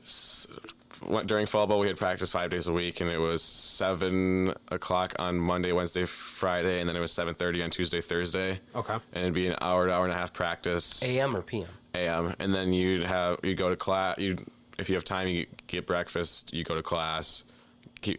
went- 1.06 1.26
during 1.26 1.46
fall 1.46 1.66
ball 1.66 1.78
we 1.78 1.86
had 1.86 1.96
practice 1.96 2.30
five 2.30 2.50
days 2.50 2.66
a 2.66 2.72
week, 2.72 3.00
and 3.00 3.10
it 3.10 3.18
was 3.18 3.42
seven 3.42 4.54
o'clock 4.68 5.14
on 5.18 5.36
Monday, 5.38 5.72
Wednesday, 5.72 6.06
Friday, 6.06 6.80
and 6.80 6.88
then 6.88 6.96
it 6.96 7.00
was 7.00 7.12
seven 7.12 7.34
thirty 7.34 7.62
on 7.62 7.70
Tuesday, 7.70 8.00
Thursday. 8.00 8.60
Okay. 8.74 8.94
and 9.12 9.22
it'd 9.22 9.34
be 9.34 9.46
an 9.46 9.54
hour 9.60 9.86
to 9.86 9.92
hour 9.92 10.04
and 10.04 10.12
a 10.12 10.16
half 10.16 10.32
practice. 10.32 11.02
AM 11.02 11.36
or 11.36 11.42
PM. 11.42 11.68
a.m. 11.96 12.34
and 12.38 12.54
then 12.54 12.72
you'd 12.72 13.04
have 13.04 13.38
you 13.42 13.54
go 13.54 13.68
to 13.68 13.76
class. 13.76 14.18
You 14.18 14.36
if 14.78 14.88
you 14.88 14.94
have 14.94 15.04
time, 15.04 15.28
you 15.28 15.46
get 15.66 15.86
breakfast. 15.86 16.52
You 16.52 16.64
go 16.64 16.74
to 16.74 16.82
class. 16.82 17.44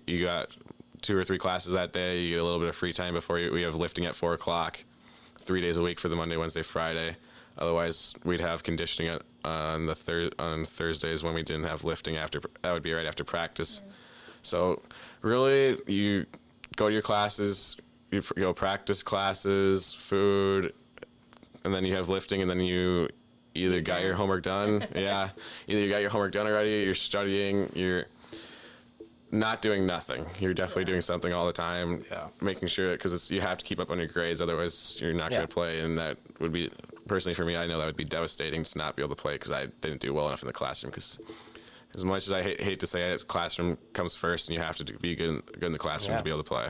You 0.05 0.23
got 0.23 0.49
two 1.01 1.15
or 1.17 1.23
three 1.23 1.37
classes 1.37 1.73
that 1.73 1.93
day. 1.93 2.21
You 2.21 2.29
get 2.31 2.39
a 2.39 2.43
little 2.43 2.59
bit 2.59 2.69
of 2.69 2.75
free 2.75 2.93
time 2.93 3.13
before 3.13 3.39
you, 3.39 3.51
we 3.51 3.61
have 3.61 3.75
lifting 3.75 4.05
at 4.05 4.15
four 4.15 4.33
o'clock, 4.33 4.79
three 5.39 5.61
days 5.61 5.77
a 5.77 5.81
week 5.81 5.99
for 5.99 6.09
the 6.09 6.15
Monday, 6.15 6.37
Wednesday, 6.37 6.63
Friday. 6.63 7.15
Otherwise, 7.57 8.13
we'd 8.23 8.39
have 8.39 8.63
conditioning 8.63 9.11
at, 9.11 9.21
uh, 9.45 9.73
on 9.73 9.85
the 9.85 9.95
thir- 9.95 10.31
on 10.37 10.65
Thursdays 10.65 11.23
when 11.23 11.33
we 11.33 11.43
didn't 11.43 11.63
have 11.63 11.83
lifting 11.83 12.17
after. 12.17 12.41
That 12.61 12.73
would 12.73 12.83
be 12.83 12.93
right 12.93 13.05
after 13.05 13.23
practice. 13.23 13.79
Mm-hmm. 13.79 13.91
So 14.43 14.81
really, 15.21 15.77
you 15.87 16.25
go 16.75 16.85
to 16.85 16.93
your 16.93 17.01
classes, 17.01 17.77
you 18.11 18.21
pr- 18.21 18.39
go 18.39 18.53
practice 18.53 19.01
classes, 19.03 19.93
food, 19.93 20.73
and 21.63 21.73
then 21.73 21.83
you 21.83 21.95
have 21.95 22.09
lifting, 22.09 22.41
and 22.41 22.49
then 22.49 22.59
you 22.59 23.09
either 23.57 23.81
got 23.81 24.01
your 24.01 24.13
homework 24.15 24.43
done. 24.43 24.85
yeah, 24.95 25.29
either 25.67 25.79
you 25.81 25.89
got 25.89 26.01
your 26.01 26.09
homework 26.09 26.31
done 26.31 26.47
already, 26.47 26.83
you're 26.85 26.93
studying, 26.95 27.69
you're 27.75 28.05
not 29.31 29.61
doing 29.61 29.85
nothing. 29.85 30.25
You're 30.39 30.53
definitely 30.53 30.85
doing 30.85 31.01
something 31.01 31.33
all 31.33 31.45
the 31.45 31.53
time. 31.53 32.03
Yeah. 32.09 32.27
Making 32.39 32.67
sure 32.69 32.91
because 32.91 33.29
you 33.29 33.41
have 33.41 33.57
to 33.57 33.65
keep 33.65 33.79
up 33.79 33.91
on 33.91 33.97
your 33.97 34.07
grades, 34.07 34.39
otherwise 34.39 34.97
you're 35.01 35.13
not 35.13 35.31
Yeah. 35.31 35.39
going 35.39 35.47
to 35.47 35.53
play, 35.53 35.81
and 35.81 35.97
that 35.97 36.17
would 36.39 36.53
be 36.53 36.71
personally 37.07 37.33
for 37.33 37.43
me. 37.43 37.55
I 37.57 37.67
know 37.67 37.77
that 37.77 37.85
would 37.85 37.97
be 37.97 38.05
devastating 38.05 38.63
to 38.63 38.77
not 38.77 38.95
be 38.95 39.03
able 39.03 39.15
to 39.15 39.21
play 39.21 39.33
because 39.33 39.51
I 39.51 39.65
didn't 39.81 39.99
do 40.01 40.13
well 40.13 40.27
enough 40.27 40.43
in 40.43 40.47
the 40.47 40.53
classroom. 40.53 40.91
Because 40.91 41.19
as 41.93 42.05
much 42.05 42.25
as 42.27 42.31
I 42.31 42.41
hate, 42.41 42.61
hate 42.61 42.79
to 42.79 42.87
say 42.87 43.11
it, 43.11 43.27
classroom 43.27 43.77
comes 43.93 44.15
first, 44.15 44.47
and 44.47 44.55
you 44.57 44.61
have 44.63 44.77
to 44.77 44.83
do- 44.85 44.97
be 44.97 45.13
good, 45.15 45.29
in- 45.29 45.41
good 45.59 45.63
in 45.63 45.71
the 45.73 45.79
classroom 45.79 46.13
Yeah. 46.13 46.17
to 46.19 46.23
be 46.23 46.29
able 46.29 46.43
to 46.43 46.47
play. 46.49 46.69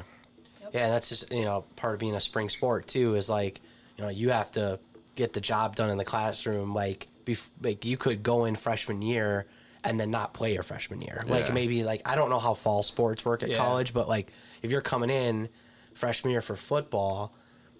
Yeah, 0.74 0.90
that's 0.90 1.10
just 1.10 1.32
you 1.32 1.46
know 1.46 1.64
part 1.76 1.94
of 1.94 2.00
being 2.00 2.16
a 2.16 2.20
spring 2.20 2.50
sport 2.50 2.88
too. 2.88 3.14
Is 3.16 3.30
like 3.30 3.62
you 3.98 4.04
know 4.04 4.10
you 4.10 4.32
have 4.32 4.52
to 4.54 4.80
get 5.18 5.34
the 5.34 5.42
job 5.42 5.76
done 5.76 5.90
in 5.90 5.98
the 5.98 6.06
classroom. 6.06 6.74
Like, 6.74 7.10
bef- 7.26 7.50
like 7.62 7.84
you 7.84 7.98
could 7.98 8.24
go 8.24 8.46
in 8.46 8.56
freshman 8.56 9.02
year 9.02 9.46
and 9.84 10.00
then 10.00 10.10
not 10.12 10.34
play 10.34 10.54
your 10.54 10.64
freshman 10.64 11.02
year. 11.02 11.24
Like 11.28 11.48
Yeah. 11.48 11.54
maybe 11.54 11.84
like 11.84 12.02
I 12.06 12.16
don't 12.16 12.30
know 12.30 12.40
how 12.40 12.54
fall 12.54 12.84
sports 12.84 13.26
work 13.26 13.44
at 13.44 13.50
Yeah. 13.50 13.58
college, 13.58 13.94
but 13.94 14.08
like 14.08 14.32
if 14.62 14.72
you're 14.72 14.82
coming 14.82 15.10
in 15.10 15.50
freshman 15.94 16.32
year 16.32 16.42
for 16.42 16.56
football, 16.56 17.34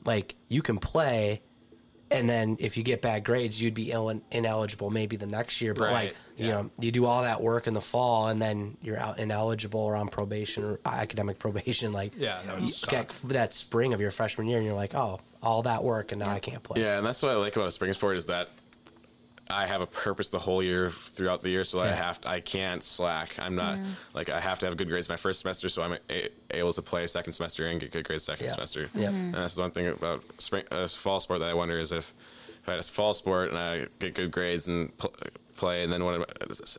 like 0.06 0.36
you 0.50 0.62
can 0.62 0.78
play. 0.80 1.42
And 2.10 2.30
then 2.30 2.56
if 2.62 2.78
you 2.78 2.84
get 2.84 3.02
bad 3.02 3.26
grades, 3.26 3.62
you'd 3.62 3.74
be 3.74 3.92
Ill- 3.92 4.22
ineligible 4.32 4.90
maybe 4.90 5.18
the 5.18 5.26
next 5.28 5.60
year. 5.60 5.74
But 5.74 5.84
Right, 5.92 5.94
like 5.94 6.16
you 6.38 6.48
know, 6.52 6.70
you 6.80 6.90
do 6.94 7.06
all 7.06 7.24
that 7.24 7.42
work 7.42 7.68
in 7.68 7.74
the 7.74 7.82
fall, 7.82 8.28
and 8.30 8.42
then 8.42 8.78
you're 8.82 8.98
out 8.98 9.20
ineligible 9.20 9.82
or 9.82 9.98
on 9.98 10.08
probation 10.08 10.64
or 10.64 10.80
uh, 10.86 10.90
academic 10.90 11.38
probation. 11.38 11.92
Like 11.92 12.14
Yeah, 12.16 12.40
that 12.46 12.54
would 12.56 12.64
you 12.64 12.72
suck. 12.72 12.90
get 12.92 13.10
that 13.26 13.54
spring 13.54 13.92
of 13.94 14.00
your 14.00 14.12
freshman 14.12 14.48
year, 14.48 14.58
and 14.58 14.66
you're 14.66 14.76
like, 14.76 14.96
oh, 14.96 15.20
all 15.42 15.64
that 15.64 15.84
work, 15.84 16.12
and 16.12 16.20
now 16.24 16.32
I 16.32 16.40
can't 16.40 16.64
play. 16.64 16.82
Yeah, 16.82 16.98
and 16.98 17.06
that's 17.06 17.22
what 17.22 17.32
I 17.32 17.36
like 17.36 17.56
about 17.56 17.68
a 17.68 17.72
spring 17.72 17.94
sport 17.94 18.18
is 18.18 18.26
that 18.28 18.50
I 19.50 19.66
have 19.66 19.80
a 19.80 19.86
purpose 19.88 20.30
the 20.30 20.40
whole 20.40 20.62
year 20.62 20.90
throughout 20.90 21.42
the 21.42 21.50
year, 21.50 21.64
so 21.64 21.80
I 21.80 21.86
Yeah. 21.88 21.96
have 21.96 22.20
I 22.26 22.40
can't 22.42 22.84
slack. 22.84 23.36
I'm 23.40 23.56
not 23.56 23.78
like 24.14 24.30
I 24.30 24.42
have 24.42 24.60
to 24.60 24.66
have 24.66 24.76
good 24.76 24.90
grades 24.90 25.08
my 25.08 25.16
first 25.16 25.40
semester, 25.40 25.70
so 25.70 25.84
I'm 25.84 25.98
a- 26.10 26.30
able 26.52 26.74
to 26.74 26.82
play 26.82 27.08
second 27.08 27.32
semester 27.34 27.66
and 27.68 27.80
get 27.80 27.92
good 27.92 28.04
grades 28.06 28.26
second 28.26 28.48
Yeah. 28.48 28.54
semester. 28.56 28.90
Yep. 28.94 29.10
And 29.10 29.34
that's 29.34 29.56
one 29.56 29.72
thing 29.72 29.88
about 29.88 30.24
spring 30.40 30.66
uh, 30.70 30.86
fall 30.88 31.20
sport 31.22 31.40
that 31.40 31.50
I 31.50 31.54
wonder 31.54 31.80
is 31.80 31.92
if 31.94 32.14
if 32.62 32.68
I 32.68 32.72
had 32.74 32.80
a 32.82 32.84
fall 32.84 33.14
sport 33.14 33.48
and 33.48 33.58
I 33.58 33.86
get 34.00 34.16
good 34.16 34.32
grades 34.32 34.68
and 34.68 34.96
pl- 34.98 35.14
play, 35.56 35.82
and 35.84 35.94
then 35.94 36.04
when 36.04 36.16
I 36.22 36.26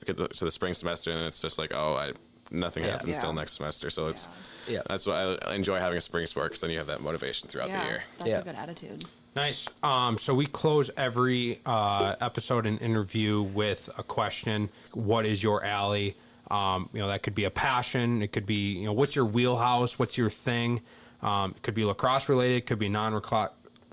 get 0.04 0.16
the, 0.18 0.28
to 0.28 0.44
the 0.44 0.50
spring 0.50 0.74
semester 0.74 1.10
and 1.10 1.22
it's 1.22 1.40
just 1.40 1.58
like 1.58 1.72
oh 1.74 1.94
I 1.94 2.12
nothing 2.50 2.84
Yeah. 2.84 2.90
happens 2.90 3.16
Yeah. 3.16 3.20
till 3.22 3.32
next 3.32 3.52
semester, 3.52 3.88
so 3.88 4.08
it's 4.08 4.28
Yeah. 4.68 4.82
that's 4.88 5.06
why 5.06 5.36
I 5.46 5.54
enjoy 5.54 5.78
having 5.78 5.98
a 5.98 6.00
spring 6.00 6.26
sport 6.26 6.46
because 6.50 6.60
then 6.60 6.70
you 6.70 6.78
have 6.78 6.86
that 6.88 7.00
motivation 7.00 7.48
throughout 7.48 7.68
the 7.68 7.74
Yeah, 7.74 7.84
year. 7.88 8.02
that's 8.18 8.30
Yeah. 8.30 8.38
a 8.40 8.44
good 8.44 8.54
attitude. 8.54 9.04
Nice. 9.36 9.68
Um, 9.82 10.18
so 10.18 10.34
we 10.34 10.46
close 10.46 10.90
every 10.96 11.60
uh, 11.64 12.16
episode 12.20 12.66
and 12.66 12.80
interview 12.80 13.42
with 13.42 13.88
a 13.96 14.02
question. 14.02 14.68
What 14.92 15.26
is 15.26 15.42
your 15.42 15.64
alley? 15.64 16.16
Um, 16.50 16.88
you 16.92 17.00
know, 17.00 17.08
that 17.08 17.22
could 17.22 17.34
be 17.34 17.44
a 17.44 17.50
passion. 17.50 18.22
It 18.22 18.32
could 18.32 18.46
be, 18.46 18.78
you 18.78 18.86
know, 18.86 18.92
what's 18.92 19.14
your 19.14 19.26
wheelhouse? 19.26 19.98
What's 19.98 20.16
your 20.18 20.30
thing? 20.30 20.80
Um, 21.22 21.52
it 21.56 21.62
could 21.62 21.74
be 21.74 21.84
lacrosse 21.84 22.28
related. 22.28 22.66
Could 22.66 22.78
be 22.78 22.88
non 22.88 23.20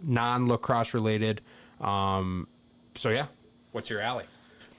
non 0.04 0.48
lacrosse 0.48 0.94
related. 0.94 1.42
Um, 1.82 2.48
so 2.96 3.10
yeah, 3.10 3.26
what's 3.72 3.90
your 3.90 4.00
alley? 4.02 4.24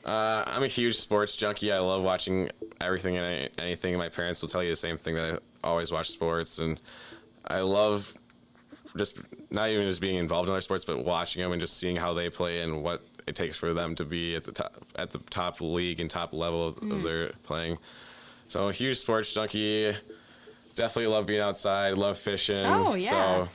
Uh, 0.05 0.45
I'm 0.47 0.63
a 0.63 0.69
huge 0.69 0.97
sports 0.97 1.35
junkie. 1.37 1.73
I 1.73 1.79
love 1.79 2.03
watching 2.03 2.49
everything 2.81 3.17
and 3.17 3.51
anything. 3.59 3.97
My 3.99 4.09
parents 4.09 4.41
will 4.41 4.49
tell 4.49 4.63
you 4.63 4.71
the 4.71 4.77
same 4.77 4.97
thing 4.97 5.17
that 5.17 5.35
I 5.35 5.39
always 5.67 5.91
watch 5.93 6.11
sports, 6.11 6.59
and 6.59 6.81
I 7.47 7.61
love 7.61 8.15
just 8.97 9.19
not 9.51 9.69
even 9.69 9.87
just 9.87 10.01
being 10.01 10.17
involved 10.17 10.49
in 10.49 10.53
other 10.53 10.61
sports, 10.63 10.85
but 10.85 11.05
watching 11.05 11.43
them 11.43 11.53
and 11.53 11.61
just 11.61 11.77
seeing 11.77 11.97
how 11.97 12.15
they 12.15 12.31
play 12.31 12.63
and 12.63 12.83
what 12.83 13.05
it 13.27 13.35
takes 13.37 13.57
for 13.57 13.75
them 13.75 13.95
to 13.97 14.05
be 14.05 14.35
at 14.37 14.45
the 14.45 14.53
top 14.53 14.85
at 14.97 15.11
the 15.11 15.19
top 15.31 15.61
league 15.61 16.01
and 16.01 16.09
top 16.09 16.33
level 16.33 16.69
of, 16.69 16.79
of 16.91 17.03
their 17.03 17.31
playing. 17.43 17.77
So 18.49 18.63
I'm 18.63 18.69
a 18.71 18.73
huge 18.73 18.99
sports 18.99 19.33
junkie. 19.33 19.95
Definitely 20.77 21.09
love 21.09 21.27
being 21.27 21.41
outside. 21.41 21.99
Love 21.99 22.17
fishing. 22.19 22.65
Oh, 22.65 22.95
yeah. 22.95 23.11
So 23.11 23.49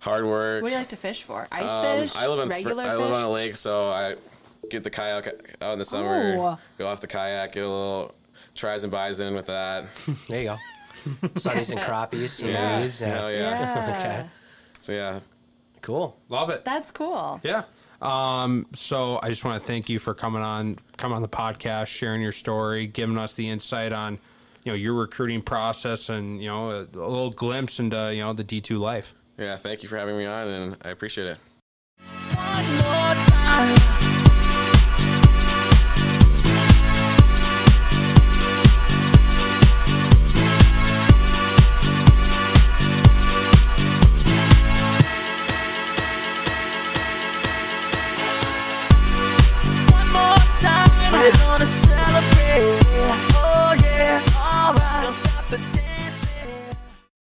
hard 0.00 0.24
work. 0.26 0.62
What 0.62 0.68
do 0.70 0.72
you 0.74 0.78
like 0.78 0.88
to 0.88 0.96
fish 0.96 1.22
for? 1.22 1.46
Ice 1.52 1.68
Um, 1.70 1.84
fish? 2.00 2.16
I 2.16 2.26
live 2.26 2.38
on 2.40 2.48
Spr- 2.48 2.50
regular 2.50 2.82
I 2.84 2.88
fish? 2.88 2.98
live 2.98 3.12
on 3.12 3.22
a 3.22 3.30
lake, 3.30 3.54
so 3.56 3.88
I 3.88 4.16
get 4.70 4.82
the 4.82 4.90
kayak 4.90 5.56
out 5.62 5.72
in 5.74 5.78
the 5.78 5.84
summer. 5.84 6.36
Oh. 6.38 6.58
Go 6.78 6.88
off 6.88 7.00
the 7.00 7.06
kayak, 7.06 7.52
get 7.52 7.60
a 7.64 7.68
little 7.68 8.14
tries 8.54 8.82
and 8.82 8.90
buys 8.90 9.20
in 9.20 9.34
with 9.34 9.46
that. 9.46 9.84
There 10.28 10.40
you 10.42 10.48
go. 10.48 10.56
Sunnies 11.34 11.70
and 11.70 11.80
crappies 11.80 12.40
and 12.42 12.50
Yeah. 12.50 12.80
weeds. 12.82 13.00
Yeah. 13.00 13.08
Hell 13.08 13.30
yeah. 13.32 13.38
yeah. 13.38 14.18
Okay. 14.20 14.28
So 14.80 14.92
yeah, 14.92 15.20
Cool. 15.80 16.16
Love 16.28 16.50
it. 16.50 16.64
That's 16.64 16.90
cool. 16.90 17.40
Yeah. 17.42 17.62
Um, 18.00 18.66
so 18.74 19.18
I 19.22 19.28
just 19.28 19.44
want 19.44 19.60
to 19.60 19.66
thank 19.66 19.88
you 19.88 19.98
for 19.98 20.12
coming 20.14 20.42
on, 20.42 20.76
coming 20.96 21.14
on 21.16 21.22
the 21.22 21.28
podcast, 21.28 21.86
sharing 21.88 22.20
your 22.20 22.32
story, 22.32 22.86
giving 22.86 23.16
us 23.18 23.34
the 23.34 23.48
insight 23.48 23.92
on, 23.92 24.18
you 24.64 24.72
know, 24.72 24.76
your 24.76 24.94
recruiting 24.94 25.40
process 25.42 26.08
and, 26.08 26.40
you 26.42 26.48
know, 26.48 26.70
a, 26.70 26.80
a 26.82 27.06
little 27.06 27.30
glimpse 27.30 27.78
into, 27.78 28.12
you 28.14 28.22
know, 28.22 28.32
the 28.32 28.44
D2 28.44 28.78
life. 28.80 29.14
yeah. 29.38 29.56
Thank 29.56 29.82
you 29.82 29.88
for 29.88 29.96
having 29.98 30.16
me 30.16 30.26
on, 30.26 30.48
and 30.48 30.76
I 30.82 30.90
appreciate 30.90 31.26
it. 31.28 31.38
One 32.34 32.66
more 32.76 33.14
time. 33.26 34.11